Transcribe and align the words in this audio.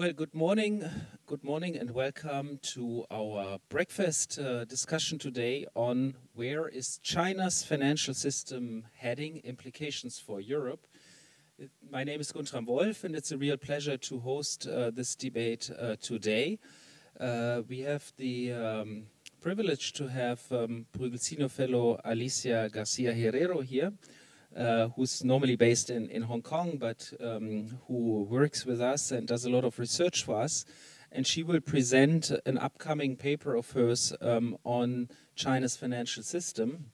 Well, 0.00 0.14
good 0.14 0.34
morning. 0.34 0.82
Good 1.26 1.44
morning 1.44 1.76
and 1.76 1.90
welcome 1.90 2.58
to 2.72 3.04
our 3.10 3.58
breakfast 3.68 4.38
uh, 4.38 4.64
discussion 4.64 5.18
today 5.18 5.66
on 5.74 6.14
where 6.32 6.68
is 6.68 6.98
China's 7.02 7.62
financial 7.62 8.14
system 8.14 8.86
heading, 8.94 9.42
implications 9.44 10.18
for 10.18 10.40
Europe. 10.40 10.86
My 11.90 12.02
name 12.02 12.18
is 12.18 12.32
Guntram 12.32 12.66
Wolff 12.66 13.04
and 13.04 13.14
it's 13.14 13.30
a 13.30 13.36
real 13.36 13.58
pleasure 13.58 13.98
to 13.98 14.20
host 14.20 14.66
uh, 14.66 14.90
this 14.90 15.14
debate 15.14 15.70
uh, 15.78 15.96
today. 16.00 16.58
Uh, 17.20 17.60
we 17.68 17.80
have 17.80 18.10
the 18.16 18.54
um, 18.54 19.02
privilege 19.42 19.92
to 19.92 20.08
have 20.08 20.40
um, 20.50 20.86
Bruegel 20.94 21.50
Fellow 21.50 22.00
Alicia 22.06 22.70
Garcia 22.72 23.12
Herrero 23.12 23.62
here 23.62 23.92
uh, 24.56 24.88
who's 24.96 25.22
normally 25.22 25.56
based 25.56 25.90
in, 25.90 26.08
in 26.10 26.22
Hong 26.22 26.42
Kong, 26.42 26.76
but 26.78 27.12
um, 27.20 27.78
who 27.86 28.22
works 28.22 28.64
with 28.64 28.80
us 28.80 29.10
and 29.10 29.26
does 29.26 29.44
a 29.44 29.50
lot 29.50 29.64
of 29.64 29.78
research 29.78 30.24
for 30.24 30.40
us. 30.40 30.64
And 31.12 31.26
she 31.26 31.42
will 31.42 31.60
present 31.60 32.30
an 32.46 32.58
upcoming 32.58 33.16
paper 33.16 33.54
of 33.54 33.70
hers 33.72 34.12
um, 34.20 34.56
on 34.64 35.08
China's 35.34 35.76
financial 35.76 36.22
system. 36.22 36.90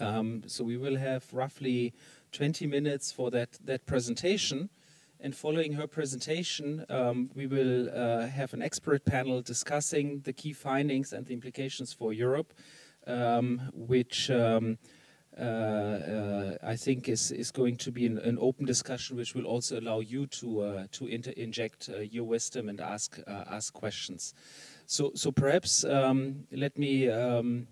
Um, 0.00 0.42
so 0.46 0.64
we 0.64 0.76
will 0.76 0.96
have 0.96 1.32
roughly 1.32 1.94
20 2.32 2.66
minutes 2.66 3.12
for 3.12 3.30
that, 3.30 3.58
that 3.64 3.86
presentation. 3.86 4.70
And 5.18 5.34
following 5.34 5.72
her 5.74 5.86
presentation, 5.86 6.84
um, 6.88 7.30
we 7.34 7.46
will 7.46 7.88
uh, 7.88 8.26
have 8.26 8.52
an 8.52 8.62
expert 8.62 9.04
panel 9.04 9.40
discussing 9.42 10.20
the 10.20 10.32
key 10.32 10.52
findings 10.52 11.12
and 11.12 11.26
the 11.26 11.32
implications 11.32 11.92
for 11.92 12.12
Europe, 12.12 12.52
um, 13.06 13.70
which 13.72 14.30
um, 14.30 14.78
I 15.38 16.76
think 16.76 17.08
is 17.08 17.30
is 17.30 17.50
going 17.50 17.76
to 17.76 17.92
be 17.92 18.06
an, 18.06 18.18
an, 18.18 18.38
open 18.40 18.64
discussion, 18.64 19.16
which 19.16 19.34
will 19.34 19.44
also 19.44 19.78
allow 19.78 20.00
you 20.00 20.26
to 20.26 20.60
uh, 20.60 20.86
to 20.92 21.06
inject 21.06 21.90
your 22.10 22.24
wisdom 22.24 22.68
and 22.68 22.80
ask 22.80 23.18
ask 23.26 23.72
questions. 23.72 24.34
So 24.86 25.12
so 25.14 25.30
perhaps 25.32 25.84
um, 25.84 26.46
let 26.52 26.78
me. 26.78 27.10
Um, 27.10 27.68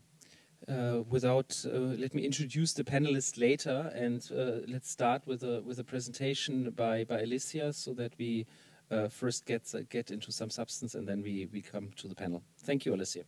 uh, 0.66 1.02
without 1.10 1.62
uh, 1.66 1.76
let 1.76 2.14
me 2.14 2.22
introduce 2.22 2.72
the 2.72 2.84
panelists 2.84 3.38
later 3.38 3.92
and 3.94 4.30
uh, 4.32 4.64
let's 4.66 4.88
start 4.88 5.20
with 5.26 5.42
a 5.42 5.60
with 5.60 5.78
a 5.78 5.84
presentation 5.84 6.70
by 6.70 7.04
by 7.04 7.20
Alicia 7.20 7.70
so 7.74 7.92
that 7.92 8.14
we 8.18 8.46
first 9.10 9.44
get 9.44 9.70
get 9.90 10.10
into 10.10 10.32
some 10.32 10.48
substance 10.48 10.94
and 10.94 11.06
then 11.06 11.20
we 11.20 11.48
we 11.52 11.60
come 11.60 11.90
to 11.96 12.08
the 12.08 12.14
panel. 12.14 12.42
Thank 12.60 12.86
you, 12.86 12.94
Alicia. 12.94 13.24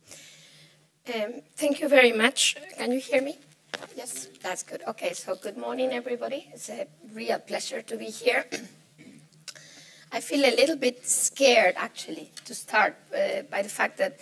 Um, 1.13 1.41
thank 1.55 1.79
you 1.79 1.87
very 1.87 2.11
much. 2.11 2.57
Can 2.75 2.91
you 2.91 2.99
hear 2.99 3.21
me? 3.21 3.37
Yes, 3.95 4.29
that's 4.41 4.63
good. 4.63 4.81
Okay, 4.87 5.13
so 5.13 5.35
good 5.35 5.57
morning, 5.57 5.91
everybody. 5.91 6.47
It's 6.53 6.69
a 6.69 6.87
real 7.13 7.39
pleasure 7.39 7.81
to 7.81 7.97
be 7.97 8.05
here. 8.05 8.45
I 10.11 10.19
feel 10.21 10.45
a 10.45 10.55
little 10.55 10.77
bit 10.77 11.05
scared, 11.05 11.75
actually, 11.77 12.31
to 12.45 12.55
start 12.55 12.95
uh, 13.13 13.41
by 13.43 13.61
the 13.61 13.69
fact 13.69 13.97
that 13.97 14.19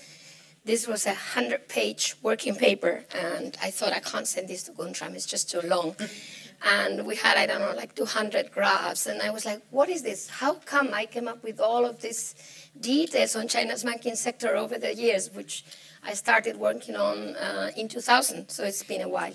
this 0.63 0.88
was 0.88 1.05
a 1.05 1.09
100 1.09 1.67
page 1.67 2.16
working 2.23 2.55
paper, 2.55 3.03
and 3.13 3.55
I 3.61 3.69
thought 3.69 3.93
I 3.93 3.99
can't 3.99 4.27
send 4.27 4.47
this 4.47 4.63
to 4.63 4.71
Guntram, 4.71 5.13
it's 5.13 5.27
just 5.27 5.51
too 5.51 5.61
long. 5.61 5.95
and 6.66 7.05
we 7.05 7.16
had, 7.16 7.38
I 7.38 7.45
don't 7.45 7.61
know, 7.61 7.73
like 7.75 7.95
200 7.95 8.51
graphs, 8.51 9.05
and 9.05 9.22
I 9.22 9.29
was 9.29 9.45
like, 9.45 9.61
what 9.69 9.89
is 9.89 10.01
this? 10.01 10.28
How 10.28 10.55
come 10.55 10.89
I 10.94 11.05
came 11.05 11.28
up 11.28 11.44
with 11.44 11.59
all 11.59 11.85
of 11.85 12.01
these 12.01 12.34
details 12.79 13.35
on 13.35 13.47
China's 13.47 13.84
banking 13.84 14.16
sector 14.16 14.55
over 14.55 14.79
the 14.79 14.95
years, 14.95 15.29
which 15.34 15.63
I 16.07 16.13
started 16.13 16.57
working 16.57 16.95
on 16.95 17.35
uh, 17.35 17.71
in 17.75 17.88
2000, 17.88 18.49
so 18.49 18.63
it's 18.63 18.83
been 18.83 19.01
a 19.01 19.09
while. 19.09 19.33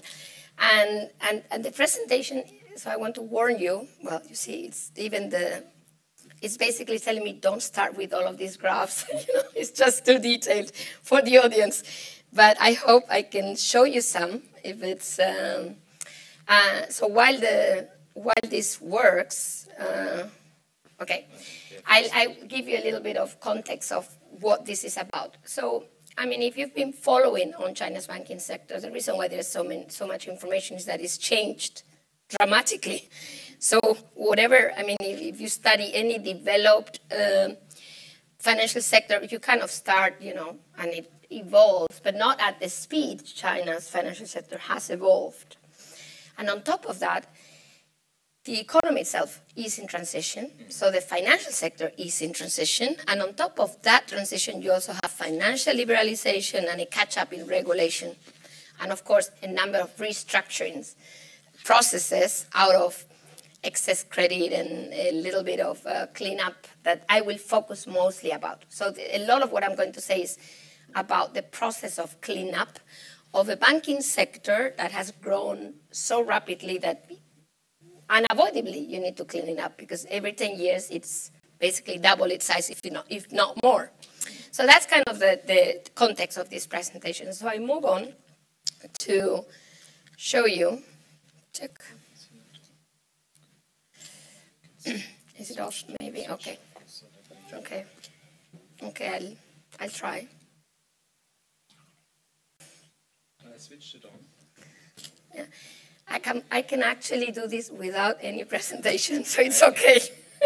And, 0.59 1.11
and, 1.21 1.43
and 1.51 1.65
the 1.65 1.73
presentation, 1.73 2.45
so 2.77 2.91
I 2.91 2.97
want 2.97 3.17
to 3.17 3.23
warn 3.23 3.59
you, 3.59 3.89
well, 4.05 4.23
you 4.29 4.37
see, 4.37 4.67
it's 4.67 4.93
even 4.97 5.31
the, 5.31 5.65
it's 6.41 6.57
basically 6.57 7.01
telling 7.01 7.25
me 7.25 7.33
don't 7.33 7.63
start 7.63 7.97
with 7.97 8.15
all 8.15 8.27
of 8.27 8.39
these 8.39 8.57
graphs. 8.57 9.05
you 9.13 9.35
know, 9.35 9.43
it's 9.55 9.71
just 9.71 10.07
too 10.07 10.19
detailed 10.21 10.71
for 11.03 11.21
the 11.23 11.39
audience. 11.39 11.83
But 12.33 12.57
I 12.61 12.75
hope 12.75 13.03
I 13.11 13.23
can 13.23 13.57
show 13.57 13.83
you 13.83 14.01
some 14.01 14.43
if 14.63 14.83
it's, 14.85 15.19
um, 15.19 15.77
uh, 16.47 16.87
so 16.89 17.09
while 17.09 17.37
the, 17.37 17.89
while 18.15 18.35
this 18.49 18.81
works, 18.81 19.67
uh, 19.81 20.29
okay, 21.01 21.27
I'll, 21.87 22.09
I'll 22.15 22.35
give 22.47 22.69
you 22.69 22.79
a 22.79 22.85
little 22.85 23.01
bit 23.01 23.17
of 23.17 23.41
context 23.41 23.91
of 23.91 24.09
what 24.41 24.67
this 24.67 24.85
is 24.85 24.97
about. 24.97 25.37
So 25.45 25.87
I 26.19 26.27
mean, 26.27 26.43
if 26.43 26.57
you've 26.57 26.75
been 26.75 26.93
following 26.93 27.55
on 27.55 27.75
China's 27.75 28.07
banking 28.07 28.39
sector, 28.39 28.81
the 28.81 28.91
reason 28.91 29.17
why 29.17 29.29
there's 29.29 29.49
so, 29.49 29.65
many, 29.65 29.87
so 29.89 30.07
much 30.07 30.29
information 30.29 30.77
is 30.77 30.85
that 30.87 31.01
it's 31.01 31.19
changed 31.19 31.83
dramatically. 32.39 33.09
So 33.63 33.79
whatever, 34.15 34.73
I 34.75 34.83
mean, 34.85 34.97
if, 35.03 35.21
if 35.21 35.39
you 35.39 35.49
study 35.49 35.91
any 35.93 36.17
developed 36.17 37.01
uh, 37.13 37.51
financial 38.39 38.81
sector, 38.81 39.21
you 39.31 39.39
kind 39.39 39.61
of 39.61 39.71
start, 39.71 40.15
you 40.19 40.33
know, 40.33 40.57
and 40.79 40.89
it 40.95 41.13
evolves, 41.31 42.01
but 42.03 42.17
not 42.17 42.41
at 42.41 42.59
the 42.59 42.71
speed 42.71 43.23
China's 43.27 43.87
financial 43.87 44.25
sector 44.25 44.57
has 44.57 44.89
evolved. 44.89 45.59
And 46.39 46.49
on 46.49 46.63
top 46.63 46.87
of 46.87 47.01
that, 47.01 47.27
the 48.45 48.59
economy 48.59 49.03
itself 49.03 49.43
is 49.55 49.79
in 49.79 49.87
transition, 49.87 50.51
so 50.71 50.91
the 50.91 51.01
financial 51.01 51.53
sector 51.53 51.93
is 51.99 52.23
in 52.23 52.33
transition, 52.33 52.97
and 53.07 53.21
on 53.21 53.35
top 53.35 53.61
of 53.61 53.81
that 53.83 54.09
transition, 54.09 54.63
you 54.63 54.73
also 54.73 54.93
have 54.93 55.11
financial 55.11 55.75
liberalization 55.75 56.71
and 56.71 56.81
a 56.81 56.87
catch 56.87 57.19
up 57.19 57.33
in 57.35 57.47
regulation, 57.47 58.17
and 58.81 58.93
of 58.93 59.05
course, 59.05 59.31
a 59.43 59.47
number 59.47 59.79
of 59.79 59.95
restructurings 59.99 60.95
processes 61.65 62.47
out 62.55 62.75
of 62.75 63.05
excess 63.63 64.03
credit 64.05 64.53
and 64.55 64.93
a 64.95 65.13
little 65.13 65.43
bit 65.43 65.61
of 65.61 65.85
uh, 65.87 66.07
cleanup 66.15 66.67
that 66.83 67.05
I 67.11 67.21
will 67.21 67.37
focus 67.37 67.87
mostly 67.87 68.31
about. 68.31 68.65
So, 68.71 68.91
the, 68.91 69.17
a 69.17 69.27
lot 69.27 69.43
of 69.43 69.53
what 69.53 69.65
I'm 69.65 69.77
going 69.77 69.93
to 69.93 70.01
say 70.01 70.23
is 70.23 70.39
about 70.95 71.35
the 71.35 71.43
process 71.43 71.99
of 71.99 72.19
cleanup 72.23 72.79
of 73.35 73.49
a 73.51 73.57
banking 73.57 74.01
sector 74.01 74.75
that 74.79 74.93
has 74.93 75.11
grown 75.11 75.75
so 75.91 76.23
rapidly 76.23 76.79
that 76.79 77.05
unavoidably 78.11 78.81
you 78.81 79.01
need 79.01 79.17
to 79.17 79.25
clean 79.25 79.49
it 79.49 79.59
up 79.59 79.79
because 79.79 80.07
every 80.11 80.33
10 80.33 80.59
years 80.59 80.91
it's 80.91 81.31
basically 81.59 81.99
double 81.99 82.25
its 82.25 82.47
size, 82.47 82.69
if 82.71 82.85
not, 82.91 83.07
if 83.09 83.31
not 83.33 83.63
more. 83.63 83.91
So 84.51 84.67
that's 84.67 84.87
kind 84.87 85.05
of 85.07 85.19
the, 85.19 85.41
the 85.47 85.81
context 85.95 86.37
of 86.39 86.51
this 86.51 86.67
presentation. 86.67 87.33
So 87.33 87.49
I 87.49 87.59
move 87.59 87.85
on 87.85 88.13
to 89.01 89.45
show 90.17 90.47
you. 90.47 90.83
Check. 91.53 91.79
Is 95.39 95.51
it 95.51 95.61
off? 95.61 95.85
Maybe. 96.01 96.27
Okay. 96.29 96.59
Okay. 97.53 97.85
Okay, 98.83 99.09
I'll, 99.09 99.37
I'll 99.85 99.91
try. 99.91 100.27
I 103.43 103.59
switched 103.59 103.95
it 103.97 104.05
on. 104.07 104.11
Yeah. 105.35 105.45
I 106.11 106.19
can, 106.19 106.43
I 106.51 106.63
can 106.63 106.83
actually 106.83 107.31
do 107.31 107.47
this 107.47 107.71
without 107.71 108.17
any 108.21 108.45
presentation, 108.45 109.25
so 109.33 109.43
it's 109.43 109.63
okay. 109.63 110.01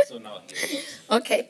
so 0.07 0.19
now. 0.19 0.43
okay. 1.11 1.49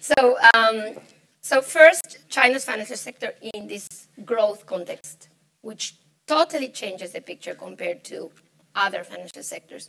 So, 0.00 0.36
um, 0.54 0.96
so 1.40 1.62
first, 1.62 2.18
China's 2.28 2.64
financial 2.64 2.96
sector 2.96 3.32
in 3.54 3.66
this 3.66 3.88
growth 4.24 4.66
context, 4.66 5.28
which 5.62 5.96
totally 6.26 6.68
changes 6.68 7.12
the 7.12 7.20
picture 7.20 7.54
compared 7.54 8.04
to 8.04 8.30
other 8.74 9.02
financial 9.02 9.42
sectors. 9.42 9.88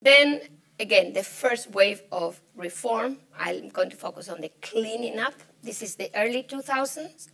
Then, 0.00 0.40
again, 0.80 1.12
the 1.12 1.22
first 1.22 1.70
wave 1.72 2.02
of 2.10 2.40
reform, 2.56 3.18
I'm 3.38 3.68
going 3.68 3.90
to 3.90 3.96
focus 3.96 4.28
on 4.28 4.40
the 4.40 4.50
cleaning 4.62 5.18
up. 5.18 5.34
This 5.62 5.82
is 5.82 5.96
the 5.96 6.10
early 6.14 6.42
2000s. 6.42 7.28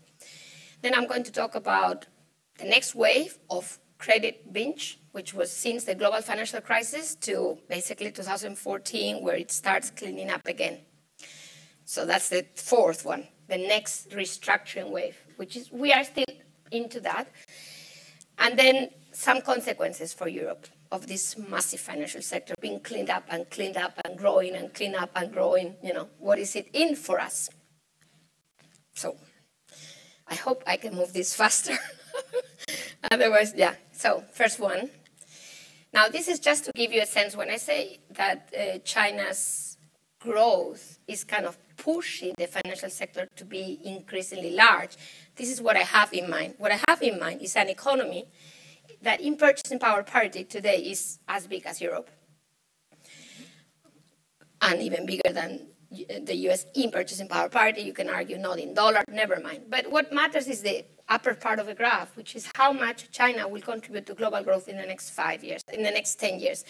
Then 0.83 0.95
I'm 0.95 1.07
going 1.07 1.23
to 1.25 1.33
talk 1.33 1.55
about 1.55 2.07
the 2.59 2.65
next 2.65 2.95
wave 2.95 3.39
of 3.49 3.79
credit 3.99 4.53
binge, 4.53 5.01
which 5.13 5.35
was 5.35 5.51
since 5.51 5.85
the 5.85 5.95
global 5.95 6.21
financial 6.23 6.61
crisis 6.61 7.15
to 7.17 7.59
basically 7.69 8.11
2014, 8.11 9.23
where 9.23 9.37
it 9.37 9.51
starts 9.51 9.91
cleaning 9.91 10.31
up 10.31 10.47
again. 10.47 10.79
So 11.85 12.07
that's 12.07 12.29
the 12.29 12.47
fourth 12.55 13.05
one, 13.05 13.27
the 13.49 13.59
next 13.59 14.11
restructuring 14.11 14.91
wave, 14.91 15.17
which 15.37 15.57
is 15.57 15.73
we 15.73 15.93
are 15.93 16.05
still 16.05 16.25
into 16.71 17.01
that. 17.01 17.29
And 18.39 18.59
then 18.59 18.91
some 19.13 19.41
consequences 19.41 20.13
for 20.13 20.29
Europe 20.29 20.69
of 20.93 21.07
this 21.07 21.37
massive 21.37 21.81
financial 21.81 22.23
sector 22.23 22.55
being 22.61 22.81
cleaned 22.81 23.11
up 23.11 23.25
and 23.29 23.49
cleaned 23.51 23.77
up 23.77 23.99
and 24.05 24.17
growing 24.17 24.55
and 24.55 24.73
cleaned 24.73 24.95
up 24.95 25.11
and 25.17 25.33
growing. 25.33 25.77
You 25.83 25.93
know, 25.93 26.09
what 26.19 26.39
is 26.39 26.55
it 26.57 26.69
in 26.73 26.95
for 26.95 27.21
us? 27.21 27.51
So 28.95 29.17
I 30.27 30.35
hope 30.35 30.63
I 30.67 30.77
can 30.77 30.95
move 30.95 31.13
this 31.13 31.35
faster. 31.41 31.77
Otherwise, 33.11 33.55
yeah. 33.57 33.75
So, 33.93 34.25
first 34.33 34.61
one. 34.61 34.91
Now, 35.93 36.09
this 36.09 36.29
is 36.29 36.39
just 36.39 36.67
to 36.67 36.73
give 36.75 36.93
you 36.93 37.03
a 37.03 37.07
sense 37.07 37.35
when 37.35 37.51
I 37.51 37.57
say 37.57 38.01
that 38.11 38.53
uh, 38.57 38.79
China's 38.85 39.79
growth 40.21 40.99
is 41.07 41.25
kind 41.25 41.47
of 41.47 41.57
pushing 41.77 42.35
the 42.37 42.47
financial 42.47 42.91
sector 42.91 43.29
to 43.37 43.45
be 43.45 43.81
increasingly 43.85 44.55
large. 44.55 44.97
This 45.37 45.51
is 45.51 45.63
what 45.63 45.77
I 45.77 45.85
have 45.85 46.13
in 46.13 46.29
mind. 46.29 46.55
What 46.59 46.73
I 46.73 46.81
have 46.89 47.01
in 47.03 47.19
mind 47.19 47.41
is 47.41 47.57
an 47.57 47.69
economy 47.69 48.27
that, 49.01 49.21
in 49.21 49.37
purchasing 49.37 49.79
power 49.79 50.03
parity 50.03 50.45
today, 50.45 50.79
is 50.79 51.19
as 51.29 51.47
big 51.47 51.65
as 51.67 51.81
Europe 51.81 52.11
and 54.61 54.83
even 54.83 55.07
bigger 55.07 55.33
than 55.33 55.69
the 55.91 56.35
US 56.49 56.67
in 56.75 56.91
purchasing 56.91 57.29
power 57.29 57.49
parity. 57.49 57.83
You 57.83 57.95
can 57.95 58.11
argue 58.11 58.39
not 58.39 58.59
in 58.59 58.75
dollar, 58.75 59.03
never 59.11 59.41
mind. 59.41 59.65
But 59.71 59.91
what 59.91 60.13
matters 60.13 60.49
is 60.49 60.63
the 60.63 60.85
upper 61.09 61.35
part 61.35 61.59
of 61.59 61.67
the 61.67 61.75
graph, 61.75 62.17
which 62.17 62.37
is 62.37 62.51
how 62.55 62.73
much 62.73 63.11
China 63.11 63.49
will 63.49 63.61
contribute 63.61 64.07
to 64.07 64.15
global 64.15 64.43
growth 64.43 64.69
in 64.69 64.77
the 64.77 64.87
next 64.87 65.11
five 65.11 65.43
years, 65.43 65.63
in 65.73 65.83
the 65.83 65.91
next 65.91 66.17
10 66.17 66.41
years, 66.41 66.65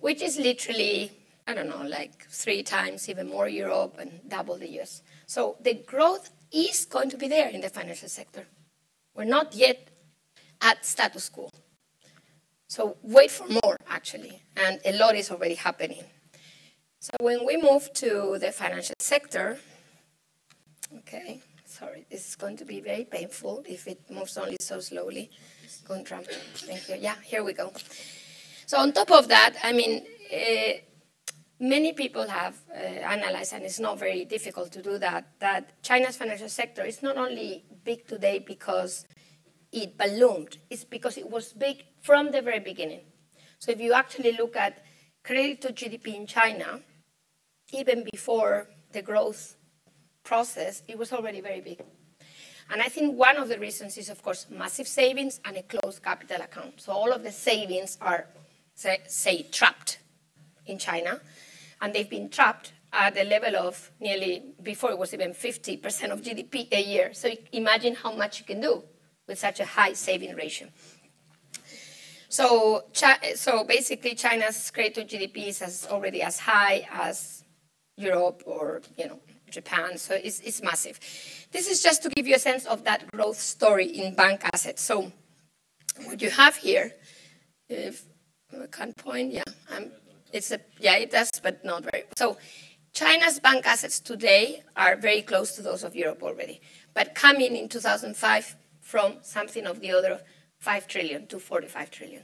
which 0.00 0.22
is 0.22 0.38
literally, 0.38 1.12
I 1.46 1.54
don't 1.54 1.68
know, 1.68 1.82
like 1.82 2.26
three 2.28 2.62
times 2.62 3.08
even 3.08 3.28
more 3.28 3.48
Europe 3.48 3.96
and 3.98 4.20
double 4.28 4.56
the 4.56 4.68
US. 4.80 5.02
So 5.26 5.56
the 5.60 5.74
growth 5.74 6.30
is 6.52 6.84
going 6.84 7.10
to 7.10 7.16
be 7.16 7.28
there 7.28 7.48
in 7.48 7.60
the 7.60 7.68
financial 7.68 8.08
sector. 8.08 8.46
We're 9.14 9.24
not 9.24 9.54
yet 9.54 9.88
at 10.60 10.84
status 10.84 11.28
quo. 11.28 11.50
So 12.68 12.96
wait 13.02 13.30
for 13.30 13.46
more, 13.48 13.76
actually, 13.88 14.42
and 14.56 14.80
a 14.84 14.96
lot 14.96 15.16
is 15.16 15.30
already 15.30 15.56
happening. 15.56 16.04
So 17.00 17.10
when 17.20 17.44
we 17.46 17.56
move 17.56 17.92
to 17.94 18.38
the 18.38 18.52
financial 18.52 18.94
sector, 19.00 19.58
okay, 20.98 21.40
sorry, 21.80 22.06
is 22.10 22.36
going 22.36 22.56
to 22.58 22.64
be 22.64 22.80
very 22.80 23.04
painful 23.04 23.64
if 23.66 23.86
it 23.86 24.00
moves 24.10 24.36
only 24.36 24.56
so 24.60 24.80
slowly. 24.80 25.30
Trump, 26.04 26.26
thank 26.68 26.88
you. 26.88 26.96
Yeah, 27.00 27.16
here 27.24 27.42
we 27.42 27.52
go. 27.52 27.72
So 28.66 28.78
on 28.78 28.92
top 28.92 29.10
of 29.10 29.26
that, 29.28 29.54
I 29.64 29.72
mean, 29.72 30.04
uh, 30.32 30.72
many 31.58 31.92
people 31.92 32.28
have 32.28 32.56
uh, 32.70 32.78
analyzed, 33.16 33.52
and 33.54 33.64
it's 33.64 33.80
not 33.80 33.98
very 33.98 34.24
difficult 34.24 34.70
to 34.72 34.82
do 34.82 34.98
that, 34.98 35.24
that 35.40 35.82
China's 35.82 36.16
financial 36.16 36.48
sector 36.48 36.84
is 36.84 37.02
not 37.02 37.16
only 37.16 37.64
big 37.82 38.06
today 38.06 38.38
because 38.38 39.04
it 39.72 39.98
ballooned, 39.98 40.58
it's 40.70 40.84
because 40.84 41.16
it 41.18 41.28
was 41.28 41.52
big 41.52 41.84
from 42.02 42.30
the 42.30 42.42
very 42.42 42.60
beginning. 42.60 43.00
So 43.58 43.72
if 43.72 43.80
you 43.80 43.92
actually 43.92 44.32
look 44.32 44.54
at 44.54 44.84
credit 45.24 45.60
to 45.62 45.72
GDP 45.72 46.14
in 46.14 46.26
China, 46.26 46.80
even 47.72 48.04
before 48.12 48.68
the 48.92 49.02
growth 49.02 49.56
process, 50.30 50.82
it 50.86 50.96
was 50.96 51.12
already 51.12 51.40
very 51.40 51.60
big. 51.60 51.80
And 52.70 52.80
I 52.80 52.88
think 52.94 53.18
one 53.28 53.36
of 53.36 53.48
the 53.48 53.58
reasons 53.58 53.98
is, 53.98 54.08
of 54.08 54.22
course, 54.22 54.46
massive 54.48 54.86
savings 54.86 55.40
and 55.44 55.56
a 55.56 55.64
closed 55.72 56.00
capital 56.10 56.40
account. 56.48 56.74
So 56.84 56.92
all 56.92 57.10
of 57.12 57.24
the 57.24 57.32
savings 57.32 57.98
are, 58.00 58.22
say, 58.82 58.98
say 59.08 59.36
trapped 59.58 59.98
in 60.66 60.78
China, 60.78 61.20
and 61.80 61.92
they've 61.92 62.12
been 62.18 62.28
trapped 62.28 62.72
at 62.92 63.14
the 63.18 63.24
level 63.24 63.56
of 63.56 63.90
nearly, 63.98 64.32
before 64.62 64.90
it 64.92 64.98
was 64.98 65.12
even 65.12 65.32
50% 65.32 66.12
of 66.14 66.22
GDP 66.22 66.54
a 66.72 66.82
year. 66.94 67.12
So 67.12 67.26
imagine 67.52 67.94
how 67.96 68.12
much 68.22 68.38
you 68.38 68.46
can 68.46 68.60
do 68.60 68.84
with 69.26 69.38
such 69.46 69.58
a 69.58 69.64
high 69.64 69.94
saving 69.94 70.36
ratio. 70.36 70.68
So, 72.28 72.84
so 73.34 73.64
basically, 73.64 74.14
China's 74.14 74.70
credit 74.70 74.94
to 74.94 75.02
GDP 75.12 75.48
is 75.48 75.60
as 75.60 75.88
already 75.90 76.22
as 76.22 76.38
high 76.38 76.86
as 76.92 77.42
Europe 77.96 78.42
or 78.46 78.82
you 78.96 79.06
know 79.08 79.20
Japan. 79.50 79.98
So 79.98 80.14
it's, 80.14 80.40
it's 80.40 80.62
massive. 80.62 80.98
This 81.52 81.68
is 81.68 81.82
just 81.82 82.02
to 82.04 82.08
give 82.10 82.26
you 82.26 82.36
a 82.36 82.38
sense 82.38 82.66
of 82.66 82.84
that 82.84 83.10
growth 83.12 83.38
story 83.38 83.86
in 83.86 84.14
bank 84.14 84.42
assets. 84.52 84.82
So 84.82 85.12
what 86.04 86.22
you 86.22 86.30
have 86.30 86.56
here, 86.56 86.92
if 87.68 88.04
I 88.52 88.66
can't 88.66 88.96
point, 88.96 89.32
yeah, 89.32 89.44
I'm, 89.70 89.92
it's 90.32 90.50
a 90.50 90.60
yeah 90.78 90.96
it 90.96 91.10
does, 91.10 91.30
but 91.42 91.64
not 91.64 91.84
very. 91.84 92.04
So 92.16 92.36
China's 92.92 93.38
bank 93.38 93.66
assets 93.66 94.00
today 94.00 94.62
are 94.76 94.96
very 94.96 95.22
close 95.22 95.54
to 95.56 95.62
those 95.62 95.84
of 95.84 95.94
Europe 95.94 96.22
already, 96.22 96.60
but 96.94 97.14
coming 97.14 97.54
in 97.56 97.68
2005 97.68 98.56
from 98.80 99.14
something 99.22 99.66
of 99.66 99.80
the 99.80 99.92
order 99.92 100.12
of 100.14 100.22
5 100.58 100.88
trillion 100.88 101.26
to 101.28 101.38
45 101.38 101.90
trillion. 101.90 102.22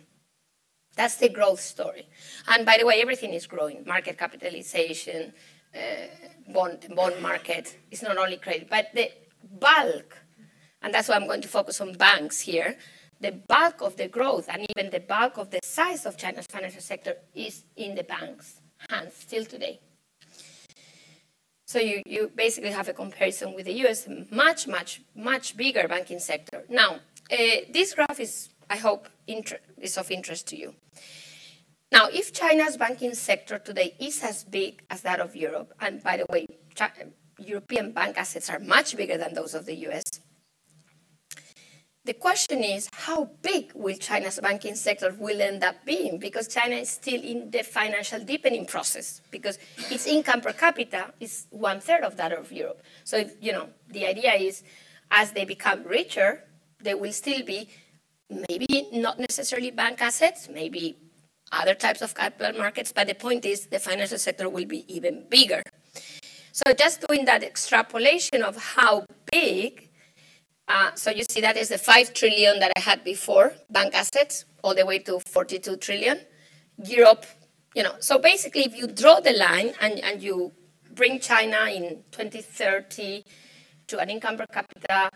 That's 0.96 1.16
the 1.16 1.28
growth 1.28 1.60
story. 1.60 2.08
And 2.48 2.64
by 2.64 2.78
the 2.78 2.86
way, 2.86 3.00
everything 3.00 3.34
is 3.34 3.46
growing 3.46 3.84
market 3.86 4.18
capitalization, 4.18 5.34
uh, 5.74 6.52
bond, 6.52 6.86
bond 6.94 7.20
market 7.22 7.76
is 7.90 8.02
not 8.02 8.16
only 8.18 8.36
credit, 8.36 8.68
but 8.70 8.88
the 8.94 9.10
bulk, 9.60 10.18
and 10.82 10.92
that's 10.92 11.08
why 11.08 11.16
I'm 11.16 11.26
going 11.26 11.42
to 11.42 11.48
focus 11.48 11.80
on 11.80 11.92
banks 11.94 12.40
here, 12.40 12.76
the 13.20 13.32
bulk 13.32 13.80
of 13.80 13.96
the 13.96 14.08
growth 14.08 14.48
and 14.48 14.66
even 14.76 14.90
the 14.90 15.00
bulk 15.00 15.38
of 15.38 15.50
the 15.50 15.60
size 15.62 16.04
of 16.06 16.16
China's 16.16 16.46
financial 16.46 16.80
sector 16.80 17.16
is 17.34 17.64
in 17.76 17.94
the 17.94 18.04
banks' 18.04 18.60
hands 18.90 19.14
still 19.14 19.44
today. 19.44 19.80
So 21.66 21.80
you, 21.80 22.02
you 22.06 22.30
basically 22.34 22.70
have 22.70 22.88
a 22.88 22.92
comparison 22.92 23.54
with 23.54 23.66
the 23.66 23.72
US, 23.86 24.06
much, 24.30 24.68
much, 24.68 25.02
much 25.14 25.56
bigger 25.56 25.88
banking 25.88 26.20
sector. 26.20 26.64
Now, 26.68 27.00
uh, 27.30 27.36
this 27.72 27.94
graph 27.94 28.20
is, 28.20 28.50
I 28.70 28.76
hope, 28.76 29.08
is 29.26 29.98
of 29.98 30.10
interest 30.10 30.46
to 30.48 30.56
you. 30.56 30.74
Now, 31.92 32.08
if 32.12 32.32
China's 32.32 32.76
banking 32.76 33.14
sector 33.14 33.58
today 33.58 33.94
is 34.00 34.22
as 34.22 34.44
big 34.44 34.82
as 34.90 35.02
that 35.02 35.20
of 35.20 35.36
Europe, 35.36 35.72
and 35.80 36.02
by 36.02 36.16
the 36.16 36.26
way, 36.30 36.46
European 37.38 37.92
bank 37.92 38.18
assets 38.18 38.50
are 38.50 38.58
much 38.58 38.96
bigger 38.96 39.16
than 39.16 39.34
those 39.34 39.54
of 39.54 39.66
the 39.66 39.74
US, 39.88 40.02
the 42.04 42.14
question 42.14 42.62
is 42.62 42.88
how 42.92 43.30
big 43.42 43.72
will 43.74 43.96
China's 43.96 44.38
banking 44.40 44.76
sector 44.76 45.14
will 45.18 45.42
end 45.42 45.64
up 45.64 45.84
being 45.84 46.18
because 46.18 46.46
China 46.46 46.76
is 46.76 46.88
still 46.88 47.20
in 47.20 47.50
the 47.50 47.64
financial 47.64 48.20
deepening 48.20 48.64
process 48.64 49.20
because 49.32 49.58
its 49.90 50.06
income 50.06 50.40
per 50.40 50.52
capita 50.52 51.12
is 51.18 51.46
one 51.50 51.80
third 51.80 52.02
of 52.02 52.16
that 52.16 52.32
of 52.32 52.52
Europe. 52.52 52.82
So 53.02 53.16
if, 53.16 53.34
you 53.40 53.52
know 53.52 53.68
the 53.88 54.06
idea 54.06 54.34
is 54.34 54.62
as 55.10 55.32
they 55.32 55.44
become 55.44 55.82
richer, 55.82 56.44
they 56.80 56.94
will 56.94 57.12
still 57.12 57.44
be 57.44 57.68
maybe 58.48 58.88
not 58.92 59.18
necessarily 59.18 59.72
bank 59.72 60.00
assets, 60.00 60.48
maybe 60.48 60.96
other 61.52 61.74
types 61.74 62.02
of 62.02 62.14
capital 62.14 62.58
markets, 62.58 62.92
but 62.92 63.06
the 63.06 63.14
point 63.14 63.44
is 63.44 63.66
the 63.66 63.78
financial 63.78 64.18
sector 64.18 64.48
will 64.48 64.64
be 64.64 64.84
even 64.92 65.24
bigger. 65.28 65.62
So 66.52 66.72
just 66.72 67.06
doing 67.06 67.24
that 67.26 67.42
extrapolation 67.42 68.42
of 68.42 68.56
how 68.56 69.04
big, 69.30 69.90
uh, 70.68 70.94
so 70.94 71.10
you 71.10 71.24
see 71.30 71.40
that 71.40 71.56
is 71.56 71.68
the 71.68 71.78
5 71.78 72.14
trillion 72.14 72.58
that 72.60 72.72
I 72.76 72.80
had 72.80 73.04
before, 73.04 73.54
bank 73.70 73.94
assets, 73.94 74.44
all 74.64 74.74
the 74.74 74.84
way 74.84 74.98
to 75.00 75.20
42 75.20 75.76
trillion. 75.76 76.20
Europe, 76.82 77.26
you 77.74 77.82
know, 77.82 77.94
so 78.00 78.18
basically 78.18 78.62
if 78.62 78.76
you 78.76 78.86
draw 78.86 79.20
the 79.20 79.32
line 79.32 79.72
and, 79.80 80.00
and 80.00 80.22
you 80.22 80.52
bring 80.92 81.20
China 81.20 81.66
in 81.70 82.02
2030 82.10 83.24
to 83.86 83.98
an 83.98 84.10
income 84.10 84.36
per 84.36 84.46
capita 84.46 85.10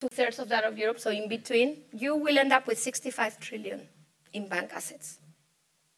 two 0.00 0.08
thirds 0.08 0.38
of 0.38 0.48
that 0.48 0.64
of 0.64 0.78
Europe, 0.78 1.00
so 1.00 1.10
in 1.10 1.28
between, 1.28 1.78
you 1.92 2.14
will 2.14 2.38
end 2.38 2.52
up 2.52 2.66
with 2.66 2.78
65 2.78 3.40
trillion 3.40 3.88
in 4.32 4.48
bank 4.48 4.70
assets. 4.74 5.18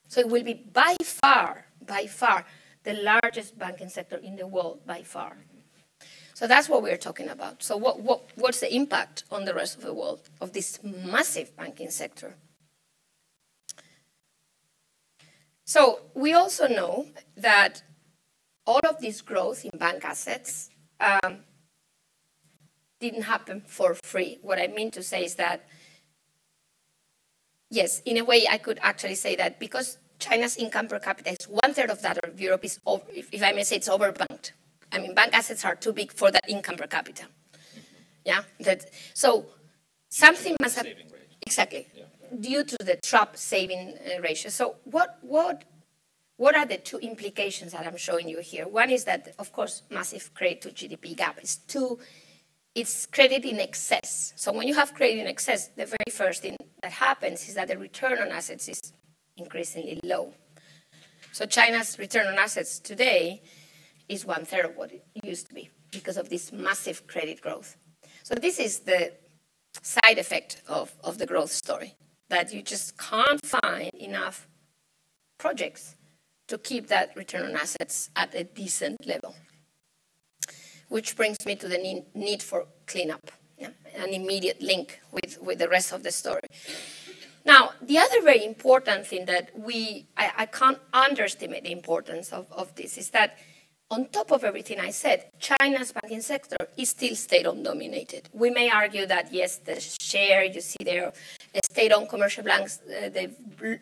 So 0.09 0.21
it 0.21 0.29
will 0.29 0.43
be 0.43 0.55
by 0.55 0.97
far, 1.03 1.67
by 1.87 2.07
far, 2.07 2.45
the 2.83 2.95
largest 2.95 3.59
banking 3.59 3.89
sector 3.89 4.17
in 4.17 4.37
the 4.37 4.47
world, 4.47 4.87
by 4.87 5.03
far. 5.03 5.37
So 6.35 6.47
that's 6.47 6.69
what 6.71 6.83
we're 6.83 6.97
talking 6.97 7.29
about. 7.29 7.63
So, 7.63 7.77
what, 7.77 8.01
what, 8.01 8.31
what's 8.35 8.61
the 8.61 8.75
impact 8.75 9.25
on 9.31 9.45
the 9.45 9.53
rest 9.53 9.77
of 9.77 9.83
the 9.83 9.93
world 9.93 10.31
of 10.41 10.55
this 10.55 10.81
massive 10.83 11.55
banking 11.55 11.91
sector? 11.91 12.37
So, 15.67 16.01
we 16.15 16.33
also 16.33 16.67
know 16.67 17.09
that 17.37 17.83
all 18.67 18.81
of 18.89 19.03
this 19.03 19.21
growth 19.21 19.67
in 19.67 19.79
bank 19.79 20.03
assets 20.03 20.71
um, 20.99 21.41
didn't 23.01 23.23
happen 23.23 23.63
for 23.67 23.95
free. 23.95 24.39
What 24.41 24.59
I 24.59 24.69
mean 24.69 24.91
to 24.93 25.03
say 25.03 25.25
is 25.25 25.35
that 25.35 25.67
yes, 27.71 28.03
in 28.05 28.19
a 28.19 28.25
way, 28.25 28.47
I 28.51 28.59
could 28.59 28.79
actually 28.83 29.15
say 29.15 29.37
that 29.37 29.59
because 29.59 29.99
China's 30.19 30.57
income 30.57 30.89
per 30.89 30.99
capita 30.99 31.31
is 31.31 31.47
one 31.49 31.73
third 31.73 31.91
of 31.91 32.03
that 32.03 32.19
of 32.19 32.41
Europe, 32.41 32.65
is 32.65 32.79
over, 32.85 33.05
if, 33.13 33.33
if 33.33 33.43
I 33.43 33.53
may 33.53 33.63
say, 33.63 33.77
it's 33.77 33.89
overbanked. 33.89 34.53
I 34.93 34.99
mean, 34.99 35.15
bank 35.15 35.35
assets 35.35 35.65
are 35.65 35.77
too 35.77 35.93
big 35.93 36.13
for 36.13 36.31
that 36.31 36.49
income 36.49 36.77
per 36.77 36.87
capita. 36.87 37.25
Yeah, 38.25 38.43
that 38.61 38.85
so 39.15 39.47
something 40.11 40.57
must 40.61 40.77
have 40.77 40.87
exactly 41.47 41.89
yeah. 41.95 42.05
due 42.39 42.65
to 42.65 42.77
the 42.81 42.97
trap 42.97 43.37
saving 43.37 43.95
uh, 44.05 44.21
ratio. 44.21 44.51
So 44.51 44.77
what 44.85 45.19
what 45.23 45.65
what 46.37 46.57
are 46.57 46.67
the 46.67 46.77
two 46.77 46.99
implications 46.99 47.73
that 47.73 47.87
I'm 47.87 47.97
showing 47.97 48.29
you 48.29 48.41
here? 48.41 48.67
One 48.67 48.91
is 48.91 49.05
that, 49.05 49.35
of 49.39 49.53
course, 49.53 49.83
massive 49.91 50.33
credit 50.35 50.63
to 50.63 50.71
GDP 50.71 51.15
gap 51.17 51.39
is 51.43 51.57
too 51.57 51.99
it's 52.75 53.07
credit 53.07 53.45
in 53.45 53.59
excess. 53.59 54.33
So 54.37 54.53
when 54.53 54.69
you 54.69 54.75
have 54.75 54.95
credit 54.95 55.19
in 55.19 55.27
excess, 55.27 55.69
the 55.69 55.87
very 55.87 56.11
first 56.11 56.43
thing 56.43 56.57
that 56.83 56.93
happens 56.93 57.49
is 57.49 57.55
that 57.55 57.69
the 57.69 57.79
return 57.79 58.19
on 58.19 58.29
assets 58.29 58.69
is 58.69 58.81
increasingly 59.37 60.01
low. 60.05 60.33
So 61.33 61.47
China's 61.47 61.99
return 61.99 62.27
on 62.27 62.35
assets 62.39 62.79
today 62.79 63.43
is 64.09 64.25
one 64.25 64.45
third 64.45 64.65
of 64.65 64.77
what 64.77 64.93
it 64.93 65.05
used 65.23 65.49
to 65.49 65.55
be 65.55 65.71
because 65.91 66.17
of 66.17 66.29
this 66.29 66.53
massive 66.53 67.07
credit 67.07 67.41
growth. 67.41 67.77
So 68.23 68.35
this 68.35 68.59
is 68.59 68.81
the 68.81 69.13
side 69.83 70.19
effect 70.19 70.63
of, 70.69 70.93
of 71.03 71.19
the 71.19 71.27
growth 71.27 71.53
story 71.53 71.95
that 72.29 72.53
you 72.53 72.63
just 72.63 72.97
can't 72.99 73.45
find 73.45 73.91
enough 73.95 74.49
projects 75.39 75.97
to 76.49 76.59
keep 76.59 76.89
that 76.89 77.17
return 77.17 77.45
on 77.45 77.57
assets 77.57 78.11
at 78.17 78.35
a 78.35 78.45
decent 78.45 79.07
level 79.07 79.20
which 80.91 81.17
brings 81.17 81.39
me 81.47 81.57
to 81.57 81.67
the 81.67 82.05
need 82.15 82.43
for 82.43 82.67
cleanup, 82.87 83.31
yeah, 83.59 83.71
an 83.97 84.11
immediate 84.11 84.61
link 84.61 85.01
with, 85.11 85.41
with 85.41 85.59
the 85.59 85.69
rest 85.69 85.93
of 85.93 86.03
the 86.03 86.13
story. 86.13 86.49
Now, 87.45 87.71
the 87.81 87.97
other 87.97 88.21
very 88.23 88.45
important 88.45 89.07
thing 89.07 89.25
that 89.25 89.51
we, 89.59 90.07
I, 90.17 90.27
I 90.43 90.47
can't 90.47 90.79
underestimate 90.93 91.63
the 91.65 91.73
importance 91.73 92.33
of, 92.33 92.47
of 92.53 92.75
this, 92.75 92.99
is 92.99 93.11
that 93.11 93.39
on 93.91 94.09
top 94.09 94.31
of 94.31 94.45
everything 94.45 94.79
I 94.79 94.91
said, 94.91 95.25
China's 95.41 95.93
banking 95.93 96.21
sector 96.21 96.57
is 96.77 96.91
still 96.91 97.17
state-owned 97.17 97.65
dominated. 97.65 98.29
We 98.33 98.51
may 98.51 98.71
argue 98.71 99.07
that 99.07 99.33
yes, 99.33 99.57
the 99.57 99.81
share 99.81 100.45
you 100.45 100.61
see 100.61 100.85
there, 100.85 101.13
state-owned 101.73 102.09
commercial 102.09 102.45
banks, 102.45 102.81
uh, 102.87 103.09
the, 103.09 103.31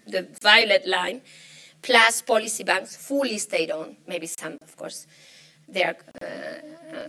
the 0.07 0.29
violet 0.41 0.87
line, 0.87 1.21
plus 1.83 2.23
policy 2.23 2.65
banks, 2.65 2.97
fully 2.97 3.39
state-owned. 3.39 3.97
Maybe 4.07 4.27
some, 4.27 4.57
of 4.63 4.77
course, 4.77 5.07
they 5.69 5.85
are, 5.85 5.97
uh, 6.23 6.27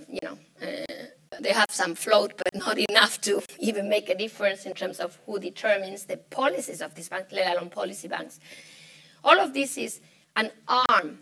you 0.08 0.20
know, 0.24 0.38
uh, 0.62 1.40
they 1.40 1.52
have 1.52 1.70
some 1.70 1.96
float, 1.96 2.34
but 2.38 2.54
not 2.56 2.78
enough 2.78 3.22
to 3.22 3.42
even 3.60 3.90
make 3.90 4.10
a 4.10 4.16
difference 4.16 4.66
in 4.66 4.74
terms 4.74 5.00
of 5.00 5.18
who 5.26 5.40
determines 5.40 6.06
the 6.06 6.18
policies 6.18 6.82
of 6.82 6.96
these 6.96 7.10
banks, 7.10 7.32
let 7.32 7.56
alone 7.56 7.70
policy 7.70 8.08
banks. 8.08 8.40
All 9.24 9.40
of 9.40 9.54
this 9.54 9.78
is 9.78 10.02
an 10.36 10.52
arm 10.68 11.20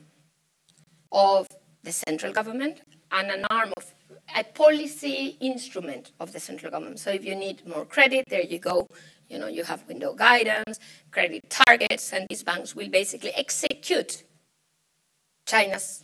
of 1.12 1.48
the 1.84 1.92
central 1.92 2.34
government 2.34 2.82
and 3.12 3.32
an 3.32 3.46
arm 3.50 3.74
of 3.78 3.94
a 4.36 4.44
policy 4.44 5.38
instrument 5.40 6.12
of 6.20 6.34
the 6.34 6.40
central 6.40 6.72
government. 6.72 7.00
So 7.00 7.12
if 7.12 7.24
you 7.24 7.36
need 7.36 7.66
more 7.66 7.86
credit, 7.86 8.26
there 8.30 8.42
you 8.42 8.60
go. 8.60 8.88
You 9.30 9.40
know, 9.40 9.48
you 9.48 9.64
have 9.64 9.88
window 9.88 10.14
guidance, 10.14 10.80
credit 11.12 11.50
targets, 11.50 12.14
and 12.14 12.28
these 12.30 12.44
banks 12.44 12.76
will 12.76 12.90
basically 12.90 13.32
execute 13.32 14.24
China's 15.46 16.04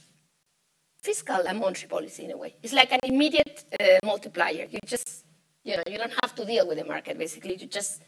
fiscal 1.03 1.41
and 1.47 1.59
monetary 1.59 1.89
policy 1.89 2.23
in 2.23 2.31
a 2.31 2.37
way. 2.37 2.55
It's 2.63 2.73
like 2.73 2.91
an 2.93 3.01
immediate 3.03 3.65
uh, 3.79 3.99
multiplier. 4.05 4.65
You 4.71 4.79
just, 4.85 5.25
you 5.63 5.75
know, 5.75 5.83
you 5.85 5.97
don't 5.97 6.17
have 6.23 6.33
to 6.35 6.45
deal 6.45 6.65
with 6.67 6.77
the 6.79 6.85
market. 6.85 7.17
Basically, 7.17 7.55
you 7.55 7.67
just 7.67 8.01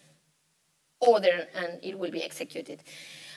order 1.01 1.47
and 1.53 1.79
it 1.83 1.99
will 1.99 2.11
be 2.11 2.23
executed. 2.23 2.81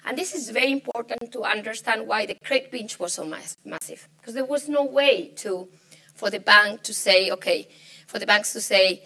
And 0.07 0.17
this 0.17 0.33
is 0.33 0.51
very 0.51 0.71
important 0.71 1.33
to 1.33 1.43
understand 1.43 2.07
why 2.07 2.25
the 2.25 2.37
credit 2.45 2.71
binge 2.71 2.99
was 3.01 3.15
so 3.15 3.25
mass- 3.25 3.57
massive, 3.65 4.09
because 4.19 4.35
there 4.35 4.45
was 4.45 4.69
no 4.69 4.85
way 4.85 5.33
to, 5.39 5.69
for 6.15 6.31
the 6.31 6.39
bank 6.39 6.83
to 6.85 6.95
say, 6.95 7.31
okay, 7.33 7.69
for 8.07 8.21
the 8.21 8.27
banks 8.27 8.53
to 8.53 8.61
say, 8.61 9.03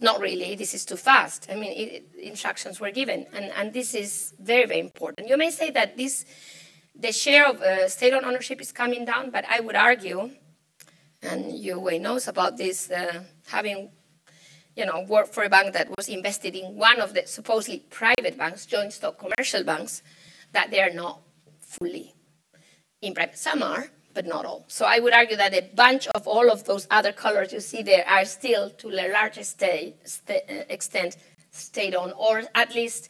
not 0.00 0.20
really, 0.20 0.54
this 0.54 0.74
is 0.74 0.84
too 0.84 0.96
fast. 0.96 1.48
I 1.50 1.56
mean, 1.56 1.72
it, 1.76 2.04
instructions 2.22 2.78
were 2.78 2.92
given, 2.92 3.26
and, 3.34 3.46
and 3.56 3.72
this 3.72 3.94
is 3.94 4.32
very, 4.38 4.64
very 4.64 4.80
important. 4.80 5.28
You 5.28 5.36
may 5.36 5.50
say 5.50 5.70
that 5.72 5.96
this, 5.96 6.24
the 6.98 7.12
share 7.12 7.48
of 7.48 7.62
uh, 7.62 7.88
state-owned 7.88 8.26
ownership 8.26 8.60
is 8.60 8.72
coming 8.72 9.04
down, 9.04 9.30
but 9.30 9.44
I 9.48 9.60
would 9.60 9.76
argue, 9.76 10.30
and 11.22 11.56
Yue 11.56 11.98
knows 12.00 12.26
about 12.26 12.56
this, 12.56 12.90
uh, 12.90 13.22
having 13.46 13.90
you 14.76 14.86
know, 14.86 15.04
worked 15.08 15.34
for 15.34 15.42
a 15.42 15.48
bank 15.48 15.72
that 15.74 15.88
was 15.96 16.08
invested 16.08 16.54
in 16.54 16.76
one 16.76 17.00
of 17.00 17.12
the 17.12 17.26
supposedly 17.26 17.80
private 17.90 18.38
banks, 18.38 18.64
joint 18.64 18.92
stock 18.92 19.18
commercial 19.18 19.64
banks, 19.64 20.02
that 20.52 20.70
they 20.70 20.80
are 20.80 20.92
not 20.92 21.20
fully 21.60 22.14
in 23.02 23.12
private. 23.12 23.36
Some 23.36 23.62
are, 23.62 23.90
but 24.14 24.24
not 24.24 24.44
all. 24.44 24.64
So 24.68 24.84
I 24.84 25.00
would 25.00 25.12
argue 25.12 25.36
that 25.36 25.52
a 25.52 25.62
bunch 25.74 26.06
of 26.08 26.28
all 26.28 26.48
of 26.50 26.64
those 26.64 26.86
other 26.92 27.12
colors 27.12 27.52
you 27.52 27.60
see 27.60 27.82
there 27.82 28.06
are 28.08 28.24
still, 28.24 28.70
to 28.70 28.88
a 28.88 29.12
large 29.12 29.42
state, 29.42 29.96
st- 30.04 30.44
uh, 30.48 30.64
extent, 30.68 31.16
state-owned, 31.50 32.12
or 32.16 32.44
at 32.54 32.74
least 32.74 33.08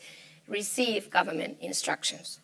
receive 0.49 1.11
government 1.11 1.59
instructions. 1.61 2.41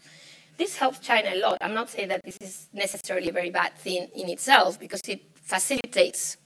This 0.57 0.77
helps 0.77 1.01
China 1.01 1.31
a 1.35 1.41
lot. 1.41 1.59
I'm 1.61 1.75
not 1.75 1.91
saying 1.91 2.09
that 2.09 2.23
this 2.25 2.37
is 2.41 2.69
necessarily 2.73 3.29
a 3.29 3.33
very 3.33 3.51
bad 3.51 3.77
thing 3.77 4.09
in 4.15 4.29
itself, 4.29 4.79
because 4.79 5.01
it 5.09 5.23
facilitates 5.35 6.37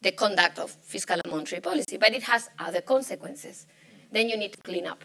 the 0.00 0.12
conduct 0.12 0.58
of 0.58 0.70
fiscal 0.70 1.18
and 1.22 1.32
monetary 1.32 1.60
policy, 1.60 1.96
but 1.96 2.12
it 2.12 2.22
has 2.22 2.48
other 2.58 2.80
consequences. 2.80 3.66
Then 4.12 4.28
you 4.28 4.36
need 4.36 4.52
to 4.52 4.62
clean 4.62 4.86
up. 4.86 5.04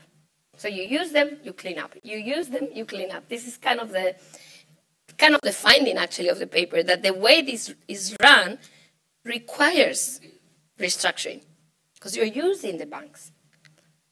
So 0.55 0.67
you 0.67 0.83
use 0.83 1.11
them, 1.11 1.37
you 1.43 1.53
clean 1.53 1.79
up. 1.79 1.95
You 2.03 2.17
use 2.17 2.49
them, 2.49 2.69
you 2.73 2.85
clean 2.85 3.11
up. 3.11 3.27
This 3.27 3.47
is 3.47 3.57
kind 3.57 3.79
of 3.79 3.91
the 3.91 4.15
kind 5.17 5.35
of 5.35 5.41
the 5.41 5.51
finding 5.51 5.97
actually 5.97 6.29
of 6.29 6.39
the 6.39 6.47
paper 6.47 6.81
that 6.81 7.03
the 7.03 7.13
way 7.13 7.41
this 7.41 7.73
is 7.87 8.15
run 8.21 8.57
requires 9.25 10.19
restructuring 10.79 11.43
because 11.95 12.15
you're 12.15 12.25
using 12.25 12.77
the 12.77 12.85
banks 12.85 13.31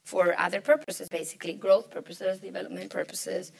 for 0.03 0.37
other 0.37 0.61
purposes, 0.61 1.07
basically 1.09 1.53
growth 1.53 1.89
purposes, 1.89 2.39
development 2.39 2.89
purposes, 2.89 3.51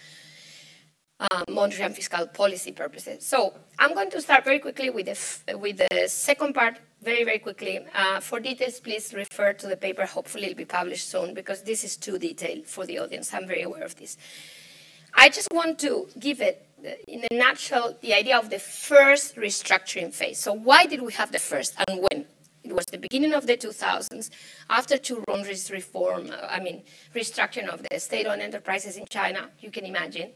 um, 1.30 1.44
monetary 1.50 1.86
and 1.86 1.96
fiscal 1.96 2.26
policy 2.28 2.72
purposes. 2.72 3.26
So 3.26 3.54
I'm 3.78 3.94
going 3.94 4.10
to 4.12 4.22
start 4.22 4.44
very 4.44 4.60
quickly 4.60 4.90
with 4.90 5.06
the, 5.06 5.12
f- 5.12 5.44
with 5.56 5.78
the 5.78 6.08
second 6.08 6.54
part, 6.54 6.80
very, 7.02 7.24
very 7.24 7.40
quickly. 7.40 7.80
Uh, 7.94 8.20
for 8.20 8.40
details, 8.40 8.80
please 8.80 9.14
refer 9.14 9.54
to 9.54 9.68
the 9.68 9.78
paper. 9.78 10.06
Hopefully, 10.06 10.46
it'll 10.46 10.58
be 10.58 10.66
published 10.66 11.10
soon 11.10 11.34
because 11.34 11.64
this 11.64 11.84
is 11.84 11.96
too 11.96 12.18
detailed 12.18 12.66
for 12.66 12.86
the 12.86 13.00
audience. 13.00 13.34
I'm 13.34 13.48
very 13.48 13.62
aware 13.62 13.84
of 13.84 13.96
this. 13.96 14.18
I 15.14 15.30
just 15.30 15.50
want 15.52 15.78
to 15.80 16.08
give 16.20 16.42
it, 16.42 16.68
uh, 16.86 16.92
in 17.08 17.26
a 17.30 17.36
nutshell, 17.36 17.98
the 18.02 18.14
idea 18.14 18.38
of 18.38 18.50
the 18.50 18.60
first 18.60 19.36
restructuring 19.36 20.14
phase. 20.14 20.40
So, 20.40 20.54
why 20.54 20.86
did 20.86 21.02
we 21.02 21.12
have 21.14 21.32
the 21.32 21.40
first 21.40 21.76
and 21.88 22.02
when? 22.02 22.26
It 22.64 22.74
was 22.74 22.86
the 22.86 23.00
beginning 23.00 23.34
of 23.34 23.48
the 23.48 23.58
2000s, 23.58 24.30
after 24.70 24.96
Zhu 24.96 25.26
Rongji's 25.26 25.72
reform, 25.72 26.30
uh, 26.30 26.46
I 26.48 26.60
mean, 26.60 26.84
restructuring 27.16 27.68
of 27.68 27.82
the 27.90 28.00
state 28.00 28.28
owned 28.28 28.42
enterprises 28.42 28.98
in 28.98 29.06
China, 29.10 29.50
you 29.60 29.72
can 29.72 29.84
imagine 29.84 30.30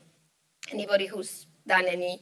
Anybody 0.71 1.07
who's 1.07 1.47
done 1.67 1.85
any 1.85 2.21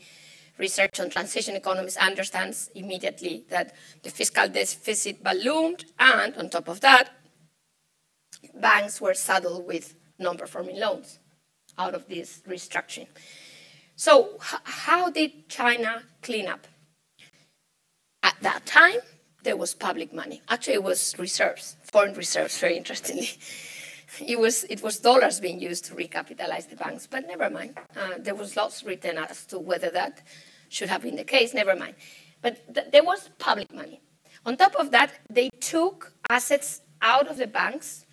research 0.57 0.99
on 0.99 1.09
transition 1.09 1.55
economies 1.55 1.97
understands 1.97 2.69
immediately 2.75 3.45
that 3.49 3.73
the 4.03 4.09
fiscal 4.09 4.47
deficit 4.47 5.23
ballooned, 5.23 5.85
and 5.99 6.35
on 6.35 6.49
top 6.49 6.67
of 6.67 6.81
that, 6.81 7.09
banks 8.53 9.01
were 9.01 9.13
saddled 9.13 9.65
with 9.65 9.95
non 10.19 10.37
performing 10.37 10.79
loans 10.79 11.19
out 11.77 11.95
of 11.95 12.07
this 12.07 12.41
restructuring. 12.47 13.07
So, 13.95 14.37
how 14.39 15.09
did 15.09 15.49
China 15.49 16.03
clean 16.21 16.47
up? 16.47 16.67
At 18.21 18.35
that 18.41 18.65
time, 18.65 18.99
there 19.43 19.57
was 19.57 19.73
public 19.73 20.13
money. 20.13 20.41
Actually, 20.49 20.75
it 20.75 20.83
was 20.83 21.15
reserves, 21.17 21.75
foreign 21.83 22.13
reserves, 22.13 22.57
very 22.57 22.77
interestingly 22.77 23.29
it 24.21 24.39
was 24.39 24.63
it 24.65 24.81
was 24.83 24.99
dollars 24.99 25.39
being 25.39 25.59
used 25.59 25.85
to 25.85 25.95
recapitalize 25.95 26.69
the 26.69 26.75
banks. 26.75 27.07
But 27.07 27.27
never 27.27 27.49
mind. 27.49 27.77
Uh, 27.95 28.15
there 28.19 28.35
was 28.35 28.55
lots 28.55 28.83
written 28.83 29.17
as 29.17 29.45
to 29.47 29.59
whether 29.59 29.89
that 29.91 30.21
should 30.69 30.89
have 30.89 31.01
been 31.03 31.15
the 31.15 31.23
case. 31.23 31.53
Never 31.53 31.75
mind. 31.75 31.95
But 32.41 32.73
th- 32.73 32.87
there 32.91 33.03
was 33.03 33.29
public 33.39 33.73
money. 33.73 34.01
On 34.45 34.57
top 34.57 34.75
of 34.75 34.91
that, 34.91 35.11
they 35.29 35.49
took 35.59 36.13
assets 36.29 36.81
out 37.01 37.27
of 37.27 37.37
the 37.37 37.47
banks, 37.47 38.05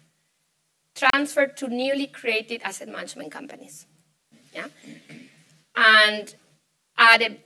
transferred 0.94 1.56
to 1.56 1.68
newly 1.68 2.06
created 2.06 2.62
asset 2.62 2.88
management 2.88 3.32
companies. 3.32 3.86
Yeah, 4.54 4.66
and 5.76 6.34
added 6.96 7.40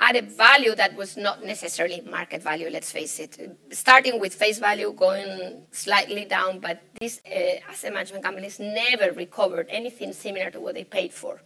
added 0.00 0.30
value 0.30 0.74
that 0.76 0.94
was 0.94 1.16
not 1.16 1.44
necessarily 1.44 2.00
market 2.02 2.42
value, 2.42 2.68
let's 2.70 2.92
face 2.92 3.18
it. 3.18 3.58
Starting 3.70 4.20
with 4.20 4.34
face 4.34 4.58
value, 4.58 4.92
going 4.92 5.62
slightly 5.72 6.24
down, 6.24 6.60
but 6.60 6.82
these 7.00 7.20
uh, 7.26 7.58
asset 7.68 7.92
management 7.92 8.22
companies 8.22 8.60
never 8.60 9.12
recovered 9.12 9.66
anything 9.70 10.12
similar 10.12 10.50
to 10.50 10.60
what 10.60 10.74
they 10.74 10.84
paid 10.84 11.12
for. 11.12 11.42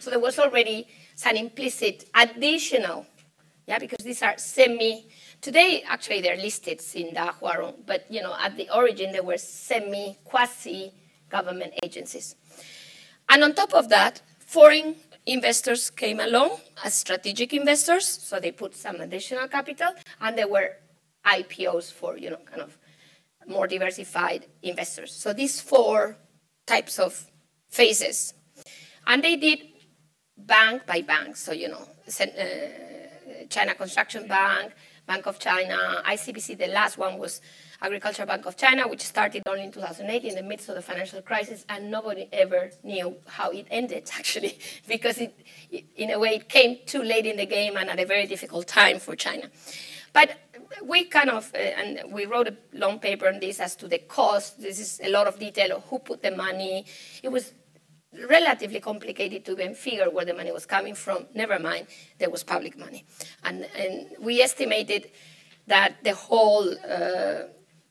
So 0.00 0.10
there 0.10 0.20
was 0.20 0.38
already 0.38 0.86
some 1.14 1.36
implicit 1.36 2.04
additional, 2.14 3.06
yeah, 3.66 3.78
because 3.78 4.04
these 4.04 4.22
are 4.22 4.36
semi. 4.36 5.06
Today, 5.40 5.82
actually, 5.88 6.20
they're 6.20 6.36
listed 6.36 6.82
in 6.94 7.14
the 7.14 7.32
Huarong, 7.40 7.76
but 7.86 8.04
you 8.10 8.22
know, 8.22 8.36
at 8.38 8.56
the 8.56 8.68
origin, 8.74 9.12
they 9.12 9.20
were 9.20 9.38
semi 9.38 10.18
quasi 10.24 10.92
government 11.30 11.72
agencies. 11.82 12.36
And 13.28 13.42
on 13.42 13.54
top 13.54 13.74
of 13.74 13.88
that, 13.88 14.20
foreign 14.38 14.96
investors 15.26 15.90
came 15.90 16.20
along 16.20 16.58
as 16.84 16.94
strategic 16.94 17.52
investors, 17.52 18.06
so 18.06 18.40
they 18.40 18.52
put 18.52 18.74
some 18.74 19.00
additional 19.00 19.48
capital, 19.48 19.88
and 20.20 20.38
there 20.38 20.48
were 20.48 20.76
IPOs 21.24 21.92
for 21.92 22.16
you 22.16 22.30
know 22.30 22.38
kind 22.46 22.62
of 22.62 22.78
more 23.46 23.66
diversified 23.66 24.46
investors. 24.62 25.12
So 25.12 25.32
these 25.32 25.60
four 25.60 26.16
types 26.66 26.98
of 26.98 27.30
phases, 27.68 28.34
and 29.06 29.22
they 29.22 29.36
did 29.36 29.60
bank 30.36 30.86
by 30.86 31.02
bank. 31.02 31.36
So 31.36 31.52
you 31.52 31.68
know, 31.68 31.88
uh, 32.20 32.26
China 33.48 33.74
Construction 33.74 34.26
Bank, 34.26 34.72
Bank 35.06 35.26
of 35.26 35.38
China, 35.38 36.02
ICBC. 36.04 36.58
The 36.58 36.68
last 36.68 36.98
one 36.98 37.18
was 37.18 37.40
Agricultural 37.82 38.26
Bank 38.26 38.46
of 38.46 38.56
China, 38.56 38.88
which 38.88 39.02
started 39.02 39.42
only 39.46 39.64
in 39.64 39.72
2008 39.72 40.24
in 40.24 40.34
the 40.34 40.42
midst 40.42 40.68
of 40.68 40.74
the 40.74 40.82
financial 40.82 41.20
crisis, 41.22 41.64
and 41.68 41.90
nobody 41.90 42.28
ever 42.32 42.70
knew 42.82 43.16
how 43.26 43.50
it 43.50 43.66
ended, 43.70 44.10
actually, 44.18 44.58
because 44.88 45.18
it, 45.18 45.34
it, 45.70 45.84
in 45.96 46.10
a 46.10 46.18
way, 46.18 46.36
it 46.36 46.48
came 46.48 46.78
too 46.86 47.02
late 47.02 47.26
in 47.26 47.36
the 47.36 47.46
game 47.46 47.76
and 47.76 47.90
at 47.90 48.00
a 48.00 48.06
very 48.06 48.26
difficult 48.26 48.66
time 48.66 48.98
for 48.98 49.14
China. 49.14 49.50
But 50.12 50.36
we 50.82 51.04
kind 51.04 51.30
of, 51.30 51.52
uh, 51.54 51.58
and 51.58 52.12
we 52.12 52.24
wrote 52.24 52.48
a 52.48 52.56
long 52.72 52.98
paper 52.98 53.28
on 53.28 53.40
this 53.40 53.60
as 53.60 53.76
to 53.76 53.88
the 53.88 53.98
cost. 53.98 54.60
This 54.60 54.78
is 54.78 55.00
a 55.02 55.10
lot 55.10 55.26
of 55.26 55.38
detail 55.38 55.76
of 55.76 55.84
who 55.84 55.98
put 55.98 56.22
the 56.22 56.30
money. 56.30 56.86
It 57.22 57.30
was 57.30 57.52
relatively 58.28 58.80
complicated 58.80 59.44
to 59.44 59.52
even 59.52 59.74
figure 59.74 60.08
where 60.10 60.24
the 60.24 60.34
money 60.34 60.52
was 60.52 60.66
coming 60.66 60.94
from. 60.94 61.26
Never 61.34 61.58
mind, 61.58 61.88
there 62.18 62.30
was 62.30 62.42
public 62.42 62.78
money. 62.78 63.04
And, 63.44 63.68
and 63.76 64.06
we 64.18 64.40
estimated 64.40 65.10
that 65.66 66.02
the 66.02 66.14
whole 66.14 66.72
uh, 66.88 67.42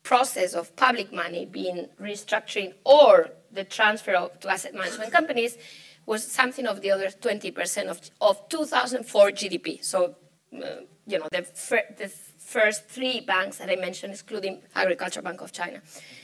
process 0.06 0.54
of 0.54 0.74
public 0.76 1.12
money 1.12 1.46
being 1.46 1.90
restructuring 2.00 2.74
or 2.86 3.32
the 3.52 3.64
transfer 3.64 4.14
of, 4.14 4.40
to 4.40 4.48
asset 4.48 4.74
management 4.74 5.12
companies 5.12 5.58
was 6.06 6.24
something 6.24 6.68
of 6.68 6.82
the 6.82 6.92
other 6.92 7.08
20% 7.08 7.88
of, 7.88 8.00
of 8.22 8.48
2004 8.50 9.32
GDP. 9.32 9.84
So 9.84 10.16
uh, 10.54 10.82
you 11.08 11.20
know, 11.20 11.28
the, 11.32 11.42
fir- 11.42 11.90
the 11.98 12.08
first 12.08 12.88
three 12.88 13.20
banks 13.20 13.58
that 13.58 13.70
I 13.70 13.76
mentioned, 13.76 14.14
excluding 14.14 14.62
Agricultural 14.76 15.24
Bank 15.24 15.42
of 15.42 15.52
China. 15.52 15.82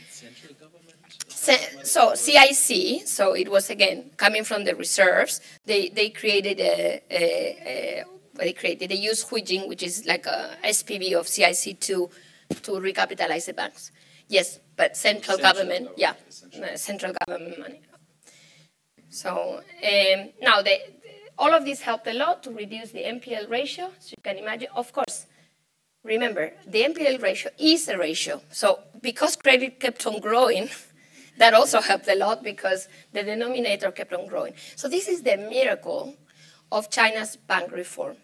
Central 0.10 0.54
government? 0.54 0.82
So 1.28 2.14
CIC, 2.14 3.08
so 3.08 3.34
it 3.34 3.50
was 3.50 3.70
again 3.70 4.12
coming 4.18 4.44
from 4.44 4.64
the 4.64 4.76
reserves. 4.76 5.42
They 5.66 5.90
they 5.90 6.10
created 6.10 6.60
a, 6.60 7.02
a, 7.10 7.24
a 7.74 8.04
they 8.36 8.54
created 8.54 8.90
they 8.90 8.96
used 8.96 9.28
Huijin, 9.30 9.68
which 9.68 9.82
is 9.82 10.06
like 10.06 10.26
a 10.26 10.58
SPV 10.64 11.14
of 11.14 11.28
CIC 11.28 11.80
to 11.82 12.10
to 12.54 12.72
recapitalize 12.74 13.46
the 13.46 13.54
banks. 13.54 13.92
Yes, 14.28 14.60
but 14.76 14.96
central, 14.96 15.38
Central 15.38 15.54
government, 15.54 15.86
government, 15.86 16.00
yeah, 16.00 16.14
essentially. 16.28 16.64
uh, 16.64 16.78
central 16.78 17.14
government 17.26 17.60
money. 17.60 17.82
So 19.10 19.62
um, 19.84 20.30
now 20.42 20.62
the, 20.62 20.78
all 21.38 21.54
of 21.54 21.66
this 21.66 21.82
helped 21.82 22.08
a 22.08 22.14
lot 22.14 22.44
to 22.44 22.52
reduce 22.52 22.92
the 22.92 23.04
NPL 23.04 23.50
ratio. 23.50 23.92
So 24.00 24.14
you 24.18 24.24
can 24.24 24.38
imagine, 24.38 24.70
of 24.76 24.94
course, 24.94 25.26
remember 26.04 26.54
the 26.66 26.84
NPL 26.84 27.22
ratio 27.22 27.52
is 27.60 27.88
a 27.90 27.98
ratio. 27.98 28.42
So 28.52 28.80
because 29.02 29.36
credit 29.36 29.80
kept 29.80 30.06
on 30.08 30.20
growing, 30.20 30.70
that 31.38 31.54
also 31.54 31.82
helped 31.82 32.08
a 32.08 32.16
lot 32.16 32.44
because 32.44 32.88
the 33.12 33.24
denominator 33.24 33.92
kept 33.92 34.14
on 34.14 34.28
growing. 34.28 34.54
So 34.76 34.88
this 34.88 35.08
is 35.08 35.24
the 35.24 35.38
miracle 35.38 36.16
of 36.72 36.90
China's 36.90 37.36
bank 37.36 37.72
reform. 37.72 38.16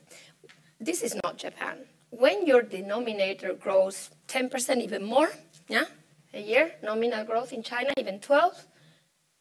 This 0.79 1.01
is 1.01 1.15
not 1.23 1.37
Japan. 1.37 1.79
When 2.09 2.45
your 2.45 2.61
denominator 2.61 3.53
grows 3.53 4.09
10% 4.27 4.81
even 4.81 5.03
more, 5.03 5.29
yeah, 5.67 5.85
a 6.33 6.41
year, 6.41 6.71
nominal 6.83 7.25
growth 7.25 7.51
in 7.51 7.63
China, 7.63 7.91
even 7.97 8.19
12, 8.19 8.65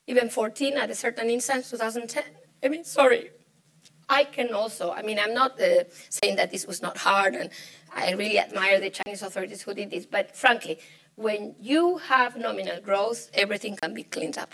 even 0.08 0.28
14 0.28 0.74
at 0.74 0.90
a 0.90 0.94
certain 0.94 1.30
instance, 1.30 1.70
2010. 1.70 2.24
I 2.62 2.68
mean, 2.68 2.84
sorry. 2.84 3.30
I 4.08 4.24
can 4.24 4.52
also, 4.52 4.92
I 4.92 5.02
mean, 5.02 5.18
I'm 5.18 5.34
not 5.34 5.60
uh, 5.60 5.84
saying 6.10 6.36
that 6.36 6.52
this 6.52 6.66
was 6.66 6.80
not 6.80 6.96
hard, 6.98 7.34
and 7.34 7.50
I 7.92 8.12
really 8.12 8.38
admire 8.38 8.78
the 8.78 8.90
Chinese 8.90 9.22
authorities 9.22 9.62
who 9.62 9.74
did 9.74 9.90
this, 9.90 10.06
but 10.06 10.36
frankly, 10.36 10.78
when 11.16 11.56
you 11.60 11.98
have 11.98 12.36
nominal 12.36 12.80
growth, 12.80 13.30
everything 13.34 13.76
can 13.76 13.94
be 13.94 14.04
cleaned 14.04 14.38
up. 14.38 14.52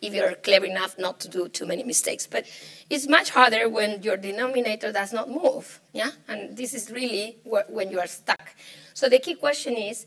If 0.00 0.14
you're 0.14 0.34
clever 0.34 0.66
enough 0.66 0.98
not 0.98 1.20
to 1.20 1.28
do 1.28 1.48
too 1.48 1.66
many 1.66 1.84
mistakes. 1.84 2.26
But 2.26 2.46
it's 2.90 3.08
much 3.08 3.30
harder 3.30 3.68
when 3.68 4.02
your 4.02 4.16
denominator 4.16 4.92
does 4.92 5.12
not 5.12 5.28
move, 5.30 5.80
yeah? 5.92 6.10
And 6.28 6.56
this 6.56 6.74
is 6.74 6.90
really 6.90 7.38
wh- 7.44 7.70
when 7.70 7.90
you 7.90 7.98
are 8.00 8.06
stuck. 8.06 8.54
So 8.94 9.08
the 9.08 9.18
key 9.18 9.34
question 9.34 9.74
is, 9.74 10.06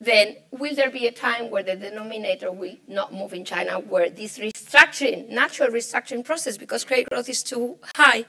then 0.00 0.36
will 0.50 0.74
there 0.74 0.90
be 0.90 1.06
a 1.06 1.12
time 1.12 1.50
where 1.50 1.62
the 1.62 1.74
denominator 1.74 2.52
will 2.52 2.76
not 2.86 3.12
move 3.12 3.32
in 3.32 3.44
China, 3.44 3.80
where 3.80 4.08
this 4.10 4.38
restructuring, 4.38 5.28
natural 5.28 5.70
restructuring 5.70 6.24
process, 6.24 6.56
because 6.56 6.84
credit 6.84 7.10
growth 7.10 7.28
is 7.28 7.42
too 7.42 7.78
high, 7.96 8.24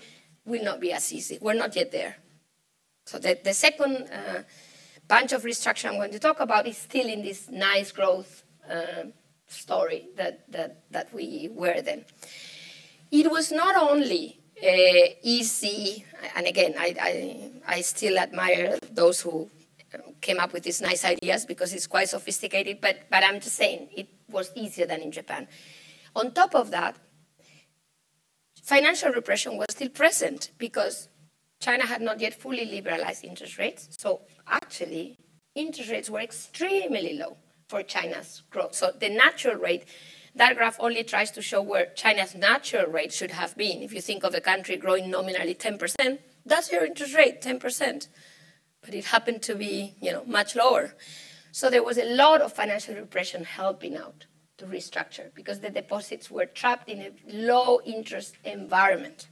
will 0.46 0.64
not 0.64 0.80
be 0.80 0.92
as 0.92 1.14
easy? 1.14 1.38
We're 1.40 1.54
not 1.54 1.76
yet 1.76 1.92
there. 1.92 2.18
So 3.06 3.20
the, 3.20 3.40
the 3.44 3.54
second 3.54 4.10
uh, 4.12 4.44
bunch 5.08 5.32
of 5.32 5.44
restructuring 5.44 5.90
I'm 5.90 5.96
going 5.98 6.12
to 6.12 6.20
talk 6.20 6.40
about 6.40 6.68
is 6.68 6.78
still 6.78 7.08
in 7.08 7.22
this 7.22 7.50
nice 7.50 7.92
growth 7.92 8.44
uh, 8.70 9.06
story 9.50 10.08
that, 10.16 10.50
that, 10.52 10.84
that 10.92 11.14
we 11.14 11.50
were 11.52 11.82
then. 11.82 12.06
It 13.12 13.30
was 13.30 13.52
not 13.52 13.76
only 13.76 14.40
uh, 14.64 15.14
easy, 15.22 16.06
and 16.36 16.48
again, 16.48 16.76
I, 16.78 16.96
I, 17.00 17.76
I 17.78 17.82
still 17.82 18.18
admire 18.18 18.78
those 18.92 19.22
who 19.22 19.50
came 20.22 20.40
up 20.40 20.54
with 20.54 20.64
these 20.64 20.82
nice 20.82 21.04
ideas 21.04 21.46
because 21.46 21.74
it's 21.74 21.88
quite 21.88 22.10
sophisticated, 22.10 22.80
but, 22.82 23.00
but 23.10 23.24
I'm 23.24 23.40
just 23.40 23.56
saying 23.56 23.90
it 23.96 24.08
was 24.30 24.52
easier 24.56 24.86
than 24.86 25.02
in 25.02 25.12
Japan. 25.12 25.48
On 26.16 26.32
top 26.32 26.56
of 26.56 26.72
that, 26.72 26.96
financial 28.64 29.12
repression 29.12 29.58
was 29.58 29.68
still 29.72 29.90
present 29.90 30.52
because 30.58 31.10
China 31.60 31.86
had 31.86 32.02
not 32.02 32.20
yet 32.20 32.40
fully 32.40 32.66
liberalized 32.66 33.24
interest 33.24 33.58
rates. 33.58 33.90
So 33.98 34.22
actually, 34.48 35.16
interest 35.56 35.90
rates 35.90 36.10
were 36.10 36.20
extremely 36.20 37.18
low 37.18 37.38
for 37.70 37.84
China's 37.84 38.44
growth. 38.50 38.76
So 38.76 38.92
the 39.00 39.10
natural 39.10 39.56
rate, 39.56 39.86
that 40.36 40.58
graph 40.58 40.78
only 40.80 41.04
tries 41.04 41.32
to 41.32 41.42
show 41.42 41.62
where 41.62 41.88
China's 41.96 42.36
natural 42.36 42.92
rate 42.92 43.14
should 43.14 43.32
have 43.32 43.56
been. 43.56 43.82
If 43.82 43.94
you 43.94 44.02
think 44.02 44.24
of 44.24 44.36
a 44.36 44.42
country 44.42 44.76
growing 44.76 45.10
nominally 45.10 45.56
10%, 45.56 46.20
that's 46.46 46.72
your 46.72 46.86
interest 46.86 47.16
rate, 47.16 47.42
10% 47.42 48.08
but 48.82 48.94
it 48.94 49.06
happened 49.06 49.42
to 49.44 49.56
be 49.56 49.96
you 50.02 50.12
know 50.12 50.24
much 50.26 50.56
lower. 50.56 50.96
So 51.52 51.70
there 51.70 51.84
was 51.84 51.98
a 51.98 52.06
lot 52.06 52.42
of 52.42 52.54
financial 52.54 52.96
repression 52.96 53.44
helping 53.44 53.98
out 53.98 54.26
to 54.58 54.66
restructure 54.66 55.34
because 55.34 55.60
the 55.60 55.70
deposits 55.70 56.30
were 56.30 56.46
trapped 56.46 56.90
in 56.90 57.02
a 57.02 57.12
low 57.32 57.82
interest 57.86 58.36
environment. 58.44 59.28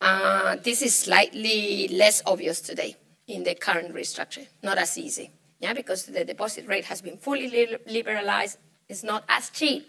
Uh, 0.00 0.56
this 0.56 0.82
is 0.82 0.94
slightly 0.94 1.88
less 1.88 2.22
obvious 2.26 2.60
today 2.60 2.96
in 3.26 3.42
the 3.44 3.54
current 3.54 3.94
restructure. 3.94 4.46
Not 4.62 4.78
as 4.78 4.98
easy 4.98 5.30
yeah 5.64 5.74
because 5.80 6.00
the 6.16 6.24
deposit 6.32 6.64
rate 6.72 6.86
has 6.92 7.00
been 7.06 7.18
fully 7.26 7.48
liberalized 7.98 8.56
it's 8.90 9.04
not 9.12 9.22
as 9.28 9.44
cheap 9.58 9.84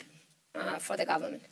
uh, 0.55 0.77
for 0.85 0.95
the 0.97 1.05
government 1.13 1.43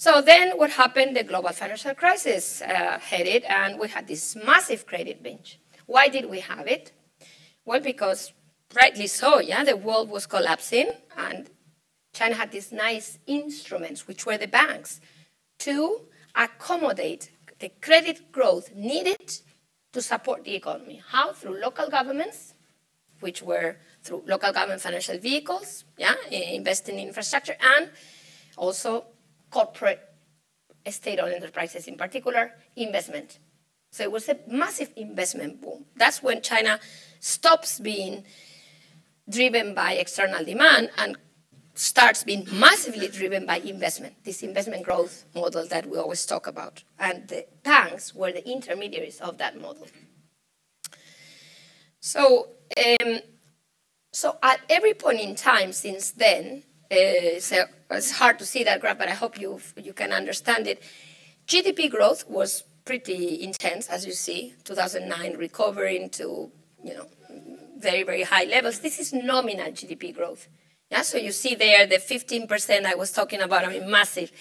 so 0.00 0.22
then 0.22 0.56
what 0.56 0.70
happened? 0.70 1.14
The 1.14 1.24
global 1.24 1.50
financial 1.50 1.92
crisis 1.94 2.62
uh, 2.62 2.98
headed, 2.98 3.42
and 3.44 3.78
we 3.78 3.86
had 3.88 4.08
this 4.08 4.34
massive 4.34 4.86
credit 4.86 5.22
binge. 5.22 5.60
Why 5.84 6.08
did 6.08 6.24
we 6.30 6.40
have 6.40 6.66
it? 6.66 6.92
Well, 7.66 7.80
because 7.80 8.32
rightly 8.74 9.08
so, 9.08 9.40
yeah, 9.40 9.62
the 9.62 9.76
world 9.76 10.08
was 10.08 10.24
collapsing, 10.24 10.92
and 11.18 11.50
China 12.14 12.34
had 12.34 12.50
these 12.50 12.72
nice 12.72 13.18
instruments, 13.26 14.08
which 14.08 14.24
were 14.24 14.38
the 14.38 14.48
banks, 14.48 15.02
to 15.58 16.00
accommodate 16.34 17.30
the 17.58 17.70
credit 17.82 18.32
growth 18.32 18.74
needed 18.74 19.40
to 19.92 20.00
support 20.00 20.44
the 20.44 20.54
economy. 20.54 21.02
How? 21.10 21.34
Through 21.34 21.60
local 21.60 21.90
governments, 21.90 22.49
which 23.20 23.42
were 23.42 23.76
through 24.02 24.22
local 24.26 24.52
government 24.52 24.80
financial 24.80 25.18
vehicles, 25.18 25.84
yeah, 25.96 26.14
investing 26.30 26.98
in 26.98 27.08
infrastructure, 27.08 27.56
and 27.60 27.90
also 28.56 29.04
corporate 29.50 30.00
state-owned 30.88 31.34
enterprises 31.34 31.86
in 31.86 31.96
particular, 31.96 32.52
investment. 32.76 33.38
So 33.92 34.02
it 34.04 34.12
was 34.12 34.28
a 34.28 34.38
massive 34.46 34.92
investment 34.96 35.60
boom. 35.60 35.84
That's 35.96 36.22
when 36.22 36.42
China 36.42 36.80
stops 37.18 37.80
being 37.80 38.24
driven 39.28 39.74
by 39.74 39.94
external 39.94 40.44
demand 40.44 40.90
and 40.96 41.16
starts 41.74 42.24
being 42.24 42.46
massively 42.52 43.08
driven 43.08 43.46
by 43.46 43.58
investment, 43.58 44.14
this 44.24 44.42
investment 44.42 44.84
growth 44.84 45.24
model 45.34 45.66
that 45.68 45.86
we 45.86 45.98
always 45.98 46.24
talk 46.26 46.46
about. 46.46 46.82
And 46.98 47.28
the 47.28 47.46
banks 47.62 48.14
were 48.14 48.32
the 48.32 48.48
intermediaries 48.48 49.20
of 49.20 49.38
that 49.38 49.60
model. 49.60 49.86
So, 52.00 52.48
um, 52.76 53.20
so 54.12 54.38
at 54.42 54.60
every 54.68 54.94
point 54.94 55.20
in 55.20 55.34
time 55.34 55.72
since 55.72 56.10
then, 56.10 56.64
uh, 56.90 57.38
so 57.38 57.64
it's 57.90 58.10
hard 58.10 58.38
to 58.40 58.46
see 58.46 58.64
that 58.64 58.80
graph, 58.80 58.98
but 58.98 59.08
I 59.08 59.12
hope 59.12 59.40
you 59.40 59.60
you 59.76 59.92
can 59.92 60.12
understand 60.12 60.66
it. 60.66 60.82
GDP 61.46 61.90
growth 61.90 62.28
was 62.28 62.64
pretty 62.84 63.42
intense, 63.42 63.88
as 63.88 64.06
you 64.06 64.12
see. 64.12 64.54
2009 64.64 65.36
recovering 65.36 66.10
to 66.10 66.50
you 66.82 66.94
know 66.94 67.06
very 67.78 68.02
very 68.02 68.22
high 68.22 68.44
levels. 68.44 68.80
This 68.80 68.98
is 68.98 69.12
nominal 69.12 69.70
GDP 69.70 70.14
growth. 70.14 70.48
Yeah, 70.90 71.02
so 71.02 71.18
you 71.18 71.30
see 71.30 71.54
there 71.54 71.86
the 71.86 71.98
15% 71.98 72.84
I 72.84 72.96
was 72.96 73.12
talking 73.12 73.40
about. 73.40 73.64
I 73.64 73.68
mean, 73.78 73.88
massive. 73.88 74.32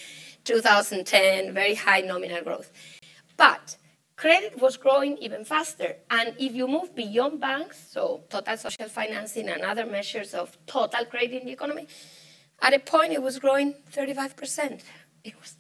2010, 0.46 1.54
very 1.54 1.76
high 1.76 2.02
nominal 2.02 2.42
growth. 2.42 2.72
But 3.38 3.78
credit 4.20 4.62
was 4.62 4.76
growing 4.76 5.18
even 5.20 5.46
faster. 5.46 5.96
And 6.12 6.36
if 6.38 6.54
you 6.54 6.68
move 6.68 6.94
beyond 6.94 7.40
banks, 7.40 7.78
so 7.92 8.24
total 8.30 8.58
social 8.58 8.90
financing 8.90 9.48
and 9.48 9.62
other 9.62 9.86
measures 9.86 10.34
of 10.34 10.58
total 10.68 11.06
credit 11.06 11.40
in 11.42 11.46
the 11.46 11.54
economy, 11.54 11.88
at 12.62 12.74
a 12.74 12.80
point, 12.80 13.14
it 13.14 13.22
was 13.22 13.40
growing 13.40 13.76
35%. 13.94 14.82
It 15.24 15.40
was 15.40 15.56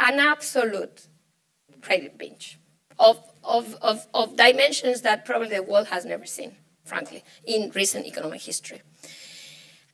an 0.00 0.18
absolute 0.18 1.06
credit 1.80 2.18
binge 2.18 2.58
of, 2.98 3.22
of, 3.44 3.76
of, 3.80 4.08
of 4.14 4.36
dimensions 4.36 5.02
that 5.02 5.24
probably 5.24 5.50
the 5.50 5.62
world 5.62 5.86
has 5.86 6.04
never 6.04 6.26
seen, 6.26 6.56
frankly, 6.84 7.22
in 7.46 7.70
recent 7.76 8.04
economic 8.04 8.40
history. 8.40 8.82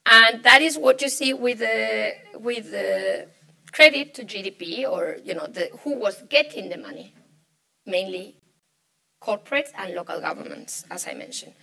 And 0.07 0.43
that 0.45 0.63
is 0.63 0.79
what 0.79 1.03
you 1.03 1.11
see 1.11 1.35
with 1.35 1.59
the, 1.59 2.13
with 2.37 2.71
the 2.71 3.29
credit 3.73 4.15
to 4.15 4.25
GDP, 4.25 4.91
or 4.91 5.19
you 5.23 5.35
know, 5.35 5.47
the, 5.47 5.69
who 5.83 5.99
was 5.99 6.23
getting 6.31 6.71
the 6.71 6.79
money, 6.79 7.13
mainly 7.87 8.37
corporates 9.23 9.71
and 9.77 9.95
local 9.95 10.21
governments, 10.21 10.85
as 10.91 11.07
I 11.07 11.15
mentioned. 11.15 11.55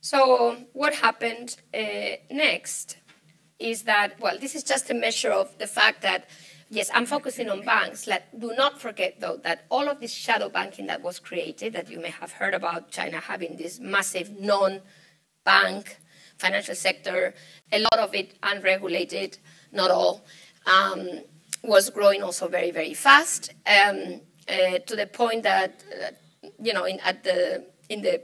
So 0.00 0.56
what 0.72 0.94
happened 0.94 1.56
uh, 1.74 2.16
next? 2.30 2.96
is 3.62 3.82
that, 3.84 4.18
well, 4.20 4.38
this 4.38 4.54
is 4.54 4.64
just 4.64 4.90
a 4.90 4.94
measure 4.94 5.30
of 5.30 5.56
the 5.58 5.66
fact 5.66 6.02
that, 6.02 6.28
yes, 6.68 6.90
I'm 6.92 7.06
focusing 7.06 7.48
on 7.48 7.62
banks. 7.62 8.06
Let, 8.06 8.38
do 8.38 8.52
not 8.56 8.80
forget, 8.80 9.20
though, 9.20 9.38
that 9.44 9.64
all 9.70 9.88
of 9.88 10.00
this 10.00 10.12
shadow 10.12 10.48
banking 10.48 10.86
that 10.88 11.02
was 11.02 11.18
created, 11.18 11.72
that 11.74 11.88
you 11.88 12.00
may 12.00 12.10
have 12.10 12.32
heard 12.32 12.54
about 12.54 12.90
China 12.90 13.20
having 13.20 13.56
this 13.56 13.78
massive 13.78 14.38
non 14.38 14.80
bank 15.44 15.98
financial 16.38 16.74
sector, 16.74 17.34
a 17.70 17.78
lot 17.78 17.98
of 17.98 18.14
it 18.14 18.34
unregulated, 18.42 19.38
not 19.70 19.90
all, 19.90 20.24
um, 20.66 21.20
was 21.62 21.88
growing 21.90 22.22
also 22.22 22.48
very, 22.48 22.72
very 22.72 22.94
fast. 22.94 23.52
Um, 23.66 24.20
uh, 24.48 24.78
to 24.86 24.96
the 24.96 25.06
point 25.06 25.42
that, 25.44 25.82
uh, 26.02 26.10
you 26.60 26.72
know, 26.72 26.84
in, 26.84 27.00
at 27.00 27.24
the, 27.24 27.66
in 27.88 28.02
the 28.02 28.22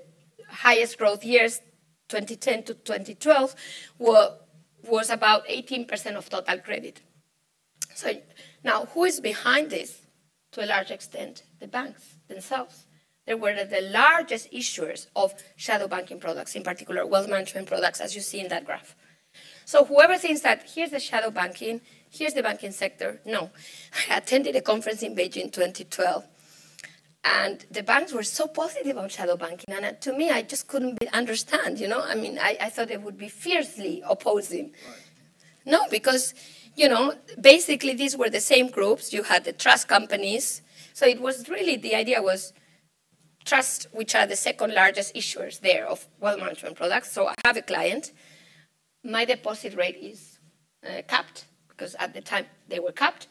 highest 0.48 0.98
growth 0.98 1.24
years, 1.24 1.60
2010 2.08 2.64
to 2.64 2.74
2012, 2.74 3.54
were, 3.98 4.34
was 4.88 5.10
about 5.10 5.46
18% 5.46 6.16
of 6.16 6.28
total 6.28 6.58
credit. 6.58 7.02
So 7.94 8.12
now, 8.64 8.86
who 8.86 9.04
is 9.04 9.20
behind 9.20 9.70
this? 9.70 10.02
To 10.52 10.64
a 10.64 10.66
large 10.66 10.90
extent, 10.90 11.42
the 11.60 11.68
banks 11.68 12.16
themselves. 12.26 12.86
They 13.26 13.34
were 13.34 13.52
the 13.52 13.82
largest 13.92 14.50
issuers 14.50 15.08
of 15.14 15.34
shadow 15.56 15.86
banking 15.86 16.18
products, 16.18 16.54
in 16.54 16.62
particular 16.62 17.04
wealth 17.04 17.28
management 17.28 17.68
products, 17.68 18.00
as 18.00 18.14
you 18.14 18.22
see 18.22 18.40
in 18.40 18.48
that 18.48 18.64
graph. 18.64 18.96
So 19.66 19.84
whoever 19.84 20.16
thinks 20.16 20.40
that 20.40 20.70
here's 20.74 20.92
the 20.92 20.98
shadow 20.98 21.30
banking, 21.30 21.82
here's 22.10 22.34
the 22.34 22.42
banking 22.42 22.72
sector, 22.72 23.20
no. 23.24 23.50
I 24.10 24.16
attended 24.16 24.56
a 24.56 24.60
conference 24.60 25.02
in 25.02 25.14
Beijing 25.14 25.52
2012, 25.52 26.24
and 27.24 27.64
the 27.70 27.82
banks 27.82 28.12
were 28.12 28.22
so 28.22 28.46
positive 28.46 28.96
about 28.96 29.12
shadow 29.12 29.36
banking, 29.36 29.74
and 29.74 29.84
uh, 29.84 29.92
to 30.00 30.12
me, 30.16 30.30
I 30.30 30.42
just 30.42 30.68
couldn't 30.68 30.98
understand. 31.12 31.78
You 31.80 31.88
know, 31.88 32.02
I 32.02 32.14
mean, 32.14 32.38
I, 32.38 32.56
I 32.60 32.70
thought 32.70 32.88
they 32.88 32.96
would 32.96 33.18
be 33.18 33.28
fiercely 33.28 34.02
opposing. 34.08 34.72
Right. 34.86 34.96
No, 35.66 35.80
because 35.90 36.34
you 36.76 36.88
know, 36.88 37.14
basically 37.40 37.94
these 37.94 38.16
were 38.16 38.30
the 38.30 38.40
same 38.40 38.70
groups. 38.70 39.12
You 39.12 39.24
had 39.24 39.44
the 39.44 39.52
trust 39.52 39.88
companies, 39.88 40.62
so 40.94 41.06
it 41.06 41.20
was 41.20 41.48
really 41.48 41.76
the 41.76 41.94
idea 41.94 42.22
was 42.22 42.52
trust, 43.44 43.86
which 43.92 44.14
are 44.14 44.26
the 44.26 44.36
second 44.36 44.74
largest 44.74 45.14
issuers 45.14 45.60
there 45.60 45.86
of 45.86 46.06
wealth 46.20 46.38
management 46.38 46.76
products. 46.76 47.12
So 47.12 47.28
I 47.28 47.34
have 47.44 47.56
a 47.56 47.62
client 47.62 48.12
my 49.04 49.24
deposit 49.24 49.74
rate 49.74 49.96
is 49.96 50.38
uh, 50.86 51.02
capped 51.06 51.46
because 51.78 51.94
at 51.98 52.12
the 52.12 52.20
time 52.20 52.46
they 52.68 52.80
were 52.80 52.92
capped. 52.92 53.28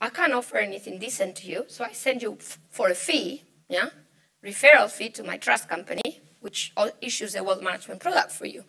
I 0.00 0.08
can't 0.10 0.32
offer 0.32 0.58
anything 0.58 0.98
decent 0.98 1.34
to 1.36 1.48
you, 1.48 1.64
so 1.66 1.84
I 1.84 1.92
send 1.92 2.22
you 2.22 2.34
f- 2.38 2.58
for 2.70 2.88
a 2.88 2.94
fee, 2.94 3.42
yeah, 3.68 3.90
referral 4.44 4.88
fee 4.88 5.10
to 5.10 5.24
my 5.24 5.36
trust 5.36 5.68
company, 5.68 6.20
which 6.40 6.72
issues 7.00 7.34
a 7.34 7.42
wealth 7.42 7.62
management 7.62 8.00
product 8.00 8.30
for 8.30 8.46
you. 8.46 8.62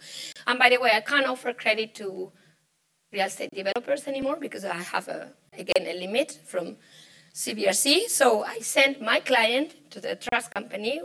And 0.48 0.58
by 0.58 0.70
the 0.70 0.80
way, 0.80 0.92
I 0.94 1.02
can't 1.02 1.28
offer 1.28 1.54
credit 1.54 1.94
to 1.96 2.32
real 3.14 3.26
estate 3.28 3.52
developers 3.54 4.08
anymore 4.08 4.38
because 4.40 4.66
I 4.66 4.74
have 4.78 5.08
a 5.08 5.34
again 5.54 5.86
a 5.86 5.94
limit 6.00 6.40
from 6.46 6.78
CBRC. 7.36 8.08
So 8.08 8.44
I 8.44 8.60
send 8.60 9.00
my 9.00 9.20
client 9.20 9.92
to 9.92 10.00
the 10.02 10.16
trust 10.16 10.52
company 10.54 11.02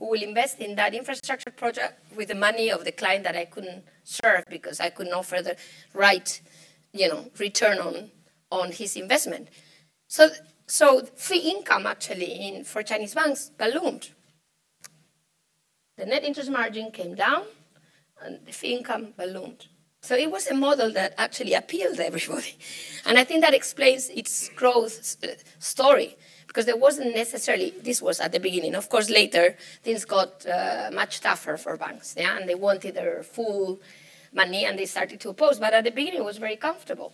who 0.00 0.08
will 0.10 0.22
invest 0.22 0.58
in 0.58 0.74
that 0.76 0.94
infrastructure 0.94 1.50
project 1.50 2.00
with 2.16 2.28
the 2.28 2.34
money 2.34 2.70
of 2.70 2.84
the 2.86 2.92
client 2.92 3.22
that 3.24 3.36
I 3.36 3.44
couldn't 3.44 3.84
serve 4.02 4.44
because 4.48 4.80
I 4.80 4.88
couldn't 4.88 5.12
offer 5.12 5.42
the 5.42 5.56
right, 5.92 6.40
you 6.92 7.08
know, 7.08 7.30
return 7.38 7.78
on, 7.78 8.10
on 8.50 8.72
his 8.72 8.96
investment. 8.96 9.48
So, 10.08 10.30
so 10.66 11.04
fee 11.14 11.50
income 11.50 11.86
actually 11.86 12.32
in, 12.32 12.64
for 12.64 12.82
Chinese 12.82 13.14
banks 13.14 13.50
ballooned. 13.56 14.10
The 15.96 16.06
net 16.06 16.24
interest 16.24 16.50
margin 16.50 16.90
came 16.90 17.14
down 17.14 17.42
and 18.22 18.38
the 18.46 18.52
fee 18.52 18.76
income 18.76 19.14
ballooned. 19.16 19.66
So 20.02 20.16
it 20.16 20.30
was 20.30 20.46
a 20.46 20.54
model 20.54 20.90
that 20.92 21.14
actually 21.18 21.52
appealed 21.52 21.96
to 21.96 22.06
everybody. 22.06 22.56
And 23.06 23.18
I 23.18 23.24
think 23.24 23.42
that 23.42 23.54
explains 23.54 24.08
its 24.10 24.50
growth 24.50 25.16
uh, 25.22 25.28
story 25.58 26.16
because 26.50 26.66
there 26.66 26.76
wasn't 26.76 27.14
necessarily 27.14 27.72
this 27.80 28.02
was 28.02 28.18
at 28.18 28.32
the 28.32 28.40
beginning 28.40 28.74
of 28.74 28.88
course 28.88 29.08
later 29.08 29.56
things 29.84 30.04
got 30.04 30.44
uh, 30.46 30.90
much 30.92 31.20
tougher 31.20 31.56
for 31.56 31.76
banks 31.76 32.16
yeah 32.18 32.36
and 32.36 32.48
they 32.48 32.56
wanted 32.56 32.96
their 32.96 33.22
full 33.22 33.80
money 34.32 34.64
and 34.64 34.78
they 34.78 34.86
started 34.86 35.20
to 35.20 35.30
oppose 35.30 35.58
but 35.58 35.72
at 35.72 35.84
the 35.84 35.90
beginning 35.90 36.20
it 36.20 36.24
was 36.24 36.38
very 36.38 36.56
comfortable. 36.56 37.12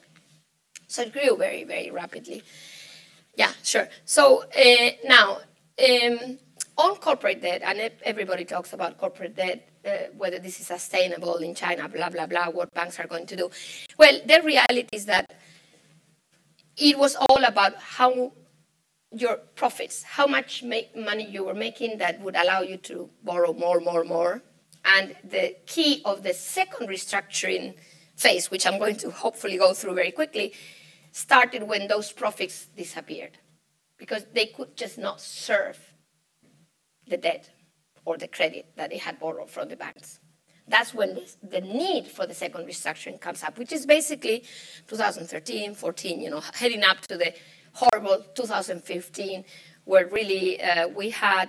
So 0.86 1.02
it 1.02 1.12
grew 1.12 1.36
very 1.36 1.64
very 1.64 1.90
rapidly. 1.90 2.42
Yeah 3.34 3.52
sure. 3.62 3.88
So 4.04 4.44
uh, 4.44 4.90
now 5.04 5.38
um, 5.82 6.38
on 6.78 6.96
corporate 6.96 7.42
debt 7.42 7.62
and 7.64 7.90
everybody 8.02 8.44
talks 8.44 8.72
about 8.72 8.98
corporate 8.98 9.36
debt 9.36 9.68
uh, 9.84 10.10
whether 10.16 10.38
this 10.38 10.60
is 10.60 10.66
sustainable 10.66 11.36
in 11.36 11.54
china 11.54 11.88
blah 11.88 12.10
blah 12.10 12.26
blah 12.26 12.50
what 12.50 12.72
banks 12.74 12.98
are 13.00 13.06
going 13.06 13.26
to 13.26 13.36
do. 13.36 13.50
Well 13.98 14.20
the 14.24 14.40
reality 14.42 14.88
is 14.92 15.06
that 15.06 15.34
it 16.76 16.98
was 16.98 17.16
all 17.16 17.44
about 17.44 17.74
how 17.76 18.32
your 19.12 19.36
profits, 19.54 20.02
how 20.02 20.26
much 20.26 20.62
money 20.62 21.26
you 21.26 21.44
were 21.44 21.54
making 21.54 21.98
that 21.98 22.20
would 22.20 22.36
allow 22.36 22.60
you 22.60 22.76
to 22.76 23.08
borrow 23.22 23.52
more, 23.52 23.80
more, 23.80 24.04
more. 24.04 24.42
And 24.86 25.16
the 25.24 25.56
key 25.66 26.02
of 26.04 26.22
the 26.22 26.32
second 26.32 26.88
restructuring 26.88 27.74
phase, 28.16 28.50
which 28.50 28.66
I'm 28.66 28.78
going 28.78 28.96
to 28.96 29.10
hopefully 29.10 29.58
go 29.58 29.74
through 29.74 29.94
very 29.94 30.12
quickly, 30.12 30.52
started 31.12 31.64
when 31.64 31.88
those 31.88 32.12
profits 32.12 32.66
disappeared 32.76 33.38
because 33.98 34.26
they 34.32 34.46
could 34.46 34.76
just 34.76 34.98
not 34.98 35.20
serve 35.20 35.78
the 37.08 37.16
debt 37.16 37.50
or 38.04 38.16
the 38.16 38.28
credit 38.28 38.66
that 38.76 38.90
they 38.90 38.98
had 38.98 39.18
borrowed 39.18 39.50
from 39.50 39.68
the 39.68 39.76
banks. 39.76 40.20
That's 40.68 40.92
when 40.92 41.20
the 41.42 41.60
need 41.60 42.08
for 42.08 42.26
the 42.26 42.34
second 42.34 42.66
restructuring 42.66 43.20
comes 43.20 43.42
up, 43.42 43.56
which 43.58 43.72
is 43.72 43.86
basically 43.86 44.44
2013, 44.88 45.74
14, 45.74 46.20
you 46.20 46.30
know, 46.30 46.42
heading 46.54 46.82
up 46.82 47.00
to 47.02 47.16
the 47.16 47.32
horrible 47.72 48.24
2015, 48.34 49.44
where 49.84 50.06
really 50.08 50.60
uh, 50.60 50.88
we 50.88 51.10
had, 51.10 51.48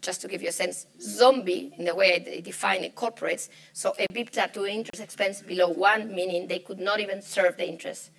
just 0.00 0.20
to 0.22 0.28
give 0.28 0.42
you 0.42 0.48
a 0.48 0.52
sense, 0.52 0.86
zombie 1.00 1.72
in 1.76 1.84
the 1.84 1.94
way 1.94 2.18
they 2.18 2.40
define 2.40 2.84
it, 2.84 2.94
corporates. 2.94 3.48
So 3.72 3.94
EBITDA 3.98 4.52
to 4.54 4.66
interest 4.66 5.02
expense 5.02 5.42
below 5.42 5.68
one, 5.68 6.14
meaning 6.14 6.48
they 6.48 6.60
could 6.60 6.80
not 6.80 7.00
even 7.00 7.22
serve 7.22 7.56
the 7.56 7.68
interest. 7.68 8.10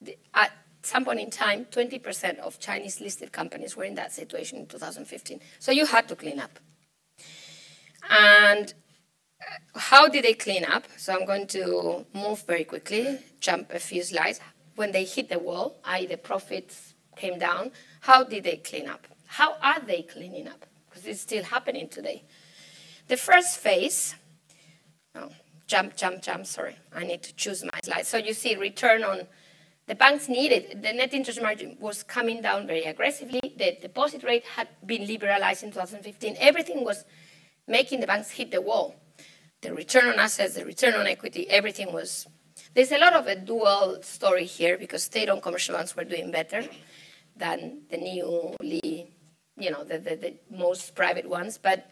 The, 0.00 0.16
at 0.34 0.52
some 0.82 1.04
point 1.04 1.20
in 1.20 1.30
time, 1.30 1.66
20% 1.66 2.38
of 2.38 2.58
Chinese 2.58 3.00
listed 3.00 3.32
companies 3.32 3.76
were 3.76 3.84
in 3.84 3.94
that 3.94 4.12
situation 4.12 4.58
in 4.58 4.66
2015. 4.66 5.40
So 5.58 5.72
you 5.72 5.86
had 5.86 6.08
to 6.08 6.16
clean 6.16 6.40
up. 6.40 6.58
And 8.08 8.72
uh, 9.40 9.78
how 9.78 10.08
did 10.08 10.24
they 10.24 10.34
clean 10.34 10.64
up? 10.64 10.84
So 10.96 11.14
I'm 11.14 11.26
going 11.26 11.46
to 11.48 12.06
move 12.14 12.44
very 12.46 12.64
quickly, 12.64 13.18
jump 13.40 13.72
a 13.72 13.78
few 13.78 14.02
slides 14.02 14.40
when 14.80 14.92
they 14.92 15.04
hit 15.04 15.28
the 15.28 15.38
wall, 15.38 15.76
i.e., 15.84 16.06
the 16.06 16.16
profits 16.16 16.94
came 17.14 17.38
down, 17.38 17.70
how 18.00 18.24
did 18.24 18.44
they 18.44 18.56
clean 18.56 18.88
up? 18.88 19.06
How 19.34 19.56
are 19.62 19.78
they 19.78 20.02
cleaning 20.02 20.48
up? 20.48 20.66
Because 20.88 21.06
it's 21.06 21.20
still 21.20 21.44
happening 21.44 21.88
today. 21.88 22.24
The 23.06 23.16
first 23.16 23.58
phase, 23.58 24.16
oh, 25.14 25.28
jump, 25.68 25.96
jump, 25.96 26.20
jump, 26.20 26.46
sorry, 26.46 26.76
I 26.92 27.04
need 27.04 27.22
to 27.22 27.34
choose 27.36 27.62
my 27.62 27.78
slide. 27.84 28.06
So 28.06 28.16
you 28.16 28.34
see 28.34 28.56
return 28.56 29.04
on 29.04 29.28
the 29.86 29.94
banks 29.94 30.28
needed, 30.28 30.82
the 30.82 30.92
net 30.92 31.14
interest 31.14 31.40
margin 31.40 31.76
was 31.80 32.02
coming 32.02 32.42
down 32.42 32.66
very 32.66 32.82
aggressively. 32.82 33.40
The 33.56 33.78
deposit 33.80 34.24
rate 34.24 34.44
had 34.56 34.66
been 34.84 35.06
liberalized 35.06 35.62
in 35.62 35.70
2015. 35.70 36.36
Everything 36.40 36.84
was 36.84 37.04
making 37.68 38.00
the 38.00 38.08
banks 38.08 38.32
hit 38.32 38.50
the 38.50 38.60
wall. 38.60 38.96
The 39.62 39.72
return 39.72 40.06
on 40.06 40.18
assets, 40.18 40.54
the 40.54 40.64
return 40.64 40.94
on 40.94 41.06
equity, 41.06 41.48
everything 41.48 41.92
was 41.92 42.26
there's 42.74 42.90
a 42.92 42.98
lot 42.98 43.14
of 43.14 43.26
a 43.28 43.36
dual 43.36 43.98
story 44.02 44.44
here 44.44 44.76
because 44.76 45.04
state-owned 45.04 45.42
commercial 45.42 45.76
banks 45.76 45.96
were 45.96 46.04
doing 46.04 46.30
better 46.30 46.64
than 47.36 47.82
the 47.90 47.96
newly, 47.96 49.10
you 49.60 49.70
know, 49.70 49.84
the, 49.84 49.98
the, 49.98 50.16
the 50.16 50.34
most 50.50 50.94
private 50.94 51.28
ones. 51.28 51.58
But 51.58 51.90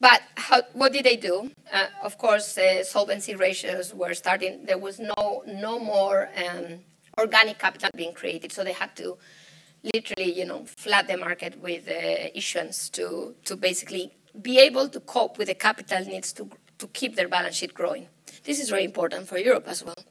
but 0.00 0.20
how, 0.36 0.62
what 0.74 0.92
did 0.92 1.04
they 1.04 1.16
do? 1.16 1.50
Uh, 1.72 1.86
of 2.02 2.18
course, 2.18 2.58
uh, 2.58 2.84
solvency 2.84 3.34
ratios 3.34 3.94
were 3.94 4.12
starting. 4.14 4.66
There 4.66 4.78
was 4.78 5.00
no 5.00 5.42
no 5.46 5.78
more 5.78 6.28
um, 6.36 6.80
organic 7.18 7.58
capital 7.58 7.90
being 7.96 8.12
created, 8.12 8.52
so 8.52 8.64
they 8.64 8.72
had 8.72 8.94
to 8.96 9.16
literally, 9.94 10.32
you 10.32 10.44
know, 10.44 10.64
flood 10.66 11.06
the 11.06 11.16
market 11.16 11.60
with 11.60 11.88
uh, 11.88 12.28
issuance 12.34 12.88
to 12.90 13.34
to 13.44 13.56
basically 13.56 14.12
be 14.40 14.58
able 14.58 14.88
to 14.88 15.00
cope 15.00 15.38
with 15.38 15.48
the 15.48 15.54
capital 15.54 16.04
needs 16.04 16.32
to 16.32 16.48
to 16.78 16.86
keep 16.88 17.16
their 17.16 17.28
balance 17.28 17.56
sheet 17.56 17.72
growing. 17.72 18.08
This 18.44 18.60
is 18.60 18.68
very 18.68 18.84
important 18.84 19.28
for 19.28 19.38
Europe 19.38 19.66
as 19.68 19.82
well, 19.84 20.02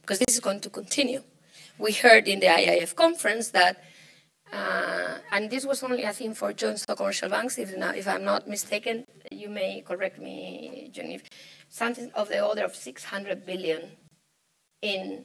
because 0.00 0.18
this 0.18 0.34
is 0.34 0.40
going 0.40 0.60
to 0.60 0.70
continue. 0.70 1.22
We 1.78 1.92
heard 1.92 2.26
in 2.26 2.40
the 2.40 2.46
IIF 2.46 2.96
conference 2.96 3.50
that, 3.50 3.84
uh, 4.52 5.18
and 5.32 5.50
this 5.50 5.66
was 5.66 5.82
only, 5.82 6.06
I 6.06 6.12
think, 6.12 6.36
for 6.36 6.52
joint 6.52 6.80
stock 6.80 6.98
commercial 6.98 7.28
banks, 7.28 7.58
if, 7.58 7.76
not, 7.76 7.96
if 7.96 8.08
I'm 8.08 8.24
not 8.24 8.48
mistaken, 8.48 9.04
you 9.30 9.48
may 9.48 9.82
correct 9.82 10.18
me, 10.18 10.90
Jenny, 10.92 11.20
something 11.68 12.10
of 12.14 12.28
the 12.28 12.44
order 12.44 12.64
of 12.64 12.74
600 12.74 13.44
billion 13.44 13.90
in 14.82 15.24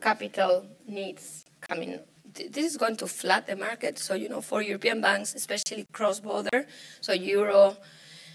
capital 0.00 0.66
needs 0.86 1.44
coming. 1.60 2.00
This 2.32 2.66
is 2.66 2.76
going 2.76 2.96
to 2.96 3.06
flood 3.06 3.46
the 3.46 3.56
market. 3.56 3.98
So, 3.98 4.14
you 4.14 4.28
know, 4.28 4.40
for 4.40 4.60
European 4.60 5.00
banks, 5.00 5.34
especially 5.34 5.86
cross 5.92 6.20
border, 6.20 6.66
so 7.00 7.12
euro, 7.12 7.76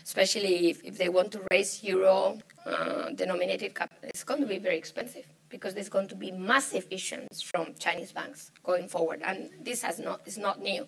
especially 0.03 0.69
if, 0.69 0.83
if 0.83 0.97
they 0.97 1.09
want 1.09 1.31
to 1.33 1.41
raise 1.51 1.83
euro 1.83 2.39
uh, 2.65 3.09
denominated 3.09 3.75
capital, 3.75 4.09
it's 4.09 4.23
going 4.23 4.41
to 4.41 4.47
be 4.47 4.57
very 4.57 4.77
expensive 4.77 5.25
because 5.51 5.73
there's 5.73 5.89
going 5.89 6.07
to 6.07 6.15
be 6.15 6.31
massive 6.31 6.87
issuance 6.89 7.41
from 7.41 7.75
Chinese 7.77 8.11
banks 8.11 8.51
going 8.63 8.87
forward, 8.87 9.21
and 9.23 9.49
this 9.61 9.81
has 9.83 9.99
not 9.99 10.21
is 10.25 10.37
not 10.37 10.61
new. 10.61 10.87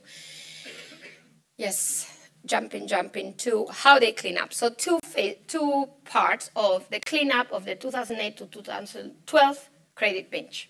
Yes, 1.58 2.30
jumping, 2.46 2.88
jumping 2.88 3.36
to 3.36 3.68
how 3.70 4.00
they 4.00 4.12
clean 4.12 4.38
up. 4.38 4.54
So 4.54 4.70
two 4.70 5.00
two 5.48 5.90
parts 6.06 6.50
of 6.56 6.90
the 6.90 7.00
cleanup 7.00 7.52
of 7.52 7.66
the 7.66 7.76
2008 7.76 8.38
to 8.38 8.46
2012 8.48 9.70
credit 9.96 10.32
binge. 10.32 10.70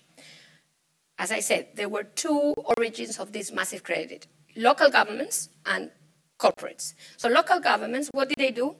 as 1.18 1.30
I 1.30 1.40
said, 1.40 1.68
there 1.76 1.88
were 1.88 2.02
two 2.02 2.54
origins 2.76 3.18
of 3.18 3.32
this 3.32 3.52
massive 3.52 3.82
credit 3.82 4.26
local 4.56 4.90
governments 4.90 5.48
and 5.66 5.90
corporates. 6.38 6.94
So, 7.16 7.28
local 7.28 7.60
governments, 7.60 8.10
what 8.12 8.28
did 8.28 8.38
they 8.38 8.50
do? 8.50 8.76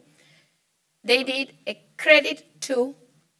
They 1.02 1.22
did 1.22 1.54
a 1.66 1.80
credit 1.96 2.60
to 2.62 2.94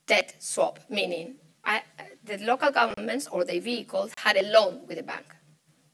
debt 0.07 0.35
swap, 0.39 0.81
meaning 0.89 1.37
I, 1.65 1.83
the 2.25 2.39
local 2.39 2.71
governments 2.71 3.29
or 3.31 3.45
the 3.45 3.59
vehicles 3.59 4.13
had 4.19 4.37
a 4.37 4.43
loan 4.43 4.87
with 4.87 4.97
the 4.97 5.03
bank. 5.03 5.27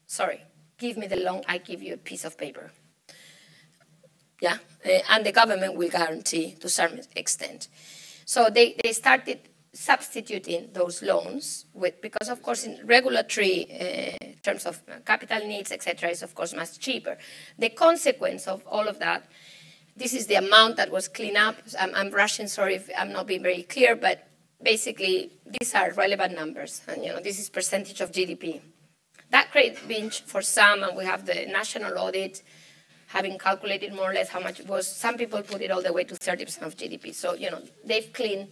Sorry, 0.07 0.41
give 0.77 0.97
me 0.97 1.07
the 1.07 1.17
loan, 1.17 1.41
I 1.47 1.57
give 1.57 1.81
you 1.81 1.93
a 1.93 1.97
piece 1.97 2.25
of 2.25 2.37
paper. 2.37 2.71
Yeah, 4.41 4.57
and 5.09 5.25
the 5.25 5.31
government 5.31 5.75
will 5.75 5.89
guarantee 5.89 6.55
to 6.61 6.67
some 6.67 6.99
extent. 7.15 7.67
So 8.25 8.49
they, 8.49 8.75
they 8.83 8.91
started 8.91 9.39
substituting 9.73 10.69
those 10.73 11.01
loans 11.01 11.65
with, 11.73 12.01
because 12.01 12.27
of 12.27 12.41
course 12.41 12.65
in 12.65 12.79
regulatory 12.85 13.67
uh, 13.71 14.25
terms 14.43 14.65
of 14.65 14.81
capital 15.05 15.47
needs, 15.47 15.71
etc., 15.71 16.09
is 16.09 16.23
of 16.23 16.35
course 16.35 16.53
much 16.53 16.79
cheaper. 16.79 17.17
The 17.57 17.69
consequence 17.69 18.47
of 18.47 18.65
all 18.67 18.87
of 18.87 18.99
that, 18.99 19.27
this 19.95 20.13
is 20.13 20.27
the 20.27 20.35
amount 20.35 20.77
that 20.77 20.91
was 20.91 21.07
cleaned 21.07 21.37
up. 21.37 21.55
I'm, 21.79 21.93
I'm 21.95 22.09
rushing, 22.09 22.47
sorry 22.47 22.75
if 22.75 22.89
I'm 22.97 23.11
not 23.11 23.27
being 23.27 23.43
very 23.43 23.63
clear, 23.63 23.95
but 23.95 24.27
basically 24.63 25.31
these 25.59 25.73
are 25.73 25.91
relevant 25.93 26.35
numbers, 26.35 26.81
and 26.87 27.03
you 27.03 27.09
know 27.13 27.19
this 27.19 27.39
is 27.39 27.49
percentage 27.49 28.01
of 28.01 28.11
GDP. 28.11 28.61
That 29.29 29.51
credit 29.51 29.77
binge 29.87 30.23
for 30.23 30.41
some, 30.41 30.83
and 30.83 30.95
we 30.97 31.05
have 31.05 31.25
the 31.25 31.45
national 31.47 31.97
audit 31.97 32.43
having 33.07 33.37
calculated 33.37 33.93
more 33.93 34.11
or 34.11 34.13
less 34.13 34.29
how 34.29 34.39
much 34.39 34.59
it 34.59 34.67
was. 34.67 34.87
Some 34.87 35.17
people 35.17 35.41
put 35.41 35.61
it 35.61 35.69
all 35.71 35.81
the 35.81 35.91
way 35.91 36.05
to 36.05 36.15
30% 36.15 36.61
of 36.61 36.77
GDP. 36.77 37.13
So 37.13 37.33
you 37.33 37.49
know 37.51 37.61
they've 37.83 38.11
cleaned 38.13 38.49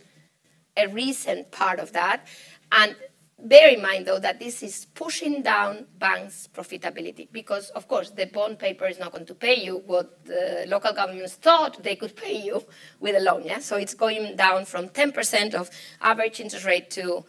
a 0.78 0.88
recent 0.88 1.52
part 1.52 1.80
of 1.80 1.92
that, 1.94 2.28
and 2.72 2.96
Bear 3.42 3.70
in 3.70 3.82
mind, 3.82 4.06
though, 4.06 4.20
that 4.20 4.40
this 4.40 4.62
is 4.62 4.86
pushing 4.94 5.42
down 5.42 5.86
banks' 5.98 6.50
profitability 6.54 7.32
because, 7.32 7.70
of 7.70 7.88
course, 7.88 8.10
the 8.12 8.26
bond 8.26 8.60
paper 8.60 8.86
is 8.86 9.00
not 9.00 9.14
going 9.14 9.26
to 9.26 9.36
pay 9.36 9.64
you 9.64 9.82
what 9.86 10.26
the 10.26 10.66
local 10.68 10.92
governments 10.92 11.36
thought 11.36 11.82
they 11.82 11.96
could 11.96 12.16
pay 12.16 12.42
you 12.42 12.66
with 13.00 13.16
a 13.16 13.20
loan. 13.20 13.44
Yeah, 13.46 13.60
so 13.60 13.78
it's 13.78 13.94
going 13.94 14.36
down 14.36 14.66
from 14.66 14.90
10% 14.90 15.54
of 15.54 15.70
average 16.02 16.42
interest 16.42 16.66
rate 16.66 16.90
to 16.92 17.24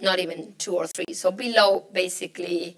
not 0.00 0.20
even 0.20 0.54
two 0.58 0.76
or 0.76 0.86
three, 0.86 1.12
so 1.12 1.32
below 1.32 1.86
basically 1.92 2.76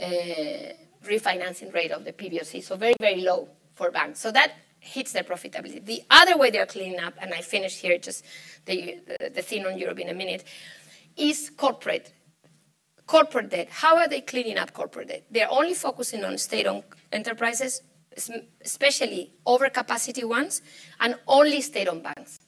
uh, 0.00 0.74
refinancing 1.04 1.72
rate 1.72 1.92
of 1.92 2.04
the 2.04 2.12
PBOC. 2.12 2.62
So 2.64 2.76
very 2.76 2.94
very 3.00 3.20
low 3.20 3.48
for 3.74 3.92
banks. 3.92 4.18
So 4.18 4.32
that 4.32 4.52
hits 4.80 5.12
their 5.12 5.22
profitability. 5.22 5.84
The 5.84 6.02
other 6.10 6.36
way 6.36 6.50
they're 6.50 6.66
cleaning 6.66 6.98
up, 6.98 7.14
and 7.20 7.34
I 7.34 7.42
finish 7.42 7.76
here 7.76 7.98
just 7.98 8.24
the, 8.64 8.98
the, 9.06 9.30
the 9.30 9.42
thing 9.42 9.66
on 9.66 9.78
Europe 9.78 10.00
in 10.00 10.08
a 10.08 10.14
minute 10.14 10.44
is 11.20 11.50
corporate. 11.50 12.12
Corporate 13.06 13.50
debt. 13.50 13.68
How 13.70 13.96
are 13.96 14.08
they 14.08 14.20
cleaning 14.20 14.58
up 14.58 14.72
corporate 14.72 15.08
debt? 15.08 15.24
They're 15.30 15.50
only 15.50 15.74
focusing 15.74 16.24
on 16.24 16.38
state 16.38 16.66
owned 16.66 16.84
enterprises, 17.12 17.82
especially 18.64 19.34
overcapacity 19.46 20.24
ones, 20.24 20.62
and 21.00 21.16
only 21.26 21.60
state 21.60 21.88
owned 21.88 22.02
banks. 22.04 22.38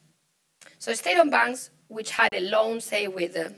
So, 0.78 0.92
state 0.94 1.18
owned 1.18 1.30
banks, 1.30 1.70
which 1.88 2.10
had 2.12 2.30
a 2.32 2.40
loan, 2.40 2.80
say, 2.80 3.08
with 3.08 3.36
uh, 3.36 3.50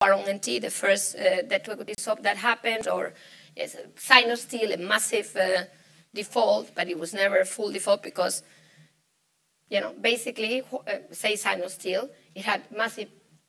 Huarong 0.00 0.28
NT, 0.28 0.62
the 0.62 0.70
first 0.70 1.16
uh, 1.16 1.42
debt 1.42 1.64
to 1.64 1.72
equity 1.72 1.94
swap 1.98 2.22
that 2.22 2.36
happened, 2.36 2.88
or 2.88 3.14
yes, 3.56 3.76
Sinosteel, 3.96 4.74
a 4.74 4.78
massive 4.78 5.34
uh, 5.36 5.64
default, 6.14 6.74
but 6.74 6.88
it 6.88 6.98
was 6.98 7.14
never 7.14 7.38
a 7.38 7.44
full 7.44 7.70
default 7.70 8.02
because, 8.02 8.42
you 9.70 9.80
know, 9.80 9.94
basically, 10.00 10.62
uh, 10.62 10.98
say 11.10 11.34
Sinosteel, 11.34 12.08
it 12.34 12.44
had 12.44 12.62
massive 12.74 13.08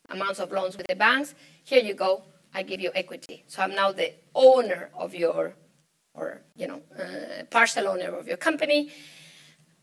amounts 0.10 0.40
of 0.40 0.52
loans 0.52 0.78
with 0.78 0.88
the 0.88 0.96
banks. 0.96 1.36
Here 1.64 1.84
you 1.84 1.94
go, 1.94 2.24
I 2.54 2.64
give 2.64 2.80
you 2.80 2.92
equity. 2.96 3.44
So 3.48 3.62
I'm 3.62 3.76
now 3.76 3.92
the 3.92 4.14
owner 4.36 4.90
of 4.96 5.14
your, 5.14 5.56
or 6.14 6.42
you 6.56 6.68
know, 6.68 6.82
uh, 6.98 7.44
partial 7.50 7.88
owner 7.88 8.16
of 8.16 8.28
your 8.28 8.38
company. 8.38 8.92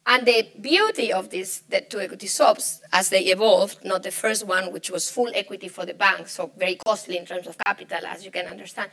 And 0.08 0.24
the 0.24 0.48
beauty 0.60 1.12
of 1.12 1.30
this, 1.30 1.62
the 1.68 1.80
two 1.80 1.98
equity 1.98 2.28
swaps, 2.28 2.80
as 2.92 3.08
they 3.08 3.24
evolved, 3.24 3.84
not 3.84 4.04
the 4.04 4.12
first 4.12 4.46
one, 4.46 4.72
which 4.72 4.88
was 4.88 5.10
full 5.10 5.30
equity 5.34 5.66
for 5.66 5.84
the 5.84 5.94
bank, 5.94 6.28
so 6.28 6.52
very 6.56 6.76
costly 6.76 7.18
in 7.18 7.26
terms 7.26 7.48
of 7.48 7.58
capital, 7.58 8.06
as 8.06 8.24
you 8.24 8.30
can 8.30 8.46
understand. 8.46 8.90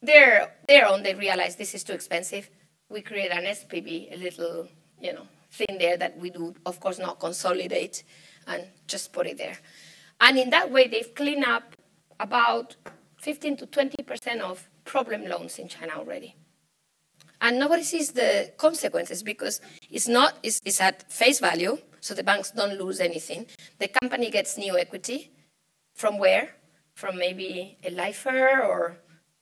There, 0.00 0.52
there 0.68 0.86
on, 0.86 1.02
they 1.02 1.14
realized 1.14 1.58
this 1.58 1.74
is 1.74 1.82
too 1.82 1.92
expensive. 1.92 2.48
We 2.88 3.02
create 3.02 3.32
an 3.32 3.44
SPV, 3.44 4.14
a 4.14 4.16
little, 4.16 4.68
you 5.00 5.12
know, 5.12 5.26
thing 5.50 5.78
there 5.78 5.96
that 5.96 6.16
we 6.18 6.30
do, 6.30 6.54
of 6.66 6.78
course, 6.78 7.00
not 7.00 7.18
consolidate 7.18 8.04
and 8.46 8.64
just 8.86 9.12
put 9.12 9.26
it 9.26 9.38
there. 9.38 9.58
And 10.22 10.38
in 10.38 10.50
that 10.50 10.70
way, 10.70 10.86
they've 10.86 11.12
cleaned 11.14 11.44
up 11.44 11.74
about 12.20 12.76
15 13.20 13.56
to 13.56 13.66
20% 13.66 14.40
of 14.40 14.70
problem 14.84 15.24
loans 15.24 15.58
in 15.58 15.66
China 15.66 15.94
already. 15.96 16.36
And 17.40 17.58
nobody 17.58 17.82
sees 17.82 18.12
the 18.12 18.52
consequences 18.56 19.24
because 19.24 19.60
it's 19.90 20.06
not, 20.06 20.38
it's, 20.44 20.60
it's 20.64 20.80
at 20.80 21.10
face 21.10 21.40
value, 21.40 21.76
so 22.00 22.14
the 22.14 22.22
banks 22.22 22.52
don't 22.52 22.78
lose 22.78 23.00
anything. 23.00 23.46
The 23.80 23.88
company 23.88 24.30
gets 24.30 24.56
new 24.56 24.78
equity. 24.78 25.32
From 25.94 26.18
where? 26.18 26.50
From 26.94 27.18
maybe 27.18 27.78
a 27.84 27.90
lifer 27.90 28.62
or 28.62 28.98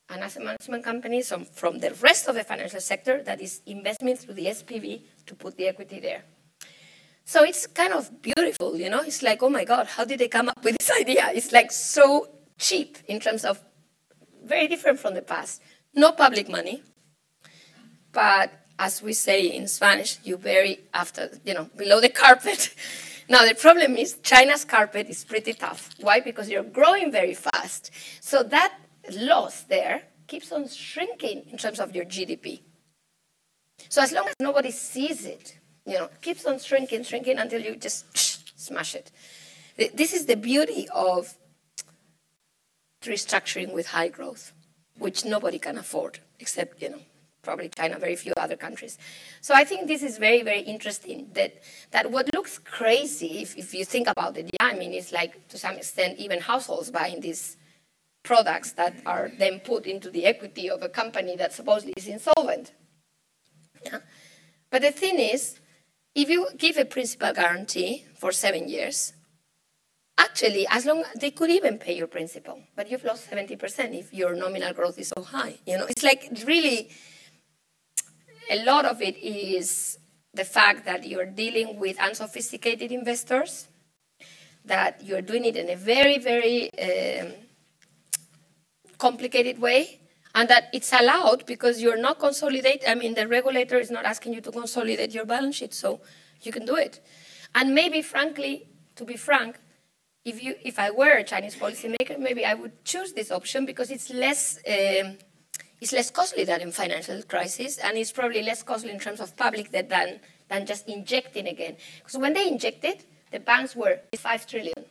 an 0.09 0.21
asset 0.21 0.43
management 0.43 0.83
company, 0.83 1.23
from 1.23 1.79
the 1.79 1.93
rest 2.01 2.27
of 2.27 2.37
the 2.37 2.43
financial 2.43 2.81
sector 2.81 3.23
that 3.25 3.43
is 3.43 3.61
investing 3.67 4.17
through 4.17 4.35
the 4.35 4.47
SPV 4.47 5.03
to 5.27 5.35
put 5.35 5.59
the 5.59 5.69
equity 5.69 6.01
there. 6.01 6.25
So 7.31 7.45
it's 7.45 7.69
kind 7.69 7.93
of 7.93 8.11
beautiful, 8.23 8.75
you 8.77 8.91
know? 8.91 9.03
It's 9.03 9.23
like, 9.23 9.41
oh 9.41 9.49
my 9.49 9.65
God, 9.65 9.87
how 9.87 10.05
did 10.05 10.19
they 10.19 10.27
come 10.27 10.49
up 10.49 10.65
with 10.65 10.77
this 10.79 10.91
idea? 11.01 11.31
It's 11.33 11.53
like 11.53 11.71
so 11.71 12.29
cheap 12.59 12.99
in 13.07 13.21
terms 13.21 13.45
of 13.45 13.63
very 14.43 14.67
different 14.67 14.99
from 14.99 15.15
the 15.15 15.23
past. 15.23 15.63
No 15.95 16.11
public 16.11 16.49
money, 16.49 16.83
but 18.11 18.51
as 18.81 19.01
we 19.01 19.13
say 19.13 19.47
in 19.47 19.69
Spanish, 19.69 20.19
you 20.25 20.39
bury 20.39 20.81
after, 20.93 21.31
you 21.45 21.55
know, 21.55 21.71
below 21.77 22.01
the 22.01 22.09
carpet. 22.25 22.75
now 23.29 23.47
the 23.47 23.55
problem 23.55 23.97
is 23.97 24.19
China's 24.25 24.65
carpet 24.65 25.09
is 25.09 25.23
pretty 25.23 25.53
tough. 25.53 25.91
Why? 26.01 26.19
Because 26.19 26.49
you're 26.49 26.65
growing 26.65 27.13
very 27.13 27.35
fast. 27.35 27.93
So 28.21 28.43
that 28.43 28.75
loss 29.13 29.63
there 29.63 30.03
keeps 30.27 30.51
on 30.51 30.67
shrinking 30.67 31.45
in 31.53 31.59
terms 31.59 31.79
of 31.79 31.95
your 31.95 32.07
GDP. 32.07 32.63
So 33.89 34.03
as 34.03 34.11
long 34.11 34.27
as 34.27 34.35
nobody 34.41 34.73
sees 34.73 35.25
it, 35.25 35.60
you 35.87 35.95
know, 35.95 36.09
keeps 36.21 36.45
on 36.47 36.59
shrinking, 36.59 37.05
shrinking 37.05 37.39
until 37.39 37.61
you 37.61 37.77
just 37.77 38.05
smash 38.59 38.95
it. 38.95 39.11
This 39.95 40.13
is 40.13 40.27
the 40.27 40.37
beauty 40.37 40.89
of 40.95 41.35
restructuring 43.03 43.73
with 43.73 43.89
high 43.89 44.09
growth, 44.09 44.53
which 44.99 45.25
nobody 45.25 45.59
can 45.59 45.79
afford 45.79 46.19
except, 46.39 46.83
you 46.83 46.91
know, 46.91 47.01
probably 47.43 47.71
China, 47.71 47.99
very 47.99 48.17
few 48.17 48.33
other 48.37 48.57
countries. 48.57 48.99
So 49.41 49.55
I 49.55 49.65
think 49.65 49.89
this 49.89 50.03
is 50.03 50.19
very, 50.19 50.43
very 50.43 50.61
interesting 50.61 51.31
that, 51.35 51.63
that 51.91 52.11
what 52.11 52.33
looks 52.35 52.59
crazy, 52.59 53.43
if, 53.43 53.57
if 53.57 53.75
you 53.75 53.85
think 53.85 54.09
about 54.09 54.37
it, 54.37 54.51
yeah, 54.53 54.67
I 54.67 54.75
mean, 54.75 54.93
it's 54.93 55.13
like 55.13 55.49
to 55.49 55.59
some 55.59 55.77
extent 55.77 56.19
even 56.19 56.41
households 56.41 56.91
buying 56.91 57.21
these 57.21 57.57
products 58.23 58.73
that 58.73 58.95
are 59.07 59.31
then 59.39 59.61
put 59.61 59.87
into 59.87 60.11
the 60.11 60.27
equity 60.27 60.69
of 60.69 60.83
a 60.83 60.89
company 60.89 61.37
that 61.37 61.53
supposedly 61.53 61.95
is 61.97 62.07
insolvent. 62.07 62.73
Yeah? 63.85 64.01
But 64.71 64.83
the 64.83 64.93
thing 64.93 65.19
is, 65.19 65.60
if 66.15 66.29
you 66.29 66.49
give 66.57 66.77
a 66.77 66.85
principal 66.85 67.33
guarantee 67.33 68.05
for 68.15 68.33
seven 68.33 68.69
years, 68.69 69.13
actually, 70.19 70.67
as 70.71 70.85
long 70.85 71.01
as 71.01 71.21
they 71.21 71.31
could 71.31 71.51
even 71.51 71.79
pay 71.79 71.97
your 71.97 72.07
principal, 72.07 72.63
but 72.77 72.91
you've 72.91 73.05
lost 73.05 73.31
70% 73.31 73.99
if 73.99 74.13
your 74.13 74.35
nominal 74.35 74.73
growth 74.73 74.99
is 74.99 75.09
so 75.09 75.23
high. 75.23 75.55
You 75.67 75.79
know, 75.79 75.87
it's 75.87 76.03
like 76.03 76.31
really 76.47 76.91
a 78.51 78.65
lot 78.65 78.85
of 78.85 79.01
it 79.01 79.17
is 79.17 79.99
the 80.35 80.45
fact 80.45 80.85
that 80.85 81.07
you're 81.07 81.27
dealing 81.27 81.79
with 81.79 81.99
unsophisticated 82.01 82.93
investors, 82.93 83.69
that 84.65 85.03
you're 85.05 85.23
doing 85.23 85.45
it 85.45 85.57
in 85.57 85.71
a 85.71 85.77
very, 85.77 86.19
very 86.19 86.71
um, 86.79 87.33
complicated 88.99 89.59
way, 89.61 90.01
and 90.35 90.49
that 90.49 90.69
it's 90.73 90.93
allowed 90.93 91.47
because 91.47 91.81
you're 91.81 92.01
not 92.01 92.19
consolidate. 92.19 92.85
I 92.87 92.95
mean, 92.95 93.15
the 93.15 93.27
regulator 93.27 93.79
is 93.79 93.91
not 93.91 94.05
asking 94.05 94.35
you 94.35 94.41
to 94.43 94.53
consolidate 94.53 95.13
your 95.13 95.25
balance 95.25 95.57
sheet, 95.57 95.75
so 95.75 96.01
you 96.43 96.53
can 96.53 96.65
do 96.65 96.77
it. 96.77 97.01
And 97.55 97.75
maybe, 97.75 98.03
frankly, 98.03 98.69
to 98.97 99.05
be 99.05 99.17
frank, 99.17 99.59
if 100.25 100.43
you, 100.43 100.55
if 100.63 100.79
I 100.79 100.91
were 100.91 101.17
a 101.17 101.25
Chinese 101.25 101.57
policymaker, 101.57 102.19
maybe 102.19 102.45
I 102.45 102.55
would 102.55 102.85
choose 102.85 103.13
this 103.13 103.31
option 103.31 103.65
because 103.67 103.91
it's 103.91 104.11
less, 104.11 104.59
um, 104.67 105.17
it's 105.81 105.93
less 105.93 106.11
costly 106.11 106.45
than 106.45 106.61
in 106.61 106.73
financial 106.73 107.23
crisis, 107.23 107.79
and 107.79 107.97
it's 107.97 108.13
probably 108.13 108.43
less 108.43 108.63
costly 108.63 108.91
in 108.91 109.01
terms 109.01 109.21
of 109.21 109.37
public 109.37 109.73
debt 109.73 109.89
than 109.89 110.21
than 110.49 110.67
just 110.67 110.89
injecting 110.89 111.47
again. 111.49 111.77
Because 111.99 112.19
when 112.19 112.35
they 112.35 112.47
injected, 112.49 113.05
the 113.31 113.39
banks 113.41 113.75
were 113.75 114.01
five 114.17 114.47
trillion 114.47 114.85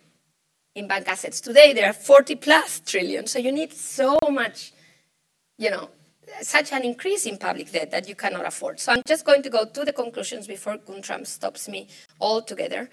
in 0.73 0.88
bank 0.88 1.08
assets. 1.08 1.41
Today, 1.41 1.73
they 1.73 1.84
are 1.84 1.93
40 1.93 2.36
plus 2.36 2.80
trillion. 2.80 3.28
So 3.28 3.39
you 3.39 3.52
need 3.52 3.73
so 3.73 4.17
much 4.32 4.71
you 5.60 5.69
know, 5.69 5.89
such 6.41 6.72
an 6.72 6.84
increase 6.84 7.26
in 7.26 7.38
public 7.38 7.72
debt 7.72 7.91
that 7.91 8.08
you 8.08 8.15
cannot 8.15 8.48
afford. 8.48 8.80
So 8.80 8.93
I'm 8.93 9.04
just 9.06 9.26
going 9.26 9.43
to 9.43 9.50
go 9.50 9.65
to 9.65 9.86
the 9.86 9.93
conclusions 9.93 10.48
before 10.48 10.78
Guntram 10.78 11.28
stops 11.28 11.67
me 11.67 11.88
altogether. 12.19 12.89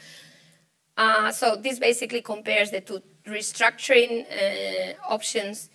Uh, 0.96 1.31
so 1.31 1.57
this 1.57 1.79
basically 1.79 2.22
compares 2.22 2.70
the 2.70 2.81
two 2.81 3.00
restructuring 3.26 4.24
uh, 4.26 4.94
options. 5.09 5.70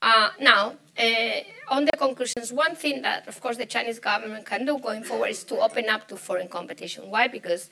Uh, 0.00 0.28
now, 0.40 0.76
uh, 0.98 1.40
on 1.68 1.84
the 1.84 1.92
conclusions, 1.92 2.52
one 2.52 2.76
thing 2.76 3.02
that, 3.02 3.26
of 3.26 3.40
course, 3.40 3.56
the 3.56 3.66
Chinese 3.66 3.98
government 3.98 4.46
can 4.46 4.64
do 4.64 4.78
going 4.78 5.02
forward 5.02 5.30
is 5.30 5.42
to 5.44 5.58
open 5.58 5.88
up 5.88 6.06
to 6.08 6.16
foreign 6.16 6.48
competition. 6.48 7.10
Why? 7.10 7.26
Because 7.26 7.70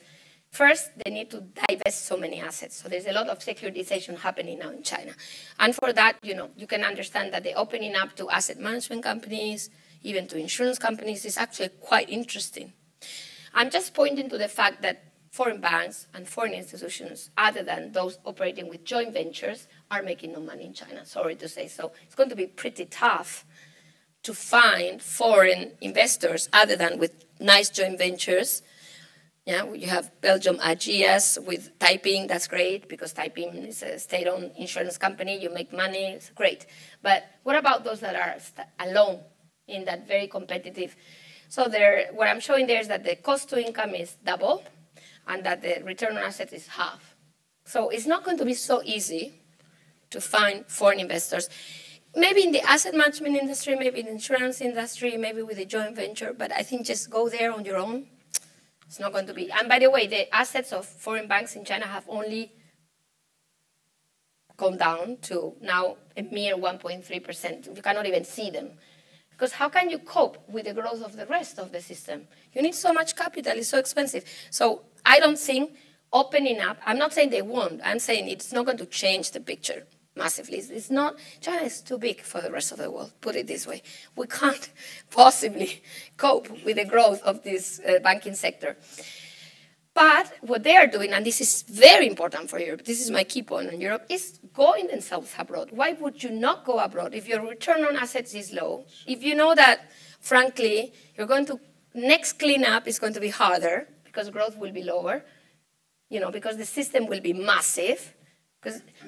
First, 0.51 0.91
they 1.03 1.11
need 1.11 1.29
to 1.31 1.41
divest 1.41 2.05
so 2.05 2.17
many 2.17 2.41
assets. 2.41 2.81
So 2.81 2.89
there's 2.89 3.05
a 3.05 3.13
lot 3.13 3.27
of 3.27 3.39
securitization 3.39 4.17
happening 4.17 4.59
now 4.59 4.71
in 4.71 4.81
China. 4.83 5.11
And 5.59 5.75
for 5.75 5.93
that, 5.93 6.17
you 6.23 6.35
know, 6.35 6.49
you 6.57 6.65
can 6.65 6.83
understand 6.83 7.33
that 7.33 7.43
the 7.43 7.53
opening 7.53 7.95
up 7.95 8.15
to 8.15 8.29
asset 8.29 8.59
management 8.59 9.03
companies, 9.03 9.69
even 10.01 10.27
to 10.27 10.37
insurance 10.37 10.79
companies, 10.79 11.23
is 11.23 11.37
actually 11.37 11.69
quite 11.79 12.09
interesting. 12.09 12.73
I'm 13.53 13.69
just 13.69 13.93
pointing 13.93 14.29
to 14.29 14.37
the 14.37 14.47
fact 14.47 14.81
that 14.81 15.03
foreign 15.31 15.61
banks 15.61 16.07
and 16.13 16.27
foreign 16.27 16.53
institutions, 16.53 17.29
other 17.37 17.61
than 17.61 17.91
those 17.91 18.17
operating 18.25 18.69
with 18.69 18.83
joint 18.83 19.13
ventures, 19.13 19.67
are 19.91 20.01
making 20.01 20.33
no 20.33 20.39
money 20.39 20.65
in 20.65 20.73
China. 20.73 21.05
Sorry 21.05 21.35
to 21.35 21.47
say 21.47 21.67
so. 21.67 21.91
It's 22.05 22.15
going 22.15 22.29
to 22.29 22.35
be 22.35 22.47
pretty 22.47 22.85
tough 22.85 23.45
to 24.23 24.33
find 24.33 25.01
foreign 25.01 25.73
investors 25.79 26.49
other 26.51 26.75
than 26.75 26.97
with 26.97 27.25
nice 27.39 27.69
joint 27.69 27.99
ventures 27.99 28.63
yeah, 29.49 29.73
you 29.73 29.87
have 29.87 30.11
Belgium 30.21 30.57
Ageas 30.59 31.43
with 31.43 31.71
Taiping, 31.79 32.27
That's 32.27 32.47
great 32.47 32.87
because 32.87 33.13
Taiping 33.13 33.49
is 33.65 33.81
a 33.81 33.97
state-owned 33.97 34.51
insurance 34.55 34.99
company. 34.99 35.41
You 35.41 35.51
make 35.51 35.73
money. 35.73 36.05
It's 36.17 36.29
great. 36.29 36.67
But 37.01 37.23
what 37.41 37.55
about 37.55 37.83
those 37.83 37.99
that 38.01 38.15
are 38.15 38.37
alone 38.87 39.21
in 39.67 39.85
that 39.85 40.07
very 40.07 40.27
competitive? 40.27 40.95
So 41.47 41.65
there, 41.65 42.09
what 42.13 42.27
I'm 42.27 42.39
showing 42.39 42.67
there 42.67 42.79
is 42.79 42.89
that 42.89 43.03
the 43.03 43.15
cost 43.15 43.49
to 43.49 43.59
income 43.59 43.95
is 43.95 44.17
double, 44.23 44.63
and 45.27 45.43
that 45.43 45.63
the 45.63 45.81
return 45.83 46.15
on 46.15 46.23
assets 46.23 46.53
is 46.53 46.67
half. 46.67 47.15
So 47.65 47.89
it's 47.89 48.05
not 48.05 48.23
going 48.23 48.37
to 48.37 48.45
be 48.45 48.53
so 48.53 48.83
easy 48.85 49.33
to 50.11 50.21
find 50.21 50.63
foreign 50.67 50.99
investors. 50.99 51.49
Maybe 52.15 52.43
in 52.43 52.51
the 52.51 52.61
asset 52.61 52.93
management 52.93 53.35
industry, 53.35 53.75
maybe 53.75 54.01
in 54.01 54.05
the 54.05 54.11
insurance 54.11 54.61
industry, 54.61 55.17
maybe 55.17 55.41
with 55.41 55.57
a 55.57 55.65
joint 55.65 55.95
venture. 55.95 56.33
But 56.33 56.51
I 56.51 56.61
think 56.61 56.85
just 56.85 57.09
go 57.09 57.29
there 57.29 57.51
on 57.51 57.65
your 57.65 57.77
own 57.77 58.05
it's 58.89 58.99
not 58.99 59.11
going 59.11 59.27
to 59.27 59.35
be. 59.35 59.51
And 59.51 59.69
by 59.69 59.77
the 59.77 59.91
way, 59.91 60.07
the 60.07 60.33
assets 60.35 60.73
of 60.73 60.83
foreign 60.83 61.27
banks 61.27 61.55
in 61.55 61.63
China 61.63 61.85
have 61.85 62.05
only 62.09 62.51
gone 64.57 64.77
down 64.77 65.17
to 65.21 65.53
now 65.61 65.97
a 66.17 66.23
mere 66.23 66.55
1.3%. 66.55 67.75
You 67.75 67.81
cannot 67.83 68.07
even 68.07 68.23
see 68.23 68.49
them. 68.49 68.71
Because 69.29 69.51
how 69.53 69.69
can 69.69 69.91
you 69.91 69.99
cope 69.99 70.43
with 70.49 70.65
the 70.65 70.73
growth 70.73 71.03
of 71.03 71.15
the 71.15 71.27
rest 71.27 71.59
of 71.59 71.71
the 71.71 71.81
system? 71.81 72.27
You 72.51 72.63
need 72.63 72.73
so 72.73 72.91
much 72.91 73.15
capital, 73.15 73.53
it's 73.55 73.67
so 73.67 73.77
expensive. 73.77 74.25
So 74.49 74.81
I 75.05 75.19
don't 75.19 75.37
think 75.37 75.77
opening 76.11 76.59
up, 76.59 76.79
I'm 76.83 76.97
not 76.97 77.13
saying 77.13 77.29
they 77.29 77.43
won't, 77.43 77.81
I'm 77.85 77.99
saying 77.99 78.27
it's 78.27 78.51
not 78.51 78.65
going 78.65 78.79
to 78.79 78.87
change 78.87 79.29
the 79.31 79.39
picture 79.39 79.85
massively. 80.19 80.57
It's 80.57 80.91
not, 80.91 81.15
China 81.41 81.63
is 81.63 81.81
too 81.81 81.97
big 81.97 82.21
for 82.21 82.41
the 82.41 82.51
rest 82.51 82.71
of 82.71 82.77
the 82.77 82.91
world, 82.91 83.13
put 83.21 83.35
it 83.35 83.47
this 83.47 83.65
way. 83.65 83.81
We 84.15 84.27
can't 84.27 84.69
possibly 85.09 85.81
cope 86.17 86.47
with 86.63 86.75
the 86.75 86.85
growth 86.85 87.23
of 87.23 87.41
this 87.43 87.79
uh, 87.79 87.99
banking 87.99 88.35
sector. 88.35 88.77
But 89.95 90.31
what 90.41 90.63
they 90.63 90.77
are 90.77 90.87
doing, 90.87 91.11
and 91.11 91.25
this 91.25 91.41
is 91.41 91.63
very 91.63 92.07
important 92.07 92.49
for 92.49 92.59
Europe, 92.59 92.85
this 92.85 93.01
is 93.01 93.09
my 93.09 93.23
key 93.23 93.43
point 93.43 93.73
on 93.73 93.81
Europe, 93.81 94.05
is 94.09 94.39
going 94.53 94.87
themselves 94.87 95.33
abroad. 95.37 95.69
Why 95.71 95.93
would 95.93 96.23
you 96.23 96.29
not 96.29 96.63
go 96.63 96.79
abroad 96.79 97.13
if 97.13 97.27
your 97.27 97.41
return 97.41 97.83
on 97.83 97.97
assets 97.97 98.33
is 98.33 98.53
low? 98.53 98.85
If 99.07 99.23
you 99.23 99.35
know 99.35 99.55
that, 99.55 99.89
frankly, 100.21 100.93
you're 101.17 101.27
going 101.27 101.45
to, 101.47 101.59
next 101.93 102.33
cleanup 102.33 102.87
is 102.87 102.99
going 102.99 103.13
to 103.13 103.19
be 103.19 103.29
harder 103.29 103.87
because 104.05 104.29
growth 104.29 104.57
will 104.57 104.71
be 104.71 104.83
lower, 104.83 105.25
you 106.09 106.19
know, 106.19 106.31
because 106.31 106.57
the 106.57 106.65
system 106.65 107.07
will 107.07 107.21
be 107.21 107.33
massive 107.33 108.13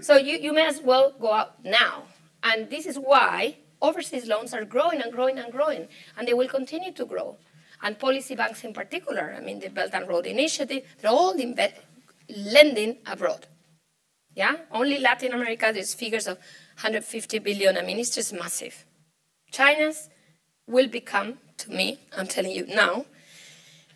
so 0.01 0.17
you, 0.17 0.37
you 0.37 0.53
may 0.53 0.67
as 0.67 0.81
well 0.81 1.13
go 1.19 1.33
out 1.33 1.63
now. 1.63 2.03
And 2.43 2.69
this 2.69 2.85
is 2.85 2.97
why 2.97 3.57
overseas 3.81 4.25
loans 4.27 4.53
are 4.53 4.65
growing 4.65 5.01
and 5.01 5.11
growing 5.11 5.37
and 5.37 5.51
growing, 5.51 5.87
and 6.17 6.27
they 6.27 6.33
will 6.33 6.47
continue 6.47 6.91
to 6.93 7.05
grow. 7.05 7.37
And 7.83 7.97
policy 7.97 8.35
banks 8.35 8.63
in 8.63 8.73
particular, 8.73 9.35
I 9.35 9.41
mean, 9.41 9.59
the 9.59 9.69
Belt 9.69 9.91
and 9.93 10.07
Road 10.07 10.25
Initiative, 10.27 10.83
they're 10.99 11.11
all 11.11 11.35
lending 12.29 12.97
abroad. 13.05 13.47
Yeah? 14.35 14.55
Only 14.71 14.99
Latin 14.99 15.33
America, 15.33 15.71
there's 15.73 15.93
figures 15.93 16.27
of 16.27 16.37
150 16.37 17.39
billion. 17.39 17.77
I 17.77 17.81
mean, 17.81 17.99
it's 17.99 18.13
just 18.15 18.33
massive. 18.33 18.85
China's 19.51 20.09
will 20.67 20.87
become, 20.87 21.39
to 21.57 21.71
me, 21.71 21.99
I'm 22.15 22.27
telling 22.27 22.51
you 22.51 22.67
now, 22.67 23.05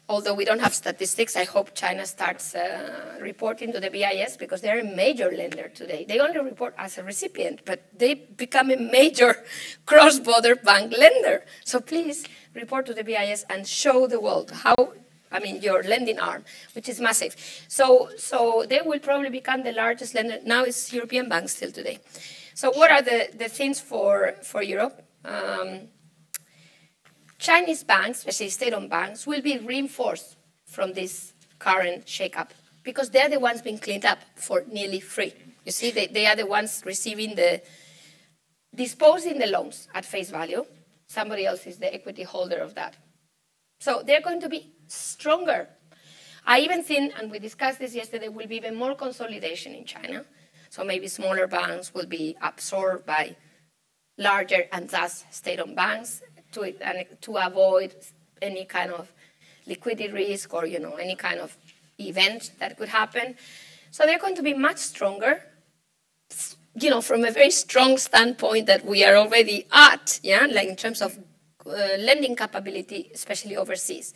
although 0.07 0.33
we 0.33 0.45
don't 0.45 0.59
have 0.59 0.73
statistics, 0.73 1.35
I 1.35 1.45
hope 1.45 1.73
China 1.73 2.05
starts 2.05 2.55
uh, 2.55 3.17
reporting 3.21 3.71
to 3.73 3.79
the 3.79 3.89
BIS 3.89 4.37
because 4.37 4.61
they're 4.61 4.79
a 4.79 4.83
major 4.83 5.31
lender 5.31 5.69
today. 5.69 6.05
They 6.07 6.19
only 6.19 6.39
report 6.39 6.75
as 6.77 6.97
a 6.97 7.03
recipient, 7.03 7.61
but 7.65 7.83
they 7.97 8.13
become 8.13 8.69
a 8.71 8.77
major 8.77 9.43
cross 9.85 10.19
border 10.19 10.55
bank 10.55 10.93
lender. 10.97 11.45
So 11.63 11.79
please 11.79 12.25
report 12.53 12.85
to 12.87 12.93
the 12.93 13.03
BIS 13.03 13.45
and 13.49 13.67
show 13.67 14.07
the 14.07 14.19
world 14.19 14.51
how. 14.51 14.93
I 15.31 15.39
mean, 15.39 15.61
your 15.61 15.83
lending 15.83 16.17
arm, 16.17 16.45
which 16.75 16.87
is 16.87 17.01
massive. 17.01 17.35
So, 17.67 18.09
so 18.15 18.63
they 18.69 18.79
will 18.85 18.99
probably 18.99 19.29
become 19.29 19.63
the 19.63 19.73
largest 19.73 20.15
lender. 20.15 20.37
Now 20.45 20.63
it's 20.63 20.93
European 20.93 21.27
banks 21.27 21.57
still 21.57 21.71
today. 21.71 21.99
So, 22.53 22.71
what 22.71 22.89
are 22.89 23.01
the, 23.01 23.27
the 23.35 23.49
things 23.49 23.81
for, 23.81 24.35
for 24.43 24.63
Europe? 24.63 25.01
Um, 25.25 25.89
Chinese 27.45 27.83
banks, 27.83 28.19
especially 28.19 28.49
state-owned 28.49 28.89
banks, 28.89 29.27
will 29.27 29.41
be 29.41 29.59
reinforced 29.59 30.35
from 30.65 30.93
this 30.93 31.33
current 31.59 32.07
shakeup 32.07 32.49
because 32.83 33.11
they're 33.11 33.29
the 33.29 33.39
ones 33.39 33.61
being 33.61 33.77
cleaned 33.77 34.03
up 34.03 34.17
for 34.35 34.63
nearly 34.71 34.99
free. 34.99 35.31
You 35.63 35.71
see, 35.71 35.91
they, 35.91 36.07
they 36.07 36.25
are 36.25 36.35
the 36.35 36.47
ones 36.47 36.81
receiving 36.85 37.35
the, 37.35 37.61
disposing 38.73 39.37
the 39.37 39.45
loans 39.45 39.87
at 39.93 40.05
face 40.05 40.31
value. 40.31 40.65
Somebody 41.05 41.45
else 41.45 41.67
is 41.67 41.77
the 41.77 41.93
equity 41.93 42.23
holder 42.23 42.57
of 42.57 42.73
that. 42.73 42.97
So 43.79 44.01
they're 44.03 44.21
going 44.21 44.41
to 44.41 44.49
be 44.49 44.73
stronger. 44.87 45.67
I 46.47 46.61
even 46.61 46.83
think, 46.83 47.13
and 47.19 47.29
we 47.29 47.37
discussed 47.37 47.77
this 47.77 47.93
yesterday, 47.93 48.27
will 48.27 48.47
be 48.47 48.55
even 48.55 48.73
more 48.73 48.95
consolidation 48.95 49.75
in 49.75 49.85
China. 49.85 50.25
So 50.71 50.83
maybe 50.83 51.07
smaller 51.07 51.45
banks 51.45 51.93
will 51.93 52.07
be 52.07 52.35
absorbed 52.41 53.05
by 53.05 53.35
larger 54.17 54.63
and 54.71 54.89
thus 54.89 55.25
state-owned 55.29 55.75
banks 55.75 56.23
to, 56.55 56.61
it, 56.63 56.77
and 56.81 57.05
to 57.21 57.37
avoid 57.37 57.93
any 58.41 58.65
kind 58.65 58.91
of 58.91 59.11
liquidity 59.67 60.11
risk 60.11 60.53
or 60.53 60.65
you 60.65 60.79
know 60.79 60.95
any 60.95 61.15
kind 61.15 61.39
of 61.39 61.55
event 61.99 62.51
that 62.59 62.77
could 62.77 62.89
happen. 62.89 63.35
So 63.91 64.05
they're 64.05 64.19
going 64.19 64.35
to 64.35 64.43
be 64.43 64.53
much 64.53 64.77
stronger, 64.77 65.41
you 66.75 66.89
know, 66.89 67.01
from 67.01 67.23
a 67.23 67.31
very 67.31 67.51
strong 67.51 67.97
standpoint 67.97 68.65
that 68.65 68.85
we 68.85 69.05
are 69.05 69.15
already 69.15 69.67
at, 69.71 70.19
yeah, 70.21 70.45
like 70.51 70.67
in 70.67 70.75
terms 70.75 71.01
of 71.01 71.17
uh, 71.65 71.71
lending 71.99 72.35
capability, 72.35 73.09
especially 73.13 73.55
overseas. 73.55 74.13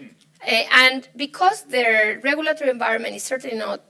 Uh, 0.00 0.62
and 0.72 1.08
because 1.16 1.64
their 1.64 2.20
regulatory 2.20 2.70
environment 2.70 3.14
is 3.14 3.24
certainly 3.24 3.58
not 3.58 3.82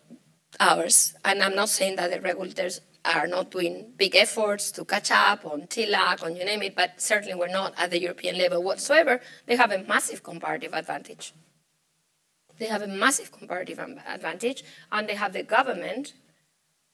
ours, 0.58 1.14
and 1.24 1.42
I'm 1.42 1.54
not 1.54 1.68
saying 1.68 1.96
that 1.96 2.10
the 2.10 2.20
regulators 2.20 2.80
are 3.04 3.26
not 3.26 3.50
doing 3.50 3.92
big 3.96 4.16
efforts 4.16 4.70
to 4.72 4.84
catch 4.84 5.10
up 5.10 5.44
on 5.46 5.62
TLAC, 5.62 6.22
on 6.22 6.36
you 6.36 6.44
name 6.44 6.62
it, 6.62 6.74
but 6.74 7.00
certainly 7.00 7.34
we're 7.34 7.48
not 7.48 7.74
at 7.78 7.90
the 7.90 8.00
European 8.00 8.36
level 8.38 8.62
whatsoever, 8.62 9.20
they 9.46 9.56
have 9.56 9.72
a 9.72 9.82
massive 9.84 10.22
comparative 10.22 10.74
advantage. 10.74 11.32
They 12.58 12.66
have 12.66 12.82
a 12.82 12.88
massive 12.88 13.30
comparative 13.30 13.78
advantage, 13.78 14.64
and 14.90 15.08
they 15.08 15.14
have 15.14 15.32
the 15.32 15.44
government, 15.44 16.12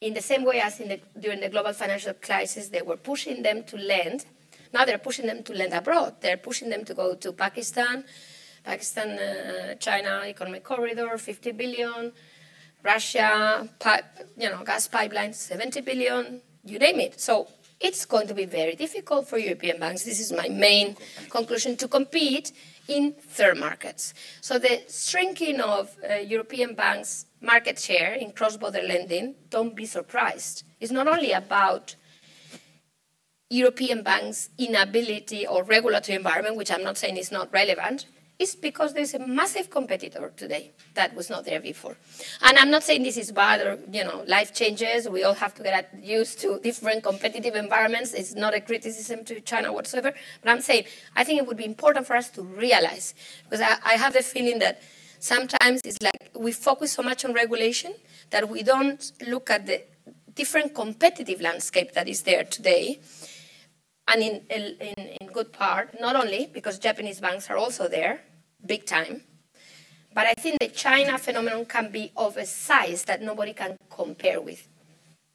in 0.01 0.13
the 0.13 0.21
same 0.21 0.45
way 0.45 0.61
as 0.61 0.79
the, 0.79 1.01
during 1.19 1.41
the 1.41 1.49
global 1.49 1.73
financial 1.73 2.13
crisis, 2.15 2.69
they 2.69 2.83
were 2.83 2.97
pushing 2.99 3.43
them 3.43 3.65
to 3.65 3.77
lend. 3.77 4.27
Now 4.73 4.85
they're 4.85 4.99
pushing 4.99 5.27
them 5.27 5.43
to 5.45 5.55
lend 5.55 5.73
abroad. 5.73 6.17
They're 6.21 6.37
pushing 6.37 6.69
them 6.69 6.85
to 6.85 6.95
go 6.95 7.15
to 7.15 7.33
Pakistan, 7.33 8.05
Pakistan, 8.63 9.19
uh, 9.19 9.75
China 9.77 10.23
economic 10.27 10.65
corridor, 10.65 11.17
50 11.17 11.53
billion 11.53 12.13
Russia, 12.85 13.69
you 14.37 14.51
know, 14.51 14.63
gas 14.65 14.89
pipelines, 14.89 15.35
70 15.37 15.81
billion, 15.81 16.41
you 16.65 16.79
name 16.79 17.01
it. 17.01 17.19
So 17.19 17.49
it's 17.81 18.05
going 18.05 18.29
to 18.29 18.35
be 18.35 18.45
very 18.45 18.75
difficult 18.75 19.27
for 19.27 19.39
European 19.39 19.81
banks. 19.81 20.05
This 20.05 20.21
is 20.21 20.33
my 20.33 20.49
main 20.49 20.97
conclusion 21.31 21.77
to 21.79 21.89
compete 21.89 22.53
in 22.87 23.13
third 23.13 23.59
markets. 23.59 24.13
So 24.41 24.59
the 24.59 24.83
shrinking 24.89 25.61
of 25.61 25.97
uh, 26.09 26.17
European 26.17 26.75
banks' 26.75 27.27
market 27.41 27.79
share 27.79 28.13
in 28.13 28.33
cross-border 28.33 28.83
lending, 28.83 29.35
don't 29.49 29.75
be 29.75 29.87
surprised. 29.87 30.65
It's 30.81 30.93
not 30.93 31.09
only 31.09 31.33
about 31.33 31.97
European 33.49 34.03
banks' 34.03 34.51
inability 34.59 35.47
or 35.47 35.63
regulatory 35.63 36.17
environment, 36.17 36.57
which 36.57 36.71
I'm 36.71 36.83
not 36.83 36.99
saying 36.99 37.17
is 37.17 37.33
not 37.33 37.53
relevant, 37.53 38.07
is 38.39 38.57
because 38.57 38.95
there's 38.95 39.15
a 39.15 39.25
massive 39.27 39.71
competitor 39.71 40.33
today 40.37 40.73
that 40.95 41.15
was 41.15 41.31
not 41.31 41.45
there 41.45 41.61
before. 41.61 41.97
And 42.43 42.59
I'm 42.59 42.71
not 42.71 42.83
saying 42.83 43.05
this 43.05 43.17
is 43.17 43.31
bad 43.31 43.61
or, 43.61 43.79
you 43.93 44.03
know, 44.03 44.25
life 44.27 44.53
changes. 44.53 45.09
We 45.09 45.23
all 45.23 45.35
have 45.35 45.55
to 45.55 45.63
get 45.63 45.95
used 46.03 46.41
to 46.41 46.59
different 46.61 47.05
competitive 47.05 47.55
environments. 47.55 48.13
It's 48.13 48.35
not 48.35 48.53
a 48.53 48.61
criticism 48.61 49.25
to 49.27 49.41
China 49.41 49.73
whatsoever. 49.73 50.13
But 50.43 50.51
I'm 50.51 50.61
saying 50.61 50.87
I 51.15 51.23
think 51.23 51.41
it 51.41 51.47
would 51.47 51.57
be 51.57 51.65
important 51.65 52.07
for 52.07 52.17
us 52.17 52.29
to 52.31 52.43
realize, 52.43 53.15
because 53.45 53.61
I, 53.61 53.77
I 53.85 53.93
have 53.95 54.15
the 54.15 54.23
feeling 54.23 54.59
that 54.59 54.83
sometimes 55.21 55.81
it's 55.85 56.03
like 56.03 56.31
we 56.35 56.51
focus 56.51 56.93
so 56.93 57.03
much 57.03 57.25
on 57.25 57.35
regulation 57.35 57.95
that 58.31 58.49
we 58.49 58.65
don't 58.65 59.13
look 59.29 59.49
at 59.49 59.67
the 59.67 59.85
different 60.35 60.75
competitive 60.75 61.41
landscape 61.41 61.93
that 61.93 62.09
is 62.09 62.23
there 62.23 62.43
today. 62.43 63.01
And 64.07 64.23
in, 64.23 64.43
in, 64.51 64.77
in 65.21 65.24
good 65.35 65.53
part, 65.53 66.01
not 66.01 66.15
only 66.23 66.49
because 66.57 66.79
Japanese 66.79 67.21
banks 67.21 67.51
are 67.51 67.59
also 67.65 67.89
there, 67.89 68.21
big 68.65 68.87
time, 68.87 69.23
but 70.15 70.27
I 70.27 70.35
think 70.35 70.61
the 70.61 70.69
China 70.69 71.19
phenomenon 71.19 71.65
can 71.67 71.91
be 71.91 72.13
of 72.17 72.37
a 72.37 72.47
size 72.47 73.05
that 73.05 73.21
nobody 73.21 73.53
can 73.53 73.77
compare 73.91 74.41
with 74.41 74.69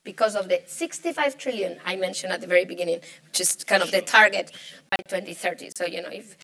because 0.05 0.35
of 0.35 0.47
the 0.47 0.61
65 0.65 1.37
trillion 1.37 1.77
I 1.85 1.97
mentioned 1.97 2.31
at 2.31 2.39
the 2.39 2.47
very 2.47 2.65
beginning, 2.65 3.01
which 3.25 3.41
is 3.41 3.49
kind 3.71 3.83
of 3.83 3.91
the 3.91 4.01
target 4.01 4.51
by 4.89 4.97
2030. 5.07 5.71
So, 5.75 5.85
you 5.85 6.01
know, 6.01 6.09
if 6.09 6.37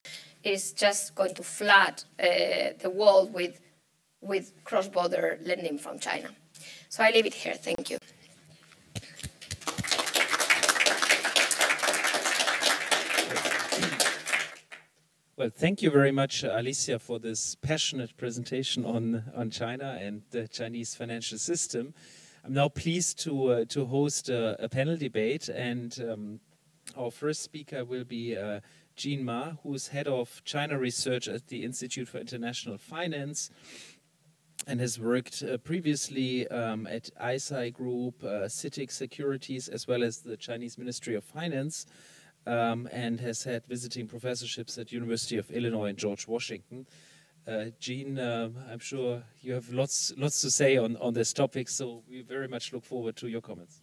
it's 0.44 0.74
just 0.74 1.16
going 1.16 1.34
to 1.36 1.44
flood 1.44 2.04
uh, 2.20 2.76
the 2.84 2.92
world 2.94 3.34
with, 3.34 3.62
with 4.22 4.52
cross-border 4.66 5.40
lending 5.44 5.78
from 5.78 5.98
China. 6.00 6.30
So 6.90 7.04
I 7.04 7.12
leave 7.12 7.26
it 7.26 7.34
here. 7.34 7.54
Thank 7.54 7.90
you. 7.90 7.98
Well, 15.38 15.50
thank 15.50 15.82
you 15.82 15.92
very 15.92 16.14
much, 16.14 16.44
Alicia, 16.44 16.98
for 16.98 17.20
this 17.20 17.56
passionate 17.56 18.16
presentation 18.16 18.86
on, 18.86 19.22
on 19.36 19.50
China 19.50 20.00
and 20.02 20.22
the 20.32 20.48
Chinese 20.48 20.96
financial 20.96 21.38
system. 21.38 21.94
I'm 22.46 22.54
now 22.54 22.70
pleased 22.70 23.20
to, 23.26 23.48
uh, 23.52 23.66
to 23.66 23.86
host 23.86 24.30
a, 24.30 24.70
panel 24.72 24.96
debate, 24.96 25.50
and 25.50 25.94
um, 26.10 26.40
our 26.96 27.12
first 27.12 27.42
speaker 27.42 27.84
will 27.84 28.06
be 28.06 28.38
uh, 28.38 28.62
Gene 28.96 29.26
Ma, 29.26 29.56
who 29.62 29.74
is 29.74 29.90
head 29.90 30.08
of 30.08 30.42
China 30.46 30.80
research 30.80 31.28
at 31.28 31.48
the 31.48 31.66
Institute 31.66 32.08
for 32.08 32.20
International 32.20 32.78
Finance 32.78 33.50
and 34.68 34.80
has 34.80 34.98
worked 34.98 35.44
uh, 35.44 35.58
previously 35.58 36.48
um, 36.48 36.88
at 36.88 37.10
Eurasia 37.20 37.72
Group, 37.72 38.24
uh, 38.24 38.48
CITIC 38.48 38.90
Securities, 38.90 39.68
as 39.68 39.86
well 39.86 40.02
as 40.02 40.20
the 40.20 40.38
Chinese 40.38 40.78
Ministry 40.78 41.14
of 41.14 41.26
Finance 41.26 41.88
um, 42.48 42.88
and 42.92 43.20
has 43.20 43.44
had 43.44 43.66
visiting 43.66 44.08
professorships 44.08 44.78
at 44.78 44.92
University 44.92 45.38
of 45.38 45.50
Illinois 45.52 45.90
and 45.90 45.98
George 45.98 46.28
Washington. 46.28 46.86
Uh, 47.48 47.66
Gene, 47.80 48.18
uh, 48.18 48.50
I'm 48.72 48.80
sure 48.80 49.24
you 49.42 49.54
have 49.54 49.70
lots 49.70 50.12
lots 50.18 50.42
to 50.42 50.50
say 50.50 50.78
on, 50.78 50.98
on 50.98 51.14
this 51.14 51.32
topic, 51.32 51.70
so 51.70 52.04
we 52.10 52.24
very 52.24 52.48
much 52.48 52.74
look 52.74 52.84
forward 52.84 53.16
to 53.18 53.28
your 53.28 53.42
comments. 53.42 53.82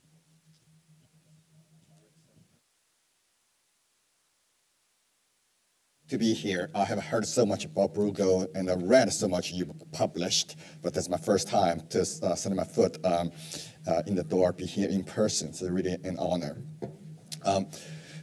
To 6.08 6.18
be 6.18 6.34
here, 6.34 6.70
I 6.74 6.84
have 6.84 7.02
heard 7.02 7.26
so 7.26 7.46
much 7.46 7.64
about 7.64 7.94
Bruegel 7.94 8.46
and 8.54 8.68
I 8.68 8.74
read 8.74 9.10
so 9.10 9.26
much 9.26 9.50
you 9.50 9.74
published, 9.92 10.56
but 10.82 10.92
that's 10.92 11.08
my 11.08 11.16
first 11.16 11.48
time 11.48 11.80
to 11.88 12.00
uh, 12.00 12.34
set 12.34 12.52
my 12.52 12.64
foot 12.64 12.98
um, 13.06 13.30
uh, 13.86 14.02
in 14.06 14.16
the 14.16 14.22
door, 14.22 14.52
be 14.52 14.66
here 14.66 14.90
in 14.90 15.04
person. 15.04 15.54
So 15.54 15.68
really 15.68 15.96
an 16.04 16.18
honor. 16.18 16.58
Um, 17.46 17.68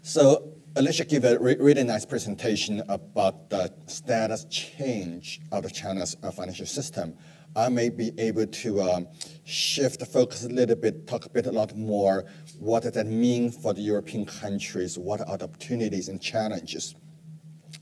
so 0.01 0.53
Alicia 0.75 1.05
gave 1.05 1.23
a 1.23 1.37
re 1.39 1.55
really 1.59 1.83
nice 1.83 2.05
presentation 2.05 2.83
about 2.87 3.49
the 3.49 3.73
status 3.87 4.45
change 4.45 5.41
of 5.51 5.63
the 5.63 5.69
China's 5.69 6.15
uh, 6.23 6.31
financial 6.31 6.65
system. 6.65 7.15
I 7.55 7.69
may 7.69 7.89
be 7.89 8.11
able 8.19 8.45
to 8.45 8.81
um, 8.81 9.07
shift 9.43 9.99
the 9.99 10.05
focus 10.05 10.45
a 10.45 10.49
little 10.49 10.75
bit, 10.75 11.07
talk 11.07 11.25
a 11.25 11.29
bit 11.29 11.47
a 11.47 11.51
lot 11.51 11.75
more. 11.75 12.25
What 12.59 12.83
does 12.83 12.91
that 12.93 13.07
mean 13.07 13.51
for 13.51 13.73
the 13.73 13.81
European 13.81 14.25
countries? 14.25 14.99
What 14.99 15.27
are 15.27 15.37
the 15.37 15.45
opportunities 15.45 16.09
and 16.09 16.21
challenges? 16.21 16.93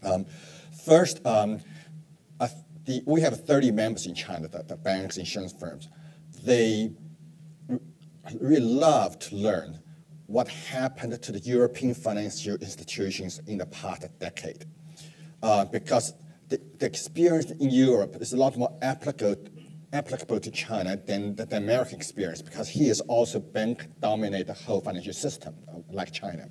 Um, 0.03 0.25
first, 0.85 1.23
um, 1.25 1.59
uh, 2.39 2.47
the, 2.85 3.03
we 3.05 3.19
have 3.21 3.45
30 3.45 3.71
members 3.71 4.05
in 4.05 4.15
China, 4.15 4.47
the, 4.47 4.63
the 4.63 4.77
banks, 4.77 5.17
insurance 5.17 5.53
firms. 5.53 5.89
They 6.43 6.91
really 8.39 8.61
love 8.61 9.19
to 9.19 9.35
learn 9.35 9.81
what 10.27 10.47
happened 10.49 11.21
to 11.21 11.31
the 11.31 11.39
European 11.39 11.93
financial 11.93 12.55
institutions 12.55 13.41
in 13.47 13.57
the 13.57 13.65
past 13.65 14.05
decade. 14.19 14.65
Uh, 15.41 15.65
because 15.65 16.13
the, 16.49 16.59
the, 16.79 16.85
experience 16.85 17.51
in 17.51 17.69
Europe 17.69 18.17
is 18.19 18.33
a 18.33 18.37
lot 18.37 18.57
more 18.57 18.77
applicable, 18.81 19.35
applicable 19.93 20.39
to 20.39 20.51
China 20.51 20.97
than 20.97 21.35
the, 21.35 21.45
the 21.45 21.57
American 21.57 21.95
experience, 21.95 22.41
because 22.41 22.67
he 22.67 22.89
is 22.89 23.01
also 23.01 23.39
bank-dominated 23.39 24.47
the 24.47 24.53
whole 24.53 24.81
financial 24.81 25.13
system, 25.13 25.55
uh, 25.69 25.79
like 25.91 26.11
China. 26.11 26.49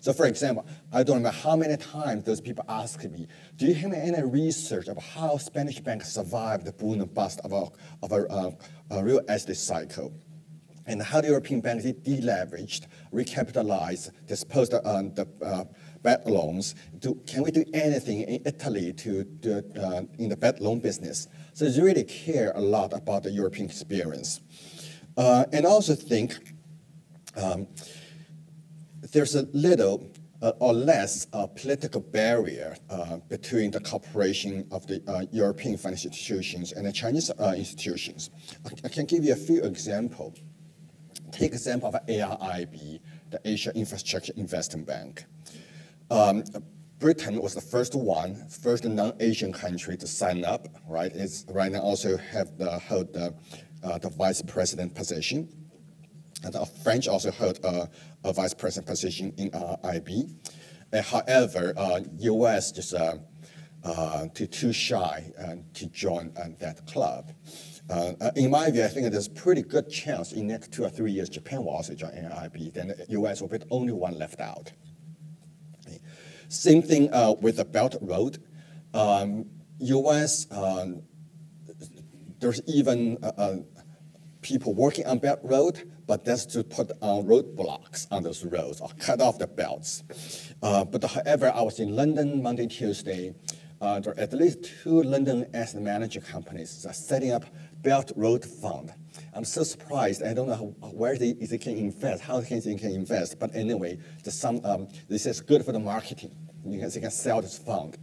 So 0.00 0.12
for 0.12 0.26
example, 0.26 0.66
I 0.92 1.02
don't 1.02 1.16
remember 1.16 1.38
how 1.38 1.56
many 1.56 1.76
times 1.78 2.24
those 2.24 2.40
people 2.40 2.64
ask 2.68 3.02
me, 3.04 3.26
do 3.56 3.66
you 3.66 3.74
have 3.74 3.92
any 3.92 4.22
research 4.22 4.88
of 4.88 4.98
how 4.98 5.38
Spanish 5.38 5.80
banks 5.80 6.12
survived 6.12 6.66
the 6.66 6.72
boom 6.72 7.00
and 7.00 7.14
bust 7.14 7.40
of 7.42 7.52
a, 7.52 7.68
of 8.02 8.12
a, 8.12 8.26
uh, 8.30 8.50
a 8.90 9.02
real 9.02 9.20
estate 9.28 9.56
cycle? 9.56 10.12
And 10.86 11.02
how 11.02 11.20
the 11.20 11.28
European 11.28 11.60
banks 11.60 11.84
deleveraged, 11.84 12.86
recapitalized, 13.12 14.10
disposed 14.26 14.74
of 14.74 14.84
uh, 14.84 15.02
the 15.14 15.28
uh, 15.44 15.64
bad 16.02 16.26
loans. 16.26 16.74
Do, 16.98 17.20
can 17.26 17.42
we 17.42 17.50
do 17.50 17.64
anything 17.72 18.22
in 18.22 18.42
Italy 18.44 18.92
to 18.92 19.24
do 19.24 19.62
uh, 19.80 20.02
in 20.18 20.28
the 20.28 20.36
bad 20.36 20.60
loan 20.60 20.80
business? 20.80 21.28
So 21.54 21.68
they 21.68 21.80
really 21.80 22.04
care 22.04 22.52
a 22.54 22.60
lot 22.60 22.92
about 22.92 23.22
the 23.22 23.30
European 23.30 23.66
experience. 23.66 24.40
Uh, 25.16 25.44
and 25.52 25.66
I 25.66 25.70
also 25.70 25.94
think 25.94 26.34
um, 27.36 27.66
there's 29.12 29.34
a 29.34 29.42
little 29.52 30.10
uh, 30.42 30.52
or 30.58 30.74
less 30.74 31.26
uh, 31.32 31.46
political 31.46 32.00
barrier 32.00 32.76
uh, 32.90 33.16
between 33.28 33.70
the 33.70 33.80
cooperation 33.80 34.66
of 34.70 34.86
the 34.86 35.02
uh, 35.08 35.24
European 35.32 35.76
financial 35.78 36.08
institutions 36.08 36.72
and 36.72 36.86
the 36.86 36.92
Chinese 36.92 37.30
uh, 37.30 37.54
institutions. 37.56 38.30
I, 38.84 38.88
can 38.88 39.06
give 39.06 39.24
you 39.24 39.32
a 39.32 39.36
few 39.36 39.62
examples. 39.62 40.38
Take 41.34 41.52
example 41.52 41.88
of 41.88 41.96
AIIB, 42.06 43.00
the 43.30 43.40
Asia 43.44 43.72
Infrastructure 43.74 44.32
Investment 44.36 44.86
Bank. 44.86 45.24
Um, 46.08 46.44
Britain 47.00 47.42
was 47.42 47.56
the 47.56 47.60
first 47.60 47.96
one, 47.96 48.36
first 48.48 48.84
non-Asian 48.84 49.52
country 49.52 49.96
to 49.96 50.06
sign 50.06 50.44
up, 50.44 50.68
right? 50.86 51.10
It's 51.12 51.44
right 51.48 51.72
now 51.72 51.80
also 51.80 52.16
have 52.16 52.56
the, 52.56 52.78
hold 52.78 53.12
the, 53.12 53.34
uh, 53.82 53.98
the 53.98 54.10
vice 54.10 54.42
president 54.42 54.94
position. 54.94 55.48
And 56.44 56.54
the 56.54 56.64
French 56.64 57.08
also 57.08 57.32
hold 57.32 57.58
uh, 57.64 57.86
a 58.22 58.32
vice 58.32 58.54
president 58.54 58.86
position 58.86 59.34
in 59.36 59.52
uh, 59.52 59.76
IB. 59.82 60.28
however, 60.92 61.74
US 62.18 62.70
uh, 62.70 62.74
just 62.76 62.94
uh, 62.94 63.16
uh, 63.82 64.28
too, 64.34 64.46
too 64.46 64.72
shy 64.72 65.32
to 65.74 65.86
join 65.86 66.32
that 66.60 66.86
club. 66.86 67.32
Uh, 67.90 68.12
uh, 68.20 68.30
in 68.36 68.50
my 68.50 68.70
view, 68.70 68.82
I 68.82 68.88
think 68.88 69.10
there's 69.12 69.28
pretty 69.28 69.62
good 69.62 69.90
chance 69.90 70.32
in 70.32 70.46
next 70.46 70.72
two 70.72 70.84
or 70.84 70.88
three 70.88 71.12
years, 71.12 71.28
Japan 71.28 71.64
will 71.64 71.72
also 71.72 71.94
join 71.94 72.12
AIIB, 72.12 72.72
then 72.72 72.88
the 72.88 73.06
US 73.08 73.40
will 73.40 73.48
be 73.48 73.58
the 73.58 73.66
only 73.70 73.92
one 73.92 74.18
left 74.18 74.40
out. 74.40 74.72
Same 76.48 76.82
thing 76.82 77.12
uh, 77.12 77.34
with 77.40 77.56
the 77.56 77.64
Belt 77.64 77.96
Road. 78.00 78.42
Um, 78.92 79.46
US, 79.78 80.46
um, 80.52 81.02
there's 82.38 82.60
even 82.66 83.18
uh, 83.22 83.32
uh, 83.36 83.56
people 84.40 84.74
working 84.74 85.06
on 85.06 85.18
Belt 85.18 85.40
Road, 85.42 85.90
but 86.06 86.24
that's 86.24 86.46
to 86.46 86.62
put 86.62 86.88
roadblocks 87.00 88.06
on 88.10 88.22
those 88.22 88.44
roads 88.44 88.80
or 88.80 88.90
cut 88.98 89.20
off 89.20 89.38
the 89.38 89.46
belts. 89.46 90.04
Uh, 90.62 90.84
but 90.84 91.02
however, 91.02 91.50
I 91.52 91.62
was 91.62 91.80
in 91.80 91.96
London 91.96 92.42
Monday, 92.42 92.66
Tuesday. 92.66 93.34
There 93.80 94.12
are 94.12 94.18
at 94.18 94.32
least 94.32 94.64
two 94.82 95.02
London 95.02 95.46
asset 95.52 95.82
management 95.82 96.26
companies 96.26 96.82
that 96.82 96.90
are 96.90 96.94
setting 96.94 97.32
up 97.32 97.44
Belt 97.84 98.10
Road 98.16 98.44
Fund. 98.44 98.92
I'm 99.34 99.44
so 99.44 99.62
surprised. 99.62 100.22
I 100.22 100.32
don't 100.32 100.48
know 100.48 100.54
how, 100.54 100.88
where 100.88 101.16
they, 101.16 101.34
they 101.34 101.58
can 101.58 101.76
invest, 101.76 102.22
how 102.22 102.40
they 102.40 102.46
can, 102.46 102.78
can 102.78 102.90
invest. 102.90 103.38
But 103.38 103.54
anyway, 103.54 103.98
the 104.24 104.30
some, 104.30 104.60
um, 104.64 104.88
this 105.08 105.26
is 105.26 105.40
good 105.40 105.64
for 105.64 105.72
the 105.72 105.78
marketing. 105.78 106.34
You 106.64 106.80
can, 106.80 106.88
they 106.88 107.00
can 107.00 107.10
sell 107.10 107.42
this 107.42 107.58
fund. 107.58 107.98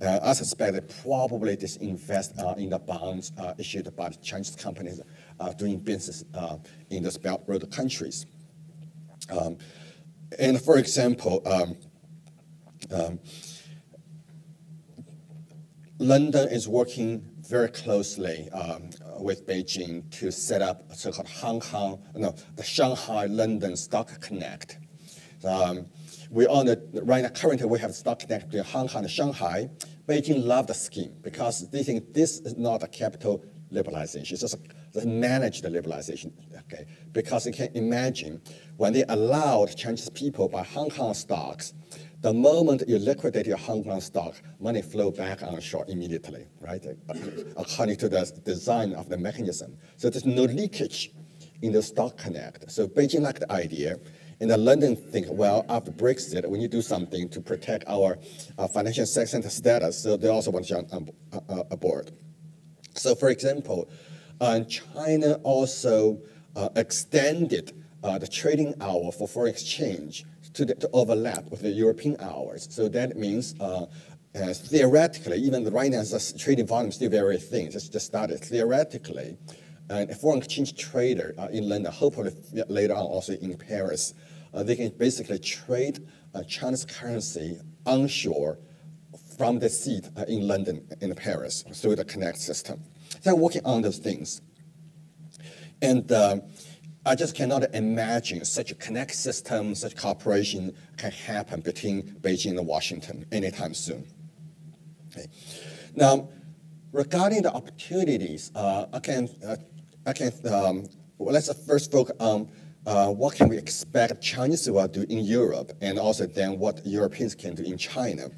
Uh, 0.00 0.18
I 0.22 0.32
suspect 0.32 0.72
they 0.72 0.80
probably 1.02 1.56
disinvest 1.56 2.42
uh, 2.42 2.54
in 2.54 2.70
the 2.70 2.78
bonds 2.78 3.32
uh, 3.38 3.52
issued 3.58 3.94
by 3.94 4.08
Chinese 4.08 4.56
companies 4.56 5.00
uh, 5.38 5.52
doing 5.52 5.78
business 5.78 6.24
uh, 6.34 6.56
in 6.88 7.02
the 7.02 7.18
Belt 7.18 7.44
Road 7.46 7.70
countries. 7.70 8.24
Um, 9.30 9.58
and 10.38 10.60
for 10.60 10.78
example, 10.78 11.42
um, 11.44 11.76
um, 12.90 13.20
London 15.98 16.48
is 16.48 16.66
working 16.66 17.29
very 17.50 17.68
closely 17.68 18.48
um, 18.50 18.90
with 19.18 19.44
Beijing 19.44 20.08
to 20.12 20.30
set 20.30 20.62
up 20.62 20.88
a 20.88 20.94
so-called 20.94 21.28
Hong 21.28 21.58
Kong, 21.58 22.00
no, 22.14 22.32
the 22.54 22.62
Shanghai 22.62 23.26
London 23.26 23.76
Stock 23.76 24.20
Connect. 24.20 24.78
Um, 25.44 25.86
we 26.30 26.46
own 26.46 26.68
it 26.68 26.88
right 27.02 27.22
now. 27.24 27.28
Currently, 27.30 27.66
we 27.66 27.80
have 27.80 27.92
Stock 27.92 28.20
Connect 28.20 28.46
between 28.46 28.62
Hong 28.62 28.86
Kong 28.86 29.02
and 29.02 29.10
Shanghai. 29.10 29.68
Beijing 30.06 30.44
love 30.44 30.68
the 30.68 30.74
scheme 30.74 31.12
because 31.22 31.68
they 31.70 31.82
think 31.82 32.14
this 32.14 32.38
is 32.40 32.56
not 32.56 32.84
a 32.84 32.86
capital 32.86 33.44
liberalization. 33.72 34.30
It's 34.32 34.42
just 34.42 34.56
a 34.94 35.06
managed 35.06 35.64
liberalization. 35.64 36.32
Okay, 36.56 36.86
because 37.10 37.46
you 37.46 37.52
can 37.52 37.70
imagine 37.74 38.40
when 38.76 38.92
they 38.92 39.02
allowed 39.08 39.76
Chinese 39.76 40.08
people 40.10 40.48
buy 40.48 40.62
Hong 40.62 40.90
Kong 40.90 41.14
stocks 41.14 41.74
the 42.20 42.32
moment 42.32 42.82
you 42.86 42.98
liquidate 42.98 43.46
your 43.46 43.56
Hong 43.56 43.82
Kong 43.82 44.00
stock, 44.00 44.34
money 44.60 44.82
flow 44.82 45.10
back 45.10 45.42
onshore 45.42 45.86
immediately, 45.88 46.46
right? 46.60 46.84
According 47.56 47.96
to 47.96 48.08
the 48.08 48.40
design 48.44 48.92
of 48.92 49.08
the 49.08 49.16
mechanism. 49.16 49.76
So 49.96 50.10
there's 50.10 50.26
no 50.26 50.42
leakage 50.42 51.12
in 51.62 51.72
the 51.72 51.82
stock 51.82 52.18
connect. 52.18 52.70
So 52.70 52.86
Beijing 52.86 53.20
liked 53.22 53.40
the 53.40 53.50
idea, 53.52 53.96
and 54.40 54.50
the 54.50 54.56
London 54.56 54.96
think, 54.96 55.26
well, 55.30 55.64
after 55.68 55.92
Brexit, 55.92 56.48
we 56.48 56.58
need 56.58 56.70
to 56.70 56.78
do 56.78 56.82
something 56.82 57.28
to 57.30 57.40
protect 57.40 57.84
our 57.86 58.18
uh, 58.58 58.66
financial 58.66 59.06
sector 59.06 59.48
status. 59.48 60.02
So 60.02 60.16
they 60.16 60.28
also 60.28 60.50
want 60.50 60.66
to 60.66 60.74
jump 60.74 60.92
on, 60.92 61.10
uh, 61.48 61.64
aboard. 61.70 62.10
So, 62.94 63.14
for 63.14 63.28
example, 63.28 63.90
uh, 64.40 64.60
China 64.60 65.34
also 65.42 66.20
uh, 66.56 66.70
extended 66.76 67.72
uh, 68.02 68.18
the 68.18 68.26
trading 68.26 68.74
hour 68.80 69.12
for 69.12 69.28
foreign 69.28 69.50
exchange 69.50 70.24
to, 70.54 70.66
to, 70.66 70.90
overlap 70.92 71.50
with 71.50 71.62
the 71.62 71.70
European 71.70 72.16
hours. 72.20 72.68
So 72.70 72.88
that 72.88 73.16
means 73.16 73.54
uh, 73.60 73.86
theoretically, 74.34 75.38
even 75.38 75.64
right 75.70 75.90
now, 75.90 76.02
the 76.02 76.34
trading 76.38 76.66
volume 76.66 76.88
is 76.88 76.96
still 76.96 77.10
very 77.10 77.38
thin. 77.38 77.70
Just, 77.70 77.92
just 77.92 78.06
started. 78.06 78.40
Theoretically, 78.40 79.36
and 79.90 80.08
a 80.10 80.14
foreign 80.14 80.38
exchange 80.38 80.76
trader 80.76 81.34
uh, 81.36 81.48
in 81.50 81.68
London, 81.68 81.92
hopefully 81.92 82.32
later 82.68 82.94
on 82.94 83.02
also 83.02 83.32
in 83.32 83.56
Paris, 83.56 84.14
uh, 84.54 84.62
they 84.62 84.76
can 84.76 84.90
basically 84.90 85.38
trade 85.38 86.06
uh, 86.34 86.42
Chinese 86.44 86.84
currency 86.84 87.58
onshore 87.86 88.58
from 89.36 89.58
the 89.58 89.68
seat 89.68 90.08
uh, 90.16 90.24
in 90.28 90.46
London 90.46 90.86
in 91.00 91.14
Paris 91.14 91.64
through 91.74 91.96
the 91.96 92.04
Connect 92.04 92.38
system. 92.38 92.80
They're 93.22 93.34
working 93.34 93.62
on 93.64 93.82
those 93.82 93.98
things. 93.98 94.42
And 95.82 96.10
uh, 96.12 96.36
I 97.06 97.14
just 97.14 97.34
cannot 97.34 97.74
imagine 97.74 98.44
such 98.44 98.70
a 98.72 98.74
Connect 98.74 99.14
system, 99.14 99.74
such 99.74 99.96
cooperation 99.96 100.74
can 100.98 101.12
happen 101.12 101.60
between 101.60 102.02
Beijing 102.20 102.58
and 102.58 102.66
Washington 102.66 103.24
anytime 103.32 103.72
soon. 103.72 104.06
Okay. 105.10 105.26
Now, 105.94 106.28
regarding 106.92 107.42
the 107.42 107.52
opportunities, 107.52 108.50
uh, 108.54 108.86
I 108.92 108.98
can, 108.98 109.30
uh, 109.46 109.56
I 110.06 110.12
can 110.12 110.32
um, 110.52 110.86
well, 111.20 111.34
let's 111.34 111.52
first 111.66 111.90
focus 111.92 112.16
on 112.20 112.50
uh, 112.86 113.08
what 113.08 113.34
can 113.34 113.48
we 113.48 113.58
expect 113.58 114.22
Chinese 114.22 114.70
will 114.70 114.88
do 114.88 115.04
in 115.08 115.18
Europe, 115.18 115.72
and 115.80 115.98
also 115.98 116.26
then 116.26 116.58
what 116.58 116.84
Europeans 116.86 117.34
can 117.34 117.54
do 117.54 117.62
in 117.62 117.76
China. 117.76 118.30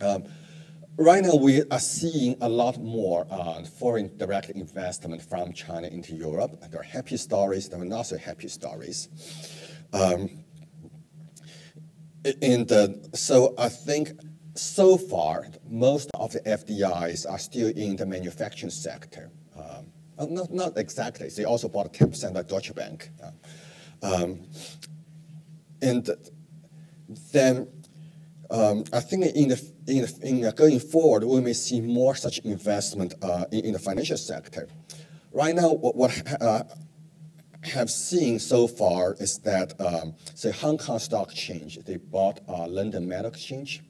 Um, 0.00 0.24
right 0.96 1.22
now, 1.22 1.36
we 1.36 1.62
are 1.70 1.78
seeing 1.78 2.36
a 2.40 2.48
lot 2.48 2.78
more 2.78 3.26
uh, 3.30 3.62
foreign 3.64 4.16
direct 4.16 4.50
investment 4.50 5.22
from 5.22 5.52
China 5.52 5.88
into 5.88 6.14
Europe. 6.14 6.60
There 6.70 6.80
are 6.80 6.84
happy 6.84 7.16
stories, 7.16 7.68
there 7.68 7.80
are 7.80 7.84
not 7.84 8.02
so 8.06 8.18
happy 8.18 8.48
stories. 8.48 9.08
Um, 9.92 10.44
and 12.40 12.70
uh, 12.70 12.88
so 13.12 13.54
I 13.58 13.68
think 13.68 14.12
so 14.54 14.96
far, 14.96 15.46
most 15.68 16.10
of 16.14 16.32
the 16.32 16.40
FDIs 16.40 17.28
are 17.28 17.38
still 17.38 17.68
in 17.68 17.96
the 17.96 18.06
manufacturing 18.06 18.70
sector. 18.70 19.30
Um, 19.56 19.86
uh, 20.18 20.26
not, 20.30 20.52
not 20.52 20.78
exactly. 20.78 21.28
They 21.28 21.44
also 21.44 21.68
bought 21.68 21.92
10% 21.92 22.36
of 22.36 22.46
Deutsche 22.46 22.74
Bank. 22.74 23.10
Um, 24.02 24.46
and 25.82 26.08
then 27.32 27.68
um, 28.54 28.84
I 28.92 29.00
think 29.00 29.24
in 29.34 29.48
the, 29.48 29.72
in, 29.88 30.02
the, 30.02 30.18
in 30.22 30.50
going 30.54 30.78
forward, 30.78 31.24
we 31.24 31.40
may 31.40 31.54
see 31.54 31.80
more 31.80 32.14
such 32.14 32.38
investment 32.38 33.14
uh, 33.20 33.46
in, 33.50 33.66
in, 33.66 33.72
the 33.72 33.80
financial 33.80 34.16
sector. 34.16 34.68
Right 35.32 35.56
now, 35.56 35.72
what, 35.72 35.96
what 35.96 36.40
uh, 36.40 36.62
have 37.64 37.90
seen 37.90 38.38
so 38.38 38.68
far 38.68 39.16
is 39.18 39.38
that, 39.38 39.78
um, 39.80 40.14
say, 40.34 40.52
Hong 40.52 40.78
Kong 40.78 41.00
Stock 41.00 41.32
Exchange, 41.32 41.80
they 41.84 41.96
bought 41.96 42.40
uh, 42.48 42.68
London 42.68 43.08
Metal 43.08 43.32
Exchange 43.32 43.82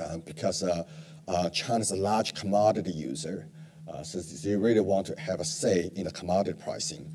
uh, 0.00 0.16
because 0.18 0.62
uh, 0.62 1.50
China 1.50 1.80
is 1.80 1.90
a 1.90 1.96
large 1.96 2.34
commodity 2.34 2.92
user. 2.92 3.48
Uh, 3.86 4.02
so 4.02 4.18
they 4.20 4.56
really 4.56 4.80
want 4.80 5.06
to 5.08 5.20
have 5.20 5.40
a 5.40 5.44
say 5.44 5.90
in 5.94 6.04
the 6.04 6.10
commodity 6.10 6.58
pricing. 6.62 7.06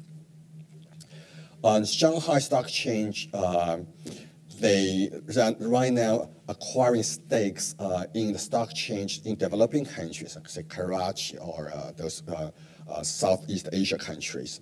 On 1.63 1.83
Shanghai 1.83 2.39
Stock 2.39 2.65
Exchange, 2.65 3.29
uh, 3.33 3.77
they 4.59 5.09
right 5.59 5.91
now 5.93 6.29
acquiring 6.47 7.03
stakes 7.03 7.75
uh, 7.79 8.05
in 8.13 8.33
the 8.33 8.39
stock 8.39 8.71
exchange 8.71 9.21
in 9.25 9.35
developing 9.35 9.85
countries, 9.85 10.35
like 10.35 10.49
say 10.49 10.63
Karachi 10.63 11.37
or 11.37 11.71
uh, 11.73 11.91
those 11.95 12.23
uh, 12.27 12.51
uh, 12.89 13.03
Southeast 13.03 13.69
Asia 13.71 13.97
countries. 13.97 14.61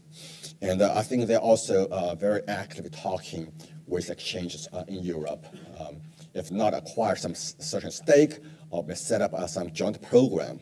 And 0.62 0.82
I 0.82 1.02
think 1.02 1.28
they're 1.28 1.40
also 1.40 2.16
very 2.20 2.42
actively 2.48 2.92
talking 2.92 3.52
with 3.88 4.10
exchanges 4.10 4.68
in 4.88 5.04
Europe. 5.04 5.46
Um, 5.80 6.02
if 6.34 6.52
not 6.52 6.74
acquire 6.74 7.16
some 7.16 7.36
certain 7.36 7.92
stake 7.92 8.40
or 8.70 8.86
set 8.96 9.22
up 9.22 9.34
some 9.50 9.72
joint 9.72 10.02
program 10.02 10.60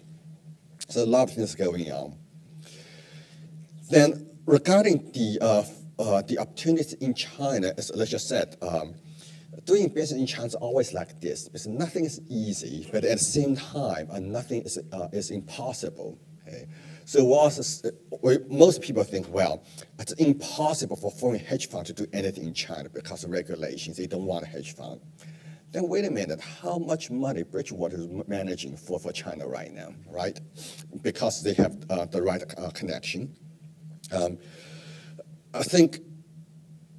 so 0.90 1.04
a 1.04 1.06
lot 1.06 1.30
of 1.30 1.36
things 1.36 1.56
going 1.56 1.92
on. 1.92 2.18
Then 3.90 4.28
regarding 4.46 5.12
the 5.12 5.38
uh, 5.42 5.64
uh, 6.00 6.22
the 6.24 6.40
opportunities 6.40 6.94
in 6.94 7.14
China, 7.14 7.74
as 7.78 7.92
just 8.10 8.28
said, 8.28 8.56
um, 8.62 8.96
doing 9.66 9.90
business 9.90 10.20
in 10.20 10.28
China 10.28 10.48
is 10.48 10.56
always 10.56 10.94
like 10.94 11.20
this 11.22 11.46
because 11.46 11.68
nothing 11.68 12.06
is 12.06 12.22
easy, 12.30 12.88
but 12.92 13.04
at 13.04 13.20
the 13.20 13.24
same 13.24 13.56
time, 13.56 14.10
uh, 14.12 14.20
nothing 14.20 14.62
is, 14.64 14.80
uh, 14.92 15.08
is 15.12 15.32
impossible. 15.32 16.20
Okay? 16.48 16.68
So 17.06 17.34
uh, 17.34 18.36
most 18.50 18.82
people 18.82 19.04
think, 19.04 19.28
well, 19.34 19.64
it's 19.98 20.14
impossible 20.14 20.96
for 20.96 21.12
foreign 21.12 21.40
hedge 21.40 21.68
fund 21.70 21.86
to 21.88 21.94
do 21.94 22.06
anything 22.14 22.46
in 22.46 22.54
China 22.54 22.90
because 22.90 23.24
of 23.24 23.32
regulations. 23.32 23.98
They 23.98 24.08
don't 24.08 24.26
want 24.26 24.44
a 24.44 24.48
hedge 24.48 24.76
fund 24.76 25.02
then 25.72 25.88
wait 25.88 26.06
a 26.06 26.12
minute, 26.12 26.42
how 26.42 26.78
much 26.78 27.12
money 27.12 27.44
Bridgewater 27.44 27.98
is 27.98 28.08
managing 28.28 28.76
for, 28.76 29.00
for 29.00 29.12
China 29.12 29.48
right 29.48 29.72
now, 29.72 29.94
right? 30.10 30.40
Because 31.02 31.44
they 31.44 31.54
have 31.54 31.78
uh, 31.90 32.06
the 32.06 32.22
right 32.22 32.44
uh, 32.58 32.70
connection. 32.72 33.36
Um, 34.12 34.40
I 35.54 35.64
think, 35.64 36.00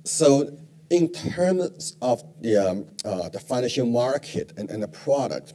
so 0.04 0.56
in 0.90 1.08
terms 1.12 1.96
of 2.02 2.22
the, 2.40 2.56
um, 2.56 2.86
uh, 3.04 3.28
the 3.28 3.38
financial 3.38 3.86
market 3.86 4.52
and, 4.56 4.68
and 4.70 4.82
the 4.82 4.88
product, 4.88 5.54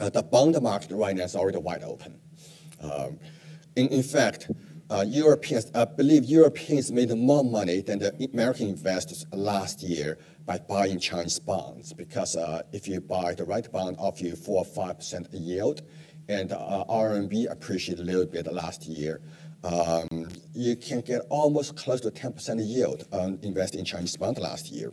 uh, 0.00 0.08
the 0.08 0.22
bond 0.22 0.60
market 0.62 0.92
right 0.92 1.16
now 1.16 1.24
is 1.24 1.34
already 1.34 1.58
wide 1.58 1.82
open. 1.82 2.18
Um, 2.80 3.18
in, 3.74 3.88
in 3.88 4.02
fact, 4.04 4.50
uh, 4.90 5.04
Europeans, 5.06 5.70
I 5.74 5.84
believe 5.84 6.24
Europeans 6.24 6.90
made 6.90 7.14
more 7.14 7.44
money 7.44 7.82
than 7.82 7.98
the 7.98 8.28
American 8.32 8.68
investors 8.68 9.26
last 9.32 9.82
year 9.82 10.18
by 10.46 10.58
buying 10.58 10.98
Chinese 10.98 11.38
bonds 11.38 11.92
because 11.92 12.36
uh, 12.36 12.62
if 12.72 12.88
you 12.88 13.00
buy 13.00 13.34
the 13.34 13.44
right 13.44 13.70
bond, 13.70 13.96
offer 13.98 14.24
you 14.24 14.36
four 14.36 14.62
or 14.62 14.64
five 14.64 14.96
percent 14.96 15.28
yield, 15.32 15.82
and 16.28 16.52
uh, 16.52 16.84
RMB 16.88 17.50
appreciated 17.50 18.02
a 18.02 18.06
little 18.06 18.24
bit 18.24 18.50
last 18.50 18.86
year. 18.86 19.20
Um, 19.64 20.28
you 20.54 20.76
can 20.76 21.00
get 21.00 21.22
almost 21.28 21.76
close 21.76 22.00
to 22.02 22.10
10% 22.10 22.60
yield 22.64 23.06
on 23.12 23.38
investing 23.42 23.80
in 23.80 23.84
Chinese 23.84 24.16
bond 24.16 24.38
last 24.38 24.70
year. 24.70 24.92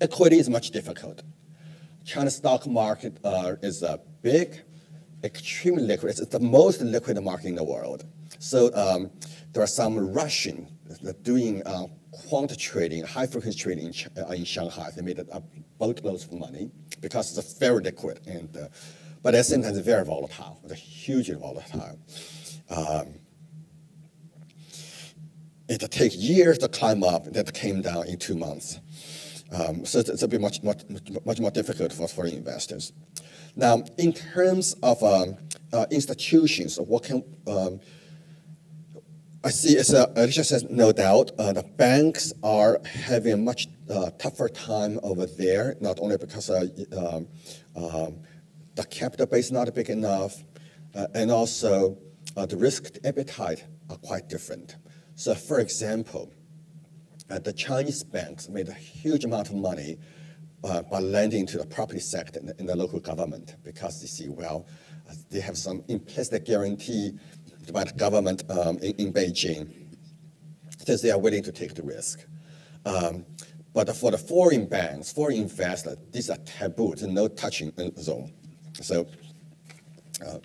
Equity 0.00 0.38
is 0.38 0.48
much 0.48 0.70
difficult. 0.70 1.22
China's 2.04 2.36
stock 2.36 2.66
market 2.66 3.18
uh, 3.24 3.56
is 3.62 3.82
a 3.82 4.00
big, 4.22 4.62
extremely 5.24 5.82
liquid. 5.82 6.10
It's 6.10 6.26
the 6.26 6.40
most 6.40 6.80
liquid 6.80 7.22
market 7.22 7.48
in 7.48 7.54
the 7.56 7.64
world. 7.64 8.04
So 8.38 8.72
um, 8.74 9.10
there 9.52 9.62
are 9.62 9.66
some 9.66 10.12
Russian 10.12 10.68
doing 11.22 11.62
uh, 11.66 11.86
quant 12.12 12.56
trading, 12.58 13.04
high 13.04 13.26
frequency 13.26 13.58
trading 13.58 13.86
in, 13.86 14.22
uh, 14.22 14.28
in 14.28 14.44
Shanghai. 14.44 14.90
They 14.94 15.02
made 15.02 15.18
a 15.18 15.42
boatloads 15.78 16.24
of 16.24 16.32
money 16.32 16.70
because 17.00 17.36
it's 17.36 17.58
very 17.58 17.82
liquid, 17.82 18.20
and 18.26 18.56
uh, 18.56 18.68
but 19.22 19.34
at 19.34 19.38
the 19.38 19.44
same 19.44 19.62
time 19.62 19.70
it's 19.70 19.80
very 19.80 20.04
volatile. 20.04 20.60
It's 20.64 20.72
a 20.72 20.76
hugely 20.76 21.34
volatile. 21.34 21.98
Um, 22.70 23.14
it 25.68 25.78
takes 25.90 26.16
years 26.16 26.58
to 26.58 26.68
climb 26.68 27.02
up, 27.02 27.24
that 27.32 27.52
came 27.52 27.82
down 27.82 28.06
in 28.06 28.18
two 28.18 28.34
months. 28.34 28.80
Um, 29.52 29.84
so 29.84 30.00
it's, 30.00 30.08
it's, 30.08 30.22
a 30.22 30.28
bit 30.28 30.40
much, 30.40 30.62
much, 30.62 30.82
much 31.24 31.40
more 31.40 31.50
difficult 31.50 31.92
for 31.92 32.06
foreign 32.08 32.34
investors. 32.34 32.92
Now, 33.56 33.82
in 33.96 34.12
terms 34.12 34.74
of 34.82 35.02
um, 35.02 35.36
uh, 35.72 35.86
institutions, 35.90 36.78
what 36.78 37.04
can 37.04 37.22
um, 37.46 37.80
I 39.44 39.50
see, 39.50 39.78
as 39.78 39.94
uh, 39.94 40.12
Alicia 40.16 40.42
says, 40.42 40.64
no 40.68 40.90
doubt, 40.90 41.30
uh, 41.38 41.52
the 41.52 41.62
banks 41.62 42.32
are 42.42 42.80
having 42.84 43.32
a 43.34 43.36
much 43.36 43.68
uh, 43.88 44.10
tougher 44.18 44.48
time 44.48 44.98
over 45.02 45.26
there, 45.26 45.76
not 45.80 46.00
only 46.00 46.16
because 46.16 46.50
uh, 46.50 46.66
um, 46.96 47.28
um, 47.76 48.18
the 48.74 48.84
capital 48.84 49.26
base 49.26 49.46
is 49.46 49.52
not 49.52 49.72
big 49.72 49.90
enough, 49.90 50.42
uh, 50.94 51.06
and 51.14 51.30
also 51.30 51.96
the 52.46 52.56
risk 52.56 52.96
appetite 53.04 53.64
are 53.90 53.96
quite 53.96 54.28
different. 54.28 54.76
So, 55.14 55.34
for 55.34 55.58
example, 55.58 56.32
the 57.28 57.52
Chinese 57.52 58.04
banks 58.04 58.48
made 58.48 58.68
a 58.68 58.74
huge 58.74 59.24
amount 59.24 59.48
of 59.48 59.56
money 59.56 59.98
by 60.62 60.98
lending 61.00 61.46
to 61.46 61.58
the 61.58 61.66
property 61.66 62.00
sector 62.00 62.40
in 62.58 62.66
the 62.66 62.76
local 62.76 63.00
government 63.00 63.56
because 63.62 64.00
they 64.00 64.06
see, 64.06 64.28
well, 64.28 64.66
they 65.30 65.40
have 65.40 65.56
some 65.56 65.82
implicit 65.88 66.44
guarantee 66.44 67.12
by 67.72 67.84
the 67.84 67.92
government 67.92 68.42
um, 68.50 68.78
in, 68.78 68.94
in, 68.96 69.12
Beijing, 69.12 69.70
since 70.78 71.02
they 71.02 71.10
are 71.10 71.18
willing 71.18 71.42
to 71.42 71.52
take 71.52 71.74
the 71.74 71.82
risk. 71.82 72.24
Um, 72.84 73.24
but 73.74 73.94
for 73.94 74.10
the 74.10 74.18
foreign 74.18 74.66
banks, 74.66 75.12
foreign 75.12 75.36
investors, 75.36 75.96
these 76.10 76.30
are 76.30 76.38
taboo. 76.38 76.94
No 77.02 77.28
touching 77.28 77.72
zone. 77.98 78.32
So, 78.74 79.06
uh, 80.26 80.38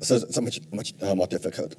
so 0.00 0.16
it's 0.16 0.40
much 0.40 0.60
much 0.72 0.94
uh, 1.02 1.14
more 1.14 1.26
difficult. 1.26 1.76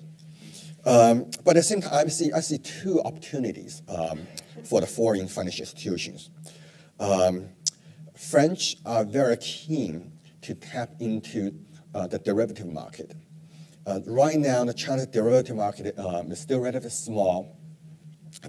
Um, 0.86 1.30
but 1.44 1.52
at 1.52 1.56
the 1.56 1.64
same 1.64 1.82
time, 1.82 2.06
I 2.06 2.10
see, 2.10 2.32
I 2.32 2.40
see 2.40 2.60
two 2.60 3.02
opportunities 3.02 3.82
um, 3.90 4.26
for 4.64 4.80
the 4.80 4.88
foreign 4.88 5.28
financial 5.28 5.64
institutions. 5.64 6.30
Um, 6.98 7.50
French 8.16 8.78
are 8.86 9.04
very 9.04 9.36
keen 9.38 10.14
to 10.44 10.56
tap 10.56 10.92
into 11.02 11.54
uh, 11.94 12.08
the 12.08 12.20
derivative 12.20 12.68
market. 12.68 13.16
Uh, 13.86 14.00
right 14.08 14.38
now, 14.38 14.64
the 14.64 14.74
China 14.74 15.06
derivative 15.06 15.58
market 15.58 15.98
um, 16.00 16.32
is 16.32 16.40
still 16.40 16.60
relatively 16.60 16.90
small, 16.90 17.58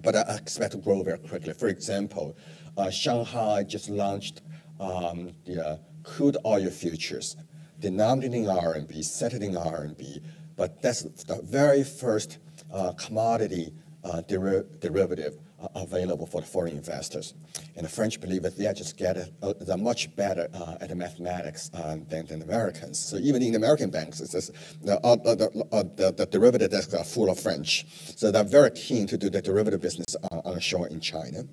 but 0.03 0.15
I 0.15 0.37
expect 0.37 0.73
to 0.73 0.79
grow 0.79 1.03
very 1.03 1.19
quickly. 1.19 1.53
For 1.55 1.69
example, 1.69 2.37
uh, 2.77 2.91
Shanghai 2.91 3.65
just 3.65 3.91
launched 3.91 4.43
um, 4.79 5.33
the 5.45 5.67
uh, 5.67 5.77
crude 6.05 6.37
oil 6.47 6.71
futures, 6.71 7.37
denominated 7.81 8.37
in 8.37 8.45
RMB, 8.45 9.05
settled 9.05 9.43
in 9.43 9.55
RMB, 9.55 10.23
but 10.57 10.83
that's 10.83 11.03
the 11.03 11.41
very 11.43 11.85
first 11.85 12.39
uh, 12.73 12.93
commodity 12.93 13.73
uh, 14.05 14.21
deri 14.23 14.65
derivative 14.81 15.39
uh, 15.61 15.67
available 15.75 16.27
for 16.27 16.41
the 16.41 16.47
foreign 16.47 16.77
investors. 16.77 17.35
And 17.77 17.85
the 17.85 17.89
French 17.89 18.21
believe 18.21 18.43
that 18.43 18.57
they 18.57 18.73
just 18.73 18.97
get 18.97 19.17
it, 19.17 19.33
uh, 19.43 19.77
much 19.77 20.15
better 20.15 20.49
uh, 20.55 20.77
at 20.81 20.89
the 20.89 20.95
mathematics 20.95 21.71
uh, 21.75 21.97
than, 22.09 22.27
than 22.27 22.43
Americans. 22.43 22.99
So 22.99 23.17
even 23.17 23.43
in 23.43 23.53
the 23.53 23.57
American 23.57 23.91
banks, 23.91 24.21
it's 24.21 24.33
just 24.33 24.53
the, 24.83 25.01
the, 25.03 25.91
the, 25.97 26.13
the, 26.13 26.27
derivative 26.27 26.71
desks 26.71 26.95
are 26.95 27.05
full 27.05 27.29
of 27.29 27.41
French. 27.41 27.87
So 28.17 28.31
they're 28.31 28.45
very 28.45 28.71
keen 28.71 29.07
to 29.09 29.19
do 29.19 29.29
the 29.31 29.43
derivative 29.43 29.81
business 29.81 30.17
on 30.31 30.61
shore 30.61 30.87
in 30.89 31.01
China. 31.01 31.45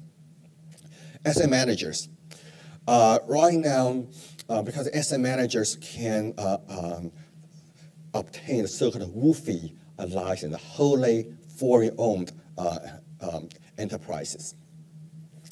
Asset 1.26 1.50
managers. 1.50 2.08
right 2.88 3.56
now, 3.56 4.06
because 4.48 4.88
asset 4.90 5.20
managers 5.20 5.78
can 5.82 6.34
um, 6.38 7.12
obtain 8.14 8.66
a 8.66 8.68
so-called 8.68 9.14
WFOE 9.14 9.76
license, 10.10 10.56
wholly 10.56 11.34
foreign-owned 11.58 12.32
um, 12.58 13.50
enterprises. 13.78 14.56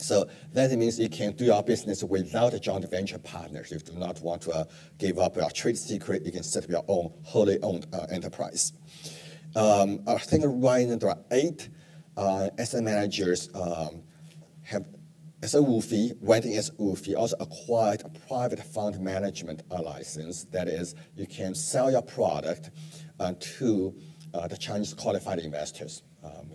So 0.03 0.27
that 0.53 0.71
means 0.71 0.99
you 0.99 1.07
can 1.07 1.31
do 1.31 1.45
your 1.45 1.63
business 1.63 2.03
without 2.03 2.53
a 2.53 2.59
joint 2.59 2.89
venture 2.89 3.19
partners. 3.19 3.71
If 3.71 3.87
you 3.87 3.93
do 3.93 3.99
not 3.99 4.21
want 4.21 4.41
to 4.43 4.51
uh, 4.51 4.63
give 4.97 5.17
up 5.17 5.37
your 5.37 5.49
trade 5.49 5.77
secret, 5.77 6.25
you 6.25 6.31
can 6.31 6.43
set 6.43 6.65
up 6.65 6.69
your 6.69 6.83
own 6.87 7.13
wholly 7.23 7.57
owned 7.61 7.87
uh, 7.93 8.07
enterprise. 8.11 8.73
Um, 9.55 10.01
I 10.05 10.17
think 10.17 10.43
right 10.45 10.87
now 10.87 10.97
there 10.97 11.09
are 11.09 11.19
eight 11.31 11.69
uh, 12.17 12.49
asset 12.57 12.83
managers 12.83 13.49
um, 13.55 14.03
have 14.63 14.85
as 15.43 15.53
a 15.55 15.57
WFOE, 15.57 16.17
went 16.21 16.45
in 16.45 16.53
as 16.53 16.71
WFOE, 16.71 17.17
also 17.17 17.35
acquired 17.41 18.01
a 18.05 18.09
private 18.27 18.63
fund 18.63 18.97
management 19.01 19.61
uh, 19.69 19.81
license. 19.81 20.45
That 20.45 20.69
is, 20.69 20.95
you 21.17 21.27
can 21.27 21.53
sell 21.53 21.91
your 21.91 22.01
product 22.01 22.71
uh, 23.19 23.33
to 23.57 23.93
uh, 24.33 24.47
the 24.47 24.55
Chinese 24.55 24.93
qualified 24.93 25.39
investors. 25.39 26.03
Um, 26.23 26.49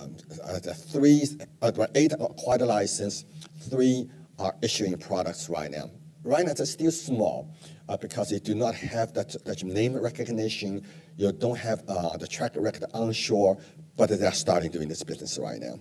um, 0.00 0.16
three, 0.16 1.22
uh, 1.62 1.86
eight 1.94 2.12
acquired 2.12 2.62
license, 2.62 3.24
three 3.70 4.10
are 4.36 4.56
issuing 4.62 4.98
products 4.98 5.48
right 5.48 5.70
now. 5.70 5.88
Right 6.24 6.44
now, 6.44 6.52
it's 6.52 6.70
still 6.70 6.90
small 6.90 7.54
uh, 7.88 7.96
because 7.96 8.32
you 8.32 8.40
do 8.40 8.56
not 8.56 8.74
have 8.74 9.12
that, 9.14 9.36
that 9.44 9.62
name 9.62 9.94
recognition. 9.94 10.84
You 11.16 11.30
don't 11.30 11.58
have 11.58 11.84
uh, 11.86 12.16
the 12.16 12.26
track 12.26 12.52
record 12.56 12.84
onshore, 12.94 13.58
but 13.96 14.08
they 14.10 14.26
are 14.26 14.32
starting 14.32 14.72
doing 14.72 14.88
this 14.88 15.04
business 15.04 15.38
right 15.38 15.60
now. 15.60 15.78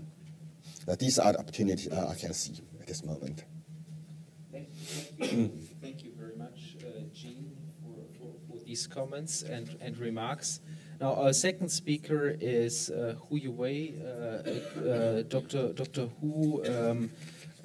Uh, 0.88 0.96
these 0.96 1.20
are 1.20 1.34
the 1.34 1.40
opportunities 1.40 1.92
uh, 1.92 2.10
I 2.10 2.16
can 2.16 2.34
see 2.34 2.62
at 2.80 2.88
this 2.88 3.04
moment. 3.04 3.44
Thank 5.20 6.04
you, 6.04 6.12
very 6.18 6.36
much, 6.36 6.78
Gene, 7.14 7.56
for, 7.82 8.04
for, 8.18 8.34
for, 8.48 8.64
these 8.66 8.88
comments 8.88 9.44
and, 9.44 9.78
and 9.80 9.98
remarks. 9.98 10.60
Now, 11.00 11.16
our 11.16 11.34
second 11.34 11.70
speaker 11.70 12.36
is 12.40 12.90
uh, 12.90 13.16
Hu 13.30 13.40
Yuwei. 13.40 14.00
Uh, 14.00 14.80
uh, 14.80 15.24
Dr. 15.24 15.74
Dr. 15.74 16.08
Hu 16.20 16.64
um, 16.66 17.12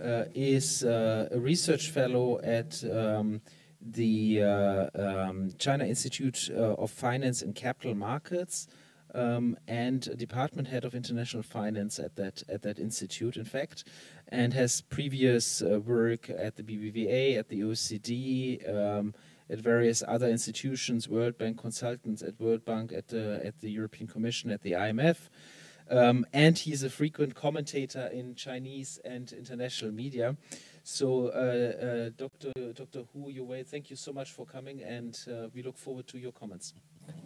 uh, 0.02 0.24
is 0.34 0.84
uh, 0.84 1.28
a 1.30 1.38
research 1.38 1.90
fellow 1.90 2.40
at 2.40 2.82
um, 2.84 3.40
the 3.80 4.42
uh, 4.42 4.88
um, 4.94 5.52
China 5.58 5.84
Institute 5.84 6.50
of 6.50 6.90
Finance 6.90 7.42
and 7.42 7.54
Capital 7.54 7.94
Markets. 7.94 8.68
Um, 9.16 9.56
and 9.66 10.16
department 10.18 10.68
head 10.68 10.84
of 10.84 10.94
international 10.94 11.42
finance 11.42 11.98
at 11.98 12.16
that 12.16 12.42
at 12.50 12.60
that 12.62 12.78
institute, 12.78 13.38
in 13.38 13.46
fact, 13.46 13.84
and 14.28 14.52
has 14.52 14.82
previous 14.82 15.62
work 15.62 16.28
at 16.28 16.56
the 16.56 16.62
BBVA, 16.62 17.38
at 17.38 17.48
the 17.48 17.60
OECD, 17.62 18.68
um, 18.68 19.14
at 19.48 19.58
various 19.58 20.02
other 20.06 20.28
institutions, 20.28 21.08
World 21.08 21.38
Bank 21.38 21.58
consultants 21.58 22.22
at 22.22 22.40
World 22.40 22.64
Bank, 22.64 22.92
at 22.92 23.08
the, 23.08 23.40
at 23.44 23.60
the 23.60 23.70
European 23.70 24.08
Commission, 24.08 24.50
at 24.50 24.62
the 24.62 24.72
IMF. 24.72 25.28
Um, 25.88 26.26
and 26.32 26.58
he's 26.58 26.82
a 26.82 26.90
frequent 26.90 27.36
commentator 27.36 28.08
in 28.08 28.34
Chinese 28.34 28.98
and 29.04 29.32
international 29.32 29.92
media. 29.92 30.36
So, 30.88 31.32
uh, 31.34 31.84
uh, 31.84 32.10
Dr. 32.16 32.52
Dr. 32.72 33.02
Hu 33.12 33.28
Yuwei, 33.28 33.66
thank 33.66 33.90
you 33.90 33.96
so 33.96 34.12
much 34.12 34.30
for 34.30 34.46
coming, 34.46 34.84
and 34.84 35.18
uh, 35.28 35.48
we 35.52 35.60
look 35.60 35.76
forward 35.76 36.06
to 36.06 36.16
your 36.16 36.30
comments. 36.30 36.74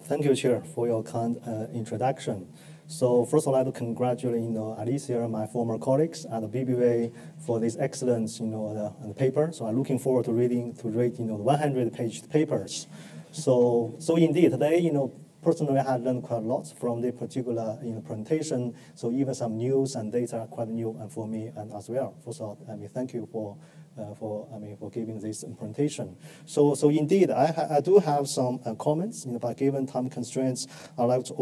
Thank 0.04 0.24
you, 0.24 0.34
Chair, 0.34 0.62
for 0.74 0.86
your 0.86 1.02
kind 1.02 1.38
uh, 1.46 1.66
introduction. 1.74 2.48
So 2.86 3.26
first 3.26 3.46
I'd 3.46 3.50
like 3.50 3.66
to 3.66 3.72
congratulate 3.72 4.40
you 4.40 4.48
know, 4.48 4.74
Alicia, 4.78 5.28
my 5.28 5.46
former 5.46 5.78
colleagues 5.78 6.24
at 6.24 6.40
the 6.40 6.48
BBVA 6.48 7.12
for 7.44 7.60
this 7.60 7.76
excellent 7.78 8.40
you 8.40 8.46
know, 8.46 8.72
the, 8.72 9.08
the 9.08 9.12
paper. 9.12 9.50
So 9.52 9.66
I'm 9.66 9.76
looking 9.76 9.98
forward 9.98 10.24
to 10.24 10.32
reading 10.32 10.74
to 10.76 10.88
read 10.88 11.18
you 11.18 11.26
know, 11.26 11.36
the 11.36 11.44
100-page 11.44 12.30
papers. 12.30 12.86
So, 13.30 13.94
so 13.98 14.16
indeed, 14.16 14.52
today, 14.52 14.78
you 14.78 14.90
know, 14.90 15.12
personally 15.42 15.80
I 15.80 15.96
learned 15.96 16.22
quite 16.22 16.38
a 16.42 16.46
lot 16.46 16.72
from 16.78 17.00
the 17.00 17.12
particular 17.12 17.78
you 17.82 17.94
know, 17.94 18.00
presentation. 18.00 18.74
So 18.94 19.10
even 19.12 19.34
some 19.34 19.56
news 19.56 19.94
and 19.94 20.12
data 20.12 20.40
are 20.40 20.46
quite 20.46 20.68
new 20.68 20.96
and 21.00 21.10
for 21.10 21.26
me 21.26 21.50
and 21.56 21.72
as 21.72 21.88
well. 21.88 22.14
First 22.24 22.40
of 22.40 22.46
all, 22.46 22.58
I 22.70 22.76
mean, 22.76 22.88
thank 22.88 23.14
you 23.14 23.28
for 23.30 23.56
uh, 23.98 24.14
for 24.14 24.48
I 24.54 24.58
mean 24.58 24.76
for 24.76 24.90
giving 24.90 25.18
this 25.18 25.44
presentation. 25.58 26.16
So 26.46 26.74
so 26.74 26.90
indeed, 26.90 27.30
I, 27.30 27.76
I 27.78 27.80
do 27.80 27.98
have 27.98 28.28
some 28.28 28.60
uh, 28.64 28.74
comments. 28.74 29.26
You 29.26 29.32
know, 29.32 29.38
but 29.38 29.56
given 29.56 29.86
time 29.86 30.08
constraints, 30.08 30.66
I'd 30.98 31.04
like 31.04 31.24
to 31.24 31.34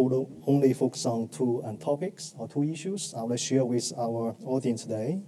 only 0.47 0.73
focus 0.75 1.07
on 1.07 1.29
two 1.29 1.63
uh, 1.65 1.77
topics 1.77 2.35
or 2.39 2.49
two 2.49 2.65
issues 2.65 3.15
I 3.17 3.23
will 3.23 3.37
share 3.37 3.65
with 3.65 3.93
our 3.97 4.37
audience 4.45 4.83
today. 4.83 5.21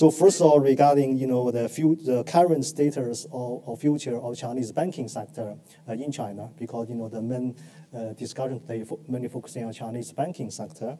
So 0.00 0.10
first 0.10 0.40
of 0.40 0.46
all, 0.46 0.60
regarding 0.60 1.18
you 1.18 1.26
know 1.26 1.50
the, 1.50 1.68
the 1.68 2.24
current 2.24 2.64
status 2.64 3.26
or, 3.30 3.62
or, 3.66 3.76
future 3.76 4.18
of 4.18 4.34
Chinese 4.34 4.72
banking 4.72 5.08
sector 5.08 5.58
uh, 5.86 5.92
in 5.92 6.10
China, 6.10 6.48
because 6.56 6.88
you 6.88 6.94
know 6.94 7.10
the 7.10 7.20
main 7.20 7.54
uh, 7.94 8.14
discussion 8.14 8.60
today 8.60 8.82
mainly 9.06 9.28
focusing 9.28 9.66
on 9.66 9.74
Chinese 9.74 10.10
banking 10.12 10.50
sector. 10.50 10.96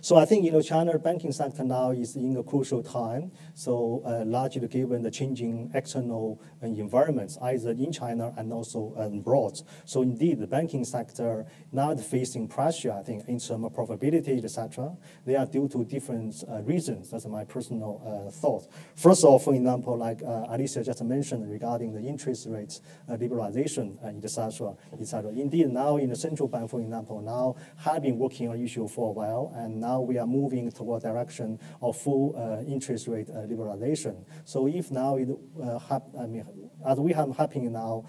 So 0.00 0.16
I 0.16 0.24
think 0.24 0.44
you 0.44 0.52
know 0.52 0.62
China 0.62 0.98
banking 0.98 1.32
sector 1.32 1.64
now 1.64 1.90
is 1.90 2.16
in 2.16 2.36
a 2.36 2.42
crucial 2.42 2.82
time. 2.82 3.32
So 3.54 4.02
uh, 4.04 4.24
largely 4.24 4.66
given 4.68 5.02
the 5.02 5.10
changing 5.10 5.70
external 5.74 6.40
uh, 6.62 6.66
environments, 6.66 7.38
either 7.42 7.70
in 7.70 7.92
China 7.92 8.32
and 8.36 8.52
also 8.52 8.94
abroad. 8.96 9.60
So 9.84 10.02
indeed, 10.02 10.38
the 10.38 10.46
banking 10.46 10.84
sector 10.84 11.46
now 11.72 11.94
facing 11.96 12.48
pressure. 12.48 12.92
I 12.92 13.02
think 13.02 13.28
in 13.28 13.38
terms 13.38 13.64
of 13.64 13.72
profitability, 13.72 14.42
etc. 14.42 14.96
They 15.24 15.36
are 15.36 15.46
due 15.46 15.68
to 15.68 15.84
different 15.84 16.42
uh, 16.48 16.62
reasons. 16.62 17.10
That's 17.10 17.26
my 17.26 17.44
personal 17.44 18.02
uh, 18.04 18.30
thought. 18.30 18.66
First 18.96 19.24
of 19.24 19.30
all, 19.30 19.38
for 19.38 19.54
example, 19.54 19.96
like 19.96 20.22
uh, 20.22 20.46
Alicia 20.48 20.84
just 20.84 21.02
mentioned 21.02 21.50
regarding 21.50 21.92
the 21.94 22.00
interest 22.00 22.46
rates 22.48 22.80
liberalization, 23.10 23.96
etc. 24.22 24.74
etc. 24.92 25.30
Indeed, 25.30 25.70
now 25.70 25.96
in 25.96 26.10
the 26.10 26.16
central 26.16 26.48
bank, 26.48 26.70
for 26.70 26.80
example, 26.80 27.20
now 27.20 27.56
have 27.78 28.02
been 28.02 28.18
working 28.18 28.48
on 28.48 28.62
issue 28.62 28.88
for 28.88 29.10
a 29.10 29.12
while 29.12 29.52
and 29.64 29.80
now 29.80 30.00
we 30.00 30.18
are 30.18 30.26
moving 30.26 30.70
toward 30.70 31.02
direction 31.02 31.58
of 31.80 31.96
full 31.96 32.34
uh, 32.36 32.62
interest 32.70 33.08
rate 33.08 33.28
uh, 33.30 33.46
liberalization. 33.46 34.24
So 34.44 34.66
if 34.66 34.90
now 34.90 35.16
it, 35.16 35.28
uh, 35.60 35.98
I 36.20 36.26
mean, 36.26 36.44
as 36.86 37.00
we 37.00 37.12
have 37.12 37.36
happening 37.36 37.72
now, 37.72 38.04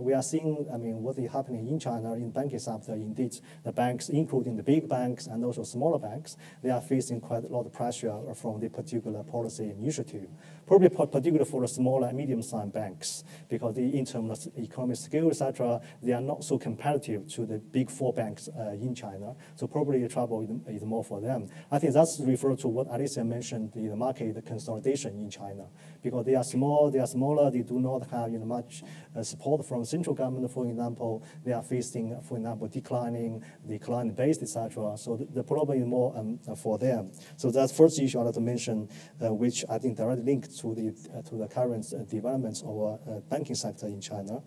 we 0.00 0.14
are 0.14 0.22
seeing, 0.22 0.66
I 0.72 0.78
mean, 0.78 1.02
what 1.02 1.18
is 1.18 1.30
happening 1.30 1.68
in 1.68 1.78
China 1.78 2.14
in 2.14 2.30
banking 2.30 2.58
sector. 2.58 2.94
Indeed, 2.94 3.38
the 3.62 3.72
banks, 3.72 4.08
including 4.08 4.56
the 4.56 4.62
big 4.62 4.88
banks 4.88 5.26
and 5.26 5.44
also 5.44 5.62
smaller 5.62 5.98
banks, 5.98 6.36
they 6.62 6.70
are 6.70 6.80
facing 6.80 7.20
quite 7.20 7.44
a 7.44 7.48
lot 7.48 7.66
of 7.66 7.72
pressure 7.72 8.16
from 8.34 8.58
the 8.60 8.68
particular 8.68 9.22
policy 9.22 9.70
initiative. 9.70 10.28
Probably 10.66 10.88
particularly 10.88 11.44
for 11.44 11.60
the 11.60 11.68
small 11.68 12.02
and 12.04 12.16
medium-sized 12.16 12.72
banks, 12.72 13.22
because 13.48 13.76
the, 13.76 13.96
in 13.96 14.04
terms 14.04 14.46
of 14.46 14.58
economic 14.58 14.96
scale, 14.96 15.28
etc., 15.28 15.80
they 16.02 16.12
are 16.12 16.20
not 16.20 16.42
so 16.42 16.58
competitive 16.58 17.28
to 17.34 17.46
the 17.46 17.58
big 17.58 17.90
four 17.90 18.12
banks 18.12 18.48
uh, 18.58 18.70
in 18.70 18.94
China. 18.94 19.34
So 19.54 19.66
probably 19.66 20.02
the 20.02 20.08
trouble 20.08 20.42
is, 20.42 20.76
is, 20.76 20.84
more 20.84 21.04
for 21.04 21.20
them. 21.20 21.48
I 21.70 21.78
think 21.78 21.94
that's 21.94 22.20
referred 22.20 22.58
to 22.60 22.68
what 22.68 22.88
Alicia 22.90 23.24
mentioned, 23.24 23.72
the 23.74 23.94
market 23.94 24.44
consolidation 24.44 25.18
in 25.18 25.30
China, 25.30 25.66
because 26.02 26.24
they 26.24 26.34
are 26.34 26.44
small, 26.44 26.90
they 26.90 26.98
are 26.98 27.06
smaller, 27.06 27.50
they 27.50 27.62
do 27.62 27.80
not 27.80 28.08
have 28.10 28.30
you 28.32 28.38
know, 28.38 28.46
much 28.46 28.82
uh, 29.16 29.22
support 29.22 29.64
from 29.66 29.84
central 29.84 30.14
government, 30.14 30.50
for 30.50 30.66
example. 30.66 31.22
They 31.44 31.52
are 31.52 31.62
facing, 31.62 32.20
for 32.22 32.36
example, 32.36 32.68
declining 32.68 33.42
client 33.82 34.16
base, 34.16 34.42
etc. 34.42 34.96
So 34.96 35.16
the, 35.16 35.26
the, 35.26 35.42
problem 35.42 35.78
is 35.78 35.86
more 35.86 36.16
um, 36.16 36.38
for 36.56 36.78
them. 36.78 37.12
So 37.36 37.50
that's 37.50 37.72
first 37.76 37.98
issue 38.00 38.18
I'd 38.20 38.24
like 38.24 38.34
to 38.34 38.40
mention, 38.40 38.88
uh, 39.24 39.32
which 39.32 39.64
I 39.70 39.78
think 39.78 39.96
directly 39.96 40.24
linked 40.24 40.58
to 40.58 40.74
the 40.74 40.88
uh, 41.16 41.22
to 41.22 41.36
the 41.36 41.46
current 41.46 41.86
uh, 41.92 42.04
developments 42.04 42.62
of 42.66 43.00
uh, 43.08 43.20
banking 43.30 43.54
sector 43.54 43.86
in 43.86 44.00
China. 44.00 44.42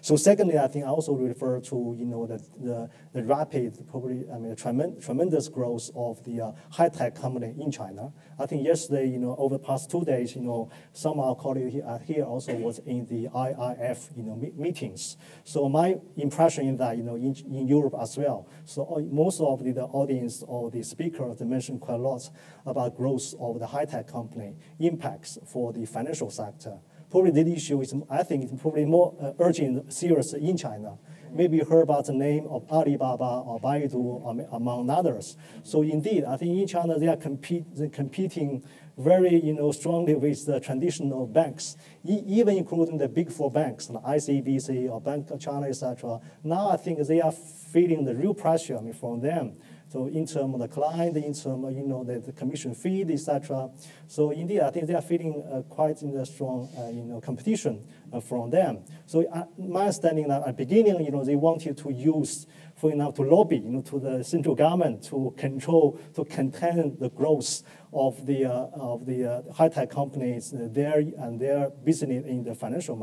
So 0.00 0.16
secondly, 0.16 0.58
I 0.58 0.66
think 0.66 0.84
I 0.84 0.88
also 0.88 1.14
refer 1.14 1.60
to 1.60 1.94
you 1.98 2.06
know 2.06 2.26
the 2.26 2.38
the, 2.60 2.90
the 3.12 3.24
rapid, 3.24 3.86
probably 3.90 4.24
I 4.32 4.38
mean 4.38 4.56
tremendous, 4.56 5.04
tremendous 5.04 5.48
growth 5.48 5.90
of 5.94 6.22
the 6.24 6.54
high 6.70 6.88
tech 6.88 7.14
company 7.14 7.54
in 7.58 7.70
China. 7.70 8.12
I 8.40 8.46
think 8.46 8.64
yesterday, 8.64 9.06
you 9.06 9.18
know, 9.18 9.36
over 9.36 9.58
the 9.58 9.62
past 9.62 9.90
two 9.90 10.02
days, 10.02 10.34
you 10.34 10.40
know, 10.40 10.70
some 10.94 11.20
of 11.20 11.26
our 11.26 11.34
colleagues 11.34 11.74
here, 11.74 12.00
here 12.06 12.24
also 12.24 12.54
was 12.54 12.78
in 12.78 13.04
the 13.04 13.28
IIF, 13.28 14.16
you 14.16 14.22
know, 14.22 14.34
meetings. 14.56 15.18
So 15.44 15.68
my 15.68 15.96
impression 16.16 16.66
is 16.68 16.78
that, 16.78 16.96
you 16.96 17.02
know, 17.02 17.16
in, 17.16 17.36
in 17.50 17.68
Europe 17.68 17.94
as 18.00 18.16
well. 18.16 18.48
So 18.64 18.86
uh, 18.86 19.00
most 19.00 19.42
of 19.42 19.62
the, 19.62 19.72
the 19.72 19.84
audience 19.84 20.42
or 20.46 20.70
the 20.70 20.82
speakers 20.82 21.38
mentioned 21.40 21.82
quite 21.82 21.96
a 21.96 21.98
lot 21.98 22.30
about 22.64 22.96
growth 22.96 23.34
of 23.38 23.60
the 23.60 23.66
high-tech 23.66 24.10
company 24.10 24.56
impacts 24.78 25.36
for 25.46 25.74
the 25.74 25.84
financial 25.84 26.30
sector. 26.30 26.78
Probably 27.10 27.32
the 27.32 27.52
issue 27.52 27.78
is, 27.82 27.92
I 28.08 28.22
think, 28.22 28.44
it's 28.44 28.62
probably 28.62 28.86
more 28.86 29.14
uh, 29.20 29.32
urgent, 29.38 29.92
serious 29.92 30.32
in 30.32 30.56
China. 30.56 30.96
Maybe 31.32 31.58
you 31.58 31.64
heard 31.64 31.82
about 31.82 32.06
the 32.06 32.12
name 32.12 32.46
of 32.48 32.70
Alibaba 32.70 33.42
or 33.46 33.60
Baidu, 33.60 34.48
among 34.52 34.90
others. 34.90 35.36
So 35.62 35.82
indeed, 35.82 36.24
I 36.24 36.36
think 36.36 36.58
in 36.58 36.66
China 36.66 36.98
they 36.98 37.08
are 37.08 37.16
compete, 37.16 37.64
competing 37.92 38.64
very 38.98 39.40
you 39.42 39.54
know, 39.54 39.72
strongly 39.72 40.14
with 40.14 40.44
the 40.46 40.60
traditional 40.60 41.26
banks, 41.26 41.76
e 42.06 42.22
even 42.26 42.56
including 42.56 42.98
the 42.98 43.08
big 43.08 43.32
four 43.32 43.50
banks, 43.50 43.88
like 43.90 44.04
ICBC 44.04 44.90
or 44.90 45.00
Bank 45.00 45.30
of 45.30 45.40
China, 45.40 45.66
etc. 45.66 46.20
Now 46.44 46.70
I 46.70 46.76
think 46.76 46.98
they 47.06 47.20
are 47.20 47.32
feeling 47.32 48.04
the 48.04 48.14
real 48.14 48.34
pressure 48.34 48.76
I 48.76 48.80
mean, 48.80 48.92
from 48.92 49.20
them. 49.20 49.56
So 49.88 50.06
in 50.06 50.24
terms 50.24 50.54
of 50.54 50.60
the 50.60 50.68
client, 50.68 51.16
in 51.16 51.34
terms 51.34 51.46
of 51.46 51.72
you 51.72 51.84
know 51.84 52.04
the, 52.04 52.20
the 52.20 52.32
commission 52.32 52.74
fee, 52.74 53.02
etc. 53.10 53.70
So 54.06 54.30
indeed, 54.30 54.60
I 54.60 54.70
think 54.70 54.86
they 54.86 54.94
are 54.94 55.02
feeling 55.02 55.42
uh, 55.50 55.62
quite 55.62 56.02
in 56.02 56.16
a 56.16 56.24
strong 56.24 56.68
uh, 56.78 56.90
you 56.90 57.04
know 57.04 57.20
competition 57.20 57.84
from 58.26 58.50
them. 58.50 58.84
So 59.06 59.24
uh, 59.32 59.44
my 59.58 59.82
understanding 59.82 60.28
that 60.28 60.42
at 60.42 60.56
the 60.56 60.64
beginning, 60.64 61.04
you 61.04 61.10
know, 61.10 61.24
they 61.24 61.36
wanted 61.36 61.76
to 61.78 61.92
use 61.92 62.46
for 62.80 62.90
example, 62.90 63.24
to 63.24 63.30
lobby 63.30 63.58
you 63.58 63.70
know, 63.70 63.82
to 63.82 64.00
the 64.00 64.24
central 64.24 64.54
government 64.54 65.04
to 65.04 65.34
control, 65.36 66.00
to 66.14 66.24
contain 66.24 66.96
the 66.98 67.10
growth 67.10 67.62
of 67.92 68.24
the, 68.24 68.46
uh, 68.46 68.68
of 68.72 69.04
the 69.04 69.24
uh, 69.24 69.52
high-tech 69.52 69.90
companies 69.90 70.54
uh, 70.54 70.66
there 70.70 70.98
and 70.98 71.38
their 71.38 71.68
business 71.84 72.24
in 72.24 72.42
the 72.42 72.54
financial 72.54 72.96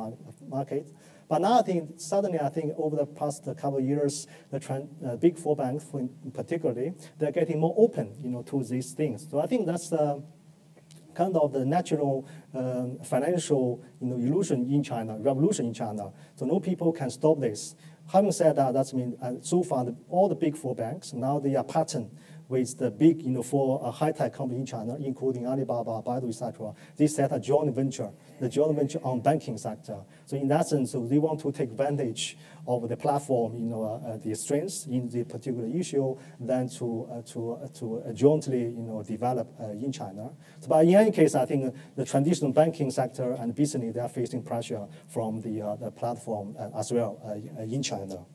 market. 0.47 0.87
But 1.29 1.41
now 1.41 1.59
I 1.59 1.61
think 1.61 1.99
suddenly 1.99 2.39
I 2.39 2.49
think 2.49 2.73
over 2.77 2.95
the 2.95 3.05
past 3.05 3.45
couple 3.45 3.77
of 3.77 3.83
years, 3.83 4.27
the 4.49 4.59
trend, 4.59 4.89
uh, 5.05 5.17
big 5.17 5.37
four 5.37 5.55
banks, 5.55 5.85
particularly, 6.33 6.93
they're 7.19 7.33
getting 7.33 7.59
more 7.59 7.75
open, 7.77 8.15
you 8.23 8.29
know, 8.29 8.41
to 8.43 8.63
these 8.63 8.93
things. 8.93 9.27
So 9.29 9.39
I 9.39 9.45
think 9.45 9.67
that's 9.67 9.89
the 9.89 10.23
kind 11.17 11.35
of 11.35 11.51
the 11.51 11.65
natural 11.65 12.27
um, 12.53 12.99
financial, 13.03 13.83
you 13.99 14.07
know, 14.07 14.15
illusion 14.17 14.71
in 14.71 14.83
China, 14.83 15.17
revolution 15.19 15.65
in 15.65 15.73
China. 15.73 16.11
So 16.35 16.45
no 16.45 16.59
people 16.59 16.93
can 16.93 17.09
stop 17.09 17.39
this. 17.39 17.75
Having 18.13 18.31
said 18.31 18.55
that, 18.55 18.73
that 18.73 18.93
means 18.93 19.15
uh, 19.21 19.33
so 19.41 19.63
far 19.63 19.83
the, 19.83 19.95
all 20.09 20.29
the 20.29 20.35
big 20.35 20.55
four 20.55 20.75
banks 20.75 21.11
now 21.13 21.39
they 21.39 21.55
are 21.55 21.63
patterned 21.63 22.11
with 22.49 22.77
the 22.77 22.89
big, 22.89 23.21
you 23.21 23.29
know, 23.29 23.43
four 23.43 23.83
uh, 23.83 23.91
high-tech 23.91 24.33
companies 24.33 24.61
in 24.61 24.65
China, 24.65 24.95
including 24.99 25.45
Alibaba, 25.45 26.01
Baidu, 26.01 26.29
etc. 26.29 26.73
They 26.95 27.07
set 27.07 27.31
a 27.33 27.39
joint 27.39 27.73
venture, 27.75 28.09
the 28.39 28.49
joint 28.49 28.75
venture 28.75 28.99
on 29.03 29.21
banking 29.21 29.57
sector. 29.57 29.97
So 30.25 30.37
in 30.37 30.47
that 30.47 30.67
sense, 30.67 30.91
so 30.91 31.05
they 31.05 31.17
want 31.17 31.41
to 31.41 31.51
take 31.51 31.71
advantage 31.71 32.37
of 32.67 32.87
the 32.87 32.97
platform, 32.97 33.57
you 33.57 33.65
know, 33.65 33.83
uh, 33.83 34.07
uh 34.07 34.17
the 34.17 34.35
strengths 34.35 34.85
in 34.85 35.09
the 35.09 35.23
particular 35.23 35.67
issue, 35.67 36.17
then 36.39 36.69
to 36.69 37.07
uh, 37.11 37.21
to 37.33 37.53
uh, 37.53 37.67
to 37.79 38.03
jointly, 38.13 38.63
you 38.63 38.83
know, 38.83 39.03
develop 39.03 39.47
in 39.59 39.91
China. 39.91 40.31
So, 40.59 40.67
but 40.67 40.85
in 40.85 40.95
any 40.95 41.11
case, 41.11 41.35
I 41.35 41.45
think 41.45 41.73
the 41.95 42.05
traditional 42.05 42.51
banking 42.51 42.91
sector 42.91 43.33
and 43.33 43.55
business 43.55 43.93
they 43.93 43.99
are 43.99 44.09
facing 44.09 44.43
pressure 44.43 44.87
from 45.07 45.41
the 45.41 45.77
the 45.79 45.91
platform 45.91 46.55
as 46.75 46.91
well 46.91 47.19
in 47.59 47.83
China. 47.83 48.25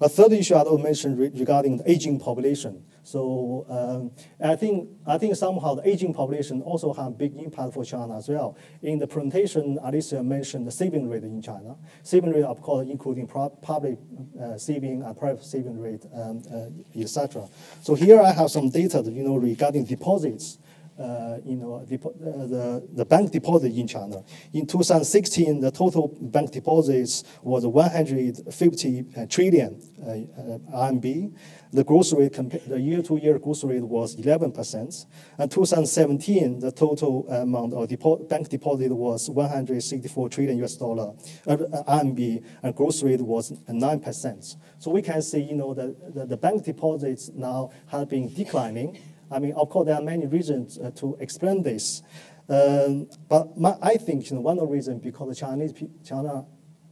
A 0.00 0.08
third 0.08 0.32
issue 0.32 0.54
I 0.54 0.64
will 0.64 0.78
mention 0.78 1.16
regarding 1.16 1.76
the 1.76 1.90
aging 1.90 2.18
population. 2.18 2.84
So 3.02 3.66
um, 3.68 4.12
I 4.42 4.56
think 4.56 4.88
I 5.06 5.18
think 5.18 5.34
somehow 5.36 5.74
the 5.74 5.88
aging 5.88 6.14
population 6.14 6.62
also 6.62 6.92
have 6.92 7.18
big 7.18 7.36
impact 7.36 7.74
for 7.74 7.84
China 7.84 8.16
as 8.16 8.28
well. 8.28 8.56
In 8.82 8.98
the 8.98 9.06
presentation, 9.06 9.78
Alicia 9.82 10.22
mentioned 10.22 10.66
the 10.66 10.70
saving 10.70 11.08
rate 11.08 11.24
in 11.24 11.42
China. 11.42 11.76
Saving 12.02 12.32
rate, 12.32 12.44
of 12.44 12.62
course, 12.62 12.86
including 12.88 13.26
public 13.26 13.98
uh, 14.40 14.56
saving 14.56 15.02
and 15.02 15.16
private 15.16 15.44
saving 15.44 15.78
rate, 15.80 16.04
um, 16.14 16.42
uh, 16.52 17.00
etc. 17.00 17.48
So 17.82 17.94
here 17.94 18.20
I 18.20 18.32
have 18.32 18.50
some 18.50 18.70
data, 18.70 19.02
you 19.04 19.24
know, 19.24 19.36
regarding 19.36 19.84
deposits. 19.84 20.58
Uh, 20.98 21.38
you 21.46 21.56
know, 21.56 21.76
uh, 21.76 21.84
the, 21.86 22.86
the 22.92 23.04
bank 23.04 23.32
deposit 23.32 23.72
in 23.72 23.88
China. 23.88 24.22
In 24.52 24.66
2016, 24.66 25.60
the 25.60 25.70
total 25.70 26.08
bank 26.20 26.52
deposits 26.52 27.24
was 27.42 27.64
150 27.66 29.26
trillion 29.30 29.80
uh, 30.02 30.76
RMB. 30.76 31.34
The 31.72 31.84
growth 31.84 32.12
rate, 32.12 32.34
the 32.68 32.78
year-to-year 32.78 33.38
growth 33.38 33.64
rate 33.64 33.82
was 33.82 34.16
11%. 34.16 35.06
And 35.38 35.50
2017, 35.50 36.58
the 36.58 36.70
total 36.70 37.26
amount 37.30 37.72
of 37.72 37.88
depo 37.88 38.28
bank 38.28 38.50
deposit 38.50 38.92
was 38.92 39.30
164 39.30 40.28
trillion 40.28 40.62
US 40.62 40.76
dollar 40.76 41.14
uh, 41.46 41.56
RMB, 41.56 42.44
and 42.62 42.74
growth 42.76 43.02
rate 43.02 43.22
was 43.22 43.52
9%. 43.52 44.56
So 44.78 44.90
we 44.90 45.00
can 45.00 45.22
see, 45.22 45.40
you 45.40 45.54
know, 45.54 45.72
the, 45.72 45.96
the, 46.14 46.26
the 46.26 46.36
bank 46.36 46.64
deposits 46.64 47.30
now 47.34 47.70
have 47.86 48.10
been 48.10 48.32
declining 48.32 48.98
I 49.32 49.38
mean, 49.38 49.52
of 49.52 49.68
course, 49.70 49.86
there 49.86 49.96
are 49.96 50.02
many 50.02 50.26
reasons 50.26 50.78
uh, 50.78 50.90
to 50.96 51.16
explain 51.20 51.62
this. 51.62 52.02
Um, 52.48 53.08
but 53.28 53.56
my, 53.56 53.76
I 53.82 53.94
think 53.94 54.30
you 54.30 54.36
know, 54.36 54.42
one 54.42 54.58
of 54.58 54.66
the 54.66 54.72
reasons 54.72 55.02
because 55.02 55.38
Chinese 55.38 55.72
China 56.04 56.46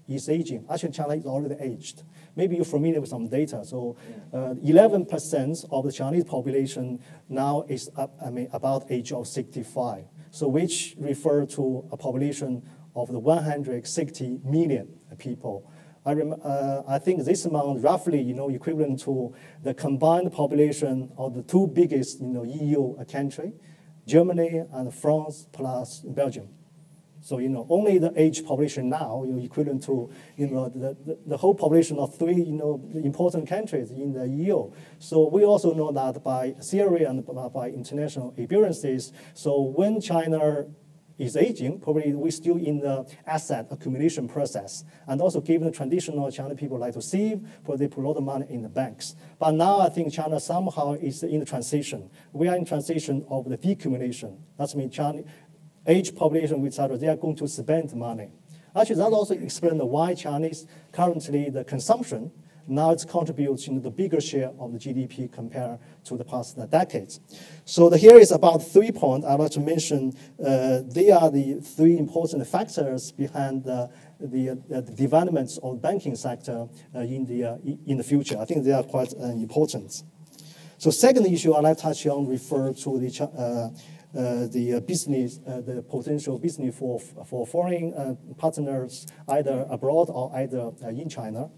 is 0.09 0.28
aging. 0.28 0.66
Actually, 0.70 0.93
China 0.93 1.14
is 1.14 1.26
already 1.26 1.57
aged. 1.61 2.03
Maybe 2.36 2.57
you're 2.57 2.64
familiar 2.64 3.01
with 3.01 3.11
some 3.11 3.28
data. 3.28 3.64
So, 3.64 3.97
uh, 4.32 4.55
11% 4.55 5.66
of 5.70 5.84
the 5.84 5.93
Chinese 5.93 6.24
population 6.24 7.01
now 7.28 7.64
is 7.68 7.91
up, 7.97 8.16
I 8.24 8.30
mean, 8.30 8.49
about 8.53 8.91
age 8.91 9.12
of 9.12 9.26
65. 9.26 10.05
So, 10.30 10.49
which 10.49 10.95
refer 10.99 11.47
to 11.47 11.88
a 11.93 11.97
population 11.97 12.62
of 12.95 13.09
the 13.12 13.18
160 13.18 14.41
million 14.45 14.88
people. 15.18 15.69
I, 16.05 16.12
uh, 16.12 16.82
I 16.88 16.98
think 16.98 17.24
this 17.24 17.44
amount 17.44 17.82
roughly, 17.82 18.20
you 18.22 18.34
know, 18.34 18.48
equivalent 18.48 19.01
to 19.01 19.34
the 19.62 19.74
combined 19.74 20.32
population 20.32 21.12
of 21.18 21.34
the 21.34 21.42
two 21.42 21.66
biggest, 21.66 22.20
you 22.20 22.28
know, 22.28 22.42
EU 22.42 23.05
country, 23.05 23.53
Germany 24.07 24.64
and 24.72 24.94
France 24.94 25.46
plus 25.53 26.01
Belgium. 26.01 26.48
So, 27.22 27.38
you 27.38 27.51
know, 27.51 27.66
only 27.68 27.98
the 27.98 28.12
age 28.16 28.44
population 28.46 28.88
now, 28.88 29.24
you 29.26 29.34
know, 29.34 29.44
equivalent 29.44 29.82
to, 29.84 30.11
you 30.36 30.46
know, 30.46 30.70
the, 30.70 30.96
the, 31.05 31.18
the, 31.26 31.36
whole 31.36 31.55
population 31.55 31.98
of 31.98 32.16
three, 32.16 32.34
you 32.34 32.55
know, 32.55 32.82
important 32.94 33.46
countries 33.46 33.90
in 33.90 34.14
the 34.14 34.26
EU. 34.26 34.70
So 34.98 35.28
we 35.28 35.44
also 35.44 35.74
know 35.74 35.92
that 35.92 36.24
by 36.24 36.53
theory 36.53 37.05
and 37.05 37.24
by 37.53 37.68
international 37.68 38.32
experiences, 38.38 39.12
so 39.34 39.61
when 39.61 40.01
China 40.01 40.64
is 41.20 41.36
aging, 41.36 41.78
probably 41.78 42.14
we're 42.14 42.30
still 42.30 42.56
in 42.56 42.80
the 42.80 43.06
asset 43.26 43.66
accumulation 43.70 44.26
process. 44.26 44.84
And 45.06 45.20
also 45.20 45.40
given 45.40 45.66
the 45.66 45.72
traditional 45.72 46.30
China 46.30 46.54
people 46.54 46.78
like 46.78 46.94
to 46.94 47.02
save, 47.02 47.46
but 47.64 47.78
they 47.78 47.88
put 47.88 48.02
a 48.02 48.08
lot 48.08 48.16
of 48.16 48.24
money 48.24 48.46
in 48.48 48.62
the 48.62 48.68
banks. 48.68 49.14
But 49.38 49.52
now 49.52 49.80
I 49.80 49.90
think 49.90 50.12
China 50.12 50.40
somehow 50.40 50.94
is 50.94 51.22
in 51.22 51.40
the 51.40 51.46
transition. 51.46 52.10
We 52.32 52.48
are 52.48 52.56
in 52.56 52.64
transition 52.64 53.24
of 53.28 53.48
the 53.48 53.58
decumulation. 53.58 54.38
That 54.58 54.74
means 54.74 54.94
China, 54.94 55.22
age 55.86 56.14
population, 56.14 56.62
which 56.62 56.78
are, 56.78 56.88
they 56.96 57.08
are 57.08 57.16
going 57.16 57.36
to 57.36 57.48
spend 57.48 57.94
money. 57.94 58.30
Actually, 58.74 58.96
that 58.96 59.12
also 59.12 59.34
explains 59.34 59.82
why 59.82 60.14
Chinese 60.14 60.66
currently 60.92 61.50
the 61.50 61.64
consumption 61.64 62.30
now 62.70 62.92
it 62.92 63.04
contributes 63.08 63.64
to 63.64 63.80
the 63.80 63.90
bigger 63.90 64.20
share 64.20 64.52
of 64.58 64.72
the 64.72 64.78
GDP 64.78 65.30
compared 65.30 65.78
to 66.04 66.16
the 66.16 66.24
past 66.24 66.56
decades. 66.70 67.20
So 67.64 67.90
the, 67.90 67.98
here 67.98 68.16
is 68.16 68.30
about 68.30 68.58
three 68.58 68.92
points 68.92 69.26
I'd 69.26 69.40
like 69.40 69.50
to 69.52 69.60
mention. 69.60 70.14
Uh, 70.38 70.80
they 70.86 71.10
are 71.10 71.30
the 71.30 71.60
three 71.60 71.98
important 71.98 72.46
factors 72.46 73.10
behind 73.12 73.64
the, 73.64 73.90
the, 74.20 74.50
uh, 74.50 74.54
the 74.68 74.92
developments 74.92 75.58
of 75.62 75.74
the 75.74 75.80
banking 75.80 76.14
sector 76.14 76.68
uh, 76.94 77.00
in, 77.00 77.26
the, 77.26 77.44
uh, 77.44 77.56
in 77.86 77.96
the 77.96 78.04
future. 78.04 78.38
I 78.38 78.44
think 78.44 78.64
they 78.64 78.72
are 78.72 78.84
quite 78.84 79.12
uh, 79.14 79.24
important. 79.26 80.04
So 80.78 80.90
second 80.90 81.26
issue 81.26 81.52
I'd 81.54 81.64
like 81.64 81.76
to 81.78 81.82
touch 81.82 82.06
on 82.06 82.26
refer 82.28 82.72
to 82.72 82.98
the 82.98 83.30
uh, 83.36 83.68
uh, 84.12 84.48
the 84.48 84.82
business, 84.84 85.38
the 85.38 85.84
potential 85.88 86.36
business 86.36 86.76
for, 86.76 86.98
for 86.98 87.46
foreign 87.46 88.18
partners, 88.38 89.06
either 89.28 89.64
abroad 89.70 90.08
or 90.10 90.36
either 90.36 90.72
in 90.88 91.08
China. 91.08 91.48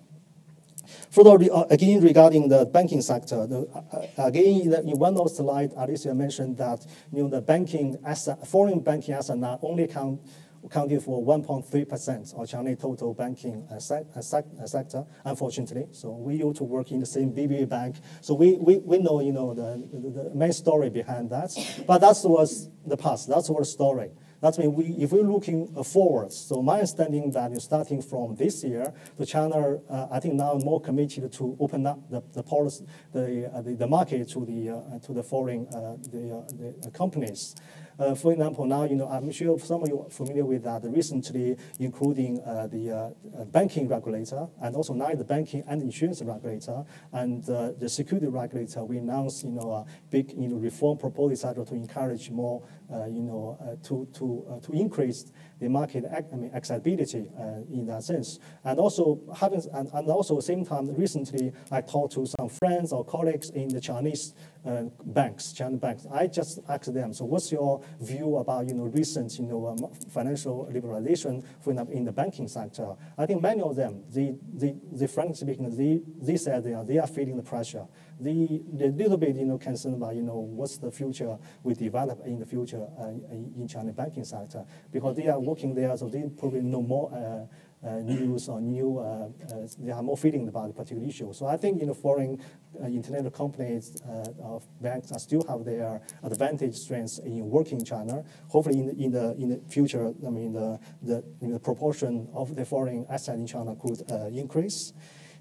Further, 1.11 1.39
uh, 1.53 1.65
again, 1.71 2.01
regarding 2.03 2.49
the 2.49 2.65
banking 2.65 3.03
sector, 3.03 3.47
the, 3.47 3.69
uh, 3.75 4.27
again, 4.27 4.73
in 4.73 4.99
one 4.99 5.17
of 5.17 5.25
the 5.25 5.35
slides, 5.35 5.75
Alicia 5.77 6.15
mentioned 6.15 6.57
that 6.59 6.87
you 7.13 7.23
know, 7.23 7.29
the 7.29 7.41
banking 7.41 7.99
asset, 8.05 8.47
foreign 8.47 8.81
banking 8.81 9.15
asset 9.15 9.39
not 9.39 9.61
only 9.63 9.87
count 9.87 10.21
accounted 10.65 11.03
for 11.03 11.23
1.3% 11.25 12.35
of 12.41 12.49
Chinese 12.49 12.79
total 12.79 13.15
banking 13.15 13.67
sec- 13.79 14.07
sec- 14.21 14.47
sector, 14.67 15.05
unfortunately. 15.25 15.87
So 15.91 16.11
we 16.11 16.37
used 16.37 16.59
to 16.59 16.65
work 16.65 16.93
in 16.93 17.01
the 17.01 17.07
same 17.07 17.33
BBVA 17.33 17.69
bank. 17.69 17.97
So 18.21 18.35
we, 18.35 18.57
we, 18.57 18.79
we 18.79 18.99
know, 18.99 19.21
you 19.21 19.33
know, 19.33 19.55
the, 19.55 19.87
the, 19.93 20.31
the 20.31 20.35
main 20.35 20.53
story 20.53 20.91
behind 20.91 21.31
that. 21.31 21.51
But 21.87 21.99
that 21.99 22.17
was 22.25 22.71
the 22.87 22.97
past. 22.97 23.29
That's 23.29 23.51
our 23.51 23.65
story. 23.65 24.11
That 24.43 24.59
means 24.59 24.75
we, 24.75 24.87
if 24.99 25.13
we're 25.13 25.23
looking 25.23 25.69
forward, 25.85 26.33
so 26.33 26.63
my 26.63 26.75
understanding 26.75 27.31
that 27.31 27.55
starting 27.63 28.03
from 28.03 28.35
this 28.35 28.65
year, 28.65 28.93
the 29.17 29.25
China, 29.25 29.79
uh, 29.89 30.09
I 30.11 30.19
think 30.19 30.35
now 30.35 30.55
more 30.55 30.81
committed 30.81 31.33
to 31.35 31.57
open 31.61 31.87
up 31.87 32.11
the, 32.11 32.25
the 32.33 32.43
policy, 32.43 32.85
the, 33.13 33.49
uh, 33.55 33.63
the, 33.63 33.75
the, 33.75 33.87
market 33.87 34.29
to 34.31 34.45
the, 34.45 34.71
uh, 34.71 34.99
to 35.07 35.13
the 35.13 35.23
foreign 35.23 35.69
uh, 35.69 35.97
the, 36.11 36.75
the 36.83 36.91
companies. 36.91 37.55
Uh, 37.99 38.15
for 38.15 38.33
example, 38.33 38.65
now 38.65 38.85
you 38.85 38.97
know 38.97 39.09
I'm 39.09 39.31
sure 39.31 39.59
some 39.59 39.83
of 39.83 39.89
you 39.89 40.01
are 40.01 40.11
familiar 40.11 40.45
with 40.45 40.65
that. 40.65 40.83
Recently, 40.85 41.57
including 41.79 42.41
uh, 42.41 42.67
the 42.67 42.91
uh, 42.91 43.45
banking 43.47 43.89
regulator 43.89 44.49
and 44.61 44.75
also 44.75 44.95
now 44.95 45.13
the 45.15 45.25
banking 45.25 45.63
and 45.69 45.83
insurance 45.83 46.23
regulator 46.23 46.85
and 47.13 47.45
the 47.45 47.89
security 47.89 48.27
regulator, 48.27 48.85
we 48.85 48.99
announced 48.99 49.45
you 49.45 49.51
know 49.51 49.73
a 49.73 49.87
big 50.11 50.33
you 50.33 50.49
know 50.49 50.57
reform 50.57 50.99
proposal 50.99 51.65
to 51.65 51.75
encourage 51.75 52.31
more 52.31 52.63
you 52.91 53.23
know 53.23 53.59
to 53.83 54.07
to 54.15 54.61
to 54.63 54.73
increase 54.73 55.33
the 55.63 55.69
market 55.69 56.05
I 56.13 56.37
mean, 56.37 56.51
accessibility 56.53 57.31
uh, 57.39 57.63
in 57.73 57.87
that 57.87 58.03
sense. 58.03 58.39
And 58.65 58.79
also 58.79 59.21
having, 59.35 59.63
and, 59.73 59.89
and 59.95 60.11
also 60.11 60.41
same 60.41 60.65
time, 60.65 60.95
recently 60.95 61.53
I 61.71 61.81
talked 61.81 62.15
to 62.15 62.27
some 62.27 62.49
friends 62.49 62.93
or 62.93 63.05
colleagues 63.05 63.51
in 63.51 63.69
the 63.69 63.81
Chinese 63.81 64.35
uh, 64.67 64.85
banks, 65.05 65.53
Chinese 65.53 65.79
banks. 65.79 66.07
I 66.13 66.27
just 66.27 66.59
asked 66.69 66.93
them, 66.93 67.13
so 67.13 67.25
what's 67.25 67.51
your 67.53 67.81
view 68.01 68.37
about 68.37 68.69
you 68.69 68.75
know 68.75 68.85
recent 68.85 69.39
you 69.39 69.47
know 69.47 69.69
um, 69.69 69.79
financial 70.11 70.69
liberalization 70.73 71.45
in 71.91 72.05
the 72.05 72.13
banking 72.13 72.49
sector? 72.49 72.95
I 73.17 73.27
think 73.27 73.41
many 73.41 73.63
of 73.63 73.77
them, 73.77 74.03
they, 74.11 74.35
they, 74.53 74.75
they 74.91 75.07
frankly 75.07 75.37
speaking, 75.37 75.71
they, 75.77 76.01
they 76.21 76.37
said 76.37 76.65
they 76.65 76.75
are, 76.75 76.85
they 76.85 76.99
are 76.99 77.07
feeling 77.07 77.37
the 77.37 77.43
pressure 77.43 77.87
the, 78.23 78.63
the 78.73 78.89
little 78.89 79.17
bit 79.17 79.37
you 79.37 79.45
know 79.45 79.59
concerned 79.59 79.97
about 79.97 80.15
you 80.15 80.23
know 80.23 80.39
what's 80.39 80.79
the 80.79 80.91
future 80.91 81.37
we 81.63 81.75
develop 81.75 82.21
in 82.27 82.39
the 82.39 82.47
future 82.47 82.87
uh, 82.99 83.09
in 83.09 83.67
China 83.69 83.93
banking 83.93 84.25
sector 84.25 84.65
because 84.91 85.17
they 85.17 85.29
are 85.29 85.41
working 85.41 85.75
there, 85.75 85.97
so 85.97 86.09
they 86.09 86.23
probably 86.39 86.61
know 86.61 86.83
more. 86.83 87.13
Uh, 87.13 87.47
uh, 87.85 87.97
news 87.97 88.49
or 88.49 88.61
new, 88.61 88.99
uh, 88.99 89.29
uh, 89.53 89.67
they 89.81 89.91
have 89.91 90.05
more 90.05 90.17
feeling 90.17 90.47
about 90.47 90.69
the 90.69 90.73
particular 90.73 91.05
issue. 91.05 91.33
So 91.33 91.47
I 91.47 91.57
think 91.57 91.81
you 91.81 91.87
know, 91.89 91.95
foreign 91.95 92.41
uh, 92.81 92.87
international 92.87 93.33
companies 93.33 94.01
of 94.41 94.63
banks 94.81 95.11
still 95.21 95.45
have 95.49 95.65
their 95.65 96.01
advantage 96.23 96.77
strengths 96.77 97.19
in 97.19 97.51
working 97.51 97.81
in 97.81 97.85
China. 97.85 98.23
Hopefully, 98.47 98.79
in 98.79 98.87
the, 98.87 98.93
in 99.03 99.11
the 99.11 99.35
in 99.35 99.49
the 99.49 99.61
future, 99.69 100.15
I 100.25 100.31
mean 100.31 100.53
the 100.53 100.79
the, 101.03 101.25
the 101.41 101.59
proportion 101.59 102.29
of 102.33 102.55
the 102.55 102.65
foreign 102.65 103.05
asset 103.11 103.35
in 103.35 103.49
China 103.49 103.75
could 103.75 104.01
increase. 104.33 104.93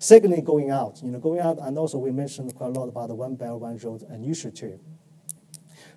Secondly, 0.02 0.42
going 0.42 0.72
out, 0.72 1.00
you 1.04 1.12
know, 1.12 1.20
going 1.20 1.40
out, 1.40 1.60
and 1.62 1.78
also 1.78 2.00
we 2.00 2.10
mentioned 2.10 2.56
quite 2.56 2.76
a 2.76 2.80
lot 2.80 2.90
about 2.90 3.10
the 3.10 3.14
One 3.14 3.36
Belt, 3.36 3.62
One 3.62 3.78
Road 3.78 4.02
initiative. 4.10 4.80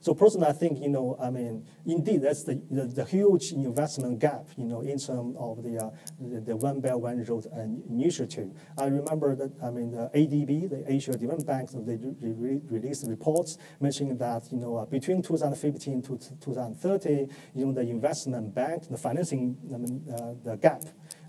So 0.02 0.12
personally, 0.12 0.46
I 0.46 0.52
think, 0.52 0.78
you 0.82 0.90
know, 0.90 1.16
I 1.18 1.30
mean, 1.30 1.66
indeed, 1.86 2.20
that's 2.20 2.42
the, 2.42 2.60
the, 2.70 2.84
the 2.84 3.06
huge 3.06 3.52
investment 3.52 4.18
gap, 4.18 4.46
you 4.58 4.66
know, 4.66 4.82
in 4.82 4.98
terms 4.98 5.34
of 5.38 5.62
the, 5.62 5.82
uh, 5.82 5.90
the, 6.20 6.40
the, 6.42 6.54
One 6.54 6.82
Belt, 6.82 7.00
One 7.00 7.24
Road 7.24 7.46
initiative. 7.88 8.50
I 8.76 8.88
remember 8.88 9.34
that, 9.36 9.52
I 9.62 9.70
mean, 9.70 9.92
the 9.92 10.10
ADB, 10.14 10.68
the 10.68 10.84
Asia 10.92 11.12
Development 11.12 11.46
Bank, 11.46 11.70
they 11.72 11.96
re 11.96 12.60
released 12.68 13.06
reports 13.08 13.56
mentioning 13.80 14.18
that, 14.18 14.52
you 14.52 14.58
know, 14.58 14.76
uh, 14.76 14.84
between 14.84 15.22
2015 15.22 16.02
to 16.02 16.18
2030, 16.42 17.26
you 17.54 17.64
know, 17.64 17.72
the 17.72 17.80
investment 17.80 18.54
bank, 18.54 18.86
the 18.90 18.98
financing, 18.98 19.56
I 19.72 19.78
mean, 19.78 20.04
uh, 20.12 20.34
the 20.44 20.56
gap 20.58 20.82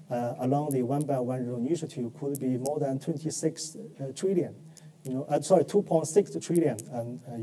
along 0.10 0.72
the 0.72 0.84
one 0.84 1.06
by 1.06 1.20
one 1.20 1.46
Road 1.48 1.66
initiative 1.66 2.12
could 2.20 2.40
be 2.40 2.58
more 2.58 2.80
than 2.80 3.00
26 3.00 3.78
uh, 3.78 4.12
trillion. 4.16 4.56
You 5.04 5.14
know, 5.14 5.26
uh, 5.30 5.40
sorry, 5.42 5.64
2.6 5.66 6.46
trillion 6.46 6.78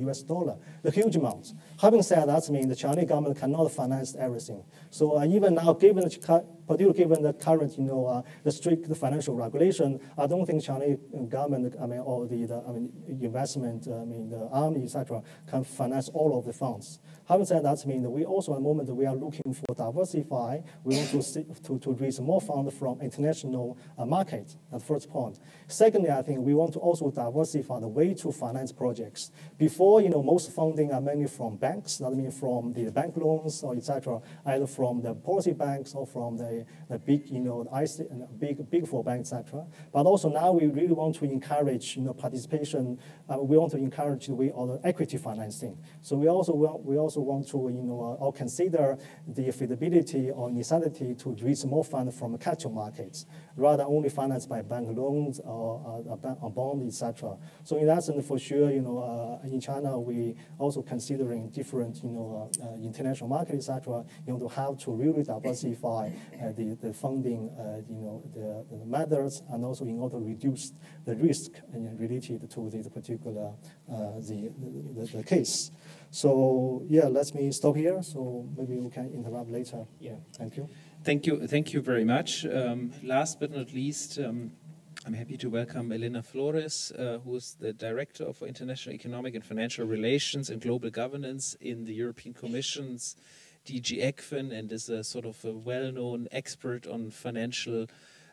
US 0.08 0.22
dollar, 0.22 0.56
the 0.82 0.90
huge 0.90 1.14
amount. 1.16 1.52
Having 1.83 2.03
said 2.03 2.28
that, 2.28 2.45
I 2.49 2.53
mean 2.53 2.68
the 2.68 2.76
Chinese 2.76 3.09
government 3.09 3.37
cannot 3.37 3.72
finance 3.72 4.14
everything. 4.14 4.62
So 4.91 5.18
uh, 5.18 5.24
even 5.24 5.57
now, 5.57 5.72
given 5.72 6.05
the, 6.05 6.45
particularly 6.68 6.97
given 6.97 7.22
the 7.24 7.33
current, 7.33 7.76
you 7.76 7.83
know, 7.83 8.07
uh, 8.07 8.22
the 8.45 8.53
strict 8.53 8.87
financial 8.97 9.35
regulation, 9.35 9.99
I 10.16 10.28
don't 10.28 10.47
think 10.47 10.62
Chinese 10.62 10.99
government, 11.28 11.74
I 11.83 11.87
mean, 11.87 11.99
or 11.99 12.28
the, 12.28 12.45
the 12.47 12.62
I 12.68 12.70
mean, 12.70 12.93
investment, 13.09 13.89
I 13.89 14.05
mean, 14.05 14.30
the 14.30 14.49
army, 14.53 14.85
etc., 14.85 15.22
can 15.51 15.64
finance 15.64 16.09
all 16.11 16.39
of 16.39 16.45
the 16.45 16.53
funds. 16.53 17.01
Having 17.28 17.47
said 17.47 17.64
that, 17.64 17.78
I 17.85 17.89
mean, 17.89 18.12
we 18.12 18.24
also 18.24 18.53
at 18.53 18.57
the 18.57 18.62
moment 18.62 18.89
we 18.91 19.07
are 19.07 19.16
looking 19.16 19.53
for 19.53 19.74
diversify. 19.74 20.61
We 20.85 20.97
want 20.97 21.11
to, 21.11 21.22
see, 21.22 21.47
to, 21.64 21.78
to 21.80 21.93
raise 21.95 22.20
more 22.20 22.41
funds 22.41 22.76
from 22.78 23.01
international 23.01 23.76
uh, 23.99 24.05
markets. 24.05 24.57
That's 24.70 24.85
the 24.85 24.87
first 24.87 25.11
point. 25.11 25.41
Secondly, 25.66 26.11
I 26.11 26.22
think 26.22 26.41
we 26.41 26.55
want 26.55 26.74
to 26.74 26.78
also 26.78 27.11
diversify 27.11 27.80
the 27.80 27.89
way 27.89 28.14
to 28.14 28.30
finance 28.30 28.70
projects. 28.70 29.33
Before, 29.59 30.01
you 30.01 30.11
know, 30.11 30.22
most 30.22 30.53
funding 30.53 30.93
are 30.93 31.01
mainly 31.01 31.26
from 31.26 31.57
banks. 31.57 31.72
That 31.81 32.14
means 32.14 32.39
from 32.39 32.73
the 32.73 32.91
bank 32.91 33.16
loans 33.16 33.62
or 33.62 33.75
etc. 33.75 34.20
Either 34.47 34.66
from 34.66 35.03
the 35.03 35.14
policy 35.14 35.53
banks 35.53 35.95
or 35.95 36.07
from 36.07 36.37
the, 36.37 36.64
the 36.89 36.99
big, 36.99 37.31
you 37.31 37.41
know, 37.41 37.62
IC, 37.75 38.39
big 38.39 38.70
big 38.70 38.87
four 38.87 39.03
banks, 39.03 39.33
etc. 39.33 39.66
But 39.93 40.07
also 40.07 40.29
now 40.29 40.53
we 40.53 40.66
really 40.66 40.93
want 40.93 41.16
to 41.16 41.25
encourage, 41.25 41.97
you 41.97 42.03
know, 42.03 42.12
participation. 42.14 42.99
Uh, 43.29 43.39
we 43.39 43.57
want 43.57 43.73
to 43.73 43.79
encourage 43.79 44.27
the 44.27 44.35
way 44.35 44.53
of 44.55 44.68
the 44.68 44.81
equity 44.87 45.16
financing. 45.16 45.79
So 46.01 46.16
we 46.16 46.29
also 46.29 46.53
want, 46.55 46.85
we 46.85 46.99
also 46.99 47.20
want 47.20 47.49
to, 47.49 47.59
you 47.73 47.83
know, 47.83 48.16
or 48.20 48.33
consider 48.33 48.99
the 49.27 49.51
feasibility 49.53 50.31
or 50.31 50.51
necessity 50.51 51.14
to 51.14 51.37
raise 51.41 51.64
more 51.64 51.85
funds 51.85 52.18
from 52.18 52.37
capital 52.39 52.70
markets, 52.70 53.27
rather 53.57 53.84
only 53.84 54.09
financed 54.09 54.48
by 54.48 54.62
bank 54.62 54.88
loans 54.96 55.40
or, 55.40 56.05
or, 56.07 56.36
or 56.40 56.50
bonds, 56.50 57.03
etc. 57.03 57.36
So 57.64 57.76
in 57.76 57.86
that 57.86 58.03
sense, 58.05 58.26
for 58.26 58.38
sure, 58.38 58.70
you 58.70 58.80
know, 58.80 58.98
uh, 58.98 59.46
in 59.46 59.61
China, 59.61 59.98
we 59.98 60.36
also 60.59 60.82
considering 60.82 61.50
different, 61.50 62.03
you 62.03 62.11
know, 62.11 62.50
uh, 62.61 62.64
uh 62.64 62.74
international 62.76 63.28
markets, 63.28 63.68
etc. 63.68 64.05
You 64.26 64.32
know, 64.32 64.38
to 64.40 64.48
have 64.48 64.78
to 64.78 64.92
really 64.92 65.22
diversify 65.22 66.11
uh, 66.40 66.53
the, 66.53 66.76
the 66.80 66.92
funding, 66.92 67.50
uh, 67.59 67.82
you 67.88 68.00
know, 68.00 68.22
the, 68.34 68.76
the, 68.76 68.86
methods, 68.86 69.42
and 69.50 69.64
also 69.64 69.84
in 69.84 69.98
order 69.98 70.18
to 70.18 70.24
reduce 70.24 70.72
the 71.05 71.16
risk 71.16 71.53
related 71.72 72.50
to 72.50 72.70
this 72.70 72.88
particular 72.88 73.53
uh, 73.90 74.20
the, 74.20 74.50
the, 74.59 75.16
the 75.16 75.24
case. 75.24 75.70
So 76.11 76.84
yeah, 76.88 77.07
let 77.07 77.34
me 77.34 77.50
stop 77.53 77.76
here. 77.76 78.03
So 78.03 78.46
maybe 78.57 78.78
we 78.78 78.90
can 78.90 79.11
interrupt 79.12 79.50
later. 79.50 79.86
Yeah, 79.98 80.16
thank 80.36 80.57
you. 80.57 80.68
Thank 81.05 81.26
you, 81.26 81.48
thank 81.48 81.72
you 81.72 81.80
very 81.80 82.05
much. 82.05 82.46
Um, 82.46 82.92
last 83.03 83.40
but 83.40 83.50
not 83.50 83.72
least, 83.72 84.20
um, 84.20 84.53
I'm 85.05 85.14
happy 85.14 85.36
to 85.38 85.50
welcome 85.50 85.90
Elena 85.90 86.22
Flores, 86.22 86.92
uh, 86.96 87.18
who 87.24 87.34
is 87.34 87.57
the 87.59 87.72
Director 87.72 88.22
of 88.22 88.40
International 88.40 88.94
Economic 88.94 89.34
and 89.34 89.44
Financial 89.44 89.84
Relations 89.84 90.48
and 90.48 90.61
Global 90.61 90.90
Governance 90.90 91.57
in 91.61 91.86
the 91.86 91.92
European 91.92 92.34
Commission's 92.34 93.16
DG 93.66 94.00
ECFIN 94.00 94.57
and 94.57 94.70
is 94.70 94.88
a 94.88 95.03
sort 95.03 95.24
of 95.24 95.44
a 95.44 95.50
well-known 95.50 96.28
expert 96.30 96.86
on 96.86 97.11
financial, 97.11 97.88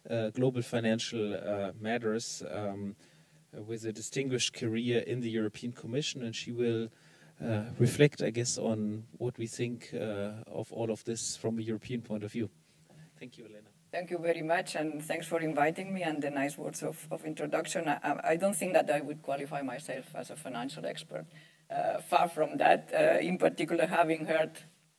uh, 0.07 0.29
global 0.29 0.61
financial 0.61 1.33
uh, 1.33 1.71
matters 1.81 2.43
um, 2.51 2.95
with 3.51 3.83
a 3.85 3.91
distinguished 3.91 4.53
career 4.53 4.99
in 4.99 5.21
the 5.21 5.29
European 5.31 5.71
Commission, 5.71 6.21
and 6.21 6.35
she 6.35 6.51
will 6.51 6.89
reflect, 7.77 8.21
I 8.21 8.29
guess, 8.29 8.57
on 8.57 9.03
what 9.17 9.37
we 9.37 9.47
think 9.47 9.89
uh, 9.93 10.31
of 10.47 10.71
all 10.71 10.91
of 10.91 11.03
this 11.03 11.37
from 11.37 11.59
a 11.59 11.61
European 11.61 12.01
point 12.01 12.23
of 12.23 12.31
view. 12.31 12.49
Thank 13.19 13.37
you, 13.37 13.45
Elena. 13.45 13.69
Thank 13.91 14.11
you 14.11 14.19
very 14.19 14.43
much, 14.43 14.75
and 14.75 15.03
thanks 15.03 15.25
for 15.25 15.39
inviting 15.39 15.91
me 15.91 16.03
and 16.03 16.21
the 16.21 16.29
nice 16.29 16.57
words 16.57 16.83
of, 16.83 17.07
of 17.09 17.25
introduction. 17.25 17.87
I, 17.87 18.19
I 18.23 18.35
don't 18.35 18.55
think 18.55 18.73
that 18.73 18.89
I 18.91 19.01
would 19.01 19.23
qualify 19.23 19.63
myself 19.63 20.05
as 20.13 20.29
a 20.29 20.35
financial 20.35 20.85
expert. 20.85 21.25
Uh, 21.71 21.99
far 21.99 22.29
from 22.29 22.57
that, 22.57 22.91
uh, 22.93 23.19
in 23.19 23.37
particular, 23.39 23.87
having 23.87 24.25
heard 24.27 24.51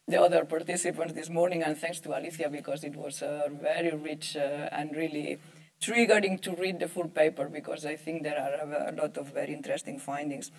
the 0.09 0.20
other 0.20 0.45
participants 0.45 1.12
this 1.12 1.30
morning, 1.30 1.62
and 1.62 1.78
thanks 1.78 2.01
to 2.01 2.18
Alicia 2.18 2.49
because 2.51 2.82
it 2.82 2.97
was 2.97 3.22
uh, 3.22 3.49
very 3.62 3.95
rich 3.97 4.36
uh, 4.36 4.68
and 4.72 4.97
really 4.97 5.38
triggering 5.80 6.41
to 6.43 6.53
read 6.57 6.80
the 6.80 6.88
full 6.88 7.09
paper 7.09 7.49
because 7.49 7.86
I 7.86 7.95
think 7.97 8.24
there 8.24 8.38
are 8.38 8.88
a 8.88 8.93
lot 8.93 9.16
of 9.16 9.32
very 9.32 9.55
interesting 9.55 9.99
findings. 9.99 10.51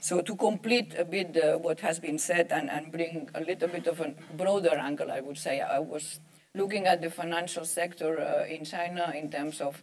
So 0.00 0.20
to 0.20 0.36
complete 0.36 0.94
a 0.98 1.04
bit 1.04 1.36
uh, 1.36 1.58
what 1.58 1.80
has 1.80 2.00
been 2.00 2.18
said 2.18 2.50
and, 2.50 2.68
and 2.70 2.90
bring 2.90 3.28
a 3.34 3.40
little 3.40 3.68
bit 3.68 3.86
of 3.86 4.00
a 4.00 4.14
broader 4.36 4.76
angle, 4.76 5.10
I 5.10 5.20
would 5.20 5.38
say, 5.38 5.60
I 5.60 5.78
was 5.78 6.20
looking 6.54 6.86
at 6.86 7.02
the 7.02 7.10
financial 7.10 7.64
sector 7.64 8.20
uh, 8.20 8.46
in 8.46 8.64
China 8.64 9.12
in 9.14 9.30
terms 9.30 9.60
of 9.60 9.82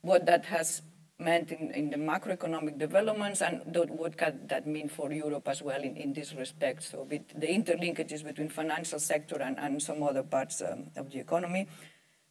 what 0.00 0.26
that 0.26 0.46
has 0.46 0.82
meant 1.18 1.52
in, 1.52 1.70
in 1.72 1.90
the 1.90 1.96
macroeconomic 1.96 2.78
developments 2.78 3.42
and 3.42 3.62
what 3.90 4.16
can 4.16 4.46
that 4.48 4.66
mean 4.66 4.88
for 4.88 5.12
Europe 5.12 5.46
as 5.46 5.62
well 5.62 5.80
in, 5.80 5.96
in 5.96 6.12
this 6.12 6.34
respect. 6.34 6.82
So 6.82 7.06
the 7.08 7.46
interlinkages 7.46 8.24
between 8.24 8.48
financial 8.48 8.98
sector 8.98 9.40
and, 9.40 9.58
and 9.58 9.80
some 9.80 10.02
other 10.02 10.22
parts 10.22 10.62
um, 10.62 10.90
of 10.96 11.10
the 11.12 11.20
economy. 11.20 11.68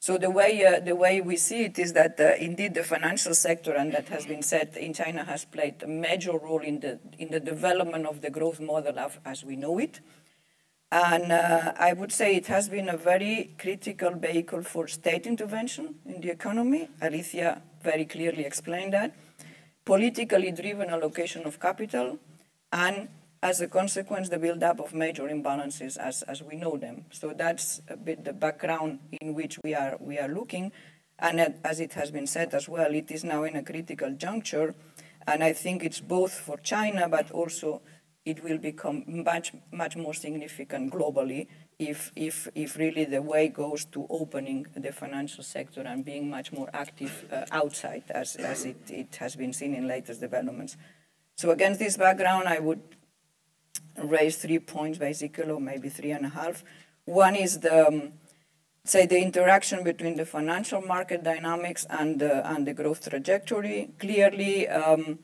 So 0.01 0.17
the 0.17 0.31
way 0.31 0.65
uh, 0.65 0.79
the 0.79 0.95
way 0.95 1.21
we 1.21 1.37
see 1.37 1.65
it 1.65 1.77
is 1.77 1.93
that 1.93 2.19
uh, 2.19 2.33
indeed 2.39 2.73
the 2.73 2.81
financial 2.81 3.35
sector, 3.35 3.73
and 3.75 3.93
that 3.93 4.09
has 4.09 4.25
been 4.25 4.41
said 4.41 4.75
in 4.75 4.95
China, 4.95 5.23
has 5.25 5.45
played 5.45 5.75
a 5.83 5.87
major 5.87 6.31
role 6.31 6.61
in 6.61 6.79
the 6.79 6.97
in 7.19 7.29
the 7.29 7.39
development 7.39 8.07
of 8.07 8.21
the 8.21 8.31
growth 8.31 8.59
model 8.59 8.97
of, 8.97 9.19
as 9.25 9.45
we 9.45 9.55
know 9.55 9.77
it. 9.77 9.99
And 10.91 11.31
uh, 11.31 11.73
I 11.77 11.93
would 11.93 12.11
say 12.11 12.35
it 12.35 12.47
has 12.47 12.67
been 12.67 12.89
a 12.89 12.97
very 12.97 13.51
critical 13.59 14.15
vehicle 14.15 14.63
for 14.63 14.87
state 14.87 15.27
intervention 15.27 15.93
in 16.03 16.19
the 16.21 16.31
economy. 16.31 16.89
Alicia 16.99 17.61
very 17.83 18.05
clearly 18.05 18.43
explained 18.43 18.93
that. 18.93 19.13
Politically 19.85 20.51
driven 20.51 20.89
allocation 20.89 21.43
of 21.45 21.59
capital, 21.59 22.17
and 22.73 23.07
as 23.43 23.59
a 23.59 23.67
consequence, 23.67 24.29
the 24.29 24.37
build-up 24.37 24.79
of 24.79 24.93
major 24.93 25.23
imbalances 25.23 25.97
as, 25.97 26.21
as 26.23 26.43
we 26.43 26.55
know 26.55 26.77
them. 26.77 27.05
So 27.11 27.33
that's 27.35 27.81
a 27.87 27.97
bit 27.97 28.23
the 28.23 28.33
background 28.33 28.99
in 29.19 29.33
which 29.33 29.57
we 29.63 29.73
are, 29.73 29.97
we 29.99 30.19
are 30.19 30.27
looking. 30.27 30.71
And 31.17 31.55
as 31.63 31.79
it 31.79 31.93
has 31.93 32.11
been 32.11 32.27
said 32.27 32.53
as 32.53 32.69
well, 32.69 32.93
it 32.93 33.09
is 33.09 33.23
now 33.23 33.43
in 33.43 33.55
a 33.55 33.63
critical 33.63 34.11
juncture. 34.11 34.75
And 35.25 35.43
I 35.43 35.53
think 35.53 35.83
it's 35.83 35.99
both 35.99 36.33
for 36.33 36.57
China, 36.57 37.07
but 37.09 37.31
also 37.31 37.81
it 38.25 38.43
will 38.43 38.59
become 38.59 39.03
much, 39.07 39.53
much 39.71 39.95
more 39.95 40.13
significant 40.13 40.93
globally 40.93 41.47
if, 41.79 42.11
if, 42.15 42.47
if 42.53 42.77
really 42.77 43.05
the 43.05 43.23
way 43.23 43.47
goes 43.47 43.85
to 43.85 44.05
opening 44.09 44.67
the 44.75 44.91
financial 44.91 45.43
sector 45.43 45.81
and 45.81 46.05
being 46.05 46.29
much 46.29 46.51
more 46.51 46.69
active 46.73 47.25
uh, 47.31 47.45
outside, 47.51 48.03
as, 48.09 48.35
as 48.35 48.65
it, 48.65 48.77
it 48.89 49.15
has 49.15 49.35
been 49.35 49.53
seen 49.53 49.73
in 49.73 49.87
latest 49.87 50.21
developments. 50.21 50.77
So 51.37 51.49
against 51.49 51.79
this 51.79 51.97
background, 51.97 52.47
I 52.47 52.59
would 52.59 52.81
raise 53.97 54.37
three 54.37 54.59
points, 54.59 54.97
basically, 54.97 55.49
or 55.49 55.59
maybe 55.59 55.89
three 55.89 56.11
and 56.11 56.25
a 56.25 56.29
half. 56.29 56.63
One 57.05 57.35
is 57.35 57.59
the, 57.59 57.87
um, 57.87 58.13
say, 58.83 59.05
the 59.05 59.21
interaction 59.21 59.83
between 59.83 60.15
the 60.15 60.25
financial 60.25 60.81
market 60.81 61.23
dynamics 61.23 61.85
and 61.89 62.19
the, 62.19 62.47
and 62.49 62.67
the 62.67 62.73
growth 62.73 63.09
trajectory. 63.09 63.89
Clearly, 63.99 64.67
um, 64.69 65.19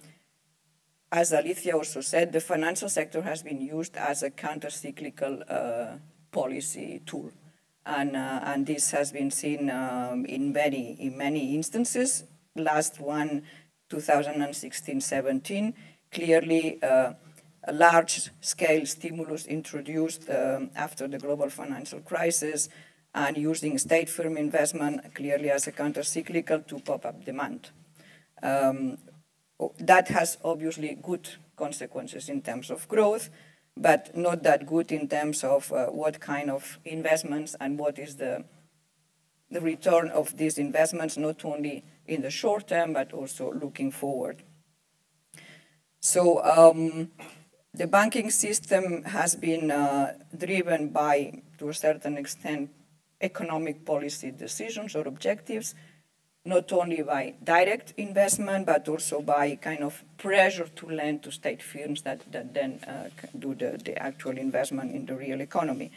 as 1.12 1.32
Alicia 1.32 1.72
also 1.72 2.02
said, 2.02 2.34
the 2.34 2.42
financial 2.42 2.90
sector 2.90 3.22
has 3.22 3.44
been 3.44 3.62
used 3.62 3.96
as 3.96 4.24
a 4.24 4.30
counter-cyclical 4.30 5.44
uh, 5.48 5.98
policy 6.32 7.02
tool. 7.06 7.32
And, 7.86 8.18
uh, 8.18 8.42
and 8.44 8.66
this 8.66 8.92
has 8.92 9.14
been 9.14 9.32
seen 9.32 9.70
um, 9.70 10.26
in, 10.26 10.52
many, 10.52 10.98
in 11.00 11.18
many 11.18 11.56
instances. 11.56 12.26
Last 12.56 13.00
one, 13.00 13.44
2016-17, 13.90 15.74
clearly 16.12 16.84
uh, 16.84 17.14
large-scale 17.74 18.86
stimulus 18.86 19.46
introduced 19.46 20.30
um, 20.30 20.70
after 20.76 21.08
the 21.08 21.18
global 21.18 21.50
financial 21.50 22.00
crisis 22.00 22.70
and 23.14 23.38
using 23.38 23.78
state 23.78 24.10
firm 24.10 24.38
investment 24.38 25.14
clearly 25.16 25.50
as 25.50 25.68
a 25.68 25.72
counter-cyclical 25.72 26.60
to 26.62 26.80
pop 26.80 27.06
up 27.06 27.26
demand. 27.26 27.72
Um, 28.44 28.98
that 29.80 30.08
has 30.10 30.38
obviously 30.44 30.98
good 31.02 31.28
consequences 31.56 32.30
in 32.30 32.42
terms 32.42 32.70
of 32.70 32.88
growth, 32.88 33.30
but 33.76 34.16
not 34.16 34.44
that 34.44 34.68
good 34.68 34.92
in 34.92 35.08
terms 35.08 35.44
of 35.44 35.72
uh, 35.72 35.88
what 35.88 36.20
kind 36.20 36.50
of 36.50 36.80
investments 36.86 37.56
and 37.60 37.80
what 37.80 37.98
is 37.98 38.18
the, 38.18 38.46
the 39.50 39.62
return 39.62 40.10
of 40.10 40.38
these 40.38 40.58
investments, 40.58 41.18
not 41.18 41.44
only 41.44 41.84
in 42.06 42.22
the 42.22 42.30
short 42.30 42.68
term, 42.68 42.94
but 42.94 43.14
also 43.14 43.52
looking 43.54 43.92
forward. 43.92 44.44
So 46.00 46.44
um, 46.44 47.12
the 47.78 47.88
banking 47.88 48.32
system 48.32 49.04
has 49.04 49.36
been 49.36 49.72
uh, 49.72 50.14
driven 50.36 50.90
by, 50.90 51.42
to 51.60 51.70
a 51.70 51.74
certain 51.74 52.18
extent, 52.18 52.70
economic 53.22 53.86
policy 53.86 54.32
decisions 54.32 54.96
or 54.96 55.08
objectives, 55.08 55.76
not 56.46 56.72
only 56.72 57.02
by 57.02 57.34
direct 57.44 57.94
investment, 57.98 58.66
but 58.66 58.88
also 58.88 59.22
by 59.22 59.56
kind 59.56 59.84
of 59.84 60.04
pressure 60.18 60.68
to 60.76 60.90
lend 60.90 61.22
to 61.24 61.32
state 61.32 61.62
firms 61.62 62.02
that, 62.02 62.32
that 62.32 62.54
then 62.54 62.80
uh, 62.88 63.10
do 63.38 63.54
the, 63.54 63.80
the 63.84 64.02
actual 64.02 64.38
investment 64.38 64.96
in 64.96 65.06
the 65.06 65.16
real 65.16 65.42
economy. 65.42 65.92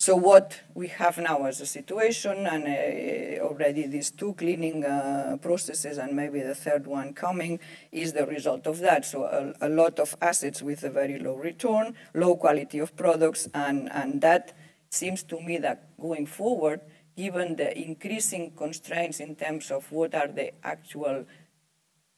So 0.00 0.16
what 0.16 0.58
we 0.72 0.88
have 0.88 1.18
now 1.18 1.44
as 1.44 1.60
a 1.60 1.66
situation, 1.66 2.46
and 2.46 2.64
uh, 2.64 3.44
already 3.44 3.86
these 3.86 4.10
two 4.10 4.32
cleaning 4.32 4.82
uh, 4.82 5.36
processes, 5.42 5.98
and 5.98 6.16
maybe 6.16 6.40
the 6.40 6.54
third 6.54 6.86
one 6.86 7.12
coming, 7.12 7.60
is 7.92 8.14
the 8.14 8.24
result 8.24 8.66
of 8.66 8.78
that. 8.78 9.04
So 9.04 9.24
a, 9.24 9.52
a, 9.60 9.68
lot 9.68 10.00
of 10.00 10.16
assets 10.22 10.62
with 10.62 10.84
a 10.84 10.88
very 10.88 11.18
low 11.18 11.34
return, 11.34 11.94
low 12.14 12.34
quality 12.36 12.78
of 12.78 12.96
products, 12.96 13.46
and, 13.52 13.92
and 13.92 14.22
that 14.22 14.54
seems 14.88 15.22
to 15.24 15.38
me 15.38 15.58
that 15.58 15.90
going 16.00 16.24
forward, 16.24 16.80
given 17.14 17.56
the 17.56 17.78
increasing 17.78 18.52
constraints 18.56 19.20
in 19.20 19.36
terms 19.36 19.70
of 19.70 19.92
what 19.92 20.14
are 20.14 20.28
the 20.28 20.50
actual 20.64 21.26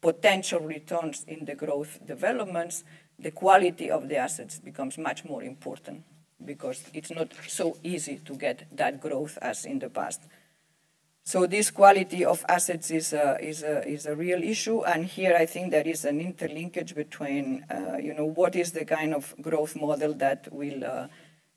potential 0.01 0.61
returns 0.61 1.25
in 1.27 1.47
the 1.47 1.57
growth 1.57 1.99
developments, 2.07 2.85
the 3.19 3.33
quality 3.33 3.91
of 3.91 4.09
the 4.09 4.19
assets 4.19 4.61
becomes 4.61 4.99
much 4.99 5.25
more 5.25 5.43
important 5.43 6.05
because 6.45 6.85
it's 6.95 7.11
not 7.11 7.33
so 7.47 7.77
easy 7.83 8.21
to 8.25 8.35
get 8.35 8.67
that 8.77 9.01
growth 9.01 9.39
as 9.43 9.65
in 9.65 9.79
the 9.79 9.89
past. 9.89 10.21
So 11.25 11.47
this 11.47 11.71
quality 11.71 12.25
of 12.25 12.45
assets 12.49 12.91
is 12.91 13.13
a, 13.13 13.39
is 13.41 13.63
a, 13.63 13.87
is 13.87 14.07
a 14.07 14.17
real 14.17 14.43
issue, 14.43 14.83
and 14.83 15.07
here 15.07 15.37
I 15.39 15.47
think 15.47 15.71
there 15.71 15.87
is 15.87 16.05
an 16.05 16.19
interlinkage 16.19 16.95
between, 16.95 17.65
uh, 17.71 17.99
you 17.99 18.13
know, 18.13 18.25
what 18.25 18.57
is 18.57 18.73
the 18.73 18.85
kind 18.85 19.15
of 19.15 19.35
growth 19.41 19.77
model 19.77 20.15
that 20.15 20.53
will 20.53 20.85
uh, 20.85 21.07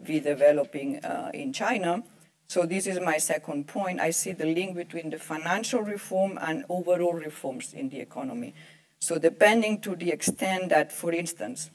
be 0.04 0.20
developing 0.20 1.04
uh, 1.04 1.32
in 1.34 1.52
China, 1.52 2.04
so 2.48 2.66
this 2.66 2.88
is 2.88 3.00
my 3.00 3.18
second 3.18 3.68
point. 3.68 4.00
I 4.00 4.12
see 4.12 4.32
the 4.32 4.46
link 4.46 4.76
between 4.76 5.10
the 5.10 5.18
financial 5.18 5.82
reform 5.82 6.38
and 6.42 6.64
overall 6.70 7.14
reforms 7.14 7.74
in 7.74 7.90
the 7.90 8.00
economy. 8.00 8.54
So 9.00 9.18
depending 9.18 9.82
to 9.82 9.96
the 9.96 10.12
extent 10.12 10.70
that, 10.70 10.92
for 10.92 11.12
instance, 11.12 11.72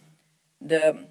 the, 0.60 1.06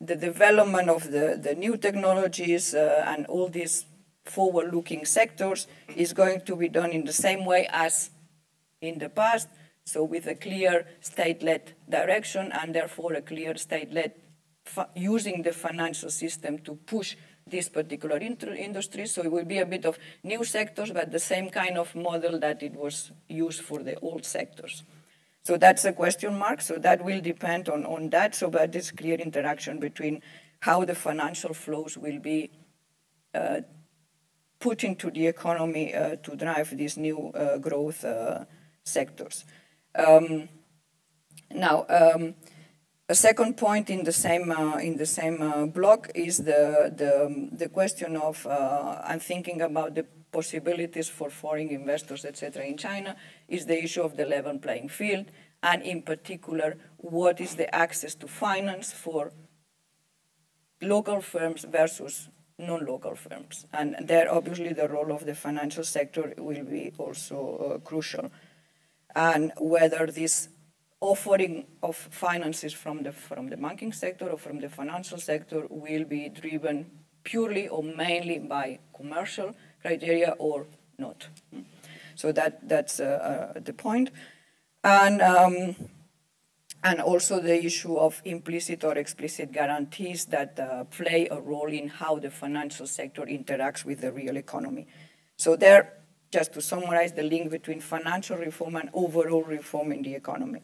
the 0.00 0.16
development 0.16 0.90
of 0.90 1.10
the, 1.10 1.38
the 1.42 1.54
new 1.54 1.76
technologies 1.76 2.74
uh, 2.74 3.04
and 3.06 3.26
all 3.26 3.48
these 3.48 3.86
forward-looking 4.24 5.04
sectors 5.04 5.66
is 5.94 6.12
going 6.12 6.40
to 6.42 6.56
be 6.56 6.68
done 6.68 6.90
in 6.90 7.04
the 7.04 7.12
same 7.12 7.44
way 7.44 7.68
as 7.70 8.10
in 8.80 8.98
the 8.98 9.08
past, 9.08 9.48
so 9.84 10.02
with 10.02 10.26
a 10.26 10.34
clear 10.34 10.86
state-led 11.00 11.72
direction 11.88 12.52
and 12.52 12.74
therefore 12.74 13.14
a 13.14 13.22
clear 13.22 13.56
state-led 13.56 14.12
using 14.94 15.42
the 15.42 15.52
financial 15.52 16.10
system 16.10 16.58
to 16.58 16.74
push 16.74 17.16
this 17.46 17.68
particular 17.68 18.18
industry. 18.18 19.06
So 19.06 19.22
it 19.22 19.30
will 19.30 19.44
be 19.44 19.58
a 19.58 19.66
bit 19.66 19.86
of 19.86 19.98
new 20.24 20.44
sectors, 20.44 20.90
but 20.90 21.12
the 21.12 21.20
same 21.20 21.48
kind 21.50 21.78
of 21.78 21.94
model 21.94 22.40
that 22.40 22.62
it 22.62 22.74
was 22.74 23.12
used 23.28 23.60
for 23.60 23.82
the 23.82 23.98
old 24.00 24.24
sectors. 24.24 24.82
So 25.46 25.56
that's 25.56 25.84
a 25.84 25.92
question 25.92 26.36
mark. 26.36 26.60
So 26.60 26.74
that 26.78 27.04
will 27.04 27.20
depend 27.20 27.68
on, 27.68 27.86
on 27.86 28.10
that. 28.10 28.34
So 28.34 28.50
that 28.50 28.74
is 28.74 28.90
clear 28.90 29.16
interaction 29.16 29.78
between 29.78 30.20
how 30.58 30.84
the 30.84 30.96
financial 30.96 31.54
flows 31.54 31.96
will 31.96 32.18
be 32.18 32.50
uh, 33.32 33.60
put 34.58 34.82
into 34.82 35.08
the 35.08 35.28
economy 35.28 35.94
uh, 35.94 36.16
to 36.16 36.34
drive 36.34 36.76
these 36.76 36.96
new 36.96 37.28
uh, 37.28 37.58
growth 37.58 38.04
uh, 38.04 38.44
sectors. 38.82 39.44
Um, 39.94 40.48
now, 41.52 41.86
um, 41.88 42.34
a 43.08 43.14
second 43.14 43.56
point 43.56 43.88
in 43.88 44.02
the 44.02 44.10
same 44.10 44.50
uh, 44.50 44.78
in 44.78 44.96
the 44.96 45.06
same 45.06 45.40
uh, 45.40 45.66
block 45.66 46.10
is 46.12 46.38
the 46.38 46.92
the, 46.96 47.50
the 47.52 47.68
question 47.68 48.16
of 48.16 48.44
I'm 48.48 49.20
thinking 49.20 49.60
about 49.60 49.94
the 49.94 50.06
possibilities 50.32 51.08
for 51.08 51.30
foreign 51.30 51.68
investors, 51.68 52.24
etc. 52.24 52.64
in 52.64 52.76
China 52.76 53.14
is 53.48 53.66
the 53.66 53.82
issue 53.82 54.02
of 54.02 54.16
the 54.16 54.24
level 54.24 54.58
playing 54.58 54.88
field, 54.88 55.26
and 55.62 55.82
in 55.82 56.02
particular, 56.02 56.76
what 56.98 57.40
is 57.40 57.56
the 57.56 57.74
access 57.74 58.14
to 58.14 58.28
finance 58.28 58.92
for 58.92 59.32
local 60.80 61.20
firms 61.20 61.64
versus 61.64 62.28
non-local 62.58 63.14
firms, 63.14 63.66
and 63.72 63.96
there 64.02 64.32
obviously 64.32 64.72
the 64.72 64.88
role 64.88 65.12
of 65.12 65.26
the 65.26 65.34
financial 65.34 65.84
sector 65.84 66.32
will 66.38 66.64
be 66.64 66.92
also 66.98 67.38
uh, 67.56 67.78
crucial, 67.78 68.30
and 69.14 69.52
whether 69.58 70.06
this 70.06 70.48
offering 71.00 71.66
of 71.82 71.96
finances 71.96 72.72
from 72.72 73.02
the, 73.02 73.12
from 73.12 73.48
the 73.48 73.56
banking 73.56 73.92
sector 73.92 74.28
or 74.28 74.38
from 74.38 74.60
the 74.60 74.68
financial 74.68 75.18
sector 75.18 75.66
will 75.68 76.04
be 76.04 76.28
driven 76.28 76.90
purely 77.22 77.68
or 77.68 77.82
mainly 77.82 78.38
by 78.38 78.78
commercial 78.94 79.54
criteria 79.82 80.34
or 80.38 80.66
not. 80.98 81.28
So 82.16 82.32
that, 82.32 82.68
that's 82.68 82.98
uh, 82.98 83.52
uh, 83.56 83.60
the. 83.60 84.10
And, 84.82 85.22
um, 85.22 85.76
and 86.82 87.00
also 87.00 87.40
the 87.40 87.64
issue 87.64 87.96
of 87.96 88.20
implicit 88.24 88.84
or 88.84 88.96
explicit 88.96 89.52
guarantees 89.52 90.26
that 90.26 90.58
uh, 90.58 90.84
play 90.84 91.28
a 91.30 91.40
role 91.40 91.72
in 91.72 91.88
how 91.88 92.18
the 92.18 92.30
financial 92.30 92.86
sector 92.86 93.22
interacts 93.22 93.84
with 93.84 94.00
the 94.00 94.12
real 94.12 94.36
economy. 94.36 94.86
So 95.36 95.56
there, 95.56 95.94
just 96.32 96.52
to 96.54 96.60
summarize 96.60 97.12
the 97.12 97.22
link 97.22 97.50
between 97.50 97.80
financial 97.80 98.36
reform 98.36 98.76
and 98.76 98.90
overall 98.92 99.42
reform 99.42 99.92
in 99.92 100.02
the 100.02 100.14
economy. 100.14 100.62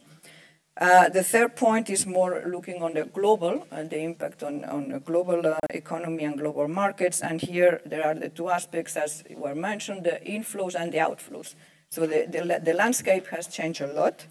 Uh, 0.75 1.07
the 1.07 1.23
third 1.23 1.55
point 1.55 1.87
is 1.89 2.07
more 2.07 2.41
looking 2.47 2.81
on 2.81 2.93
the 2.93 3.05
global 3.05 3.67
and 3.69 3.87
uh, 3.87 3.89
the 3.89 3.99
impact 3.99 4.41
on, 4.41 4.65
on 4.65 4.89
the 4.89 4.99
global 4.99 5.45
uh, 5.45 5.55
economy 5.69 6.23
and 6.23 6.39
global 6.39 6.67
markets. 6.67 7.21
And 7.21 7.39
here 7.39 7.79
there 7.85 8.03
are 8.03 8.15
the 8.15 8.29
two 8.29 8.49
aspects, 8.49 8.97
as 8.97 9.23
were 9.29 9.53
mentioned, 9.53 10.03
the 10.03 10.19
inflows 10.25 10.73
and 10.73 10.91
the 10.91 10.97
outflows. 10.97 11.53
So 11.89 12.07
the, 12.07 12.25
the, 12.27 12.59
the 12.63 12.73
landscape 12.73 13.27
has 13.27 13.47
changed 13.47 13.81
a 13.81 13.93
lot, 13.93 14.25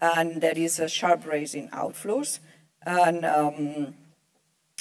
and 0.00 0.40
there 0.40 0.56
is 0.56 0.78
a 0.78 0.88
sharp 0.88 1.26
rise 1.26 1.52
in 1.54 1.68
outflows. 1.70 2.38
And, 2.86 3.24
um, 3.24 3.94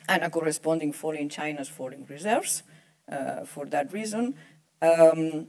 and 0.07 0.23
a 0.23 0.29
corresponding 0.29 0.93
fall 0.93 1.11
in 1.11 1.29
China's 1.29 1.69
foreign 1.69 2.05
reserves 2.07 2.63
uh, 3.11 3.45
for 3.45 3.65
that 3.67 3.91
reason. 3.91 4.35
Um, 4.81 5.47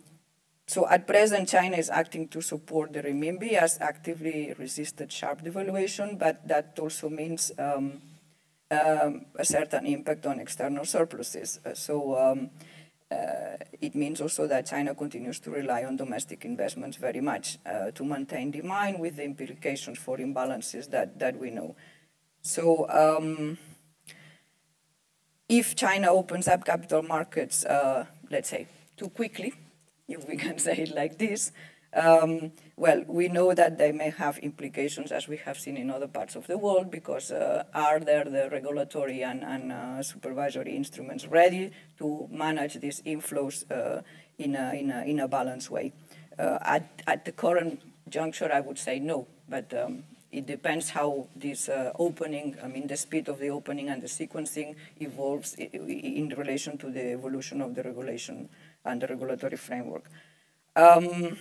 so 0.66 0.88
at 0.88 1.06
present, 1.06 1.48
China 1.48 1.76
is 1.76 1.90
acting 1.90 2.28
to 2.28 2.40
support 2.40 2.92
the 2.92 3.02
renminbi 3.02 3.54
as 3.54 3.78
actively 3.80 4.54
resisted 4.58 5.12
sharp 5.12 5.42
devaluation, 5.42 6.18
but 6.18 6.46
that 6.48 6.78
also 6.80 7.08
means 7.08 7.52
um, 7.58 8.00
um, 8.70 9.26
a 9.36 9.44
certain 9.44 9.86
impact 9.86 10.24
on 10.24 10.40
external 10.40 10.84
surpluses. 10.84 11.60
Uh, 11.66 11.74
so 11.74 12.16
um, 12.16 12.50
uh, 13.10 13.56
it 13.80 13.94
means 13.94 14.20
also 14.20 14.46
that 14.46 14.66
China 14.66 14.94
continues 14.94 15.40
to 15.40 15.50
rely 15.50 15.84
on 15.84 15.96
domestic 15.96 16.44
investments 16.44 16.96
very 16.96 17.20
much 17.20 17.58
uh, 17.66 17.90
to 17.90 18.04
maintain 18.04 18.50
demand 18.50 18.98
with 18.98 19.16
the 19.16 19.24
implications 19.24 19.98
for 19.98 20.16
imbalances 20.18 20.88
that, 20.90 21.18
that 21.18 21.38
we 21.38 21.50
know. 21.50 21.76
So 22.40 22.88
um, 22.88 23.58
if 25.48 25.76
China 25.76 26.12
opens 26.12 26.48
up 26.48 26.64
capital 26.64 27.02
markets, 27.02 27.64
uh, 27.66 28.06
let's 28.30 28.48
say, 28.48 28.68
too 28.96 29.10
quickly, 29.10 29.52
if 30.09 30.28
we 30.28 30.36
can 30.36 30.59
say 30.59 30.76
it 30.78 30.94
like 30.94 31.18
this, 31.18 31.53
um, 31.94 32.53
well, 32.76 33.05
we 33.07 33.28
know 33.28 33.53
that 33.53 33.76
they 33.76 33.92
may 33.92 34.11
have 34.11 34.38
implications, 34.38 35.12
as 35.12 35.28
we 35.28 35.36
have 35.38 35.59
seen 35.59 35.76
in 35.76 35.90
other 35.90 36.07
parts 36.07 36.36
of 36.36 36.46
the 36.46 36.57
world, 36.57 36.90
because 36.90 37.30
uh, 37.30 37.64
are 37.74 38.00
there 38.00 38.24
the 38.24 38.48
regulatory 38.50 39.22
and, 39.22 39.44
and 39.44 39.72
uh, 39.72 40.03
supervisory 40.03 40.74
instruments 40.74 41.26
ready 41.26 41.70
to 41.98 42.28
manage 42.30 42.74
these 42.80 43.03
inflows 43.03 43.70
uh, 43.70 44.00
in, 44.38 44.57
a, 44.57 44.72
in, 44.72 44.90
a, 44.90 45.03
in 45.03 45.20
a 45.20 45.28
balanced 45.28 45.70
way? 45.70 45.92
Uh, 46.38 46.59
at, 46.62 47.03
at 47.07 47.26
the 47.26 47.32
current 47.32 47.82
juncture, 48.09 48.50
I 48.50 48.61
would 48.61 48.78
say 48.78 48.98
no, 48.98 49.26
but 49.46 49.72
um, 49.74 50.05
it 50.30 50.46
depends 50.46 50.88
how 50.88 51.26
this 51.36 51.68
uh, 51.68 51.92
opening, 51.98 52.57
I 52.64 52.68
mean, 52.68 52.86
the 52.86 52.96
speed 52.96 53.28
of 53.28 53.38
the 53.38 53.50
opening 53.50 53.90
and 53.90 54.00
the 54.00 54.07
sequencing 54.07 54.76
evolves 54.98 55.55
in 55.55 56.32
relation 56.38 56.78
to 56.78 56.90
the 56.90 57.12
evolution 57.12 57.61
of 57.61 57.74
the 57.74 57.82
regulation 57.82 58.48
and 58.84 59.00
the 59.00 59.06
regulatory 59.06 59.56
framework. 59.56 60.10
Um, 60.74 61.36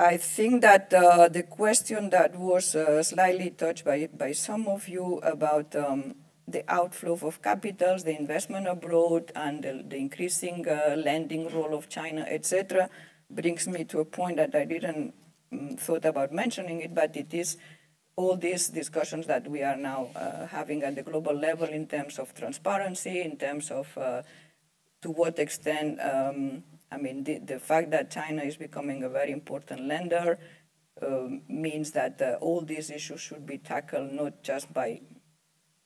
I 0.00 0.16
think 0.16 0.62
that 0.62 0.94
uh, 0.94 1.28
the 1.28 1.42
question 1.42 2.10
that 2.10 2.36
was 2.36 2.76
uh, 2.76 3.02
slightly 3.02 3.50
touched 3.50 3.84
by, 3.84 4.08
by 4.16 4.30
some 4.30 4.68
of 4.68 4.86
you 4.88 5.18
about 5.24 5.74
um, 5.74 6.14
the 6.46 6.62
outflow 6.72 7.18
of 7.20 7.42
capitals, 7.42 8.04
the 8.04 8.16
investment 8.16 8.68
abroad, 8.68 9.32
and 9.34 9.64
the, 9.64 9.84
the 9.86 9.96
increasing 9.96 10.66
uh, 10.68 10.94
lending 10.96 11.48
role 11.52 11.74
of 11.74 11.88
China, 11.88 12.24
etc., 12.28 12.88
brings 13.28 13.66
me 13.66 13.84
to 13.84 13.98
a 13.98 14.04
point 14.04 14.36
that 14.36 14.54
I 14.54 14.64
didn't 14.64 15.14
um, 15.52 15.76
thought 15.76 16.04
about 16.04 16.32
mentioning 16.32 16.80
it, 16.80 16.94
but 16.94 17.16
it 17.16 17.34
is 17.34 17.56
all 18.18 18.36
these 18.36 18.64
discussions 18.68 19.24
that 19.26 19.44
we 19.54 19.60
are 19.62 19.76
now 19.76 20.00
uh, 20.16 20.46
having 20.46 20.82
at 20.82 20.94
the 20.96 21.04
global 21.10 21.36
level 21.48 21.68
in 21.68 21.86
terms 21.86 22.18
of 22.18 22.34
transparency, 22.34 23.22
in 23.22 23.36
terms 23.36 23.70
of 23.70 23.86
uh, 23.96 24.22
to 25.02 25.10
what 25.10 25.38
extent 25.38 26.00
um, 26.00 26.64
I 26.90 26.96
mean, 26.96 27.24
the, 27.24 27.38
the 27.38 27.58
fact 27.58 27.90
that 27.90 28.10
China 28.10 28.42
is 28.42 28.56
becoming 28.56 29.02
a 29.02 29.08
very 29.08 29.30
important 29.30 29.82
lender 29.86 30.38
um, 31.06 31.42
means 31.48 31.92
that 31.92 32.20
uh, 32.20 32.38
all 32.40 32.62
these 32.62 32.90
issues 32.90 33.20
should 33.20 33.46
be 33.46 33.58
tackled 33.58 34.12
not 34.12 34.42
just 34.42 34.72
by 34.72 35.00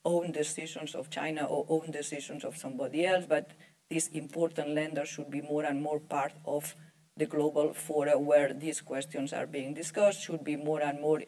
own 0.04 0.32
decisions 0.32 0.94
of 0.94 1.10
China 1.10 1.44
or 1.44 1.66
own 1.68 1.90
decisions 1.90 2.44
of 2.44 2.56
somebody 2.56 3.04
else, 3.04 3.26
but 3.28 3.50
these 3.90 4.08
important 4.08 4.70
lenders 4.70 5.08
should 5.08 5.30
be 5.30 5.42
more 5.42 5.64
and 5.64 5.82
more 5.82 6.00
part 6.00 6.32
of 6.46 6.74
the 7.16 7.26
global 7.26 7.74
fora 7.74 8.18
where 8.18 8.54
these 8.54 8.80
questions 8.80 9.32
are 9.32 9.46
being 9.46 9.74
discussed, 9.74 10.22
should 10.22 10.42
be 10.42 10.56
more 10.56 10.80
and 10.80 11.00
more 11.00 11.20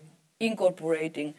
incorporating 0.47 1.34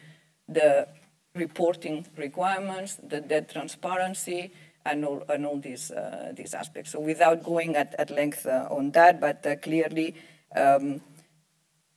the 0.48 0.88
reporting 1.34 2.06
requirements, 2.16 2.98
the 3.02 3.20
debt 3.20 3.50
transparency, 3.50 4.52
and 4.84 5.04
all, 5.04 5.22
and 5.28 5.44
all 5.44 5.58
these, 5.58 5.90
uh, 5.90 6.32
these 6.34 6.54
aspects. 6.54 6.92
So 6.92 7.00
without 7.00 7.42
going 7.42 7.76
at, 7.76 7.94
at 7.98 8.10
length 8.10 8.46
uh, 8.46 8.68
on 8.70 8.92
that, 8.92 9.20
but 9.20 9.44
uh, 9.44 9.56
clearly, 9.56 10.14
um, 10.54 11.00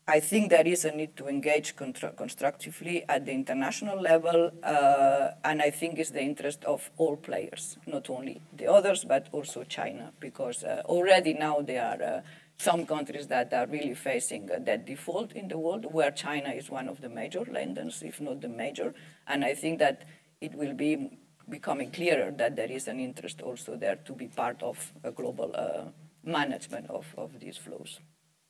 I 0.07 0.19
think 0.19 0.49
there 0.49 0.65
is 0.65 0.85
a 0.85 0.91
need 0.91 1.15
to 1.17 1.27
engage 1.27 1.75
constructively 1.75 3.05
at 3.07 3.27
the 3.27 3.31
international 3.31 4.01
level, 4.01 4.49
uh, 4.63 5.29
and 5.43 5.61
I 5.61 5.69
think 5.69 5.99
it's 5.99 6.09
the 6.09 6.23
interest 6.23 6.65
of 6.65 6.89
all 6.97 7.15
players, 7.15 7.77
not 7.85 8.09
only 8.09 8.41
the 8.51 8.65
others, 8.65 9.05
but 9.05 9.27
also 9.31 9.63
China, 9.65 10.11
because 10.19 10.63
uh, 10.63 10.81
already 10.85 11.35
now 11.35 11.61
they 11.61 11.77
are 11.77 12.01
uh, 12.01 12.21
some 12.59 12.85
countries 12.85 13.27
that 13.27 13.53
are 13.53 13.65
really 13.67 13.93
facing 13.95 14.47
that 14.47 14.85
default 14.85 15.31
in 15.31 15.47
the 15.47 15.57
world, 15.57 15.85
where 15.91 16.11
China 16.11 16.49
is 16.49 16.69
one 16.69 16.89
of 16.89 16.99
the 16.99 17.09
major 17.09 17.45
lenders, 17.45 18.03
if 18.03 18.19
not 18.19 18.41
the 18.41 18.49
major, 18.49 18.93
and 19.27 19.45
I 19.45 19.53
think 19.53 19.79
that 19.79 20.03
it 20.41 20.53
will 20.53 20.73
be 20.73 21.17
becoming 21.49 21.89
clearer 21.89 22.31
that 22.31 22.55
there 22.55 22.71
is 22.71 22.87
an 22.87 22.99
interest 22.99 23.41
also 23.41 23.75
there 23.75 23.95
to 23.95 24.13
be 24.13 24.27
part 24.27 24.61
of 24.61 24.93
a 25.03 25.11
global 25.11 25.51
uh, 25.55 25.85
management 26.23 26.89
of, 26.89 27.05
of 27.17 27.39
these 27.39 27.57
flows. 27.57 27.99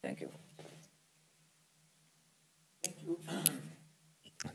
Thank 0.04 0.22
you. 0.22 0.30
Thank 2.84 2.98
you. 3.06 3.18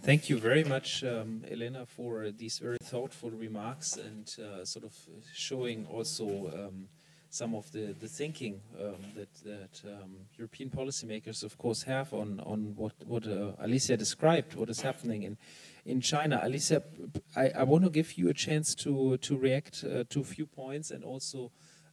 Thank 0.02 0.28
you 0.28 0.38
very 0.38 0.64
much, 0.64 1.04
um, 1.04 1.42
Elena, 1.50 1.86
for 1.86 2.30
these 2.30 2.58
very 2.58 2.78
thoughtful 2.82 3.30
remarks 3.30 3.96
and 3.96 4.34
uh, 4.38 4.64
sort 4.64 4.84
of 4.84 4.94
showing 5.32 5.86
also 5.86 6.26
um, 6.54 6.88
some 7.34 7.56
of 7.56 7.70
the, 7.72 7.92
the 7.98 8.06
thinking 8.06 8.60
um, 8.80 8.94
that, 9.16 9.34
that 9.44 9.82
um, 9.86 10.12
European 10.38 10.70
policymakers, 10.70 11.42
of 11.42 11.58
course, 11.58 11.82
have 11.82 12.14
on, 12.14 12.40
on 12.46 12.74
what, 12.76 12.92
what 13.04 13.26
uh, 13.26 13.52
Alicia 13.58 13.96
described, 13.96 14.54
what 14.54 14.70
is 14.70 14.82
happening 14.82 15.24
in, 15.24 15.36
in 15.84 16.00
China. 16.00 16.40
Alicia, 16.44 16.84
I, 17.34 17.48
I 17.48 17.62
want 17.64 17.82
to 17.82 17.90
give 17.90 18.16
you 18.16 18.28
a 18.28 18.34
chance 18.34 18.72
to 18.76 19.16
to 19.16 19.36
react 19.36 19.84
uh, 19.84 20.04
to 20.10 20.20
a 20.20 20.24
few 20.24 20.46
points 20.46 20.92
and 20.92 21.02
also 21.02 21.50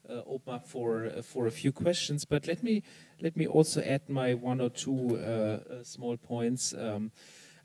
uh, 0.07 0.21
open 0.27 0.53
up 0.53 0.67
for 0.67 1.07
uh, 1.07 1.21
for 1.23 1.47
a 1.47 1.51
few 1.51 1.71
questions. 1.71 2.23
But 2.23 2.45
let 2.45 2.61
me 2.61 2.83
let 3.19 3.35
me 3.35 3.47
also 3.47 3.81
add 3.81 4.09
my 4.09 4.35
one 4.35 4.61
or 4.61 4.69
two 4.69 5.17
uh, 5.17 5.73
uh, 5.73 5.83
small 5.83 6.17
points. 6.17 6.73
Um, 6.73 7.11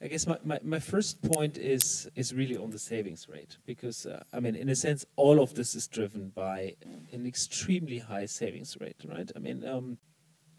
I 0.00 0.08
guess 0.08 0.26
my, 0.26 0.38
my, 0.44 0.60
my, 0.62 0.78
first 0.78 1.22
point 1.22 1.56
is 1.56 2.08
is 2.14 2.34
really 2.34 2.56
on 2.56 2.70
the 2.70 2.78
savings 2.78 3.28
rate 3.28 3.56
because 3.64 4.04
uh, 4.04 4.22
I 4.32 4.40
mean 4.40 4.54
in 4.54 4.68
a 4.68 4.76
sense 4.76 5.06
all 5.16 5.40
of 5.40 5.54
this 5.54 5.74
is 5.74 5.88
driven 5.88 6.28
by 6.34 6.74
an 7.12 7.26
extremely 7.26 7.98
high 7.98 8.26
savings 8.26 8.76
rate, 8.80 9.02
right? 9.08 9.30
I 9.34 9.38
mean 9.38 9.66
um, 9.66 9.98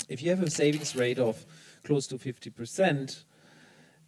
if 0.09 0.23
you 0.23 0.31
have 0.31 0.41
a 0.41 0.49
savings 0.49 0.95
rate 0.95 1.19
of 1.19 1.45
close 1.83 2.07
to 2.07 2.17
fifty 2.17 2.49
percent, 2.49 3.25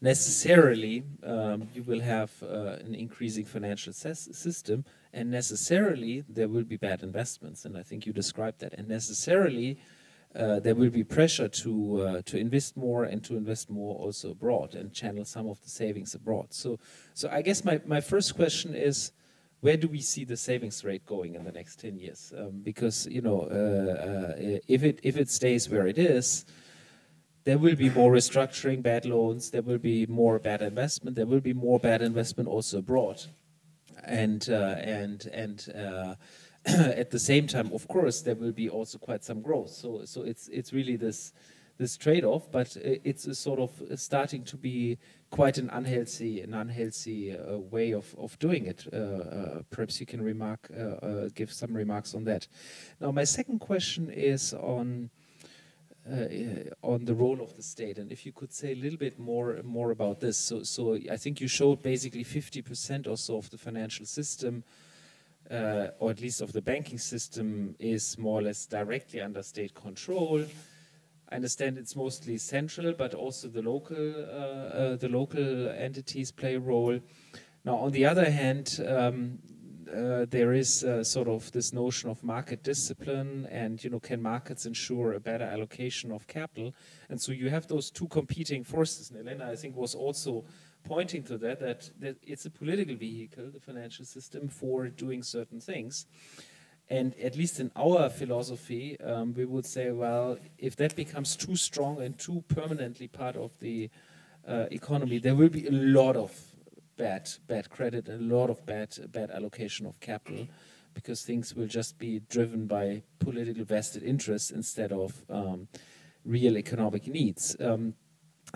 necessarily 0.02 1.04
um, 1.24 1.68
you 1.74 1.84
will 1.84 2.02
have 2.02 2.32
uh, 2.42 2.78
an 2.86 2.96
increasing 2.96 3.46
financial 3.46 3.94
system 3.94 4.86
and 5.14 5.30
necessarily 5.30 6.24
there 6.30 6.48
will 6.48 6.64
be 6.64 6.78
bad 6.78 7.04
investments 7.04 7.66
and 7.66 7.78
i 7.78 7.84
think 7.84 8.06
you 8.06 8.14
described 8.14 8.60
that 8.60 8.74
and 8.74 8.88
necessarily 8.88 9.78
there 10.34 10.76
will 10.76 10.90
be 10.90 11.04
pressure 11.04 11.48
to 11.48 12.02
uh, 12.02 12.22
to 12.26 12.38
invest 12.38 12.78
more 12.78 13.04
and 13.04 13.24
to 13.24 13.36
invest 13.36 13.70
more 13.70 13.96
also 13.96 14.32
abroad 14.32 14.76
and 14.76 14.94
channel 14.94 15.26
some 15.26 15.48
of 15.48 15.62
the 15.64 15.70
savings 15.70 16.14
abroad 16.16 16.48
so 16.50 16.80
so 17.14 17.30
i 17.30 17.42
guess 17.42 17.64
my, 17.64 17.82
my 17.86 18.02
first 18.02 18.36
question 18.36 18.76
is 18.76 19.12
where 19.62 19.76
do 19.76 19.88
we 19.88 20.00
see 20.00 20.24
the 20.24 20.38
savings 20.38 20.86
rate 20.86 21.06
going 21.06 21.36
in 21.36 21.44
the 21.44 21.52
next 21.52 21.80
10 21.80 21.98
years 21.98 22.34
um, 22.38 22.62
because 22.64 23.08
you 23.08 23.22
know 23.22 23.42
uh, 23.52 23.94
uh, 24.10 24.60
if 24.68 24.84
it 24.84 25.00
if 25.04 25.18
it 25.18 25.30
stays 25.30 25.68
where 25.70 25.88
it 25.88 25.98
is 25.98 26.46
there 27.50 27.58
will 27.58 27.76
be 27.76 27.90
more 27.90 28.12
restructuring, 28.12 28.84
bad 28.84 29.06
loans, 29.06 29.50
there 29.50 29.62
will 29.62 29.78
be 29.78 30.06
more 30.06 30.40
bad 30.40 30.62
investment, 30.62 31.16
there 31.16 31.26
will 31.26 31.40
be 31.40 31.54
more 31.54 31.80
bad 31.80 32.02
investment 32.02 32.48
also 32.48 32.78
abroad. 32.78 33.24
And, 34.04 34.48
uh, 34.50 34.76
and, 34.80 35.26
and 35.34 35.68
uh, 35.76 36.16
at 36.66 37.12
the 37.12 37.20
same 37.20 37.48
time, 37.48 37.72
of 37.74 37.88
course, 37.88 38.22
there 38.22 38.36
will 38.36 38.52
be 38.52 38.70
also 38.70 38.98
quite 38.98 39.24
some 39.24 39.42
growth. 39.42 39.70
So, 39.70 40.02
so 40.06 40.24
it's, 40.24 40.48
it's 40.50 40.74
really 40.74 40.98
this, 40.98 41.34
this 41.78 41.96
trade-off, 41.96 42.52
but 42.52 42.76
it's 42.84 43.26
a 43.26 43.34
sort 43.34 43.60
of 43.60 43.72
starting 44.00 44.44
to 44.44 44.58
be 44.58 44.98
quite 45.30 45.58
an 45.58 45.70
unhealthy, 45.70 46.42
an 46.42 46.54
unhealthy 46.54 47.38
uh, 47.38 47.58
way 47.58 47.94
of, 47.94 48.14
of 48.18 48.38
doing 48.40 48.66
it. 48.66 48.86
Uh, 48.92 48.96
uh, 48.98 49.62
perhaps 49.70 50.00
you 50.00 50.06
can 50.06 50.22
remark, 50.22 50.70
uh, 50.78 50.82
uh, 50.82 51.30
give 51.34 51.54
some 51.54 51.74
remarks 51.74 52.14
on 52.14 52.26
that. 52.26 52.48
Now, 53.00 53.12
my 53.12 53.24
second 53.24 53.60
question 53.60 54.10
is 54.10 54.54
on 54.54 55.10
uh, 56.10 56.26
on 56.82 57.06
the 57.06 57.14
role 57.14 57.40
of 57.42 57.56
the 57.56 57.62
state, 57.62 58.00
and 58.00 58.12
if 58.12 58.26
you 58.26 58.32
could 58.32 58.52
say 58.52 58.72
a 58.72 58.76
little 58.76 58.98
bit 58.98 59.20
more 59.20 59.62
more 59.64 59.92
about 59.92 60.20
this. 60.20 60.38
So, 60.38 60.64
so 60.64 60.98
I 61.12 61.18
think 61.18 61.40
you 61.40 61.48
showed 61.48 61.84
basically 61.84 62.24
50% 62.24 63.08
or 63.08 63.16
so 63.16 63.38
of 63.38 63.50
the 63.52 63.58
financial 63.58 64.06
system, 64.06 64.64
uh, 65.52 65.88
or 66.00 66.12
at 66.12 66.22
least 66.22 66.42
of 66.42 66.54
the 66.54 66.62
banking 66.62 66.98
system, 66.98 67.76
is 67.80 68.18
more 68.18 68.40
or 68.40 68.44
less 68.44 68.66
directly 68.66 69.22
under 69.22 69.44
state 69.44 69.74
control. 69.74 70.46
I 71.32 71.36
understand 71.36 71.78
it's 71.78 71.96
mostly 71.96 72.38
central, 72.38 72.94
but 72.94 73.14
also 73.14 73.48
the 73.48 73.62
local 73.62 74.16
uh, 74.16 74.78
uh 74.82 74.96
the 74.96 75.10
local 75.10 75.70
entities 75.70 76.32
play 76.32 76.56
a 76.56 76.60
role. 76.60 77.00
Now, 77.66 77.76
on 77.76 77.92
the 77.92 78.06
other 78.06 78.30
hand, 78.32 78.80
um, 78.88 79.40
uh, 79.96 80.26
there 80.30 80.54
is 80.54 80.84
uh, 80.84 81.04
sort 81.04 81.28
of 81.28 81.52
this 81.52 81.74
notion 81.74 82.10
of 82.10 82.24
market 82.24 82.64
discipline 82.64 83.48
and 83.50 83.84
you 83.84 83.90
know 83.90 84.00
can 84.00 84.22
markets 84.22 84.66
ensure 84.66 85.14
a 85.14 85.20
better 85.20 85.46
allocation 85.46 86.12
of 86.12 86.28
capital 86.28 86.74
and 87.10 87.20
so 87.20 87.32
you 87.32 87.50
have 87.50 87.68
those 87.68 87.90
two 87.90 88.08
competing 88.08 88.64
forces 88.64 89.10
and 89.10 89.20
Elena 89.28 89.50
I 89.52 89.56
think 89.56 89.76
was 89.76 89.96
also 89.96 90.46
pointing 90.84 91.24
to 91.24 91.38
that, 91.38 91.60
that, 91.60 91.90
that 92.00 92.18
it's 92.24 92.46
a 92.46 92.50
political 92.50 92.96
vehicle, 92.96 93.52
the 93.52 93.60
financial 93.60 94.06
system, 94.06 94.48
for 94.48 94.88
doing 94.88 95.24
certain 95.24 95.60
things. 95.60 96.06
And 96.90 97.14
at 97.20 97.36
least 97.36 97.60
in 97.60 97.72
our 97.76 98.10
philosophy, 98.10 99.00
um, 99.02 99.34
we 99.36 99.46
would 99.46 99.66
say, 99.66 99.92
well, 99.92 100.38
if 100.58 100.76
that 100.78 100.96
becomes 100.96 101.36
too 101.36 101.56
strong 101.56 102.02
and 102.02 102.18
too 102.18 102.44
permanently 102.48 103.08
part 103.08 103.36
of 103.36 103.52
the 103.60 103.90
uh, 104.48 104.66
economy, 104.72 105.20
there 105.20 105.36
will 105.36 105.50
be 105.50 105.68
a 105.68 105.72
lot 105.72 106.16
of 106.16 106.32
bad 106.98 107.30
bad 107.48 107.70
credit, 107.70 108.10
and 108.10 108.32
a 108.32 108.36
lot 108.36 108.50
of 108.50 108.66
bad 108.66 108.90
bad 109.12 109.30
allocation 109.32 109.86
of 109.86 110.00
capital, 110.00 110.48
because 110.94 111.22
things 111.22 111.56
will 111.56 111.68
just 111.68 112.00
be 112.00 112.22
driven 112.30 112.66
by 112.66 113.04
political 113.20 113.64
vested 113.64 114.04
interests 114.04 114.50
instead 114.52 114.92
of 114.92 115.24
um, 115.30 115.68
real 116.26 116.58
economic 116.58 117.08
needs. 117.08 117.56
Um, 117.60 117.94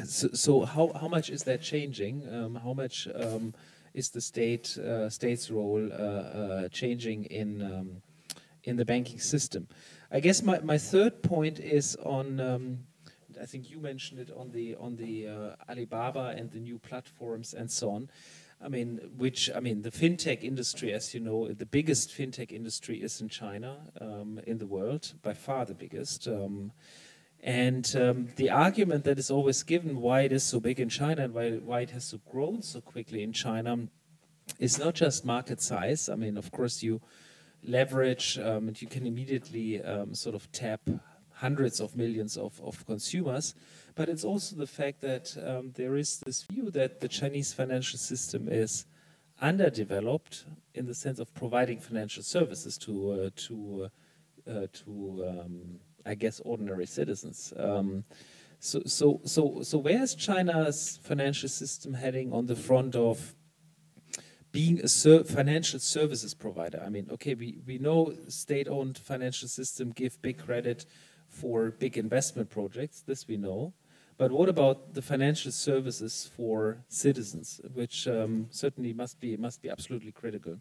so, 0.05 0.29
so, 0.33 0.65
how 0.65 0.91
how 0.99 1.07
much 1.07 1.29
is 1.29 1.43
that 1.43 1.61
changing? 1.61 2.27
Um, 2.31 2.55
how 2.55 2.73
much 2.73 3.07
um, 3.13 3.53
is 3.93 4.09
the 4.09 4.21
state 4.21 4.77
uh, 4.77 5.09
state's 5.09 5.51
role 5.51 5.89
uh, 5.91 5.95
uh, 5.95 6.69
changing 6.69 7.25
in 7.25 7.61
um, 7.61 8.01
in 8.63 8.77
the 8.77 8.85
banking 8.85 9.19
system. 9.19 9.67
I 10.11 10.19
guess 10.19 10.41
my, 10.41 10.59
my 10.59 10.77
third 10.77 11.21
point 11.21 11.59
is 11.59 11.95
on. 11.97 12.39
Um, 12.39 12.79
I 13.41 13.45
think 13.45 13.71
you 13.71 13.79
mentioned 13.79 14.19
it 14.19 14.31
on 14.35 14.51
the 14.51 14.75
on 14.75 14.95
the 14.95 15.27
uh, 15.27 15.55
Alibaba 15.69 16.35
and 16.37 16.51
the 16.51 16.59
new 16.59 16.79
platforms 16.79 17.53
and 17.53 17.71
so 17.71 17.91
on. 17.91 18.09
I 18.63 18.69
mean, 18.69 18.99
which 19.17 19.49
I 19.53 19.59
mean, 19.59 19.81
the 19.81 19.91
fintech 19.91 20.43
industry, 20.43 20.93
as 20.93 21.13
you 21.13 21.19
know, 21.19 21.47
the 21.49 21.65
biggest 21.65 22.11
fintech 22.11 22.51
industry 22.51 23.01
is 23.01 23.19
in 23.21 23.29
China, 23.29 23.77
um, 23.99 24.39
in 24.47 24.59
the 24.59 24.67
world, 24.67 25.13
by 25.21 25.33
far 25.33 25.65
the 25.65 25.73
biggest. 25.73 26.27
And 27.43 27.93
um, 27.97 28.29
the 28.37 28.49
argument 28.49 29.03
that 29.03 29.19
is 29.19 29.29
always 29.29 29.63
given 29.63 29.99
why 29.99 30.21
it 30.21 30.31
is 30.31 30.43
so 30.43 30.61
big 30.61 30.79
in 30.79 30.87
China 30.87 31.25
and 31.25 31.33
why, 31.33 31.51
why 31.51 31.81
it 31.81 31.89
has 31.89 32.05
so 32.05 32.19
grown 32.31 32.61
so 32.61 32.79
quickly 32.79 33.21
in 33.21 33.33
China 33.33 33.89
is 34.59 34.79
not 34.79 34.95
just 34.95 35.25
market 35.25 35.61
size. 35.61 36.07
I 36.07 36.15
mean, 36.15 36.37
of 36.37 36.51
course, 36.51 36.81
you 36.81 37.01
leverage 37.61 38.39
um, 38.39 38.69
and 38.69 38.81
you 38.81 38.87
can 38.87 39.05
immediately 39.05 39.83
um, 39.83 40.15
sort 40.15 40.35
of 40.35 40.49
tap 40.53 40.89
hundreds 41.33 41.81
of 41.81 41.97
millions 41.97 42.37
of, 42.37 42.61
of 42.63 42.85
consumers. 42.85 43.55
But 43.95 44.07
it's 44.07 44.23
also 44.23 44.55
the 44.55 44.67
fact 44.67 45.01
that 45.01 45.35
um, 45.45 45.73
there 45.75 45.97
is 45.97 46.19
this 46.19 46.43
view 46.43 46.71
that 46.71 47.01
the 47.01 47.09
Chinese 47.09 47.51
financial 47.51 47.99
system 47.99 48.47
is 48.47 48.85
underdeveloped 49.41 50.45
in 50.73 50.85
the 50.85 50.95
sense 50.95 51.19
of 51.19 51.33
providing 51.33 51.79
financial 51.79 52.23
services 52.23 52.77
to 52.77 53.11
uh, 53.11 53.29
to 53.35 53.89
uh, 54.47 54.49
uh, 54.49 54.67
to 54.71 55.25
um, 55.27 55.79
I 56.05 56.15
guess 56.15 56.41
ordinary 56.43 56.85
citizens. 56.85 57.53
Um, 57.57 58.03
so 58.59 58.81
so 58.85 59.21
so 59.25 59.61
so 59.61 59.77
where 59.77 60.01
is 60.01 60.15
China's 60.15 60.99
financial 61.03 61.49
system 61.49 61.93
heading 61.93 62.31
on 62.31 62.45
the 62.45 62.55
front 62.55 62.95
of 62.95 63.35
being 64.53 64.79
a 64.81 64.87
ser 64.87 65.23
financial 65.23 65.79
services 65.79 66.33
provider. 66.33 66.81
I 66.85 66.89
mean, 66.89 67.09
okay, 67.11 67.33
we, 67.33 67.57
we 67.65 67.79
know 67.79 68.13
state-owned 68.27 68.99
financial 68.99 69.47
system 69.47 69.91
give 69.91 70.21
big 70.21 70.37
credit 70.37 70.85
for 71.27 71.71
big 71.71 71.97
investment 71.97 72.51
projects. 72.51 73.01
This 73.01 73.27
we 73.27 73.35
know. 73.35 73.73
But 74.15 74.31
what 74.31 74.47
about 74.49 74.93
the 74.93 75.01
financial 75.01 75.51
services 75.51 76.29
for 76.37 76.85
citizens, 76.87 77.59
which 77.73 78.07
um, 78.07 78.45
certainly 78.51 78.93
must 78.93 79.19
be 79.19 79.35
must 79.35 79.59
be 79.63 79.71
absolutely 79.71 80.11
critical? 80.11 80.59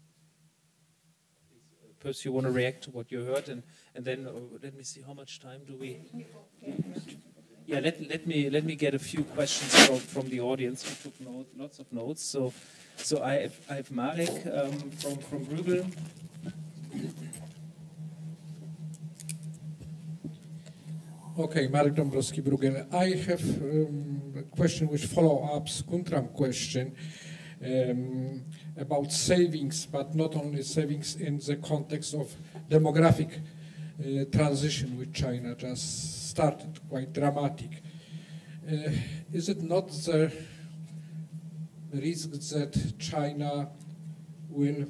Perhaps 2.02 2.24
you 2.24 2.32
want 2.32 2.46
to 2.46 2.52
react 2.52 2.82
to 2.84 2.90
what 2.90 3.06
you 3.12 3.24
heard, 3.24 3.48
and 3.48 3.62
and 3.94 4.04
then 4.04 4.26
uh, 4.26 4.32
let 4.62 4.74
me 4.74 4.82
see 4.82 5.02
how 5.06 5.14
much 5.14 5.40
time 5.40 5.60
do 5.66 5.74
we. 5.82 5.90
Yeah, 7.64 7.78
let, 7.78 7.94
let 8.12 8.26
me 8.26 8.50
let 8.50 8.64
me 8.64 8.74
get 8.74 8.92
a 8.94 8.98
few 8.98 9.22
questions 9.36 9.86
from, 9.86 9.98
from 9.98 10.28
the 10.28 10.40
audience 10.40 10.82
who 10.82 10.94
took 11.04 11.20
note, 11.20 11.48
lots 11.56 11.78
of 11.78 11.86
notes. 11.92 12.22
So. 12.22 12.52
So 12.96 13.22
I 13.22 13.34
have, 13.34 13.56
I 13.70 13.74
have 13.76 13.90
Marek 13.90 14.28
um, 14.46 14.90
from, 15.00 15.16
from 15.16 15.46
Bruegel. 15.46 15.90
Okay, 21.38 21.66
Marek 21.68 21.94
Dąbrowski, 21.94 22.42
Bruegel. 22.42 22.86
I 22.94 23.16
have 23.28 23.42
um, 23.62 24.34
a 24.36 24.42
question 24.42 24.88
which 24.88 25.06
follow-ups 25.06 25.82
Guntram 25.82 26.32
question 26.34 26.94
um, 27.64 28.44
about 28.76 29.12
savings, 29.12 29.86
but 29.86 30.14
not 30.14 30.34
only 30.36 30.62
savings 30.62 31.16
in 31.16 31.38
the 31.38 31.56
context 31.56 32.14
of 32.14 32.34
demographic 32.68 33.40
uh, 34.00 34.24
transition 34.32 34.98
which 34.98 35.12
China 35.12 35.54
just 35.54 36.30
started, 36.30 36.80
quite 36.88 37.12
dramatic. 37.12 37.82
Uh, 38.66 38.90
is 39.32 39.48
it 39.48 39.62
not 39.62 39.88
the 39.90 40.32
risk 41.92 42.30
that 42.30 42.98
China 42.98 43.68
will 44.48 44.86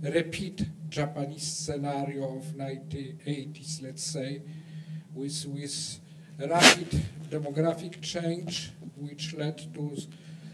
repeat 0.00 0.64
Japanese 0.88 1.42
scenario 1.42 2.36
of 2.36 2.44
1980s, 2.56 3.82
let's 3.82 4.02
say, 4.02 4.42
with, 5.14 5.46
with 5.46 6.00
rapid 6.38 7.02
demographic 7.30 8.00
change, 8.00 8.70
which 8.96 9.34
led 9.34 9.58
to 9.74 9.96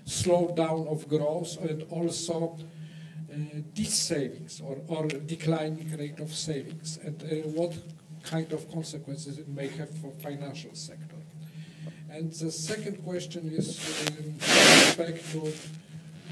slowdown 0.07 0.89
of 0.89 1.09
growth 1.09 1.57
and 1.62 1.83
also 1.91 2.59
uh, 3.33 3.85
savings 3.85 4.61
or, 4.61 4.79
or 4.89 5.07
declining 5.07 5.97
rate 5.97 6.20
of 6.20 6.33
savings, 6.33 6.99
and 7.03 7.23
uh, 7.23 7.49
what 7.51 7.74
kind 8.23 8.53
of 8.53 8.70
consequences 8.70 9.39
it 9.39 9.49
may 9.49 9.69
have 9.69 9.91
for 9.99 10.11
financial 10.23 10.74
sector. 10.74 11.16
And 12.11 12.31
the 12.33 12.51
second 12.51 13.03
question 13.05 13.51
is 13.51 13.79
with 13.79 14.37
respect 14.39 15.33
to 15.33 15.53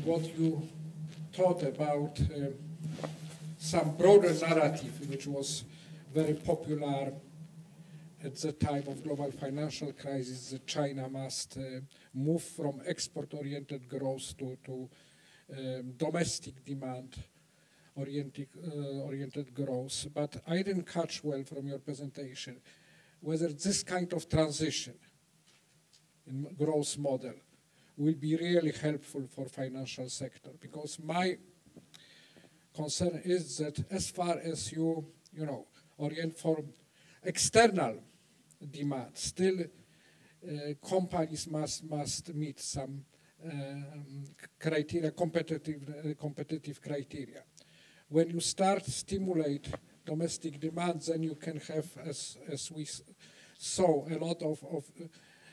what 0.04 0.38
you 0.38 0.68
thought 1.32 1.62
about 1.62 2.20
uh, 2.20 2.50
some 3.58 3.96
broader 3.96 4.32
narrative 4.34 5.08
which 5.08 5.26
was 5.26 5.64
very 6.12 6.34
popular 6.34 7.12
at 8.22 8.36
the 8.36 8.52
time 8.52 8.84
of 8.86 9.02
global 9.02 9.30
financial 9.30 9.92
crisis 9.92 10.54
China 10.66 11.08
must 11.08 11.56
uh, 11.56 11.80
move 12.12 12.42
from 12.42 12.82
export-oriented 12.86 13.88
growth 13.88 14.36
to, 14.38 14.58
to 14.64 14.88
um, 15.56 15.92
domestic 15.96 16.64
demand 16.64 17.16
oriented, 17.96 18.48
uh, 18.66 19.06
oriented 19.06 19.54
growth. 19.54 20.06
But 20.14 20.42
I 20.46 20.56
didn't 20.62 20.86
catch 20.86 21.24
well 21.24 21.42
from 21.44 21.66
your 21.66 21.78
presentation 21.78 22.60
whether 23.20 23.48
this 23.48 23.82
kind 23.82 24.12
of 24.12 24.28
transition 24.28 24.94
in 26.26 26.46
growth 26.58 26.96
model 26.98 27.34
will 27.96 28.14
be 28.14 28.36
really 28.36 28.72
helpful 28.72 29.26
for 29.28 29.46
financial 29.46 30.08
sector 30.08 30.50
because 30.60 30.98
my 31.02 31.36
concern 32.74 33.20
is 33.24 33.58
that 33.58 33.84
as 33.90 34.10
far 34.10 34.38
as 34.38 34.72
you 34.72 35.04
you 35.34 35.44
know 35.44 35.66
orient 35.98 36.38
for 36.38 36.64
external 37.22 37.96
demand 38.70 39.10
still 39.14 39.60
uh, 39.60 40.88
companies 40.88 41.46
must 41.48 41.84
must 41.84 42.34
meet 42.34 42.60
some 42.60 43.04
um, 43.44 44.24
criteria 44.58 45.10
competitive 45.10 45.82
uh, 45.88 46.14
competitive 46.20 46.80
criteria 46.80 47.42
when 48.08 48.28
you 48.30 48.40
start 48.40 48.84
stimulate 48.84 49.68
domestic 50.04 50.58
demand 50.60 51.00
then 51.02 51.22
you 51.22 51.34
can 51.34 51.58
have 51.58 51.86
as 52.04 52.38
as 52.50 52.70
we 52.70 52.86
saw 53.60 54.06
a 54.08 54.16
lot 54.16 54.42
of, 54.42 54.64
of 54.72 54.84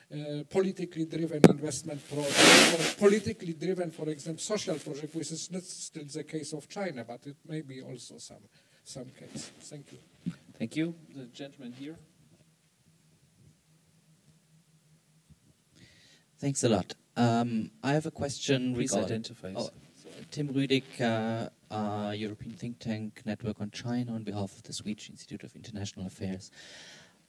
uh, 0.10 0.44
politically 0.50 1.06
driven 1.06 1.42
investment 1.50 2.02
projects, 2.08 2.96
politically 2.96 3.54
driven, 3.54 3.92
for 3.92 4.08
example, 4.08 4.42
social 4.42 4.76
project, 4.76 5.14
which 5.14 5.32
is 5.32 5.52
not 5.52 5.64
still 5.64 6.06
the 6.06 6.24
case 6.24 6.54
of 6.54 6.70
China, 6.70 7.04
but 7.04 7.28
it 7.28 7.36
may 7.46 7.62
be 7.62 7.82
also 7.82 8.18
some, 8.18 8.38
some 8.86 9.08
case. 9.08 9.52
Thank 9.60 9.92
you. 9.92 10.00
Thank 10.58 10.76
you. 10.78 10.96
The 11.14 11.26
gentleman 11.26 11.74
here. 11.74 11.98
Thanks 16.40 16.64
a 16.64 16.70
lot. 16.70 16.94
Um, 17.16 17.72
I 17.84 17.94
have 17.94 18.06
a 18.06 18.12
question 18.12 18.76
Please 18.76 18.92
regarding 18.92 19.16
identify 19.16 19.54
oh, 19.56 19.70
Tim 20.30 20.50
Rühlig, 20.50 20.84
uh, 21.02 21.50
uh, 21.74 22.12
European 22.12 22.54
think 22.54 22.78
tank 22.80 23.22
Network 23.26 23.60
on 23.60 23.72
China, 23.72 24.14
on 24.14 24.24
behalf 24.24 24.56
of 24.56 24.64
the 24.64 24.74
Swedish 24.74 25.10
Institute 25.10 25.44
of 25.44 25.56
International 25.56 26.06
Affairs. 26.06 26.52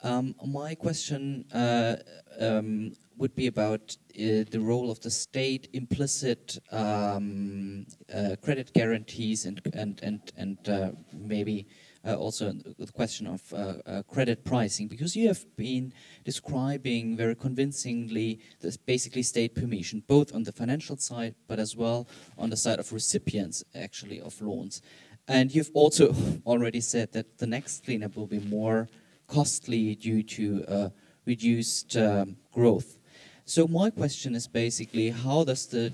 Um, 0.02 0.34
my 0.46 0.74
question 0.74 1.44
uh, 1.52 1.96
um, 2.38 2.92
would 3.16 3.34
be 3.34 3.46
about 3.46 3.96
uh, 4.14 4.44
the 4.50 4.60
role 4.60 4.90
of 4.90 5.00
the 5.00 5.10
state, 5.10 5.68
implicit 5.72 6.58
um, 6.70 7.86
uh, 8.14 8.36
credit 8.42 8.72
guarantees, 8.74 9.44
and 9.46 9.60
and 9.72 9.98
and 10.02 10.32
and 10.36 10.68
uh, 10.68 10.90
maybe 11.12 11.66
also 12.04 12.52
the 12.52 12.92
question 12.92 13.26
of 13.26 13.52
uh, 13.52 14.02
credit 14.08 14.44
pricing, 14.44 14.88
because 14.88 15.16
you 15.16 15.28
have 15.28 15.44
been 15.56 15.92
describing 16.24 17.16
very 17.16 17.34
convincingly 17.34 18.40
this 18.60 18.76
basically 18.76 19.22
state 19.22 19.54
permission, 19.54 20.02
both 20.06 20.34
on 20.34 20.44
the 20.44 20.52
financial 20.52 20.96
side, 20.96 21.34
but 21.46 21.58
as 21.58 21.76
well 21.76 22.08
on 22.36 22.50
the 22.50 22.56
side 22.56 22.78
of 22.78 22.92
recipients, 22.92 23.64
actually 23.74 24.20
of 24.20 24.40
loans. 24.40 24.80
And 25.26 25.54
you've 25.54 25.70
also 25.74 26.14
already 26.46 26.80
said 26.80 27.12
that 27.12 27.38
the 27.38 27.46
next 27.46 27.84
cleanup 27.84 28.16
will 28.16 28.26
be 28.26 28.40
more 28.40 28.88
costly 29.26 29.94
due 29.94 30.22
to 30.22 30.64
uh, 30.66 30.88
reduced 31.26 31.96
um, 31.96 32.36
growth. 32.52 32.98
So 33.44 33.66
my 33.66 33.90
question 33.90 34.34
is 34.34 34.48
basically, 34.48 35.10
how 35.10 35.44
does 35.44 35.66
the 35.66 35.92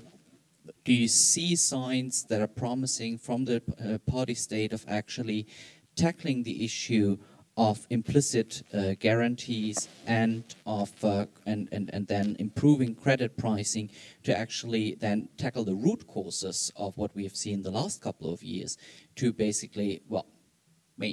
do 0.83 0.93
you 0.93 1.07
see 1.07 1.55
signs 1.55 2.23
that 2.25 2.41
are 2.41 2.47
promising 2.47 3.17
from 3.17 3.45
the 3.45 3.61
uh, 3.83 3.97
party 4.11 4.35
state 4.35 4.71
of 4.71 4.85
actually 4.87 5.47
tackling 5.95 6.43
the 6.43 6.63
issue 6.63 7.17
of 7.57 7.87
implicit 7.89 8.63
uh, 8.73 8.95
guarantees 8.99 9.87
and 10.07 10.43
of 10.65 10.91
uh, 11.05 11.25
and, 11.45 11.69
and 11.71 11.89
and 11.93 12.05
then 12.07 12.35
improving 12.37 12.93
credit 12.93 13.37
pricing 13.37 13.89
to 14.23 14.37
actually 14.37 14.95
then 14.95 15.29
tackle 15.37 15.63
the 15.63 15.73
root 15.73 16.05
causes 16.07 16.71
of 16.75 16.97
what 16.97 17.15
we 17.15 17.23
have 17.23 17.35
seen 17.35 17.61
the 17.61 17.71
last 17.71 18.01
couple 18.01 18.33
of 18.33 18.43
years 18.43 18.77
to 19.15 19.31
basically 19.31 20.01
well 20.09 20.25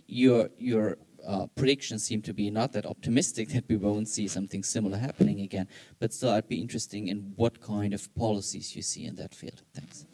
your 0.09 0.51
your 0.59 0.99
uh, 1.27 1.47
predictions 1.55 2.05
seem 2.05 2.21
to 2.23 2.35
be 2.35 2.51
not 2.51 2.73
that 2.73 2.87
optimistic 2.87 3.51
that 3.51 3.65
we 3.69 3.77
won't 3.77 4.09
see 4.09 4.27
something 4.27 4.63
similar 4.65 4.99
happening 4.99 5.41
again. 5.41 5.69
But 6.01 6.13
still, 6.13 6.31
I'd 6.31 6.49
be 6.49 6.61
interested 6.61 6.97
in 7.07 7.33
what 7.37 7.61
kind 7.61 7.95
of 7.95 8.13
policies 8.15 8.75
you 8.75 8.83
see 8.83 9.05
in 9.05 9.15
that 9.17 9.33
field. 9.35 9.63
Thanks. 9.73 10.07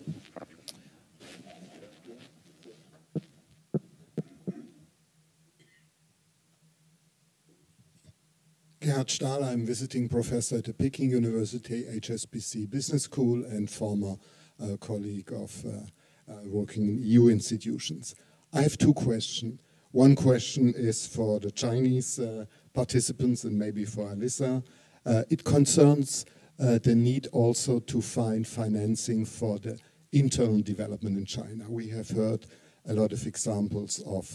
Gerhard 8.88 9.10
Stahl, 9.10 9.44
I'm 9.44 9.66
visiting 9.66 10.08
professor 10.08 10.56
at 10.56 10.64
the 10.64 10.72
Peking 10.72 11.10
University 11.10 11.84
HSBC 11.84 12.70
Business 12.70 13.02
School 13.02 13.44
and 13.44 13.68
former 13.68 14.14
uh, 14.62 14.78
colleague 14.78 15.30
of 15.30 15.62
uh, 15.66 16.32
uh, 16.32 16.36
working 16.46 16.88
in 16.88 17.02
EU 17.02 17.28
institutions. 17.28 18.14
I 18.54 18.62
have 18.62 18.78
two 18.78 18.94
questions. 18.94 19.60
One 19.90 20.16
question 20.16 20.72
is 20.74 21.06
for 21.06 21.38
the 21.38 21.50
Chinese 21.50 22.18
uh, 22.18 22.46
participants 22.72 23.44
and 23.44 23.58
maybe 23.58 23.84
for 23.84 24.10
Alicia. 24.10 24.62
Uh, 25.04 25.22
it 25.28 25.44
concerns 25.44 26.24
the 26.56 26.94
need 26.94 27.26
also 27.32 27.80
to 27.80 28.00
find 28.00 28.46
financing 28.46 29.26
for 29.26 29.58
the 29.58 29.78
internal 30.12 30.62
development 30.62 31.18
in 31.18 31.26
China. 31.26 31.66
We 31.68 31.88
have 31.90 32.08
heard 32.08 32.46
a 32.88 32.94
lot 32.94 33.12
of 33.12 33.26
examples 33.26 34.02
of 34.06 34.34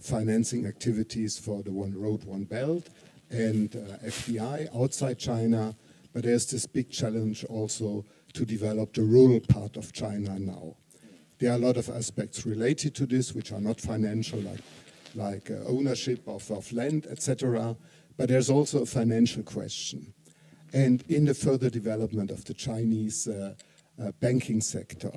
financing 0.00 0.66
activities 0.66 1.38
for 1.38 1.62
the 1.62 1.70
One 1.70 1.94
Road, 1.94 2.24
One 2.24 2.42
Belt 2.42 2.88
and 3.30 3.74
uh, 3.74 4.06
FDI 4.06 4.68
outside 4.74 5.18
China, 5.18 5.74
but 6.12 6.24
there's 6.24 6.46
this 6.46 6.66
big 6.66 6.90
challenge 6.90 7.44
also 7.44 8.04
to 8.32 8.44
develop 8.44 8.92
the 8.94 9.02
rural 9.02 9.40
part 9.40 9.76
of 9.76 9.92
China 9.92 10.38
now. 10.38 10.76
There 11.38 11.50
are 11.50 11.56
a 11.56 11.58
lot 11.58 11.76
of 11.76 11.88
aspects 11.88 12.46
related 12.46 12.94
to 12.96 13.06
this 13.06 13.34
which 13.34 13.52
are 13.52 13.60
not 13.60 13.80
financial, 13.80 14.40
like 14.40 14.60
like 15.14 15.50
uh, 15.50 15.54
ownership 15.66 16.26
of, 16.26 16.50
of 16.50 16.70
land, 16.72 17.06
etc. 17.10 17.76
But 18.16 18.28
there's 18.28 18.50
also 18.50 18.82
a 18.82 18.86
financial 18.86 19.42
question. 19.42 20.12
And 20.72 21.02
in 21.08 21.24
the 21.24 21.34
further 21.34 21.70
development 21.70 22.30
of 22.30 22.44
the 22.44 22.54
Chinese 22.54 23.28
uh, 23.28 23.54
uh, 24.02 24.10
banking 24.20 24.60
sector, 24.60 25.12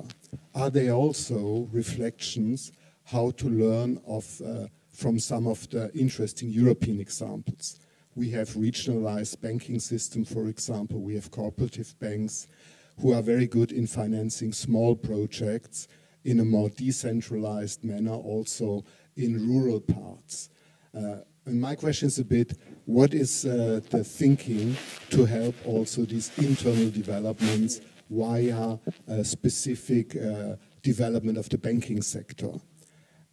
are 0.54 0.70
there 0.70 0.92
also 0.92 1.68
reflections 1.72 2.72
how 3.04 3.30
to 3.32 3.48
learn 3.48 4.00
of, 4.06 4.40
uh, 4.44 4.66
from 4.92 5.18
some 5.18 5.46
of 5.46 5.68
the 5.70 5.90
interesting 5.94 6.50
European 6.50 7.00
examples? 7.00 7.80
We 8.18 8.30
have 8.30 8.48
regionalized 8.54 9.40
banking 9.40 9.78
system, 9.78 10.24
for 10.24 10.48
example. 10.48 11.00
We 11.00 11.14
have 11.14 11.30
cooperative 11.30 11.94
banks 12.00 12.48
who 13.00 13.12
are 13.12 13.22
very 13.22 13.46
good 13.46 13.70
in 13.70 13.86
financing 13.86 14.52
small 14.52 14.96
projects 14.96 15.86
in 16.24 16.40
a 16.40 16.44
more 16.44 16.68
decentralized 16.68 17.84
manner, 17.84 18.14
also 18.14 18.84
in 19.16 19.48
rural 19.48 19.80
parts. 19.80 20.50
Uh, 20.92 21.18
and 21.46 21.60
my 21.60 21.76
question 21.76 22.08
is 22.08 22.18
a 22.18 22.24
bit, 22.24 22.58
what 22.86 23.14
is 23.14 23.44
uh, 23.44 23.80
the 23.90 24.02
thinking 24.02 24.76
to 25.10 25.24
help 25.24 25.54
also 25.64 26.04
these 26.04 26.36
internal 26.38 26.90
developments 26.90 27.80
via 28.10 28.78
a 29.06 29.22
specific 29.22 30.16
uh, 30.16 30.56
development 30.82 31.38
of 31.38 31.48
the 31.50 31.58
banking 31.58 32.02
sector? 32.02 32.50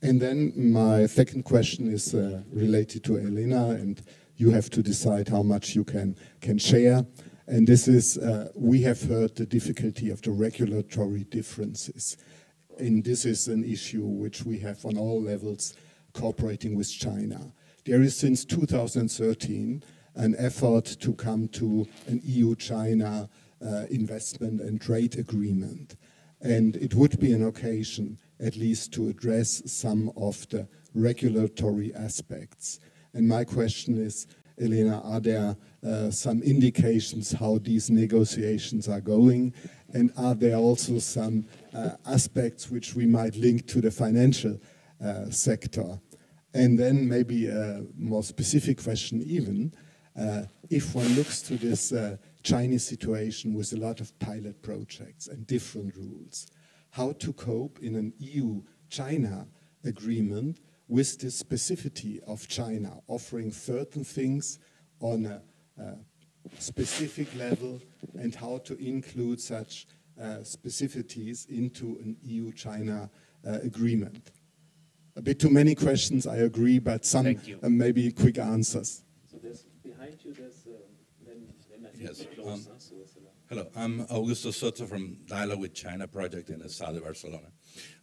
And 0.04 0.22
then 0.22 0.54
my 0.56 1.08
second 1.08 1.42
question 1.42 1.92
is 1.92 2.14
uh, 2.14 2.44
related 2.54 3.04
to 3.06 3.18
Elena, 3.18 3.70
and 3.70 4.00
you 4.38 4.52
have 4.52 4.70
to 4.72 4.84
decide 4.84 5.30
how 5.30 5.44
much 5.44 5.76
you 5.76 5.84
can, 5.84 6.16
can 6.42 6.58
share. 6.58 7.06
And 7.48 7.68
this 7.68 7.88
is, 7.88 8.18
uh, 8.18 8.50
we 8.56 8.82
have 8.82 9.02
heard 9.02 9.36
the 9.36 9.46
difficulty 9.46 10.10
of 10.10 10.22
the 10.22 10.32
regulatory 10.32 11.24
differences. 11.26 12.18
And 12.78 13.04
this 13.04 13.26
is 13.26 13.48
an 13.48 13.64
issue 13.64 14.04
which 14.04 14.44
we 14.44 14.60
have 14.60 14.86
on 14.86 14.98
all 14.98 15.22
levels 15.22 15.76
cooperating 16.14 16.76
with 16.76 16.92
China. 16.92 17.54
There 17.86 18.02
is 18.02 18.18
since 18.18 18.44
2013 18.46 19.84
an 20.16 20.36
effort 20.38 20.86
to 20.86 21.14
come 21.14 21.48
to 21.50 21.88
an 22.08 22.22
EU-China 22.24 23.30
uh, 23.62 23.86
investment 23.90 24.62
and 24.62 24.82
trade 24.82 25.18
agreement. 25.18 25.96
And 26.42 26.76
it 26.78 26.94
would 26.94 27.20
be 27.20 27.32
an 27.32 27.46
occasion 27.46 28.18
at 28.40 28.56
least 28.56 28.94
to 28.94 29.08
address 29.08 29.62
some 29.72 30.12
of 30.18 30.48
the 30.50 30.68
regulatory 30.94 31.94
aspects. 31.94 32.80
And 33.16 33.28
my 33.30 33.46
question 33.46 33.98
is, 33.98 34.28
Elena, 34.62 35.02
are 35.06 35.22
there 35.22 35.56
uh, 35.86 36.12
some 36.12 36.42
indications 36.44 37.32
how 37.32 37.60
these 37.60 37.90
negotiations 37.90 38.90
are 38.90 39.00
going? 39.00 39.54
And 39.94 40.12
are 40.18 40.36
there 40.36 40.58
also 40.58 41.00
some 41.00 41.48
uh, 41.74 41.92
aspects 42.06 42.70
which 42.70 42.94
we 42.94 43.06
might 43.06 43.38
link 43.38 43.68
to 43.68 43.80
the 43.80 43.90
financial 43.90 44.60
uh, 45.04 45.30
sector? 45.30 45.98
And 46.54 46.78
then 46.78 47.08
maybe 47.08 47.48
a 47.48 47.86
more 47.98 48.22
specific 48.22 48.84
question 48.84 49.22
even, 49.26 49.74
uh, 50.20 50.44
if 50.70 50.94
one 50.94 51.08
looks 51.16 51.42
to 51.44 51.56
this 51.56 51.94
uh, 51.94 52.18
Chinese 52.44 52.86
situation 52.86 53.54
with 53.54 53.72
a 53.72 53.78
lot 53.78 54.02
of 54.02 54.18
pilot 54.20 54.62
projects 54.62 55.28
and 55.28 55.48
different 55.48 55.96
rules, 55.96 56.48
how 56.92 57.14
to 57.14 57.32
cope 57.32 57.80
in 57.80 57.96
an 57.96 58.14
EU-China 58.20 59.48
agreement 59.86 60.60
with 60.88 61.20
the 61.20 61.28
specificity 61.28 62.20
of 62.28 62.48
China, 62.48 63.00
offering 63.08 63.52
certain 63.52 64.04
things 64.04 64.60
on 65.00 65.26
a, 65.26 65.42
a 65.82 65.98
specific 66.60 67.28
level 67.36 67.82
and 68.20 68.36
how 68.36 68.60
to 68.60 68.78
include 68.78 69.42
such 69.42 69.88
uh, 70.22 70.38
specificities 70.44 71.50
into 71.50 71.98
an 72.04 72.16
EU-China 72.22 73.10
uh, 73.46 73.60
agreement 73.64 74.32
a 75.16 75.22
bit 75.22 75.40
too 75.40 75.50
many 75.50 75.76
questions, 75.76 76.28
I 76.28 76.38
agree, 76.38 76.80
but 76.80 77.06
some 77.06 77.28
uh, 77.28 77.70
maybe 77.70 78.12
quick 78.12 78.38
answers. 78.38 79.04
So 79.32 79.38
there's 79.42 79.66
behind 79.84 80.18
you, 80.24 80.34
there's 80.34 80.68
then, 81.26 81.48
then 81.70 81.90
I 81.92 81.98
yes. 81.98 82.26
Um, 82.46 82.62
so 82.78 82.96
hello, 83.50 83.68
I'm 83.76 84.06
Augusto 84.08 84.54
Soto 84.54 84.86
from 84.86 85.18
Dialogue 85.26 85.60
with 85.60 85.74
China 85.74 86.08
project 86.08 86.50
in 86.50 86.60
the 86.60 86.70
south 86.70 86.98
of 86.98 87.04
Barcelona. 87.04 87.48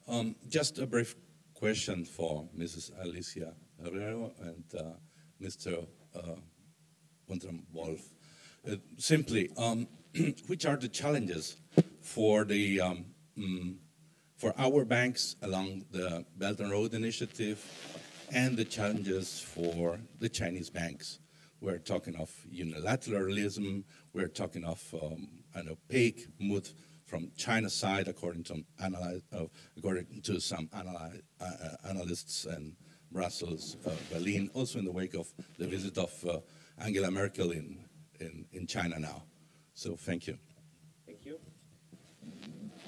Um, 0.08 0.36
just 0.48 0.78
a 0.78 0.86
brief 0.86 1.14
question 1.62 2.04
for 2.04 2.48
Mrs. 2.58 2.90
Alicia 3.04 3.54
Herrero 3.80 4.32
and 4.40 4.64
uh, 4.76 4.82
Mr. 5.40 5.86
Uh, 6.12 6.34
Wolff. 7.72 8.00
Uh, 8.68 8.74
simply, 8.98 9.48
um, 9.56 9.86
which 10.48 10.66
are 10.66 10.74
the 10.76 10.88
challenges 10.88 11.58
for 12.00 12.42
the 12.42 12.80
um, 12.80 13.04
mm, 13.38 13.76
for 14.36 14.52
our 14.58 14.84
banks 14.84 15.36
along 15.42 15.84
the 15.92 16.24
Belt 16.36 16.58
and 16.58 16.72
Road 16.72 16.94
Initiative 16.94 17.60
and 18.32 18.56
the 18.56 18.64
challenges 18.64 19.38
for 19.38 20.00
the 20.18 20.28
Chinese 20.28 20.68
banks. 20.68 21.20
We're 21.60 21.78
talking 21.78 22.16
of 22.16 22.28
unilateralism, 22.52 23.84
we're 24.12 24.34
talking 24.42 24.64
of 24.64 24.82
um, 25.00 25.28
an 25.54 25.68
opaque 25.68 26.26
mood 26.40 26.68
from 27.12 27.30
China's 27.36 27.74
side, 27.74 28.08
according 28.08 28.42
to, 28.42 28.64
analyze, 28.82 29.20
uh, 29.34 29.44
according 29.76 30.06
to 30.22 30.40
some 30.40 30.66
analyze, 30.72 31.20
uh, 31.42 31.44
uh, 31.44 31.90
analysts 31.90 32.46
in 32.46 32.74
Brussels, 33.10 33.76
uh, 33.84 33.90
Berlin, 34.10 34.48
also 34.54 34.78
in 34.78 34.86
the 34.86 34.90
wake 34.90 35.12
of 35.12 35.28
the 35.58 35.66
visit 35.66 35.98
of 35.98 36.10
uh, 36.26 36.38
Angela 36.78 37.10
Merkel 37.10 37.50
in, 37.50 37.84
in, 38.18 38.46
in 38.54 38.66
China 38.66 38.98
now. 38.98 39.24
So 39.74 39.94
thank 39.94 40.26
you. 40.26 40.38
Thank 41.04 41.26
you. 41.26 41.38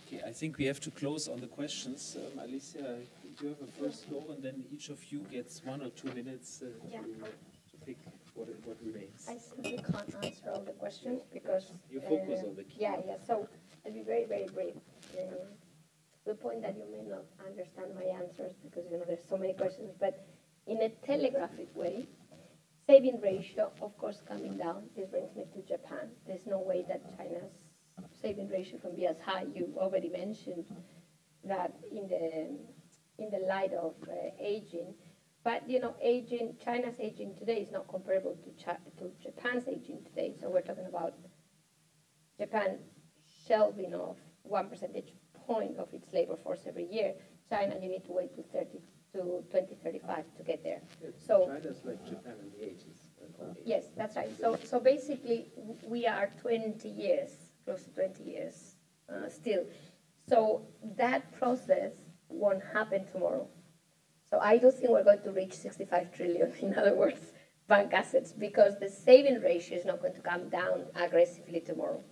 Okay, 0.06 0.22
I 0.26 0.32
think 0.32 0.56
we 0.56 0.64
have 0.64 0.80
to 0.80 0.90
close 0.90 1.28
on 1.28 1.38
the 1.40 1.46
questions. 1.46 2.16
Um, 2.16 2.38
Alicia, 2.38 3.00
you 3.42 3.48
have 3.48 3.60
a 3.60 3.70
first 3.78 4.08
go, 4.08 4.24
and 4.30 4.42
then 4.42 4.64
each 4.72 4.88
of 4.88 5.04
you 5.12 5.18
gets 5.30 5.62
one 5.66 5.82
or 5.82 5.90
two 5.90 6.10
minutes 6.14 6.62
uh, 6.62 6.68
yeah. 6.90 7.00
to, 7.00 7.04
to, 7.06 7.76
pick 7.84 7.98
what, 8.32 8.48
what 8.64 8.78
remains. 8.82 9.26
I 9.28 9.36
simply 9.36 9.76
can't 9.76 10.24
answer 10.24 10.50
all 10.50 10.62
the 10.62 10.72
questions 10.72 11.20
because 11.30 11.72
you 11.90 12.00
focus 12.00 12.40
uh, 12.42 12.48
on 12.48 12.56
the 12.56 12.64
key. 12.64 12.78
Yeah, 12.80 12.96
yeah. 13.06 13.16
So 13.26 13.46
I'll 13.86 13.92
be 13.92 14.02
very, 14.02 14.24
very 14.24 14.46
brief. 14.46 14.74
Um, 15.18 15.38
the 16.26 16.34
point 16.34 16.62
that 16.62 16.74
you 16.76 16.86
may 16.90 17.02
not 17.08 17.24
understand 17.46 17.94
my 17.94 18.04
answers 18.04 18.54
because 18.62 18.90
you 18.90 18.96
know 18.96 19.04
there's 19.06 19.26
so 19.28 19.36
many 19.36 19.52
questions, 19.52 19.92
but 20.00 20.24
in 20.66 20.80
a 20.82 20.88
telegraphic 21.04 21.68
way, 21.76 22.08
saving 22.86 23.20
ratio, 23.20 23.70
of 23.82 23.96
course, 23.98 24.22
coming 24.26 24.56
down. 24.56 24.84
This 24.96 25.08
brings 25.08 25.34
me 25.36 25.44
to 25.52 25.60
Japan. 25.62 26.08
There's 26.26 26.46
no 26.46 26.58
way 26.58 26.84
that 26.88 27.02
China's 27.16 27.52
saving 28.10 28.48
ratio 28.48 28.78
can 28.78 28.96
be 28.96 29.06
as 29.06 29.20
high. 29.20 29.44
You 29.54 29.74
already 29.76 30.08
mentioned 30.08 30.64
that 31.44 31.74
in 31.92 32.08
the 32.08 32.56
in 33.22 33.30
the 33.30 33.46
light 33.46 33.72
of 33.74 33.94
uh, 34.08 34.30
aging, 34.40 34.94
but 35.44 35.68
you 35.68 35.78
know, 35.78 35.94
aging 36.02 36.56
China's 36.64 36.96
aging 36.98 37.34
today 37.34 37.58
is 37.58 37.70
not 37.70 37.86
comparable 37.88 38.36
to 38.44 38.50
to 38.98 39.10
Japan's 39.22 39.68
aging 39.68 40.02
today. 40.04 40.34
So 40.40 40.48
we're 40.48 40.62
talking 40.62 40.86
about 40.86 41.14
Japan 42.38 42.78
shelving 43.46 43.94
off 43.94 44.16
one 44.42 44.68
percentage 44.68 45.12
point 45.46 45.76
of 45.78 45.92
its 45.92 46.12
labor 46.12 46.36
force 46.36 46.60
every 46.66 46.86
year. 46.90 47.14
China, 47.48 47.74
you 47.80 47.88
need 47.88 48.04
to 48.04 48.12
wait 48.12 48.34
to 48.34 48.42
30 48.42 48.78
to 49.12 49.44
2035 49.52 50.24
to 50.36 50.42
get 50.42 50.62
there. 50.64 50.80
So 51.26 51.46
China's 51.46 51.84
like 51.84 52.04
Japan 52.04 52.34
in 52.42 52.50
the 52.58 52.66
80s. 52.66 53.56
yes, 53.64 53.84
that's 53.96 54.16
right. 54.16 54.30
So 54.40 54.58
so 54.64 54.80
basically, 54.80 55.50
we 55.86 56.06
are 56.06 56.30
20 56.40 56.88
years, 56.88 57.30
close 57.64 57.84
to 57.84 57.90
20 57.90 58.24
years 58.24 58.76
uh, 59.08 59.28
still. 59.28 59.64
So 60.28 60.66
that 60.96 61.30
process 61.32 61.92
won't 62.28 62.62
happen 62.72 63.04
tomorrow. 63.12 63.48
So 64.28 64.38
I 64.40 64.56
don't 64.56 64.74
think 64.74 64.90
we're 64.90 65.04
going 65.04 65.22
to 65.22 65.30
reach 65.30 65.52
65 65.52 66.12
trillion, 66.16 66.52
in 66.60 66.76
other 66.76 66.94
words, 66.94 67.32
bank 67.68 67.92
assets, 67.92 68.32
because 68.32 68.80
the 68.80 68.88
saving 68.88 69.40
ratio 69.42 69.78
is 69.78 69.84
not 69.84 70.00
going 70.00 70.14
to 70.14 70.20
come 70.20 70.48
down 70.48 70.86
aggressively 70.96 71.60
tomorrow. 71.60 72.02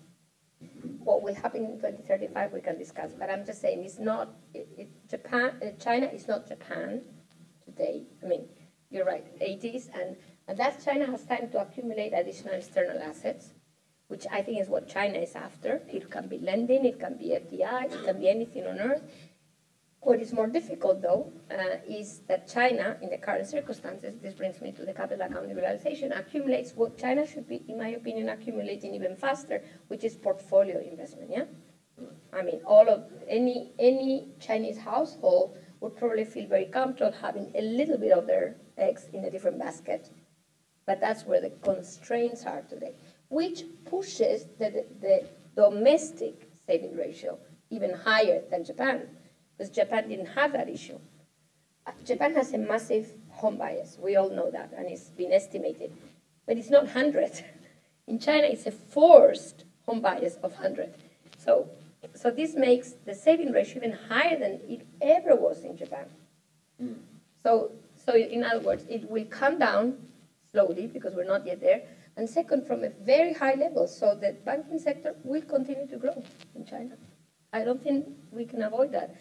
What 1.05 1.23
will 1.23 1.35
happen 1.35 1.65
in 1.65 1.77
2035, 1.77 2.53
we 2.53 2.61
can 2.61 2.79
discuss. 2.79 3.13
But 3.19 3.31
I'm 3.31 3.45
just 3.45 3.61
saying, 3.61 3.85
it's 3.85 3.99
not 3.99 4.31
it, 4.55 4.69
it, 4.77 4.89
Japan. 5.09 5.53
Uh, 5.63 5.71
China 5.79 6.07
is 6.07 6.29
not 6.29 6.47
Japan 6.47 7.03
today. 7.65 8.05
I 8.23 8.27
mean, 8.27 8.49
you're 8.91 9.05
right, 9.05 9.27
80s, 9.41 9.89
and 9.99 10.17
that 10.59 10.85
China 10.85 11.07
has 11.07 11.25
time 11.25 11.49
to 11.51 11.61
accumulate 11.61 12.13
additional 12.13 12.55
external 12.55 13.01
assets, 13.01 13.55
which 14.09 14.27
I 14.31 14.43
think 14.43 14.61
is 14.61 14.69
what 14.69 14.87
China 14.89 15.19
is 15.19 15.35
after. 15.35 15.83
It 15.89 16.11
can 16.11 16.29
be 16.29 16.39
lending, 16.39 16.85
it 16.85 17.01
can 17.01 17.17
be 17.17 17.29
FDI, 17.31 17.93
it 17.93 18.05
can 18.05 18.21
be 18.21 18.29
anything 18.29 18.67
on 18.67 18.79
earth. 18.79 19.03
What 20.03 20.21
is 20.21 20.33
more 20.33 20.49
difficult, 20.49 21.01
though, 21.01 21.33
uh, 21.49 21.77
is 21.87 22.23
that 22.27 22.49
China, 22.49 22.97
in 23.03 23.11
the 23.11 23.17
current 23.17 23.47
circumstances, 23.47 24.19
this 24.21 24.35
brings 24.35 24.61
me 24.61 24.73
to 24.73 24.85
the 24.85 24.93
capital 24.93 25.25
account 25.25 25.49
liberalization, 25.49 26.19
accumulates 26.19 26.73
what 26.75 26.99
China 26.99 27.25
should 27.25 27.47
be, 27.47 27.63
in 27.69 27.79
my 27.79 27.91
opinion, 27.91 28.29
accumulating 28.29 28.95
even 28.95 29.15
faster, 29.15 29.63
which 29.87 30.03
is 30.03 30.17
portfolio 30.17 30.81
investment. 30.81 31.31
Yeah, 31.31 31.45
I 32.33 32.43
mean, 32.43 32.61
all 32.67 32.89
of 32.89 33.05
any 33.29 33.71
any 33.79 34.27
Chinese 34.41 34.77
household 34.77 35.57
would 35.79 35.95
probably 35.95 36.25
feel 36.25 36.49
very 36.49 36.65
comfortable 36.65 37.13
having 37.13 37.53
a 37.55 37.61
little 37.61 37.97
bit 37.97 38.11
of 38.11 38.27
their 38.27 38.57
eggs 38.77 39.09
in 39.13 39.23
a 39.23 39.31
different 39.31 39.61
basket, 39.61 40.11
but 40.85 40.99
that's 40.99 41.25
where 41.25 41.41
the 41.41 41.51
constraints 41.63 42.45
are 42.45 42.63
today, 42.63 42.97
which 43.29 43.63
pushes 43.85 44.47
the, 44.59 44.69
the, 44.69 44.85
the 45.01 45.23
domestic 45.55 46.49
saving 46.67 46.97
ratio 46.97 47.39
even 47.71 47.93
higher 47.93 48.43
than 48.51 48.65
Japan 48.65 49.09
because 49.57 49.71
Japan 49.71 50.09
didn't 50.09 50.27
have 50.27 50.53
that 50.53 50.69
issue. 50.69 50.99
Uh, 51.87 51.93
Japan 52.05 52.35
has 52.35 52.53
a 52.53 52.59
massive 52.59 53.13
home 53.31 53.57
bias. 53.57 53.99
We 54.01 54.17
all 54.17 54.31
know 54.31 54.51
that, 54.51 54.73
and 54.77 54.87
it's 54.87 55.11
been 55.11 55.33
estimated. 55.33 55.93
But 56.47 56.57
it's 56.57 56.71
not 56.71 56.85
100. 56.85 57.45
In 58.07 58.19
China, 58.19 58.47
it's 58.47 58.67
a 58.67 58.73
forced 58.73 59.65
home 59.87 60.01
bias 60.01 60.37
of 60.43 60.53
100. 60.53 60.95
So, 61.39 61.69
so 62.15 62.31
this 62.31 62.55
makes 62.55 62.93
the 63.05 63.15
saving 63.15 63.53
ratio 63.53 63.79
even 63.79 63.93
higher 63.93 64.39
than 64.39 64.61
it 64.69 64.87
ever 65.01 65.37
was 65.37 65.65
in 65.65 65.77
Japan. 65.77 66.07
So, 67.43 67.73
so 67.95 68.15
in 68.15 68.45
other 68.45 68.61
words, 68.61 68.85
it 68.89 69.09
will 69.09 69.25
come 69.27 69.59
down 69.59 69.99
slowly 70.53 70.87
because 70.87 71.15
we're 71.15 71.25
not 71.25 71.47
yet 71.47 71.61
there. 71.61 71.83
And 72.17 72.29
second, 72.29 72.67
from 72.67 72.85
a 72.85 72.91
very 72.91 73.33
high 73.33 73.55
level. 73.55 73.87
So 73.87 74.15
the 74.15 74.37
banking 74.45 74.79
sector 74.79 75.15
will 75.25 75.43
continue 75.43 75.87
to 75.87 75.97
grow 75.97 76.23
in 76.55 76.65
China. 76.65 76.97
I 77.53 77.65
don't 77.65 77.83
think 77.83 78.07
we 78.31 78.45
can 78.45 78.63
avoid 78.63 78.93
that 78.93 79.15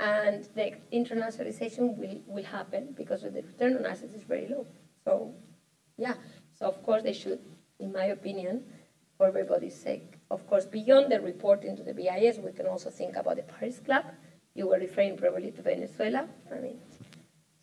and 0.00 0.48
the 0.54 0.72
internationalization 0.92 1.96
will, 1.96 2.18
will 2.26 2.42
happen 2.42 2.94
because 2.96 3.20
the 3.20 3.30
return 3.30 3.76
on 3.76 3.84
assets 3.84 4.14
is 4.14 4.22
very 4.22 4.46
low. 4.46 4.66
So, 5.04 5.34
yeah, 5.98 6.14
so 6.58 6.66
of 6.66 6.82
course 6.82 7.02
they 7.02 7.12
should, 7.12 7.38
in 7.78 7.92
my 7.92 8.04
opinion, 8.04 8.64
for 9.18 9.26
everybody's 9.26 9.76
sake, 9.76 10.14
of 10.30 10.46
course, 10.46 10.64
beyond 10.64 11.12
the 11.12 11.20
reporting 11.20 11.76
to 11.76 11.82
the 11.82 11.92
BIS, 11.92 12.38
we 12.38 12.52
can 12.52 12.66
also 12.66 12.88
think 12.88 13.16
about 13.16 13.36
the 13.36 13.42
Paris 13.42 13.78
Club. 13.78 14.04
You 14.54 14.68
were 14.68 14.78
referring 14.78 15.16
probably 15.18 15.50
to 15.50 15.60
Venezuela. 15.60 16.26
I 16.50 16.58
mean, 16.60 16.78
it's 16.88 16.98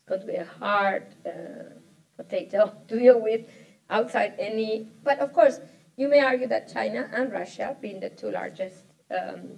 going 0.07 0.21
to 0.21 0.27
be 0.27 0.35
a 0.35 0.45
hard 0.45 1.15
uh, 1.25 1.73
potato 2.15 2.71
to 2.87 2.99
deal 2.99 3.19
with 3.19 3.41
outside 3.89 4.35
any. 4.37 4.87
But 5.03 5.19
of 5.19 5.33
course, 5.33 5.59
you 5.95 6.07
may 6.07 6.19
argue 6.19 6.47
that 6.47 6.71
China 6.71 7.09
and 7.11 7.31
Russia, 7.31 7.75
being 7.81 7.99
the 7.99 8.09
two 8.09 8.29
largest 8.29 8.83
um, 9.09 9.57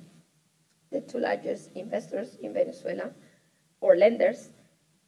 the 0.91 1.01
two 1.01 1.19
largest 1.19 1.71
investors 1.75 2.37
in 2.41 2.53
Venezuela 2.53 3.11
or 3.81 3.95
lenders 3.95 4.49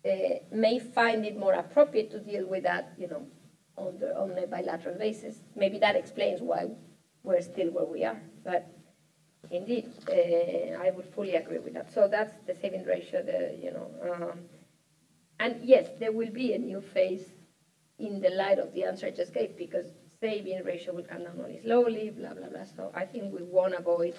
uh, 0.06 0.10
may 0.52 0.80
find 0.80 1.26
it 1.26 1.38
more 1.38 1.54
appropriate 1.54 2.10
to 2.12 2.20
deal 2.20 2.46
with 2.48 2.64
that, 2.64 2.94
you 2.98 3.08
know, 3.08 3.26
on, 3.78 4.00
the, 4.00 4.18
on 4.18 4.38
a 4.38 4.48
bilateral 4.48 4.98
basis. 4.98 5.42
Maybe 5.56 5.78
that 5.80 5.96
explains 5.96 6.42
why 6.42 6.70
we're 7.24 7.42
still 7.42 7.70
where 7.72 7.86
we 7.86 8.04
are. 8.04 8.22
But 8.44 8.68
indeed, 9.50 9.92
uh, 10.10 10.82
I 10.82 10.92
would 10.96 11.06
fully 11.14 11.36
agree 11.36 11.60
with 11.60 11.74
that. 11.74 11.92
So 11.92 12.08
that's 12.08 12.34
the 12.48 12.56
saving 12.56 12.86
ratio, 12.86 13.24
the, 13.24 13.58
you 13.62 13.72
know. 13.72 13.92
Um, 14.10 14.40
and 15.40 15.60
yes, 15.64 15.90
there 16.00 16.12
will 16.12 16.32
be 16.32 16.54
a 16.54 16.58
new 16.58 16.82
phase 16.82 17.26
in 18.00 18.22
the 18.22 18.30
light 18.30 18.60
of 18.60 18.74
the 18.74 18.84
answer 18.84 19.08
I 19.08 19.12
just 19.12 19.34
gave 19.34 19.56
because 19.58 19.88
saving 20.20 20.64
ratio 20.64 20.94
will 20.94 21.04
come 21.04 21.24
down 21.24 21.40
only 21.40 21.60
slowly, 21.62 22.12
blah, 22.16 22.34
blah, 22.34 22.50
blah. 22.50 22.64
So 22.64 22.92
I 22.94 23.06
think 23.06 23.34
we 23.34 23.44
won't 23.44 23.74
avoid 23.74 24.16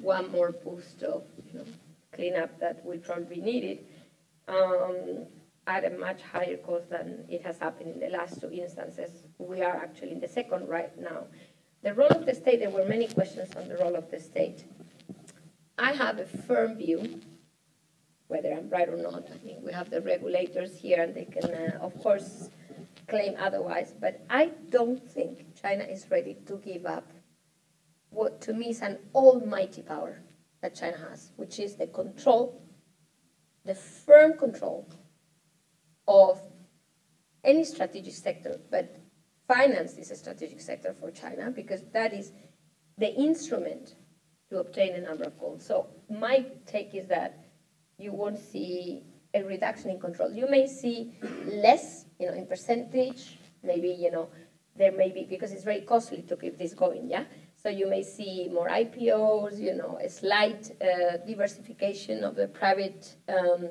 one 0.00 0.30
more 0.30 0.52
boost 0.52 1.02
of 1.02 1.24
you 1.46 1.58
know, 1.58 1.64
cleanup 2.12 2.58
that 2.60 2.84
will 2.84 2.98
probably 2.98 3.36
be 3.36 3.40
needed 3.40 3.78
um, 4.48 5.26
at 5.66 5.84
a 5.84 5.90
much 5.90 6.22
higher 6.22 6.56
cost 6.56 6.90
than 6.90 7.24
it 7.28 7.42
has 7.44 7.58
happened 7.58 7.94
in 7.94 8.00
the 8.00 8.08
last 8.08 8.40
two 8.40 8.50
instances. 8.50 9.10
We 9.38 9.62
are 9.62 9.76
actually 9.76 10.12
in 10.12 10.20
the 10.20 10.28
second 10.28 10.68
right 10.68 10.96
now. 10.98 11.24
The 11.82 11.94
role 11.94 12.08
of 12.08 12.26
the 12.26 12.34
state, 12.34 12.60
there 12.60 12.70
were 12.70 12.84
many 12.84 13.06
questions 13.06 13.54
on 13.54 13.68
the 13.68 13.76
role 13.76 13.94
of 13.94 14.10
the 14.10 14.18
state. 14.18 14.64
I 15.78 15.92
have 15.92 16.18
a 16.18 16.26
firm 16.26 16.76
view, 16.76 17.20
whether 18.26 18.52
I'm 18.52 18.68
right 18.68 18.88
or 18.88 18.96
not. 18.96 19.28
I 19.30 19.46
mean, 19.46 19.62
we 19.62 19.72
have 19.72 19.90
the 19.90 20.00
regulators 20.00 20.76
here 20.76 21.02
and 21.02 21.14
they 21.14 21.24
can, 21.24 21.50
uh, 21.54 21.78
of 21.80 21.96
course, 22.02 22.50
claim 23.06 23.34
otherwise. 23.38 23.94
But 23.98 24.24
I 24.28 24.50
don't 24.70 25.06
think 25.08 25.54
China 25.60 25.84
is 25.84 26.06
ready 26.10 26.36
to 26.46 26.56
give 26.56 26.84
up 26.84 27.04
what 28.10 28.40
to 28.42 28.52
me 28.52 28.70
is 28.70 28.80
an 28.80 28.98
almighty 29.14 29.82
power 29.82 30.22
that 30.62 30.74
China 30.74 30.96
has, 31.10 31.32
which 31.36 31.58
is 31.58 31.76
the 31.76 31.86
control, 31.86 32.62
the 33.64 33.74
firm 33.74 34.36
control 34.38 34.88
of 36.06 36.40
any 37.44 37.64
strategic 37.64 38.14
sector, 38.14 38.60
but 38.70 38.96
finance 39.46 39.96
is 39.98 40.10
a 40.10 40.16
strategic 40.16 40.60
sector 40.60 40.94
for 40.98 41.10
China 41.10 41.50
because 41.50 41.82
that 41.92 42.12
is 42.12 42.32
the 42.96 43.14
instrument 43.14 43.94
to 44.50 44.58
obtain 44.58 44.94
a 44.94 45.00
number 45.00 45.24
of 45.24 45.38
goals. 45.38 45.64
So 45.64 45.86
my 46.08 46.46
take 46.66 46.94
is 46.94 47.06
that 47.08 47.44
you 47.98 48.12
won't 48.12 48.38
see 48.38 49.04
a 49.34 49.42
reduction 49.42 49.90
in 49.90 50.00
control. 50.00 50.32
You 50.32 50.48
may 50.50 50.66
see 50.66 51.12
less, 51.44 52.06
you 52.18 52.26
know, 52.26 52.32
in 52.32 52.46
percentage, 52.46 53.38
maybe, 53.62 53.88
you 53.88 54.10
know, 54.10 54.28
there 54.76 54.92
may 54.92 55.10
be, 55.10 55.24
because 55.24 55.52
it's 55.52 55.64
very 55.64 55.82
costly 55.82 56.22
to 56.22 56.36
keep 56.36 56.56
this 56.56 56.72
going, 56.72 57.10
yeah? 57.10 57.24
So 57.60 57.68
you 57.68 57.88
may 57.88 58.04
see 58.04 58.48
more 58.52 58.68
IPOs, 58.68 59.58
you 59.58 59.74
know, 59.74 59.98
a 60.00 60.08
slight 60.08 60.70
uh, 60.80 61.16
diversification 61.26 62.22
of 62.22 62.36
the 62.36 62.46
private 62.46 63.16
um, 63.28 63.70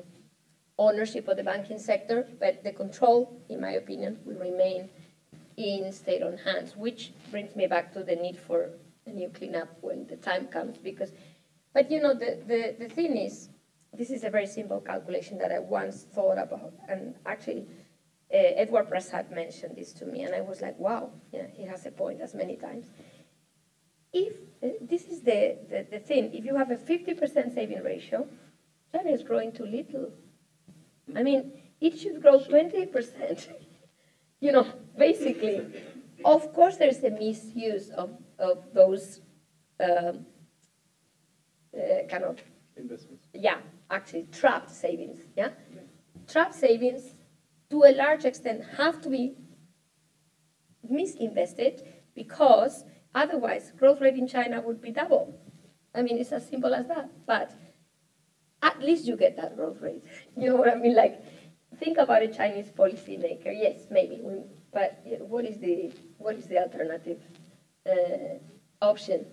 ownership 0.78 1.26
of 1.26 1.38
the 1.38 1.42
banking 1.42 1.78
sector, 1.78 2.28
but 2.38 2.62
the 2.62 2.72
control, 2.72 3.40
in 3.48 3.62
my 3.62 3.70
opinion, 3.70 4.18
will 4.26 4.36
remain 4.36 4.90
in 5.56 5.90
state-owned 5.90 6.40
hands, 6.40 6.76
which 6.76 7.12
brings 7.30 7.56
me 7.56 7.66
back 7.66 7.90
to 7.94 8.02
the 8.02 8.14
need 8.14 8.38
for 8.38 8.70
a 9.06 9.10
new 9.10 9.30
cleanup 9.30 9.70
when 9.80 10.06
the 10.06 10.16
time 10.16 10.48
comes. 10.48 10.76
Because, 10.76 11.10
but 11.72 11.90
you 11.90 11.98
know, 11.98 12.12
the, 12.12 12.38
the, 12.46 12.76
the 12.78 12.94
thing 12.94 13.16
is, 13.16 13.48
this 13.94 14.10
is 14.10 14.22
a 14.22 14.28
very 14.28 14.46
simple 14.46 14.80
calculation 14.80 15.38
that 15.38 15.50
I 15.50 15.60
once 15.60 16.02
thought 16.14 16.36
about, 16.36 16.74
and 16.90 17.14
actually, 17.24 17.66
uh, 18.32 18.36
Eswar 18.36 18.86
Prasad 18.86 19.30
mentioned 19.30 19.76
this 19.76 19.94
to 19.94 20.04
me, 20.04 20.24
and 20.24 20.34
I 20.34 20.42
was 20.42 20.60
like, 20.60 20.78
wow, 20.78 21.10
yeah, 21.32 21.46
he 21.54 21.64
has 21.64 21.86
a 21.86 21.90
point, 21.90 22.20
as 22.20 22.34
many 22.34 22.56
times 22.56 22.84
if 24.12 24.32
uh, 24.62 24.68
this 24.80 25.04
is 25.06 25.20
the, 25.22 25.56
the, 25.68 25.86
the, 25.90 25.98
thing, 25.98 26.34
if 26.34 26.44
you 26.44 26.56
have 26.56 26.70
a 26.70 26.76
50% 26.76 27.54
saving 27.54 27.82
ratio, 27.82 28.26
that 28.92 29.06
is 29.06 29.22
growing 29.22 29.52
too 29.52 29.66
little. 29.66 30.10
I 31.14 31.22
mean, 31.22 31.52
it 31.80 31.98
should 31.98 32.20
grow 32.22 32.38
20%. 32.38 33.48
you 34.40 34.52
know, 34.52 34.66
basically. 34.96 35.64
Of 36.24 36.52
course, 36.52 36.76
there's 36.76 37.02
a 37.04 37.10
misuse 37.10 37.90
of, 37.90 38.10
of 38.38 38.64
those 38.74 39.20
um, 39.80 40.26
uh, 41.76 42.06
kind 42.08 42.24
of 42.24 42.38
investments. 42.76 43.28
Yeah, 43.32 43.58
actually, 43.90 44.26
trapped 44.32 44.70
savings. 44.70 45.18
Yeah, 45.36 45.50
trapped 46.26 46.54
savings 46.54 47.14
to 47.70 47.84
a 47.84 47.92
large 47.94 48.24
extent 48.24 48.62
have 48.76 49.00
to 49.02 49.08
be 49.08 49.36
misinvested 50.90 51.86
because 52.14 52.84
Otherwise, 53.14 53.72
growth 53.76 54.00
rate 54.00 54.14
in 54.16 54.26
China 54.26 54.60
would 54.60 54.80
be 54.80 54.90
double. 54.90 55.38
I 55.94 56.02
mean, 56.02 56.18
it's 56.18 56.32
as 56.32 56.46
simple 56.46 56.74
as 56.74 56.86
that. 56.88 57.08
But 57.26 57.52
at 58.62 58.80
least 58.82 59.06
you 59.06 59.16
get 59.16 59.36
that 59.36 59.56
growth 59.56 59.80
rate. 59.80 60.02
You 60.36 60.50
know 60.50 60.56
what 60.56 60.68
I 60.68 60.74
mean? 60.74 60.94
Like, 60.94 61.22
think 61.78 61.98
about 61.98 62.22
a 62.22 62.28
Chinese 62.28 62.70
policymaker. 62.70 63.52
Yes, 63.54 63.86
maybe, 63.90 64.22
but 64.72 65.00
what 65.20 65.44
is 65.44 65.58
the 65.58 65.92
what 66.18 66.36
is 66.36 66.46
the 66.46 66.58
alternative 66.58 67.18
uh, 67.86 68.38
option? 68.80 69.24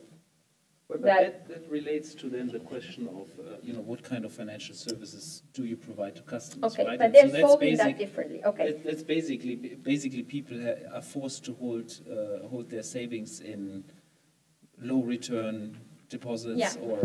But 0.87 1.01
that, 1.01 1.47
that 1.47 1.67
relates 1.69 2.13
to 2.15 2.29
then 2.29 2.47
the 2.47 2.59
question 2.59 3.07
of, 3.07 3.27
uh, 3.39 3.55
you 3.63 3.73
know, 3.73 3.79
what 3.81 4.03
kind 4.03 4.23
of 4.23 4.31
financial 4.31 4.75
services 4.75 5.41
do 5.53 5.65
you 5.65 5.75
provide 5.75 6.15
to 6.17 6.21
customers, 6.21 6.73
Okay, 6.73 6.85
right? 6.85 6.99
but 6.99 7.11
they're 7.11 7.27
that's 7.27 7.41
solving 7.41 7.75
that 7.77 7.97
differently. 7.97 8.43
Okay. 8.45 8.71
that- 8.73 8.83
That's 8.83 9.01
basically, 9.03 9.55
basically 9.55 10.21
people 10.21 10.57
are 10.93 11.01
forced 11.01 11.43
to 11.45 11.53
hold, 11.53 11.91
uh, 12.09 12.47
hold 12.47 12.69
their 12.69 12.83
savings 12.83 13.39
in 13.39 13.83
low 14.79 15.01
return 15.01 15.75
deposits 16.09 16.59
Yeah. 16.59 16.75
or, 16.83 16.99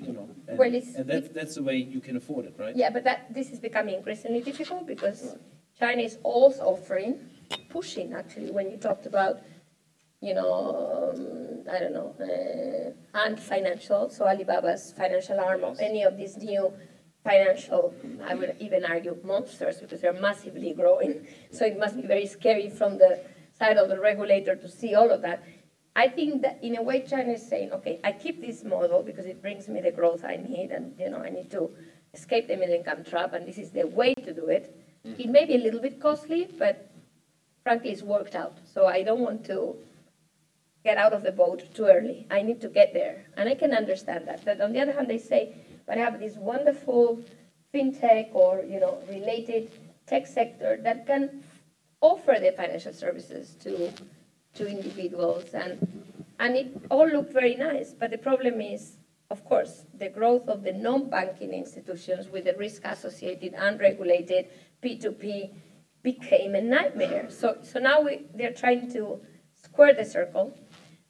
you 0.00 0.12
know, 0.12 0.28
and, 0.48 0.58
Well, 0.58 0.74
it's- 0.74 0.96
and 0.96 1.06
that, 1.08 1.32
that's 1.32 1.54
the 1.54 1.62
way 1.62 1.76
you 1.76 2.00
can 2.00 2.16
afford 2.16 2.46
it, 2.46 2.54
right? 2.58 2.74
Yeah, 2.74 2.90
but 2.90 3.04
that 3.04 3.32
this 3.32 3.52
is 3.52 3.60
becoming 3.60 3.94
increasingly 3.94 4.40
difficult 4.40 4.86
because 4.88 5.36
China 5.78 6.02
is 6.02 6.18
also 6.24 6.62
offering, 6.64 7.20
pushing 7.68 8.12
actually, 8.12 8.50
when 8.50 8.70
you 8.72 8.76
talked 8.76 9.06
about, 9.06 9.40
you 10.24 10.34
know, 10.34 11.12
um, 11.12 11.64
I 11.70 11.78
don't 11.78 11.92
know, 11.92 12.14
uh, 12.18 13.18
Ant 13.18 13.38
Financial, 13.38 14.08
so 14.08 14.24
Alibaba's 14.24 14.92
financial 14.92 15.38
arm, 15.38 15.62
or 15.64 15.76
any 15.78 16.02
of 16.02 16.16
these 16.16 16.36
new 16.38 16.72
financial, 17.22 17.94
I 18.26 18.34
would 18.34 18.56
even 18.58 18.84
argue, 18.84 19.16
monsters 19.22 19.80
because 19.80 20.00
they're 20.00 20.20
massively 20.28 20.72
growing. 20.72 21.26
So 21.50 21.64
it 21.66 21.78
must 21.78 21.96
be 21.96 22.06
very 22.06 22.26
scary 22.26 22.70
from 22.70 22.98
the 22.98 23.20
side 23.58 23.76
of 23.76 23.88
the 23.88 24.00
regulator 24.00 24.56
to 24.56 24.68
see 24.68 24.94
all 24.94 25.10
of 25.10 25.20
that. 25.22 25.44
I 25.96 26.08
think 26.08 26.42
that 26.42 26.58
in 26.62 26.76
a 26.76 26.82
way 26.82 27.06
China 27.06 27.32
is 27.32 27.46
saying, 27.46 27.72
okay, 27.72 28.00
I 28.02 28.12
keep 28.12 28.40
this 28.40 28.64
model 28.64 29.02
because 29.02 29.26
it 29.26 29.40
brings 29.40 29.68
me 29.68 29.80
the 29.80 29.92
growth 29.92 30.24
I 30.24 30.36
need, 30.36 30.70
and 30.70 30.94
you 30.98 31.08
know 31.10 31.18
I 31.18 31.30
need 31.30 31.50
to 31.52 31.70
escape 32.12 32.48
the 32.48 32.56
middle 32.56 32.74
income 32.74 33.04
trap, 33.04 33.32
and 33.34 33.46
this 33.46 33.58
is 33.58 33.70
the 33.70 33.86
way 33.86 34.14
to 34.14 34.32
do 34.32 34.46
it. 34.46 34.74
It 35.04 35.28
may 35.28 35.44
be 35.44 35.54
a 35.54 35.58
little 35.58 35.80
bit 35.80 36.00
costly, 36.00 36.48
but 36.58 36.90
frankly, 37.62 37.90
it's 37.90 38.02
worked 38.02 38.34
out. 38.34 38.56
So 38.72 38.86
I 38.86 39.02
don't 39.02 39.20
want 39.20 39.44
to 39.46 39.76
get 40.84 40.98
out 40.98 41.12
of 41.12 41.22
the 41.22 41.32
boat 41.32 41.64
too 41.74 41.86
early. 41.86 42.26
I 42.30 42.42
need 42.42 42.60
to 42.60 42.68
get 42.68 42.92
there, 42.92 43.24
and 43.36 43.48
I 43.48 43.54
can 43.54 43.72
understand 43.72 44.28
that. 44.28 44.44
But 44.44 44.60
on 44.60 44.72
the 44.72 44.80
other 44.80 44.92
hand, 44.92 45.08
they 45.08 45.18
say, 45.18 45.54
but 45.86 45.98
I 45.98 46.02
have 46.02 46.20
this 46.20 46.36
wonderful 46.36 47.24
fintech 47.74 48.28
or 48.32 48.62
you 48.62 48.78
know 48.78 48.98
related 49.08 49.70
tech 50.06 50.26
sector 50.26 50.78
that 50.82 51.06
can 51.06 51.42
offer 52.00 52.36
the 52.40 52.52
financial 52.52 52.92
services 52.92 53.56
to 53.60 53.90
to 54.54 54.68
individuals 54.68 55.52
and 55.54 55.72
and 56.38 56.56
it 56.56 56.68
all 56.90 57.08
looked 57.08 57.32
very 57.32 57.56
nice 57.56 57.92
but 57.92 58.10
the 58.10 58.18
problem 58.18 58.60
is 58.60 58.98
of 59.30 59.44
course 59.44 59.86
the 59.98 60.08
growth 60.08 60.48
of 60.48 60.62
the 60.62 60.72
non-banking 60.72 61.52
institutions 61.52 62.28
with 62.28 62.44
the 62.44 62.54
risk 62.58 62.82
associated 62.84 63.54
unregulated 63.58 64.46
p2p 64.82 65.50
became 66.02 66.54
a 66.54 66.60
nightmare 66.60 67.26
so 67.28 67.56
so 67.62 67.80
now 67.80 68.00
we, 68.00 68.26
they're 68.34 68.52
trying 68.52 68.92
to 68.92 69.20
square 69.54 69.94
the 69.94 70.04
circle 70.04 70.56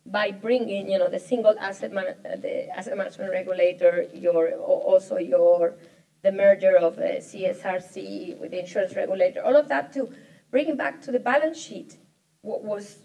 by 0.06 0.30
bringing 0.30 0.90
you 0.90 0.98
know 0.98 1.08
the 1.08 1.18
single 1.18 1.56
asset 1.58 1.92
man, 1.92 2.14
the 2.22 2.68
asset 2.76 2.96
management 2.96 3.30
regulator 3.30 4.06
your 4.12 4.52
also 4.52 5.16
your 5.18 5.74
the 6.22 6.32
merger 6.32 6.76
of 6.76 6.98
uh, 6.98 7.20
CSRC 7.28 8.38
with 8.38 8.50
the 8.50 8.60
insurance 8.60 8.94
regulator 8.96 9.42
all 9.44 9.56
of 9.56 9.68
that 9.68 9.92
to 9.92 10.12
bring 10.50 10.68
it 10.68 10.76
back 10.76 11.00
to 11.02 11.12
the 11.12 11.18
balance 11.18 11.58
sheet 11.58 11.98
what 12.42 12.62
was 12.62 12.98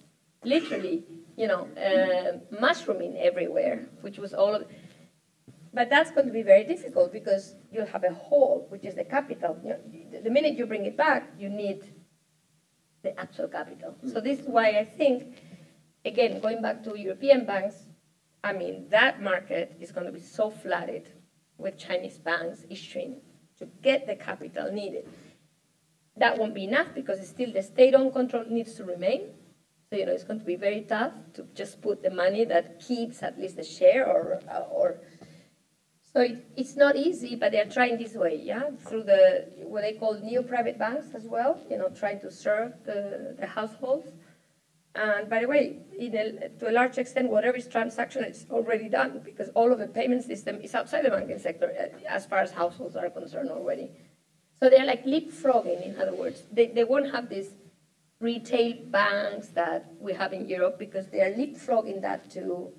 literally, 0.44 1.04
you 1.38 1.48
know, 1.48 1.68
uh, 1.78 2.40
mushrooming 2.60 3.18
everywhere, 3.18 3.88
which 4.02 4.18
was 4.18 4.34
all 4.34 4.56
of. 4.56 4.66
But 5.74 5.90
that's 5.90 6.12
going 6.12 6.26
to 6.28 6.34
be 6.34 6.42
very 6.42 6.64
difficult 6.64 7.14
because 7.14 7.56
you'll 7.72 7.86
have 7.86 8.04
a 8.04 8.14
hole, 8.14 8.66
which 8.70 8.86
is 8.86 8.96
the 8.96 9.04
capital. 9.04 9.58
You 9.64 9.70
know, 9.70 10.22
the 10.24 10.30
minute 10.30 10.58
you 10.58 10.66
bring 10.66 10.86
it 10.86 10.98
back, 10.98 11.32
you 11.38 11.50
need 11.50 11.82
the 13.04 13.18
actual 13.20 13.48
capital. 13.48 13.96
So 14.12 14.20
this 14.20 14.40
is 14.40 14.48
why 14.48 14.70
I 14.72 14.84
think, 14.84 15.38
again, 16.10 16.42
going 16.42 16.62
back 16.62 16.84
to 16.84 17.00
European 17.00 17.46
banks, 17.46 17.76
I 18.44 18.52
mean, 18.54 18.88
that 18.90 19.22
market 19.22 19.78
is 19.80 19.92
going 19.92 20.06
to 20.06 20.12
be 20.12 20.22
so 20.22 20.50
flooded 20.50 21.06
with 21.58 21.78
Chinese 21.78 22.18
banks 22.18 22.66
issuing 22.70 23.22
to 23.60 23.66
get 23.82 24.08
the 24.08 24.16
capital 24.16 24.72
needed. 24.72 25.08
That 26.18 26.38
won't 26.38 26.54
be 26.54 26.66
enough 26.66 26.90
because 26.94 27.18
still 27.28 27.52
the 27.54 27.64
state-owned 27.64 28.14
control 28.14 28.46
needs 28.50 28.74
to 28.76 28.84
remain 28.84 29.22
so, 29.90 29.96
you 29.96 30.06
know, 30.06 30.12
it's 30.12 30.24
going 30.24 30.40
to 30.40 30.46
be 30.46 30.56
very 30.56 30.82
tough 30.82 31.14
to 31.34 31.48
just 31.56 31.82
put 31.82 32.04
the 32.04 32.12
money 32.12 32.46
that 32.46 32.80
keeps 32.80 33.24
at 33.24 33.40
least 33.40 33.58
a 33.58 33.64
share 33.64 34.06
or, 34.06 34.40
or 34.72 35.00
so 36.14 36.22
it, 36.22 36.46
it's 36.56 36.76
not 36.76 36.96
easy, 36.96 37.36
but 37.36 37.52
they're 37.52 37.66
trying 37.66 37.98
this 37.98 38.14
way, 38.14 38.40
yeah, 38.42 38.70
through 38.88 39.04
the, 39.04 39.48
what 39.64 39.82
they 39.82 39.94
call 39.94 40.20
new 40.20 40.44
private 40.44 40.78
banks 40.78 41.08
as 41.16 41.24
well, 41.24 41.60
you 41.70 41.78
know, 41.78 41.90
trying 41.90 42.20
to 42.22 42.32
serve 42.32 42.74
the, 42.86 43.36
the 43.40 43.48
households. 43.48 44.12
And 44.96 45.30
by 45.30 45.42
the 45.42 45.48
way, 45.48 45.78
a, 46.00 46.50
to 46.60 46.70
a 46.70 46.72
large 46.72 46.98
extent, 46.98 47.30
whatever 47.30 47.58
is 47.58 47.68
transaction 47.68 48.24
is 48.24 48.46
already 48.50 48.90
done 48.90 49.22
because 49.24 49.50
all 49.50 49.72
of 49.72 49.80
the 49.80 49.88
payment 49.88 50.24
system 50.24 50.60
is 50.62 50.74
outside 50.74 51.06
the 51.06 51.12
banking 51.12 51.40
sector 51.40 51.72
as 52.08 52.26
far 52.26 52.40
as 52.40 52.52
households 52.52 52.96
are 52.96 53.10
concerned 53.10 53.50
already. 53.50 53.92
So 54.60 54.70
they're 54.70 54.86
like 54.86 55.06
leapfrogging, 55.06 55.86
in 55.86 56.02
other 56.02 56.14
words. 56.14 56.44
They, 56.52 56.68
they 56.68 56.84
won't 56.84 57.12
have 57.14 57.30
these 57.30 57.52
retail 58.20 58.74
banks 58.88 59.48
that 59.50 59.94
we 60.00 60.14
have 60.14 60.34
in 60.34 60.50
Europe 60.50 60.78
because 60.78 61.08
they 61.08 61.22
are 61.22 61.32
leapfrogging 61.32 62.02
that 62.02 62.30
to 62.32 62.70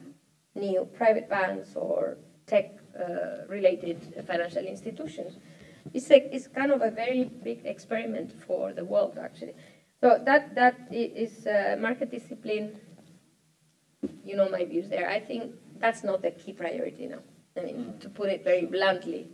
new 0.54 0.86
private 0.92 1.30
banks 1.30 1.74
or 1.74 2.18
tech 2.46 2.78
uh, 2.98 3.46
related 3.48 4.24
financial 4.26 4.64
institutions. 4.64 5.38
It's, 5.94 6.10
a, 6.10 6.34
it's 6.34 6.48
kind 6.48 6.70
of 6.70 6.82
a 6.82 6.90
very 6.90 7.24
big 7.24 7.64
experiment 7.64 8.32
for 8.46 8.72
the 8.72 8.84
world, 8.84 9.18
actually. 9.18 9.54
So 10.00 10.20
that, 10.24 10.54
that 10.54 10.76
is 10.90 11.46
uh, 11.46 11.76
market 11.78 12.10
discipline. 12.10 12.80
You 14.24 14.36
know 14.36 14.48
my 14.48 14.64
views 14.64 14.88
there. 14.88 15.10
I 15.10 15.20
think 15.20 15.52
that's 15.78 16.02
not 16.02 16.22
the 16.22 16.30
key 16.30 16.52
priority 16.52 17.06
now. 17.06 17.18
I 17.56 17.60
mean, 17.60 17.94
to 18.00 18.08
put 18.08 18.30
it 18.30 18.42
very 18.44 18.64
bluntly. 18.64 19.28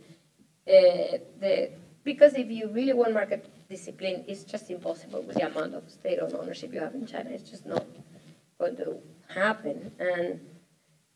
Uh, 0.67 1.19
the, 1.39 1.71
because 2.03 2.33
if 2.33 2.49
you 2.49 2.69
really 2.69 2.93
want 2.93 3.13
market 3.13 3.49
discipline 3.69 4.23
it's 4.27 4.43
just 4.43 4.69
impossible 4.69 5.21
with 5.23 5.35
the 5.35 5.45
amount 5.45 5.73
of 5.73 5.89
state-owned 5.89 6.33
ownership 6.33 6.73
you 6.73 6.79
have 6.79 6.95
in 6.95 7.05
China. 7.05 7.29
It's 7.29 7.49
just 7.49 7.65
not 7.65 7.85
going 8.59 8.75
to 8.77 8.97
happen. 9.27 9.91
And 9.99 10.39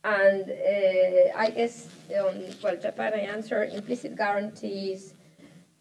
and 0.03 0.49
uh, 0.49 1.37
I 1.37 1.51
guess 1.51 1.87
on 2.09 2.43
well, 2.63 2.77
Japan, 2.77 3.13
I 3.13 3.19
answer 3.19 3.63
implicit 3.63 4.15
guarantees. 4.15 5.13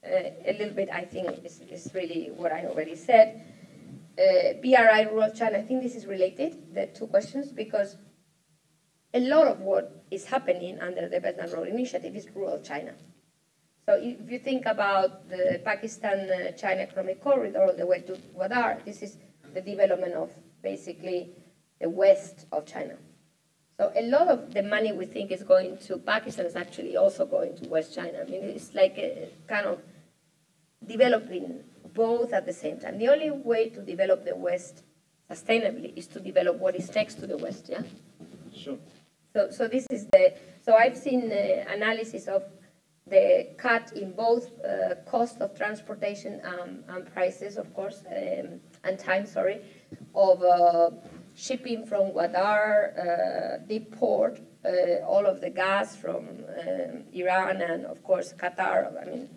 Uh, 0.04 0.30
a 0.46 0.56
little 0.58 0.74
bit, 0.74 0.88
I 0.90 1.04
think, 1.04 1.44
is, 1.44 1.60
is 1.70 1.90
really 1.94 2.30
what 2.34 2.52
I 2.52 2.64
already 2.66 2.96
said. 2.96 3.42
Uh, 4.20 4.52
BRI, 4.60 5.08
rural 5.10 5.32
China, 5.32 5.58
I 5.58 5.62
think 5.62 5.82
this 5.82 5.94
is 5.94 6.04
related, 6.06 6.74
the 6.74 6.86
two 6.86 7.06
questions, 7.06 7.52
because 7.52 7.96
a 9.14 9.20
lot 9.20 9.46
of 9.46 9.60
what 9.60 10.04
is 10.10 10.26
happening 10.26 10.78
under 10.78 11.08
the 11.08 11.20
Belt 11.20 11.36
and 11.40 11.50
Road 11.52 11.68
Initiative 11.68 12.14
is 12.14 12.28
rural 12.34 12.60
China. 12.60 12.92
So 13.86 13.94
if 13.94 14.30
you 14.30 14.38
think 14.38 14.66
about 14.66 15.30
the 15.30 15.62
Pakistan-China 15.64 16.82
economic 16.82 17.22
corridor 17.22 17.62
all 17.62 17.74
the 17.74 17.86
way 17.86 18.00
to 18.02 18.12
Gwadar, 18.36 18.84
this 18.84 19.00
is 19.00 19.16
the 19.54 19.62
development 19.62 20.12
of 20.14 20.30
basically 20.62 21.32
the 21.80 21.88
west 21.88 22.46
of 22.52 22.66
China. 22.66 22.96
So 23.78 23.90
a 23.96 24.02
lot 24.02 24.28
of 24.28 24.52
the 24.52 24.62
money 24.62 24.92
we 24.92 25.06
think 25.06 25.30
is 25.30 25.42
going 25.42 25.78
to 25.86 25.96
Pakistan 25.96 26.44
is 26.44 26.56
actually 26.56 26.94
also 26.98 27.24
going 27.24 27.56
to 27.56 27.68
West 27.70 27.94
China. 27.94 28.18
I 28.20 28.24
mean, 28.30 28.42
it's 28.42 28.74
like 28.74 28.98
a 28.98 29.30
kind 29.48 29.66
of 29.66 29.80
developing 30.86 31.64
both 31.94 32.32
at 32.32 32.46
the 32.46 32.52
same 32.52 32.78
time. 32.78 32.98
The 32.98 33.08
only 33.08 33.30
way 33.30 33.68
to 33.70 33.80
develop 33.80 34.24
the 34.24 34.36
West 34.36 34.82
sustainably 35.30 35.96
is 35.96 36.06
to 36.08 36.20
develop 36.20 36.58
what 36.58 36.74
is 36.74 36.94
next 36.94 37.14
to 37.16 37.26
the 37.26 37.36
West, 37.36 37.68
yeah? 37.68 37.82
Sure. 38.54 38.78
So, 39.32 39.50
so 39.50 39.68
this 39.68 39.86
is 39.90 40.06
the, 40.06 40.34
so 40.60 40.74
I've 40.74 40.96
seen 40.96 41.30
uh, 41.30 41.64
analysis 41.72 42.26
of 42.26 42.42
the 43.06 43.48
cut 43.56 43.92
in 43.92 44.12
both 44.12 44.50
uh, 44.64 44.94
cost 45.06 45.40
of 45.40 45.56
transportation 45.56 46.40
um, 46.44 46.84
and 46.88 47.12
prices, 47.12 47.56
of 47.56 47.72
course, 47.74 48.04
um, 48.08 48.60
and 48.84 48.98
time, 48.98 49.26
sorry, 49.26 49.60
of 50.14 50.42
uh, 50.42 50.90
shipping 51.36 51.86
from 51.86 52.12
Gwadar, 52.12 52.98
uh, 52.98 53.58
deep 53.68 53.96
port, 53.96 54.40
uh, 54.64 55.04
all 55.06 55.26
of 55.26 55.40
the 55.40 55.50
gas 55.50 55.96
from 55.96 56.28
um, 56.28 57.04
Iran 57.12 57.62
and, 57.62 57.86
of 57.86 58.02
course, 58.02 58.34
Qatar, 58.36 59.00
I 59.00 59.10
mean, 59.10 59.28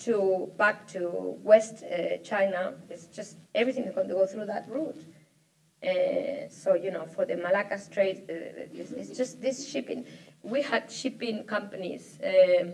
to 0.00 0.50
back 0.56 0.86
to 0.88 1.38
West 1.42 1.84
uh, 1.84 2.18
China. 2.18 2.74
It's 2.88 3.06
just 3.06 3.36
everything 3.54 3.84
is 3.84 3.94
going 3.94 4.08
to 4.08 4.14
go 4.14 4.26
through 4.26 4.46
that 4.46 4.68
route. 4.68 5.02
Uh, 5.82 6.48
so, 6.48 6.74
you 6.74 6.90
know, 6.90 7.06
for 7.06 7.24
the 7.24 7.36
Malacca 7.36 7.78
Strait, 7.78 8.24
uh, 8.28 8.32
it's, 8.74 8.92
it's, 8.92 9.16
just 9.16 9.40
this 9.40 9.68
shipping. 9.68 10.04
We 10.42 10.62
had 10.62 10.90
shipping 10.90 11.44
companies 11.44 12.18
um, 12.24 12.72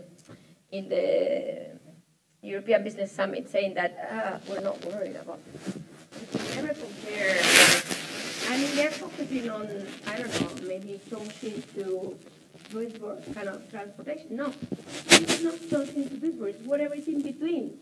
in 0.71 0.89
the 0.89 1.79
European 2.41 2.83
Business 2.83 3.11
Summit 3.11 3.49
saying 3.49 3.73
that 3.75 3.97
ah, 4.11 4.39
we're 4.49 4.61
not 4.61 4.83
worried 4.85 5.15
about 5.15 5.39
it. 5.53 5.81
Never. 6.55 6.75
I 8.49 8.57
mean, 8.57 8.75
they're 8.75 8.91
focusing 8.91 9.49
on, 9.49 9.67
I 10.05 10.17
don't 10.17 10.41
know, 10.41 10.67
maybe 10.67 10.99
Chongqing 11.09 11.63
to 11.75 12.17
Duisburg 12.73 13.33
kind 13.35 13.47
of 13.49 13.69
transportation. 13.69 14.35
No, 14.35 14.51
it's 15.07 15.43
not 15.43 15.53
Chongqing 15.53 16.09
to 16.09 16.15
Duisburg. 16.15 16.49
It's 16.49 16.65
whatever 16.65 16.95
is 16.95 17.07
in 17.07 17.21
between 17.21 17.77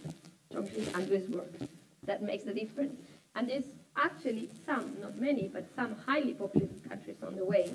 Chongqing 0.54 0.94
and 0.96 1.08
Duisburg 1.08 1.68
that 2.04 2.22
makes 2.22 2.44
the 2.44 2.54
difference. 2.54 2.94
And 3.36 3.50
there's 3.50 3.64
actually 3.96 4.50
some, 4.66 4.98
not 5.02 5.18
many, 5.20 5.48
but 5.48 5.66
some 5.76 5.96
highly 6.06 6.34
populated 6.34 6.88
countries 6.88 7.16
on 7.26 7.36
the 7.38 7.46
way, 7.46 7.72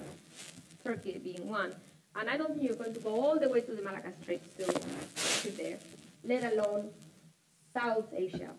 Turkey 0.85 1.19
being 1.19 1.49
one. 1.49 1.75
And 2.15 2.29
I 2.29 2.37
don't 2.37 2.55
think 2.55 2.63
you're 2.63 2.77
going 2.77 2.95
to 2.95 3.01
go 3.01 3.19
all 3.21 3.39
the 3.39 3.49
way 3.49 3.63
to 3.63 3.73
the 3.75 3.83
Malacca 3.83 4.13
Strait 4.23 4.43
to, 4.59 4.65
to 4.67 5.57
there, 5.57 5.79
let 6.25 6.53
alone 6.53 6.91
South 7.73 8.09
Asia, 8.15 8.51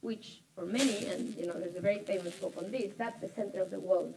which 0.00 0.42
for 0.54 0.64
many, 0.66 1.06
and 1.06 1.34
you 1.36 1.46
know, 1.46 1.54
there's 1.54 1.76
a 1.76 1.80
very 1.80 1.98
famous 1.98 2.34
book 2.36 2.54
on 2.56 2.70
this, 2.70 2.92
that's 2.96 3.20
the 3.20 3.28
center 3.28 3.62
of 3.62 3.70
the 3.70 3.80
world 3.80 4.14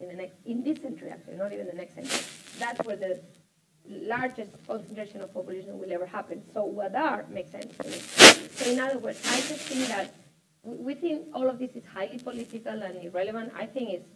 in 0.00 0.08
the 0.08 0.14
next, 0.14 0.34
in 0.46 0.62
this 0.64 0.80
century 0.80 1.10
actually, 1.10 1.36
not 1.36 1.52
even 1.52 1.66
the 1.66 1.72
next 1.72 1.94
century. 1.94 2.24
That's 2.58 2.84
where 2.86 2.96
the 2.96 3.20
largest 3.88 4.50
concentration 4.66 5.20
of 5.20 5.34
population 5.34 5.78
will 5.78 5.92
ever 5.92 6.06
happen. 6.06 6.42
So 6.54 6.66
Gwadar 6.72 7.28
makes 7.28 7.50
sense 7.50 7.74
to 7.76 7.88
me. 7.88 7.98
So 8.54 8.70
in 8.70 8.80
other 8.80 8.98
words, 8.98 9.20
I 9.26 9.40
just 9.40 9.62
think 9.62 9.88
that 9.88 10.14
we 10.62 10.94
think 10.94 11.26
all 11.34 11.48
of 11.48 11.58
this 11.58 11.72
is 11.72 11.84
highly 11.84 12.18
political 12.18 12.82
and 12.82 13.04
irrelevant. 13.04 13.52
I 13.56 13.66
think 13.66 13.90
it's 13.90 14.08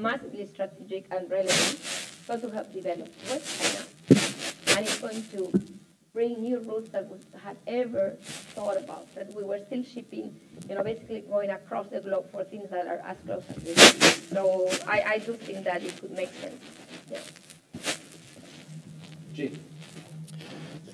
massively 0.00 0.46
strategic 0.46 1.06
and 1.10 1.28
relevant. 1.30 1.50
It's 1.50 2.26
going 2.26 2.40
to 2.42 2.50
help 2.50 2.72
develop 2.72 3.08
West 3.28 3.60
China, 3.60 4.76
and 4.76 4.86
it's 4.86 4.98
going 5.00 5.22
to 5.32 5.52
bring 6.12 6.40
new 6.40 6.58
routes 6.60 6.90
that 6.90 7.08
we 7.10 7.18
had 7.42 7.56
ever 7.66 8.16
thought 8.20 8.76
about, 8.76 9.12
that 9.14 9.32
we 9.34 9.42
were 9.42 9.58
still 9.66 9.82
shipping, 9.82 10.38
you 10.68 10.74
know, 10.74 10.82
basically 10.84 11.20
going 11.20 11.50
across 11.50 11.88
the 11.88 12.00
globe 12.00 12.30
for 12.30 12.44
things 12.44 12.68
that 12.70 12.86
are 12.86 13.00
as 13.04 13.16
close 13.24 13.42
as 13.48 13.62
this. 13.62 14.28
So 14.28 14.68
I, 14.86 15.02
I 15.02 15.18
do 15.18 15.32
think 15.34 15.64
that 15.64 15.82
it 15.82 16.00
could 16.00 16.12
make 16.12 16.32
sense. 16.34 16.62
Yeah. 17.10 17.18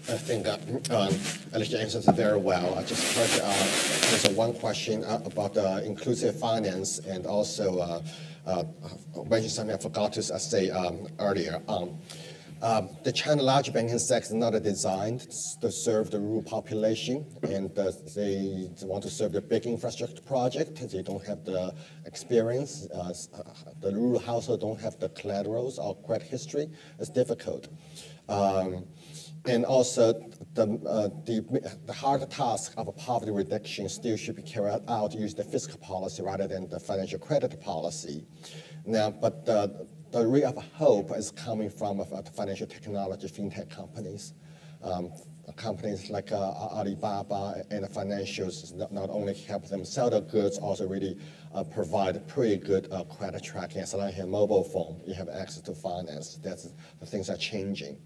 I 0.08 0.18
think 0.18 0.46
uh, 0.46 0.58
um, 0.90 1.12
answered 1.52 2.04
very 2.14 2.38
well. 2.38 2.78
I 2.78 2.84
just 2.84 3.16
heard 3.16 3.40
uh, 3.42 3.52
there's 4.10 4.28
one 4.36 4.52
question 4.54 5.02
uh, 5.04 5.20
about 5.24 5.56
uh, 5.56 5.80
inclusive 5.84 6.38
finance 6.38 6.98
and 7.00 7.26
also 7.26 7.78
uh, 7.78 8.02
uh, 8.46 8.64
mentioned 9.24 9.52
something 9.52 9.74
I 9.74 9.78
forgot 9.78 10.12
to 10.12 10.22
say 10.22 10.70
um, 10.70 11.08
earlier. 11.18 11.60
Um, 11.66 11.98
um, 12.62 12.88
the 13.04 13.12
China 13.12 13.42
large 13.42 13.70
banking 13.72 13.98
sector 13.98 14.28
is 14.28 14.34
not 14.34 14.50
designed 14.62 15.20
to 15.60 15.70
serve 15.70 16.10
the 16.10 16.18
rural 16.18 16.42
population, 16.42 17.26
and 17.42 17.78
uh, 17.78 17.92
they 18.14 18.70
want 18.82 19.02
to 19.02 19.10
serve 19.10 19.32
the 19.32 19.42
big 19.42 19.66
infrastructure 19.66 20.22
project. 20.22 20.76
They 20.90 21.02
don't 21.02 21.24
have 21.26 21.44
the 21.44 21.74
experience. 22.06 22.88
Uh, 22.94 23.12
the 23.80 23.92
rural 23.92 24.20
household 24.20 24.60
don't 24.60 24.80
have 24.80 24.98
the 24.98 25.10
collaterals 25.10 25.78
or 25.78 25.96
credit 25.96 26.28
history. 26.28 26.70
It's 26.98 27.10
difficult. 27.10 27.68
Um, 28.28 28.84
and 29.46 29.64
also, 29.64 30.12
the, 30.54 30.62
uh, 30.86 31.08
the, 31.24 31.78
the 31.86 31.92
hard 31.92 32.28
task 32.30 32.74
of 32.76 32.94
poverty 32.96 33.30
reduction 33.30 33.88
still 33.88 34.16
should 34.16 34.36
be 34.36 34.42
carried 34.42 34.80
out 34.88 35.14
using 35.14 35.36
the 35.36 35.44
fiscal 35.44 35.78
policy 35.78 36.22
rather 36.22 36.48
than 36.48 36.68
the 36.68 36.80
financial 36.80 37.20
credit 37.20 37.60
policy. 37.60 38.24
Now, 38.84 39.10
but 39.10 39.44
the, 39.46 39.86
the 40.10 40.26
ray 40.26 40.42
of 40.42 40.56
hope 40.74 41.12
is 41.16 41.30
coming 41.30 41.70
from 41.70 42.00
uh, 42.00 42.04
financial 42.34 42.66
technology 42.66 43.28
fintech 43.28 43.70
companies. 43.70 44.34
Um, 44.82 45.12
companies 45.54 46.10
like 46.10 46.32
uh, 46.32 46.36
Alibaba 46.36 47.62
and 47.70 47.84
the 47.84 47.88
financials 47.88 48.74
not, 48.74 48.92
not, 48.92 49.10
only 49.10 49.34
help 49.34 49.68
them 49.68 49.84
sell 49.84 50.10
their 50.10 50.20
goods, 50.20 50.58
also 50.58 50.88
really 50.88 51.18
provide 51.64 52.26
pretty 52.28 52.56
good 52.56 52.88
uh, 52.92 53.04
credit 53.04 53.42
tracking. 53.42 53.80
As 53.80 53.94
long 53.94 54.08
as 54.08 54.14
you 54.14 54.22
have 54.22 54.28
mobile 54.28 54.64
phone, 54.64 55.00
you 55.06 55.14
have 55.14 55.28
access 55.28 55.62
to 55.62 55.74
finance. 55.74 56.38
That's 56.42 56.68
the 57.00 57.06
things 57.06 57.30
are 57.30 57.36
changing. 57.36 57.98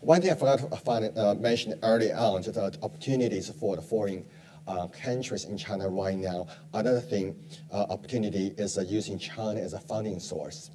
One 0.00 0.20
thing 0.20 0.30
I 0.30 0.34
forgot 0.34 0.58
to 0.58 1.20
uh, 1.20 1.34
mention 1.34 1.78
early 1.82 2.12
on, 2.12 2.42
just 2.42 2.56
the 2.56 2.76
opportunities 2.82 3.48
for 3.50 3.76
the 3.76 3.82
foreign 3.82 4.24
uh, 4.66 4.88
countries 4.88 5.44
in 5.44 5.56
China 5.56 5.88
right 5.88 6.16
now. 6.16 6.46
Another 6.74 7.00
thing, 7.00 7.36
uh, 7.72 7.86
opportunity 7.88 8.54
is 8.56 8.78
uh, 8.78 8.82
using 8.82 9.18
China 9.18 9.60
as 9.60 9.74
a 9.74 9.80
funding 9.80 10.18
source. 10.18 10.70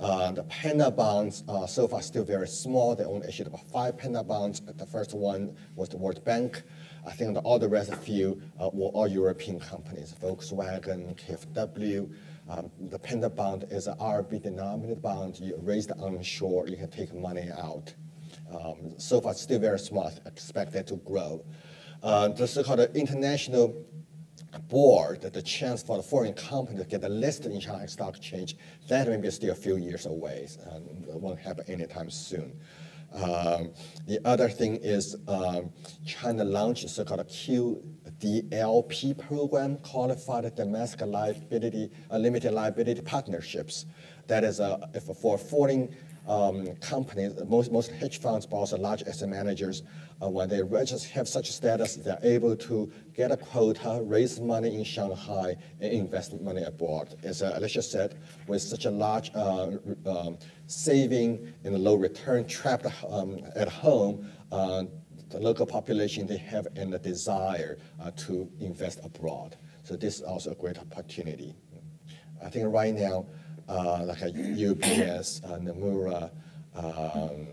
Uh, 0.00 0.30
the 0.30 0.44
panda 0.44 0.90
bonds 0.90 1.42
uh, 1.48 1.66
so 1.66 1.88
far 1.88 2.00
still 2.00 2.24
very 2.24 2.46
small. 2.46 2.94
They 2.94 3.04
only 3.04 3.26
issued 3.26 3.48
about 3.48 3.66
five 3.68 3.98
panda 3.98 4.22
bonds. 4.22 4.60
The 4.60 4.86
first 4.86 5.12
one 5.12 5.56
was 5.74 5.88
the 5.88 5.96
World 5.96 6.24
Bank. 6.24 6.62
I 7.06 7.12
think 7.12 7.34
the, 7.34 7.40
all 7.40 7.58
the 7.58 7.68
rest 7.68 7.90
of 7.90 8.02
few 8.02 8.40
uh, 8.60 8.70
were 8.72 8.88
all 8.88 9.08
European 9.08 9.58
companies, 9.58 10.14
Volkswagen, 10.22 11.16
KfW. 11.16 12.12
Um, 12.48 12.70
the 12.88 12.98
panda 12.98 13.28
bond 13.28 13.64
is 13.70 13.86
an 13.86 13.96
RMB 13.98 14.42
denominated 14.42 15.02
bond. 15.02 15.38
You 15.38 15.58
raise 15.62 15.86
it 15.86 15.98
onshore, 15.98 16.68
you 16.68 16.76
can 16.76 16.90
take 16.90 17.14
money 17.14 17.50
out. 17.56 17.94
Um, 18.52 18.94
so 18.98 19.20
far, 19.20 19.34
still 19.34 19.58
very 19.58 19.78
small, 19.78 20.10
expected 20.26 20.86
to 20.88 20.96
grow. 20.96 21.44
Uh, 22.02 22.28
the 22.28 22.46
so-called 22.46 22.80
international 22.94 23.84
board, 24.68 25.20
the 25.20 25.42
chance 25.42 25.82
for 25.82 25.96
the 25.96 26.02
foreign 26.02 26.32
company 26.32 26.78
to 26.78 26.84
get 26.84 27.08
listed 27.10 27.52
in 27.52 27.60
Shanghai 27.60 27.86
Stock 27.86 28.16
Exchange, 28.16 28.56
that 28.88 29.08
may 29.08 29.16
be 29.16 29.30
still 29.30 29.52
a 29.52 29.54
few 29.54 29.76
years 29.76 30.06
away 30.06 30.48
and 30.70 31.06
won't 31.06 31.38
happen 31.38 31.64
anytime 31.68 32.10
soon. 32.10 32.58
Um, 33.12 33.72
the 34.06 34.20
other 34.24 34.48
thing 34.48 34.76
is 34.76 35.16
um, 35.26 35.70
China 36.06 36.44
launched 36.44 36.84
a 36.84 36.88
so-called 36.88 37.26
QDLP 37.26 39.18
program, 39.18 39.78
Qualified 39.78 40.54
Domestic 40.54 41.06
Liability, 41.06 41.90
uh, 42.10 42.18
Limited 42.18 42.52
Liability 42.52 43.00
Partnerships. 43.00 43.86
That 44.26 44.44
is 44.44 44.60
uh, 44.60 44.86
for 45.20 45.38
foreign 45.38 45.96
um, 46.28 46.76
companies, 46.76 47.32
most, 47.46 47.72
most 47.72 47.90
hedge 47.90 48.20
funds, 48.20 48.44
but 48.44 48.56
also 48.56 48.76
large 48.76 49.02
asset 49.04 49.28
managers, 49.30 49.82
uh, 50.22 50.28
when 50.28 50.48
they 50.48 50.62
register, 50.62 51.08
have 51.14 51.26
such 51.26 51.50
status, 51.50 51.96
they're 51.96 52.18
able 52.22 52.54
to 52.54 52.92
get 53.14 53.32
a 53.32 53.36
quota, 53.36 54.00
raise 54.04 54.38
money 54.38 54.74
in 54.76 54.84
Shanghai, 54.84 55.56
and 55.80 55.92
invest 55.92 56.38
money 56.40 56.62
abroad. 56.62 57.14
As 57.22 57.42
uh, 57.42 57.52
Alicia 57.56 57.82
said, 57.82 58.18
with 58.46 58.60
such 58.60 58.84
a 58.84 58.90
large 58.90 59.30
uh, 59.34 59.70
um, 60.06 60.38
saving 60.68 61.52
and 61.64 61.76
low 61.78 61.94
return 61.94 62.46
trapped 62.46 62.86
um, 63.08 63.40
at 63.56 63.68
home, 63.68 64.30
uh, 64.52 64.84
the 65.30 65.38
local 65.40 65.66
population, 65.66 66.26
they 66.26 66.36
have 66.36 66.68
and 66.76 66.94
a 66.94 66.98
desire 66.98 67.78
uh, 68.00 68.10
to 68.16 68.48
invest 68.60 69.00
abroad. 69.04 69.56
So 69.82 69.96
this 69.96 70.16
is 70.16 70.22
also 70.22 70.52
a 70.52 70.54
great 70.54 70.78
opportunity. 70.78 71.54
I 72.44 72.48
think 72.50 72.72
right 72.72 72.94
now, 72.94 73.26
uh, 73.68 74.04
like 74.04 74.22
a 74.22 74.30
UBS, 74.30 75.44
uh, 75.44 75.58
Nomura, 75.58 76.30
um, 76.74 77.46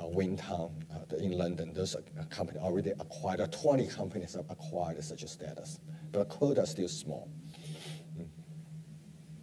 uh, 0.00 0.06
Winton 0.06 0.70
uh, 0.92 1.16
in 1.16 1.32
London, 1.32 1.72
those 1.72 1.96
companies 2.30 2.62
already 2.62 2.90
acquired, 2.90 3.52
20 3.52 3.86
companies 3.86 4.34
have 4.34 4.44
acquired 4.50 5.02
such 5.02 5.22
a 5.22 5.28
status, 5.28 5.80
but 6.12 6.18
the 6.20 6.24
quota 6.24 6.62
is 6.62 6.70
still 6.70 6.88
small. 6.88 7.28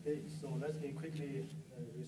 Okay, 0.08 0.22
so 0.40 0.50
let 0.62 0.80
me 0.82 0.90
quickly 0.90 1.50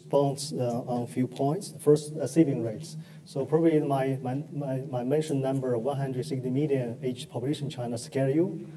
respond 0.07 0.53
uh, 0.59 0.91
on 0.91 1.03
a 1.03 1.07
few 1.07 1.27
points. 1.27 1.73
First, 1.79 2.15
uh, 2.15 2.27
saving 2.27 2.63
rates. 2.63 2.97
So 3.25 3.45
probably 3.45 3.79
my, 3.79 4.17
my, 4.21 4.81
my, 4.89 5.03
mentioned 5.03 5.41
number, 5.41 5.73
of 5.73 5.81
160 5.81 6.49
million 6.49 6.97
age 7.03 7.29
population 7.29 7.69
China 7.69 7.97
scare 7.97 8.29
you, 8.29 8.67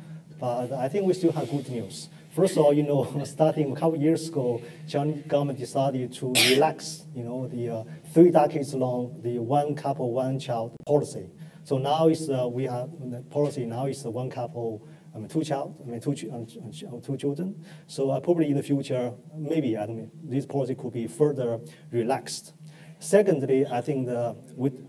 but 0.40 0.72
I 0.72 0.88
think 0.88 1.06
we 1.06 1.14
still 1.14 1.32
have 1.32 1.48
good 1.50 1.68
news. 1.68 2.08
First 2.34 2.56
of 2.56 2.64
all, 2.64 2.72
you 2.72 2.82
know, 2.82 3.22
starting 3.24 3.72
a 3.72 3.76
couple 3.76 3.96
years 3.96 4.28
ago, 4.28 4.60
Chinese 4.88 5.24
government 5.26 5.58
decided 5.58 6.12
to 6.14 6.32
relax, 6.50 7.06
you 7.14 7.24
know, 7.24 7.46
the 7.48 7.68
uh, 7.68 7.84
three 8.12 8.30
decades 8.30 8.74
long, 8.74 9.20
the 9.22 9.38
one 9.38 9.74
couple, 9.74 10.12
one 10.12 10.38
child 10.38 10.72
policy. 10.86 11.30
So 11.62 11.78
now 11.78 12.08
it's, 12.08 12.28
uh, 12.28 12.48
we 12.48 12.64
have, 12.64 12.90
the 13.10 13.22
policy 13.30 13.66
now 13.66 13.86
is 13.86 14.02
the 14.02 14.10
one 14.10 14.30
couple, 14.30 14.82
I 15.14 15.18
mean, 15.18 15.28
two 15.28 15.42
child, 15.42 15.76
I 15.82 15.90
mean, 15.90 16.00
two, 16.00 16.12
um, 16.32 17.00
two 17.00 17.16
children. 17.16 17.64
So 17.86 18.10
uh, 18.10 18.20
probably 18.20 18.48
in 18.48 18.56
the 18.56 18.62
future, 18.62 19.12
maybe, 19.36 19.76
I 19.76 19.86
mean, 19.86 20.10
this 20.22 20.46
policy 20.46 20.74
could 20.74 20.92
be 20.92 21.06
further 21.06 21.60
relaxed. 21.90 22.54
Secondly, 23.00 23.66
I 23.66 23.80
think 23.80 24.06
the, 24.06 24.36
with, 24.54 24.86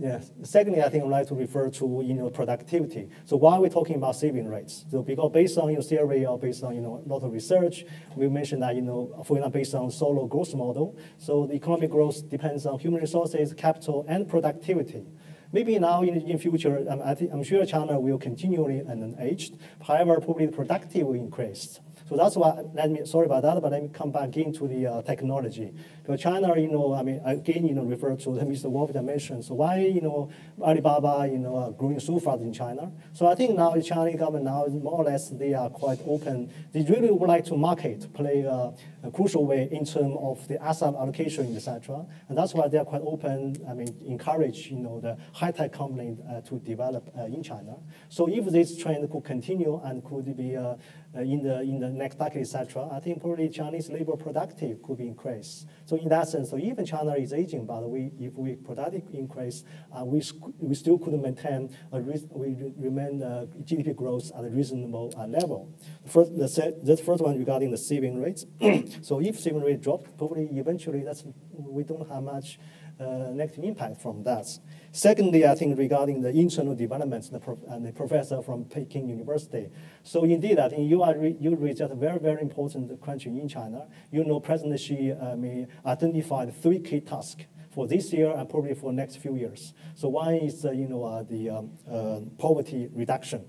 Yes. 0.00 0.30
Secondly, 0.44 0.82
I 0.82 0.88
think 0.88 1.04
I'd 1.04 1.10
like 1.10 1.26
to 1.28 1.34
refer 1.34 1.68
to 1.68 2.02
you 2.02 2.14
know 2.14 2.30
productivity. 2.30 3.10
So 3.26 3.36
why 3.36 3.56
are 3.56 3.60
we 3.60 3.68
talking 3.68 3.96
about 3.96 4.16
saving 4.16 4.48
rates? 4.48 4.86
So 4.90 5.02
because 5.02 5.30
based 5.30 5.58
on 5.58 5.70
your 5.72 5.82
theory 5.82 6.24
or 6.24 6.38
based 6.38 6.62
on 6.64 6.74
you 6.74 6.80
know 6.80 7.02
a 7.04 7.08
lot 7.08 7.22
of 7.22 7.32
research, 7.32 7.84
we 8.16 8.26
mentioned 8.28 8.62
that 8.62 8.76
you 8.76 8.80
know 8.80 9.22
for 9.26 9.36
example 9.36 9.60
based 9.60 9.74
on 9.74 9.90
Solow 9.90 10.26
growth 10.26 10.54
model. 10.54 10.96
So 11.18 11.46
the 11.46 11.54
economic 11.54 11.90
growth 11.90 12.30
depends 12.30 12.64
on 12.64 12.78
human 12.78 13.02
resources, 13.02 13.52
capital, 13.52 14.06
and 14.08 14.26
productivity. 14.26 15.04
Maybe 15.52 15.78
now 15.78 16.02
in 16.02 16.20
in 16.22 16.38
future, 16.38 16.84
um, 16.88 17.00
I 17.02 17.16
I'm 17.32 17.42
sure 17.42 17.64
China 17.66 17.98
will 17.98 18.18
continually 18.18 18.78
and 18.78 19.16
aged. 19.18 19.58
However, 19.86 20.20
probably 20.20 20.46
the 20.46 20.52
productivity 20.52 21.02
will 21.02 21.14
increase. 21.14 21.80
So 22.10 22.16
that's 22.16 22.34
why, 22.34 22.64
let 22.74 22.90
me, 22.90 23.06
sorry 23.06 23.26
about 23.26 23.42
that, 23.42 23.62
but 23.62 23.70
let 23.70 23.82
me 23.84 23.88
come 23.92 24.10
back 24.10 24.36
into 24.36 24.66
the 24.66 24.84
uh, 24.84 25.02
technology. 25.02 25.72
Because 26.02 26.20
China, 26.20 26.58
you 26.58 26.66
know, 26.66 26.92
I 26.92 27.04
mean, 27.04 27.20
again, 27.24 27.64
you 27.64 27.72
know, 27.72 27.84
refer 27.84 28.16
to 28.16 28.34
the 28.34 28.40
Mr. 28.44 28.64
Wolff 28.64 28.92
mentioned. 28.92 29.44
So 29.44 29.54
why, 29.54 29.78
you 29.78 30.00
know, 30.00 30.28
Alibaba, 30.60 31.28
you 31.30 31.38
know, 31.38 31.56
are 31.56 31.70
growing 31.70 32.00
so 32.00 32.18
fast 32.18 32.42
in 32.42 32.52
China? 32.52 32.90
So 33.12 33.28
I 33.28 33.36
think 33.36 33.56
now 33.56 33.70
the 33.70 33.82
Chinese 33.82 34.18
government 34.18 34.46
now 34.46 34.64
is 34.64 34.72
more 34.72 34.98
or 34.98 35.04
less 35.04 35.28
they 35.28 35.54
are 35.54 35.70
quite 35.70 36.00
open. 36.04 36.52
They 36.72 36.82
really 36.82 37.12
would 37.12 37.28
like 37.28 37.44
to 37.44 37.56
market, 37.56 38.12
play 38.12 38.40
a, 38.40 38.72
a 39.04 39.10
crucial 39.12 39.46
way 39.46 39.68
in 39.70 39.84
terms 39.84 40.16
of 40.18 40.48
the 40.48 40.60
asset 40.60 40.94
allocation, 40.94 41.54
etc. 41.54 42.04
And 42.28 42.36
that's 42.36 42.54
why 42.54 42.66
they 42.66 42.78
are 42.78 42.84
quite 42.84 43.02
open. 43.02 43.56
I 43.68 43.74
mean, 43.74 43.96
encourage, 44.04 44.66
you 44.66 44.78
know, 44.78 44.98
the 44.98 45.16
high 45.32 45.52
tech 45.52 45.72
company 45.72 46.16
uh, 46.28 46.40
to 46.40 46.58
develop 46.58 47.08
uh, 47.16 47.26
in 47.26 47.44
China. 47.44 47.76
So 48.08 48.28
if 48.28 48.46
this 48.46 48.76
trend 48.76 49.08
could 49.12 49.24
continue 49.24 49.80
and 49.84 50.04
could 50.04 50.36
be 50.36 50.56
uh, 50.56 50.60
uh, 50.60 50.76
in 51.14 51.42
the 51.42 51.60
in 51.60 51.80
the 51.80 51.88
next 51.88 52.18
decade, 52.18 52.42
etc., 52.42 52.88
I 52.92 53.00
think 53.00 53.20
probably 53.20 53.48
Chinese 53.48 53.90
labor 53.90 54.16
productive 54.16 54.80
could 54.82 54.98
be 54.98 55.08
increased. 55.08 55.66
So 55.84 55.96
in 55.96 56.08
that 56.08 56.28
sense, 56.28 56.50
so 56.50 56.58
even 56.58 56.86
China 56.86 57.14
is 57.14 57.32
aging, 57.32 57.66
but 57.66 57.88
we 57.88 58.12
if 58.18 58.34
we 58.34 58.54
productive 58.54 59.02
increase, 59.12 59.64
uh, 59.92 60.04
we 60.04 60.22
we 60.58 60.74
still 60.74 60.98
could 60.98 61.20
maintain 61.20 61.74
a 61.92 61.98
we 61.98 62.72
remain 62.76 63.22
uh, 63.22 63.46
GDP 63.62 63.96
growth 63.96 64.30
at 64.36 64.44
a 64.44 64.48
reasonable 64.48 65.12
uh, 65.16 65.26
level. 65.26 65.74
First, 66.06 66.36
the, 66.36 66.76
the 66.82 66.96
first 66.96 67.22
one 67.22 67.38
regarding 67.38 67.70
the 67.70 67.78
saving 67.78 68.20
rates. 68.20 68.46
so 69.02 69.20
if 69.20 69.40
saving 69.40 69.62
rate 69.62 69.80
drop, 69.80 70.04
probably 70.16 70.48
eventually 70.52 71.02
that's 71.02 71.24
we 71.52 71.82
don't 71.82 72.08
have 72.08 72.22
much 72.22 72.58
uh, 73.00 73.30
negative 73.32 73.64
impact 73.64 74.00
from 74.00 74.22
that. 74.24 74.46
Secondly, 74.92 75.46
I 75.46 75.54
think 75.54 75.78
regarding 75.78 76.20
the 76.20 76.30
internal 76.30 76.74
developments, 76.74 77.28
the, 77.28 77.38
prof 77.38 77.58
and 77.68 77.86
the 77.86 77.92
professor 77.92 78.42
from 78.42 78.64
Peking 78.64 79.08
University. 79.08 79.70
So 80.02 80.24
indeed, 80.24 80.58
I 80.58 80.68
think 80.68 80.90
you 80.90 81.02
are 81.02 81.16
you 81.16 81.54
raised 81.54 81.80
a 81.80 81.94
very 81.94 82.18
very 82.18 82.42
important 82.42 83.00
question 83.00 83.38
in 83.38 83.48
China. 83.48 83.86
You 84.10 84.24
know, 84.24 84.40
President 84.40 84.80
Xi 84.80 85.14
may 85.36 85.68
identified 85.86 86.52
three 86.60 86.80
key 86.80 87.00
tasks 87.00 87.44
for 87.70 87.86
this 87.86 88.12
year 88.12 88.32
and 88.32 88.48
probably 88.48 88.74
for 88.74 88.92
next 88.92 89.16
few 89.16 89.36
years. 89.36 89.74
So 89.94 90.08
one 90.08 90.34
is 90.34 90.64
uh, 90.64 90.72
you 90.72 90.88
know 90.88 91.04
uh, 91.04 91.22
the 91.22 91.50
um, 91.50 91.70
uh, 91.90 92.20
poverty 92.38 92.88
reduction. 92.92 93.44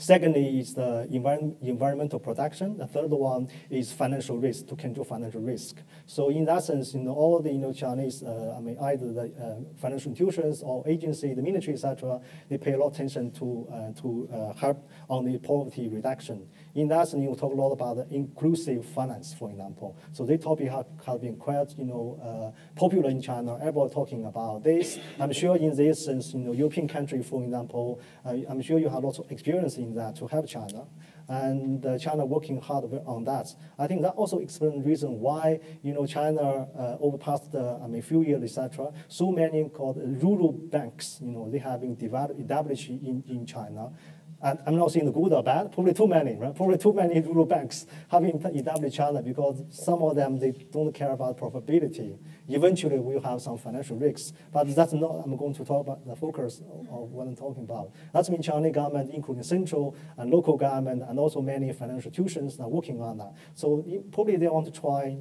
Secondly 0.00 0.60
is 0.60 0.74
the 0.74 1.08
environment, 1.10 1.56
environmental 1.60 2.20
protection. 2.20 2.78
The 2.78 2.86
third 2.86 3.10
one 3.10 3.48
is 3.68 3.92
financial 3.92 4.38
risk, 4.38 4.68
to 4.68 4.76
control 4.76 5.04
financial 5.04 5.40
risk. 5.40 5.78
So 6.06 6.28
in 6.28 6.44
that 6.44 6.62
sense, 6.62 6.94
you 6.94 7.00
know, 7.00 7.14
all 7.14 7.40
the 7.40 7.50
you 7.50 7.58
know, 7.58 7.72
Chinese, 7.72 8.22
uh, 8.22 8.54
I 8.56 8.60
mean, 8.60 8.78
either 8.80 9.12
the 9.12 9.22
uh, 9.22 9.56
financial 9.76 10.12
institutions 10.12 10.62
or 10.62 10.86
agency, 10.86 11.34
the 11.34 11.42
military, 11.42 11.74
etc., 11.74 12.20
they 12.48 12.58
pay 12.58 12.74
a 12.74 12.78
lot 12.78 12.86
of 12.86 12.92
attention 12.94 13.32
to, 13.32 13.66
uh, 13.72 14.00
to 14.00 14.28
uh, 14.32 14.52
help 14.54 14.88
on 15.10 15.24
the 15.24 15.36
poverty 15.38 15.88
reduction. 15.88 16.48
In 16.74 16.88
that 16.88 17.08
sense, 17.08 17.22
you 17.22 17.34
talk 17.34 17.52
a 17.52 17.56
lot 17.56 17.72
about 17.72 18.06
inclusive 18.10 18.84
finance, 18.84 19.34
for 19.34 19.50
example. 19.50 19.96
So 20.12 20.24
this 20.24 20.42
topic 20.42 20.68
has, 20.68 20.84
has 21.06 21.18
been 21.18 21.36
quite, 21.36 21.76
you 21.78 21.84
know, 21.84 22.54
uh, 22.54 22.78
popular 22.78 23.10
in 23.10 23.22
China. 23.22 23.56
Everybody 23.58 23.92
talking 23.92 24.26
about 24.26 24.64
this. 24.64 24.98
I'm 25.18 25.32
sure 25.32 25.56
in 25.56 25.74
this 25.74 26.04
sense, 26.04 26.34
you 26.34 26.40
know, 26.40 26.52
European 26.52 26.86
country, 26.86 27.22
for 27.22 27.42
example, 27.42 28.00
uh, 28.24 28.34
I'm 28.48 28.60
sure 28.62 28.78
you 28.78 28.88
have 28.88 29.02
lots 29.02 29.18
of 29.18 29.30
experience 29.30 29.76
in 29.76 29.94
that 29.94 30.16
to 30.16 30.26
help 30.26 30.46
China. 30.46 30.86
And 31.30 31.84
uh, 31.84 31.98
China 31.98 32.24
working 32.24 32.58
hard 32.58 32.84
on 33.06 33.24
that. 33.24 33.54
I 33.78 33.86
think 33.86 34.00
that 34.00 34.12
also 34.12 34.38
explains 34.38 34.82
the 34.82 34.88
reason 34.88 35.20
why, 35.20 35.60
you 35.82 35.92
know, 35.92 36.06
China 36.06 36.40
uh, 36.40 36.96
over 37.00 37.18
past, 37.18 37.54
uh, 37.54 37.78
I 37.82 37.86
mean, 37.86 38.00
few 38.00 38.22
years, 38.22 38.42
etc., 38.42 38.92
so 39.08 39.30
many 39.30 39.68
called 39.68 40.00
rural 40.22 40.52
banks, 40.52 41.18
you 41.22 41.32
know, 41.32 41.50
they 41.50 41.58
have 41.58 41.82
been 41.82 41.96
developed, 41.96 42.40
established 42.40 42.88
in, 42.88 43.22
in 43.28 43.44
China. 43.44 43.92
And 44.40 44.58
I'm 44.66 44.76
not 44.76 44.92
saying 44.92 45.06
the 45.06 45.12
good 45.12 45.32
or 45.32 45.42
bad, 45.42 45.72
probably 45.72 45.94
too 45.94 46.06
many, 46.06 46.36
right? 46.36 46.54
Probably 46.54 46.78
too 46.78 46.92
many 46.92 47.20
rural 47.20 47.44
banks 47.44 47.86
having 48.08 48.40
established 48.40 48.96
China 48.96 49.20
because 49.20 49.64
some 49.70 50.00
of 50.02 50.14
them, 50.14 50.38
they 50.38 50.52
don't 50.52 50.92
care 50.92 51.10
about 51.10 51.38
profitability. 51.38 52.16
Eventually, 52.46 53.00
we'll 53.00 53.20
have 53.20 53.42
some 53.42 53.58
financial 53.58 53.96
risks. 53.96 54.32
But 54.52 54.72
that's 54.76 54.92
not, 54.92 55.22
I'm 55.24 55.36
going 55.36 55.54
to 55.54 55.64
talk 55.64 55.86
about 55.86 56.06
the 56.06 56.14
focus 56.14 56.60
of 56.60 57.10
what 57.10 57.26
I'm 57.26 57.34
talking 57.34 57.64
about. 57.64 57.90
That's 58.12 58.30
mean 58.30 58.42
Chinese 58.42 58.74
government, 58.74 59.10
including 59.12 59.42
central 59.42 59.96
and 60.16 60.30
local 60.30 60.56
government, 60.56 61.02
and 61.08 61.18
also 61.18 61.40
many 61.40 61.72
financial 61.72 61.96
institutions 61.96 62.60
are 62.60 62.68
working 62.68 63.00
on 63.00 63.18
that. 63.18 63.32
So 63.54 63.84
probably 64.12 64.36
they 64.36 64.46
want 64.46 64.72
to 64.72 64.80
try 64.80 65.18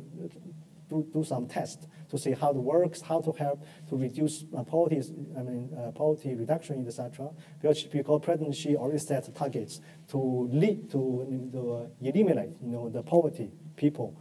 do, 0.89 1.07
do 1.11 1.23
some 1.23 1.47
tests 1.47 1.87
to 2.09 2.17
see 2.17 2.31
how 2.31 2.51
it 2.51 2.55
works, 2.55 3.01
how 3.01 3.21
to 3.21 3.31
help 3.33 3.63
to 3.89 3.97
reduce 3.97 4.45
uh, 4.55 4.63
poverty, 4.63 5.01
I 5.37 5.41
mean, 5.43 5.69
uh, 5.77 5.91
poverty 5.91 6.35
reduction, 6.35 6.85
etc. 6.85 7.29
Because, 7.61 7.83
because 7.83 8.21
President 8.23 8.55
Xi 8.55 8.75
already 8.75 8.99
set 8.99 9.33
targets 9.35 9.81
to 10.09 10.49
lead 10.51 10.89
to, 10.91 11.49
to 11.51 11.73
uh, 11.73 12.07
eliminate, 12.07 12.51
you 12.61 12.69
know, 12.69 12.89
the 12.89 13.03
poverty 13.03 13.51
people 13.75 14.19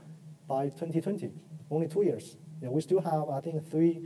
by 0.48 0.66
2020, 0.66 1.32
only 1.70 1.88
two 1.88 2.02
years. 2.02 2.36
Yeah, 2.60 2.68
we 2.68 2.80
still 2.80 3.00
have, 3.00 3.28
I 3.28 3.40
think, 3.40 3.70
three, 3.70 4.02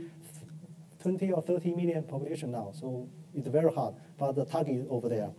20 1.01 1.31
or 1.31 1.41
30 1.41 1.75
million 1.75 2.03
population 2.03 2.51
now, 2.51 2.71
so 2.73 3.09
it's 3.33 3.47
very 3.47 3.71
hard, 3.71 3.95
but 4.17 4.33
the 4.33 4.45
target 4.45 4.75
is 4.75 4.85
over 4.89 5.09
there. 5.09 5.31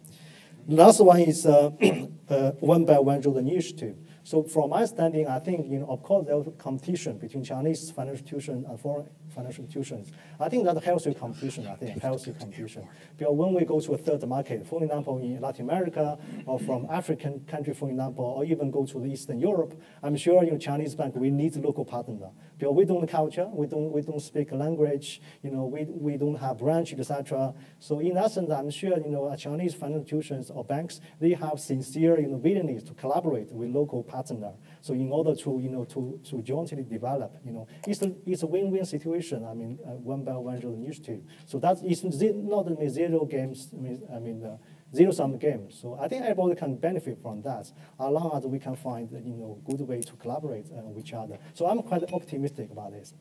Last 0.67 1.01
one 1.01 1.21
is 1.21 1.45
uh, 1.45 1.71
uh, 2.29 2.53
one 2.61 2.85
by 2.85 2.99
one 2.99 3.21
road 3.21 3.37
initiative. 3.39 3.97
So 4.25 4.43
from 4.43 4.71
my 4.71 4.85
standing, 4.85 5.27
I 5.27 5.39
think, 5.41 5.71
you 5.71 5.81
know, 5.81 5.87
of 5.87 6.03
course, 6.03 6.27
there's 6.27 6.47
competition 6.59 7.19
between 7.19 7.45
Chinese 7.45 7.91
financial 7.91 8.21
institutions 8.23 8.67
and 8.69 8.81
foreign 8.81 9.09
financial 9.33 9.65
institutions. 9.65 10.13
I 10.39 10.49
think 10.49 10.65
that's 10.65 10.79
a 10.79 10.85
healthy 10.85 11.15
competition, 11.15 11.67
I 11.67 11.75
think, 11.75 12.01
healthy 12.01 12.33
competition. 12.33 12.89
Because 13.17 13.35
when 13.35 13.55
we 13.55 13.65
go 13.65 13.81
to 13.81 13.95
a 13.95 13.99
third 13.99 14.27
market, 14.29 14.67
for 14.67 14.83
example, 14.83 15.19
in 15.19 15.41
Latin 15.41 15.69
America 15.69 16.19
or 16.47 16.59
from 16.59 16.87
African 16.91 17.41
country, 17.47 17.75
for 17.75 17.91
example, 17.91 18.25
or 18.25 18.45
even 18.45 18.71
go 18.71 18.87
to 18.87 19.05
Eastern 19.07 19.41
Europe, 19.41 19.81
I'm 20.03 20.17
sure, 20.17 20.45
you 20.45 20.53
know, 20.53 20.59
Chinese 20.59 20.95
bank, 20.95 21.15
we 21.17 21.31
need 21.31 21.57
local 21.57 21.85
partner. 21.85 22.31
Because 22.59 22.77
we 22.77 22.85
don't 22.85 23.07
culture, 23.09 23.49
we 23.53 23.67
don't, 23.67 23.91
we 23.91 24.03
don't 24.03 24.21
speak 24.21 24.53
language, 24.53 25.21
you 25.43 25.51
know, 25.51 25.65
we, 25.65 25.85
we 25.85 26.17
don't 26.17 26.37
have 26.37 26.59
branch, 26.59 26.93
etc. 26.93 27.55
So 27.81 27.99
in 27.99 28.17
essence, 28.17 28.51
I'm 28.51 28.71
sure, 28.71 28.97
you 28.99 29.11
know, 29.11 29.35
Chinese 29.37 29.75
financial 29.75 30.03
institutions 30.03 30.51
or 30.51 30.65
banks, 30.65 31.01
they 31.21 31.33
have 31.33 31.59
sincere, 31.59 32.21
you 32.21 32.29
know, 32.29 32.37
willingness 32.37 32.85
to 32.85 32.95
collaborate 32.95 33.51
with 33.51 33.71
local 33.71 34.05
partner. 34.05 34.53
So 34.81 34.95
in 34.95 35.11
order 35.11 35.35
to, 35.35 35.61
you 35.61 35.71
know, 35.71 35.85
to, 35.87 36.21
to 36.31 36.43
jointly 36.43 36.85
develop, 36.85 37.37
you 37.45 37.53
know, 37.53 37.67
it's 37.87 38.03
a, 38.03 38.13
it's 38.27 38.43
a 38.43 38.47
win-win 38.47 38.85
situation, 38.85 39.22
I 39.31 39.55
mean, 39.55 39.79
uh, 39.87 39.91
one 39.91 40.25
by 40.25 40.33
one 40.33 40.61
road 40.61 40.77
initiative. 40.77 41.21
So 41.47 41.59
that 41.59 41.79
is 41.85 42.03
not 42.03 42.67
only 42.67 42.89
zero 42.89 43.25
games, 43.25 43.69
I 43.73 43.81
mean, 43.81 44.03
I 44.15 44.19
mean 44.19 44.45
uh, 44.45 44.57
zero-sum 44.95 45.39
game. 45.39 45.71
So 45.71 45.99
I 46.01 46.09
think 46.09 46.23
everybody 46.23 46.57
can 46.57 46.77
benefit 46.77 47.19
from 47.23 47.43
that, 47.43 47.61
as 47.61 47.73
long 47.99 48.31
as 48.35 48.45
we 48.45 48.59
can 48.59 48.77
find, 48.77 49.11
you 49.11 49.35
know, 49.35 49.59
good 49.65 49.81
way 49.81 50.01
to 50.01 50.13
collaborate 50.15 50.67
uh, 50.67 50.83
with 50.83 51.05
each 51.05 51.13
other. 51.13 51.39
So 51.55 51.67
I'm 51.67 51.83
quite 51.83 52.13
optimistic 52.13 52.71
about 52.71 52.93
this. 52.93 53.15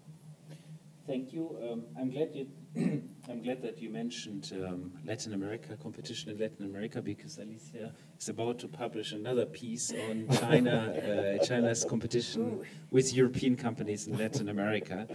Thank 1.08 1.34
you. 1.34 1.58
Um, 1.62 1.84
I'm 2.00 2.10
glad 2.12 2.30
you. 2.34 2.48
I'm 3.30 3.42
glad 3.44 3.62
that 3.64 3.82
you 3.82 3.90
mentioned 3.90 4.50
um, 4.66 4.94
Latin 5.06 5.34
America 5.34 5.76
competition 5.76 6.32
in 6.32 6.38
Latin 6.38 6.66
America 6.66 7.02
because 7.02 7.38
Alicia 7.38 7.92
is 8.18 8.30
about 8.30 8.60
to 8.60 8.68
publish 8.68 9.12
another 9.12 9.46
piece 9.46 9.92
on 9.92 10.28
China, 10.38 11.38
uh, 11.42 11.46
China's 11.46 11.84
competition 11.84 12.62
with 12.92 13.14
European 13.14 13.58
companies 13.58 14.08
in 14.08 14.18
Latin 14.18 14.48
America. 14.48 15.08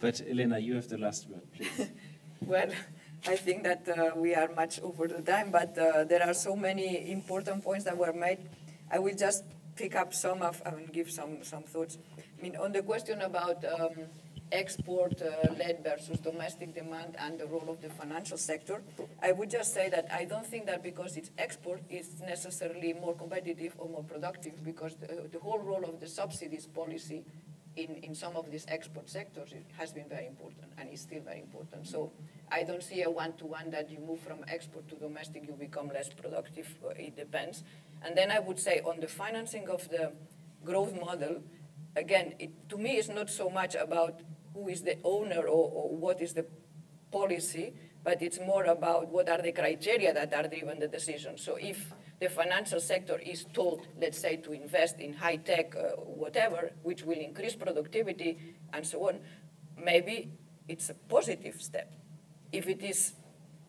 But 0.00 0.22
Elena, 0.28 0.58
you 0.58 0.74
have 0.74 0.88
the 0.88 0.96
last 0.96 1.28
word, 1.28 1.42
please. 1.54 1.88
well, 2.40 2.70
I 3.26 3.36
think 3.36 3.64
that 3.64 3.86
uh, 3.86 4.12
we 4.16 4.34
are 4.34 4.48
much 4.56 4.80
over 4.80 5.06
the 5.06 5.20
time, 5.20 5.50
but 5.50 5.76
uh, 5.76 6.04
there 6.04 6.22
are 6.22 6.32
so 6.32 6.56
many 6.56 7.12
important 7.12 7.62
points 7.62 7.84
that 7.84 7.96
were 7.96 8.14
made. 8.14 8.38
I 8.90 8.98
will 8.98 9.14
just 9.14 9.44
pick 9.76 9.94
up 9.94 10.14
some 10.14 10.40
of, 10.40 10.62
will 10.64 10.86
give 10.90 11.10
some 11.10 11.44
some 11.44 11.64
thoughts. 11.64 11.98
I 12.18 12.42
mean, 12.42 12.56
on 12.56 12.72
the 12.72 12.82
question 12.82 13.20
about. 13.20 13.64
Um, 13.64 14.08
export-led 14.52 15.76
uh, 15.86 15.88
versus 15.90 16.18
domestic 16.18 16.74
demand 16.74 17.14
and 17.18 17.38
the 17.38 17.46
role 17.46 17.66
of 17.68 17.80
the 17.80 17.88
financial 17.88 18.36
sector. 18.36 18.82
I 19.22 19.30
would 19.30 19.48
just 19.48 19.72
say 19.72 19.88
that 19.90 20.08
I 20.12 20.24
don't 20.24 20.46
think 20.46 20.66
that 20.66 20.82
because 20.82 21.16
it's 21.16 21.30
export, 21.38 21.82
it's 21.88 22.20
necessarily 22.20 22.92
more 22.92 23.14
competitive 23.14 23.74
or 23.78 23.88
more 23.88 24.02
productive 24.02 24.64
because 24.64 24.96
the, 24.96 25.28
the 25.30 25.38
whole 25.38 25.60
role 25.60 25.84
of 25.84 26.00
the 26.00 26.08
subsidies 26.08 26.66
policy 26.66 27.24
in, 27.76 27.96
in 28.02 28.14
some 28.14 28.36
of 28.36 28.50
these 28.50 28.66
export 28.68 29.08
sectors 29.08 29.52
it 29.52 29.64
has 29.78 29.92
been 29.92 30.08
very 30.08 30.26
important 30.26 30.66
and 30.78 30.88
is 30.92 31.00
still 31.00 31.22
very 31.22 31.40
important. 31.40 31.86
So 31.86 32.12
I 32.50 32.64
don't 32.64 32.82
see 32.82 33.02
a 33.02 33.10
one-to-one 33.10 33.70
that 33.70 33.90
you 33.90 33.98
move 33.98 34.20
from 34.20 34.38
export 34.48 34.88
to 34.88 34.96
domestic, 34.96 35.46
you 35.46 35.54
become 35.54 35.88
less 35.88 36.08
productive. 36.08 36.68
Uh, 36.84 36.90
it 36.90 37.16
depends. 37.16 37.62
And 38.02 38.16
then 38.16 38.30
I 38.30 38.40
would 38.40 38.58
say 38.58 38.80
on 38.84 39.00
the 39.00 39.06
financing 39.06 39.68
of 39.68 39.88
the 39.88 40.12
growth 40.64 40.94
model, 40.98 41.42
again, 41.96 42.34
it, 42.38 42.68
to 42.70 42.76
me, 42.76 42.96
it's 42.96 43.08
not 43.08 43.30
so 43.30 43.48
much 43.48 43.74
about 43.74 44.20
who 44.54 44.68
is 44.68 44.82
the 44.82 44.98
owner 45.04 45.42
or, 45.42 45.70
or 45.70 45.96
what 45.96 46.20
is 46.20 46.34
the 46.34 46.44
policy, 47.12 47.72
but 48.02 48.20
it's 48.22 48.40
more 48.40 48.64
about 48.64 49.08
what 49.08 49.28
are 49.28 49.40
the 49.40 49.52
criteria 49.52 50.12
that 50.12 50.32
are 50.34 50.48
driven 50.48 50.80
the 50.80 50.88
decision. 50.88 51.38
So 51.38 51.56
if 51.56 51.92
the 52.20 52.28
financial 52.28 52.80
sector 52.80 53.18
is 53.18 53.46
told, 53.52 53.86
let's 54.00 54.18
say, 54.18 54.36
to 54.36 54.52
invest 54.52 55.00
in 55.00 55.14
high 55.14 55.36
tech, 55.36 55.74
uh, 55.74 55.96
whatever, 55.96 56.70
which 56.82 57.02
will 57.02 57.18
increase 57.18 57.56
productivity 57.56 58.38
and 58.74 58.86
so 58.86 59.08
on, 59.08 59.20
maybe 59.82 60.30
it's 60.68 60.90
a 60.90 60.94
positive 60.94 61.60
step. 61.60 61.92
If 62.52 62.68
it 62.68 62.82
is 62.82 63.14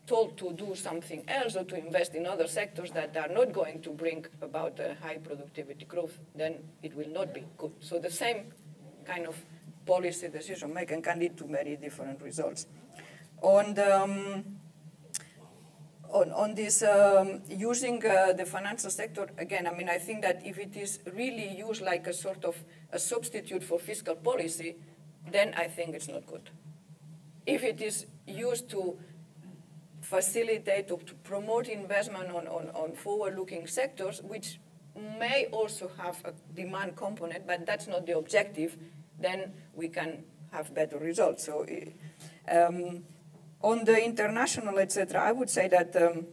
told 0.06 0.36
to 0.36 0.52
do 0.52 0.74
something 0.74 1.24
else 1.28 1.56
or 1.56 1.64
to 1.64 1.76
invest 1.76 2.14
in 2.14 2.26
other 2.26 2.46
sectors 2.46 2.90
that 2.90 3.16
are 3.16 3.32
not 3.32 3.52
going 3.52 3.80
to 3.82 3.90
bring 3.90 4.26
about 4.42 4.78
a 4.80 4.96
high 5.00 5.16
productivity 5.16 5.86
growth, 5.86 6.18
then 6.34 6.56
it 6.82 6.94
will 6.94 7.08
not 7.08 7.32
be 7.32 7.44
good. 7.56 7.72
So 7.80 7.98
the 7.98 8.10
same 8.10 8.52
kind 9.06 9.26
of 9.26 9.36
policy 9.86 10.28
decision 10.28 10.74
making 10.74 11.02
can 11.02 11.20
lead 11.20 11.38
to 11.38 11.44
very 11.44 11.76
different 11.76 12.20
results. 12.20 12.66
On 13.40 13.74
the, 13.74 14.02
um, 14.02 14.44
on, 16.12 16.30
on 16.32 16.54
this 16.54 16.82
um, 16.82 17.42
using 17.48 18.04
uh, 18.04 18.32
the 18.32 18.44
financial 18.44 18.90
sector, 18.90 19.28
again, 19.38 19.66
I 19.66 19.74
mean, 19.74 19.88
I 19.88 19.98
think 19.98 20.22
that 20.22 20.44
if 20.44 20.58
it 20.58 20.76
is 20.76 21.00
really 21.14 21.56
used 21.56 21.82
like 21.82 22.06
a 22.06 22.12
sort 22.12 22.44
of 22.44 22.56
a 22.92 22.98
substitute 22.98 23.62
for 23.62 23.78
fiscal 23.78 24.14
policy, 24.14 24.76
then 25.30 25.54
I 25.54 25.68
think 25.68 25.94
it's 25.94 26.08
not 26.08 26.26
good. 26.26 26.50
If 27.46 27.64
it 27.64 27.80
is 27.80 28.06
used 28.26 28.68
to 28.70 28.98
facilitate 30.00 30.90
or 30.90 30.98
to 30.98 31.14
promote 31.14 31.68
investment 31.68 32.30
on, 32.30 32.46
on, 32.46 32.68
on 32.74 32.92
forward-looking 32.92 33.66
sectors, 33.66 34.22
which 34.22 34.60
may 35.18 35.46
also 35.52 35.90
have 35.96 36.22
a 36.24 36.32
demand 36.54 36.96
component, 36.96 37.46
but 37.46 37.64
that's 37.64 37.86
not 37.86 38.06
the 38.06 38.16
objective, 38.16 38.76
then 39.18 39.52
we 39.74 39.88
can 39.88 40.24
have 40.50 40.74
better 40.74 40.98
results. 40.98 41.44
So, 41.44 41.66
um, 42.50 43.04
on 43.62 43.84
the 43.84 44.04
international, 44.04 44.78
etc., 44.78 45.20
I 45.20 45.32
would 45.32 45.50
say 45.50 45.68
that. 45.68 45.94
Um, 45.96 46.26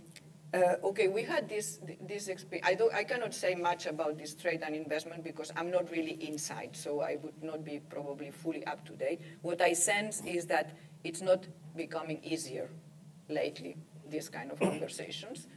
uh, 0.52 0.76
okay, 0.84 1.08
we 1.08 1.22
had 1.22 1.48
this 1.48 1.80
this 2.02 2.28
experience. 2.28 2.68
I 2.68 2.74
don't, 2.74 2.94
I 2.94 3.04
cannot 3.04 3.36
say 3.36 3.54
much 3.54 3.86
about 3.86 4.18
this 4.18 4.34
trade 4.34 4.64
and 4.66 4.76
investment 4.76 5.24
because 5.24 5.52
I'm 5.56 5.70
not 5.70 5.92
really 5.92 6.18
inside, 6.28 6.76
so 6.76 7.02
I 7.02 7.18
would 7.22 7.44
not 7.44 7.64
be 7.64 7.82
probably 7.88 8.32
fully 8.32 8.66
up 8.66 8.84
to 8.86 8.94
date. 8.94 9.22
What 9.44 9.62
I 9.62 9.74
sense 9.74 10.24
is 10.26 10.48
that 10.48 10.76
it's 11.04 11.22
not 11.22 11.46
becoming 11.76 12.20
easier 12.24 12.68
lately. 13.28 13.78
These 14.10 14.30
kind 14.30 14.52
of 14.52 14.60
conversations. 14.72 15.48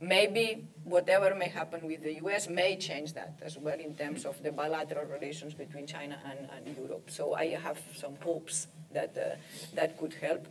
Maybe 0.00 0.64
whatever 0.84 1.34
may 1.34 1.48
happen 1.48 1.84
with 1.84 2.02
the 2.04 2.14
US 2.24 2.48
may 2.48 2.76
change 2.76 3.14
that 3.14 3.40
as 3.42 3.58
well 3.58 3.78
in 3.78 3.94
terms 3.96 4.24
of 4.24 4.40
the 4.42 4.52
bilateral 4.52 5.06
relations 5.06 5.54
between 5.54 5.86
China 5.86 6.16
and, 6.24 6.48
and 6.54 6.76
Europe. 6.76 7.10
So 7.10 7.34
I 7.34 7.46
have 7.48 7.80
some 7.94 8.14
hopes 8.22 8.68
that 8.92 9.16
uh, 9.18 9.36
that 9.74 9.98
could 9.98 10.14
help. 10.14 10.46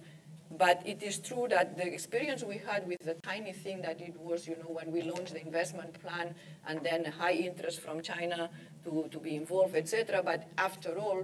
But 0.51 0.81
it 0.85 1.03
is 1.03 1.19
true 1.19 1.47
that 1.49 1.77
the 1.77 1.85
experience 1.85 2.43
we 2.43 2.57
had 2.57 2.87
with 2.87 2.99
the 2.99 3.15
tiny 3.15 3.51
thing 3.51 3.81
that 3.81 3.99
it 3.99 4.17
was, 4.19 4.47
you 4.47 4.55
know, 4.55 4.69
when 4.69 4.91
we 4.91 5.01
launched 5.01 5.33
the 5.33 5.41
investment 5.41 5.99
plan 6.01 6.33
and 6.67 6.81
then 6.83 7.05
high 7.05 7.33
interest 7.33 7.81
from 7.81 8.01
China 8.01 8.49
to, 8.85 9.07
to 9.11 9.19
be 9.19 9.35
involved, 9.35 9.75
etc. 9.75 10.21
But 10.23 10.47
after 10.57 10.97
all, 10.97 11.23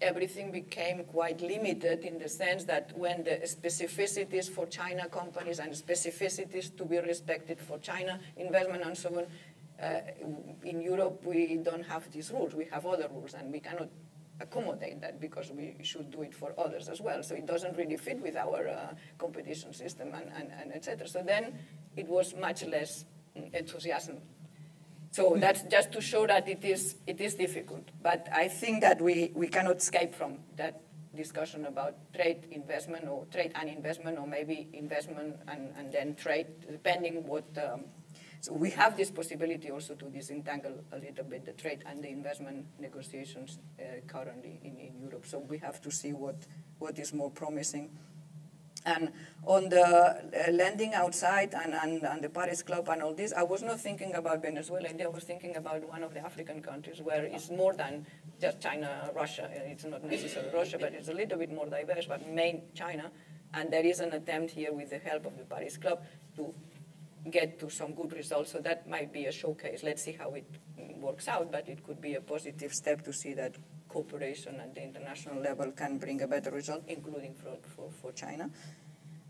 everything 0.00 0.50
became 0.50 1.04
quite 1.04 1.40
limited 1.40 2.04
in 2.04 2.18
the 2.18 2.28
sense 2.28 2.64
that 2.64 2.96
when 2.96 3.22
the 3.22 3.40
specificities 3.44 4.48
for 4.50 4.66
China 4.66 5.06
companies 5.08 5.58
and 5.58 5.72
specificities 5.72 6.76
to 6.76 6.84
be 6.84 6.98
respected 6.98 7.60
for 7.60 7.78
China 7.78 8.18
investment 8.36 8.82
and 8.84 8.96
so 8.96 9.08
on, 9.16 9.26
uh, 9.84 10.00
in 10.64 10.80
Europe 10.80 11.24
we 11.24 11.56
don't 11.56 11.84
have 11.84 12.10
these 12.12 12.30
rules. 12.30 12.54
We 12.54 12.66
have 12.66 12.84
other 12.86 13.08
rules 13.12 13.34
and 13.34 13.52
we 13.52 13.60
cannot 13.60 13.88
accommodate 14.40 15.00
that 15.00 15.20
because 15.20 15.50
we 15.50 15.76
should 15.82 16.10
do 16.10 16.22
it 16.22 16.34
for 16.34 16.52
others 16.58 16.88
as 16.88 17.00
well. 17.00 17.22
So 17.22 17.34
it 17.34 17.46
doesn't 17.46 17.76
really 17.76 17.96
fit 17.96 18.20
with 18.20 18.36
our 18.36 18.68
uh, 18.68 18.94
competition 19.18 19.72
system 19.72 20.12
and, 20.14 20.30
and, 20.34 20.50
and 20.60 20.74
etc. 20.74 21.06
So 21.06 21.22
then 21.22 21.58
it 21.96 22.08
was 22.08 22.34
much 22.34 22.64
less 22.64 23.04
enthusiasm. 23.34 24.18
So 25.12 25.36
that's 25.36 25.62
just 25.62 25.92
to 25.92 26.00
show 26.00 26.26
that 26.26 26.48
it 26.48 26.64
is, 26.64 26.96
it 27.06 27.20
is 27.20 27.34
difficult. 27.34 27.88
But 28.02 28.28
I 28.32 28.46
think 28.48 28.80
that 28.82 29.00
we, 29.00 29.32
we 29.34 29.48
cannot 29.48 29.78
escape 29.78 30.14
from 30.14 30.38
that 30.56 30.82
discussion 31.16 31.64
about 31.66 31.96
trade 32.14 32.46
investment 32.52 33.08
or 33.08 33.26
trade 33.32 33.52
and 33.56 33.68
investment 33.68 34.18
or 34.18 34.26
maybe 34.26 34.68
investment 34.72 35.36
and, 35.48 35.72
and 35.76 35.92
then 35.92 36.14
trade, 36.14 36.46
depending 36.70 37.26
what 37.26 37.44
um, 37.58 37.84
so 38.40 38.54
we 38.54 38.70
have 38.70 38.96
this 38.96 39.10
possibility 39.10 39.70
also 39.70 39.94
to 39.94 40.06
disentangle 40.06 40.82
a 40.92 40.98
little 40.98 41.24
bit 41.24 41.44
the 41.44 41.52
trade 41.52 41.84
and 41.86 42.02
the 42.02 42.08
investment 42.08 42.64
negotiations 42.78 43.58
uh, 43.78 44.00
currently 44.06 44.58
in, 44.64 44.78
in 44.78 44.98
Europe. 44.98 45.26
So 45.26 45.40
we 45.40 45.58
have 45.58 45.80
to 45.82 45.90
see 45.90 46.14
what, 46.14 46.36
what 46.78 46.98
is 46.98 47.12
more 47.12 47.30
promising. 47.30 47.90
And 48.86 49.12
on 49.44 49.68
the 49.68 49.84
uh, 49.84 50.50
lending 50.52 50.94
outside 50.94 51.52
and, 51.52 51.74
and, 51.74 52.02
and, 52.02 52.24
the 52.24 52.30
Paris 52.30 52.62
Club 52.62 52.88
and 52.88 53.02
all 53.02 53.12
this, 53.12 53.34
I 53.34 53.42
was 53.42 53.62
not 53.62 53.78
thinking 53.78 54.14
about 54.14 54.40
Venezuela. 54.40 54.88
I 54.88 55.06
was 55.06 55.24
thinking 55.24 55.56
about 55.56 55.86
one 55.86 56.02
of 56.02 56.14
the 56.14 56.20
African 56.20 56.62
countries 56.62 57.02
where 57.02 57.24
it's 57.24 57.50
more 57.50 57.74
than 57.74 58.06
just 58.40 58.58
China, 58.58 59.10
Russia. 59.14 59.50
It's 59.52 59.84
not 59.84 60.02
necessarily 60.02 60.50
Russia, 60.54 60.78
but 60.80 60.94
it's 60.94 61.08
a 61.08 61.12
little 61.12 61.36
bit 61.36 61.52
more 61.52 61.66
diverse, 61.66 62.06
but 62.06 62.26
main 62.26 62.62
China. 62.74 63.10
And 63.52 63.70
there 63.70 63.84
is 63.84 64.00
an 64.00 64.14
attempt 64.14 64.52
here 64.52 64.72
with 64.72 64.88
the 64.88 64.98
help 64.98 65.26
of 65.26 65.36
the 65.36 65.44
Paris 65.44 65.76
Club 65.76 66.02
to 66.36 66.54
get 67.30 67.58
to 67.60 67.68
some 67.68 67.94
good 67.94 68.12
results. 68.12 68.52
So 68.52 68.58
that 68.58 68.88
might 68.88 69.12
be 69.12 69.26
a 69.26 69.32
showcase. 69.32 69.82
Let's 69.82 70.02
see 70.02 70.12
how 70.12 70.34
it 70.34 70.46
works 70.96 71.28
out, 71.28 71.52
but 71.52 71.68
it 71.68 71.84
could 71.84 72.00
be 72.00 72.14
a 72.14 72.20
positive 72.20 72.72
step 72.72 73.04
to 73.04 73.12
see 73.12 73.34
that 73.34 73.56
cooperation 73.88 74.60
at 74.60 74.74
the 74.74 74.82
international 74.82 75.40
level 75.40 75.70
can 75.72 75.98
bring 75.98 76.22
a 76.22 76.28
better 76.28 76.50
result, 76.50 76.82
including 76.86 77.34
for, 77.34 77.56
for, 77.74 77.90
for 77.90 78.12
China. 78.12 78.50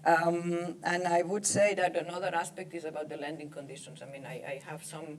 Um, 0.04 0.76
and 0.82 1.06
I 1.06 1.22
would 1.22 1.46
say 1.46 1.74
that 1.74 1.96
another 1.96 2.34
aspect 2.34 2.74
is 2.74 2.84
about 2.84 3.08
the 3.08 3.16
lending 3.16 3.50
conditions. 3.50 4.00
I 4.02 4.10
mean, 4.10 4.24
I, 4.24 4.34
I 4.34 4.62
have 4.66 4.84
some 4.84 5.18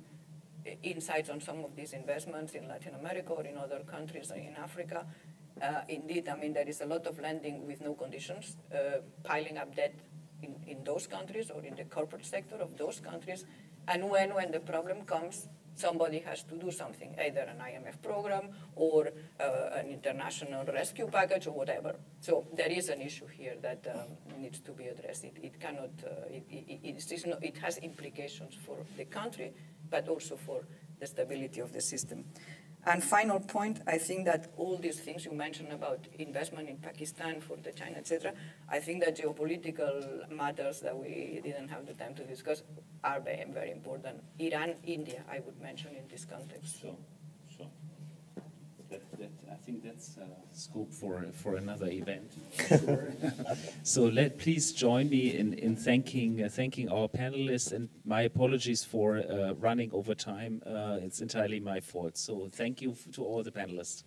insights 0.84 1.30
on 1.30 1.41
some 1.41 1.64
of 1.64 1.76
these 1.76 1.93
investments 1.93 2.53
in 2.53 2.68
Latin 2.68 2.95
America 2.95 3.34
or 3.34 3.43
in 3.43 3.57
other 3.57 3.80
countries 3.80 4.31
in 4.31 4.56
Africa. 4.57 5.06
Uh, 5.61 5.81
indeed, 5.88 6.27
I 6.27 6.35
mean, 6.35 6.53
there 6.53 6.68
is 6.68 6.81
a 6.81 6.85
lot 6.85 7.06
of 7.06 7.19
lending 7.19 7.68
with 7.68 7.81
no 7.81 7.93
conditions, 7.93 8.57
uh, 8.73 9.02
piling 9.23 9.57
up 9.57 9.76
debt 9.76 9.93
in, 10.41 10.55
in 10.68 10.84
those 10.84 11.07
countries 11.07 11.51
or 11.51 11.63
in 11.63 11.76
the 11.76 11.85
corporate 11.85 12.26
sector 12.26 12.55
of 12.55 12.77
those 12.77 12.99
countries. 12.99 13.45
And 13.88 14.09
when, 14.09 14.34
when 14.34 14.51
the 14.51 14.59
problem 14.59 15.03
comes, 15.05 15.47
somebody 15.76 16.19
has 16.19 16.43
to 16.43 16.55
do 16.57 16.69
something, 16.72 17.15
either 17.19 17.41
an 17.41 17.57
IMF 17.57 18.01
program 18.01 18.49
or 18.76 19.09
uh, 19.39 19.69
an 19.73 19.88
international 19.88 20.65
rescue 20.65 21.07
package 21.07 21.47
or 21.47 21.51
whatever. 21.51 21.95
So 22.19 22.45
there 22.53 22.72
is 22.72 22.89
an 22.89 23.01
issue 23.01 23.27
here 23.27 23.55
that 23.61 23.88
um, 23.93 24.41
needs 24.41 24.59
to 24.61 24.72
be 24.72 24.85
addressed. 24.88 25.23
It, 25.23 25.38
it 25.41 25.59
cannot, 25.59 25.91
uh, 26.05 26.27
it, 26.30 26.43
it, 26.49 27.27
not, 27.27 27.43
it 27.43 27.57
has 27.57 27.77
implications 27.77 28.55
for 28.65 28.77
the 28.97 29.05
country, 29.05 29.53
but 29.89 30.07
also 30.07 30.35
for 30.35 30.65
the 30.99 31.07
stability 31.07 31.59
of 31.61 31.73
the 31.73 31.81
system. 31.81 32.26
And 32.86 33.03
final 33.03 33.40
point, 33.40 33.82
I 33.86 33.99
think 33.99 34.26
that 34.26 34.52
all 34.58 34.76
these 34.78 34.99
things 34.99 35.24
you 35.26 35.32
mentioned 35.32 35.72
about 35.72 36.08
investment 36.18 36.68
in 36.68 36.78
Pakistan 36.78 37.40
for 37.40 37.56
the 37.58 37.72
China, 37.72 37.98
etc., 37.98 38.34
I 38.68 38.80
think 38.80 39.03
that 39.03 39.18
geopolitical 39.18 40.30
matters 40.32 40.80
that 40.80 40.98
we 40.98 41.41
didn't 41.44 41.68
have 41.68 41.86
the 41.86 41.94
time 41.94 42.16
to 42.16 42.24
discuss 42.24 42.64
are 43.03 43.20
very, 43.20 43.72
important. 43.72 44.24
Iran, 44.40 44.76
India, 44.84 45.24
I 45.32 45.40
would 45.40 45.62
mention 45.62 45.95
in 45.95 46.08
this 46.10 46.26
context. 46.26 46.84
That, 48.91 49.19
that, 49.19 49.31
I 49.49 49.55
think 49.55 49.84
that's 49.84 50.18
uh, 50.18 50.26
scope 50.51 50.93
for 50.93 51.26
for 51.34 51.55
another 51.55 51.88
event. 51.88 52.30
Sure. 52.68 53.13
so 53.84 54.03
let 54.03 54.38
please 54.38 54.73
join 54.73 55.09
me 55.09 55.38
in 55.38 55.53
in 55.53 55.77
thanking 55.77 56.43
uh, 56.43 56.49
thanking 56.49 56.89
our 56.89 57.07
panelists 57.07 57.72
and 57.72 57.88
my 58.03 58.23
apologies 58.23 58.84
for 58.84 59.18
uh, 59.18 59.53
running 59.53 59.89
over 59.93 60.13
time. 60.13 60.61
Uh, 60.65 60.97
it's 61.01 61.22
entirely 61.22 61.61
my 61.61 61.80
fault. 61.80 62.18
So 62.18 62.49
thank 62.51 62.81
you 62.81 62.95
to 63.13 63.23
all 63.23 63.43
the 63.43 63.51
panelists. 63.51 64.03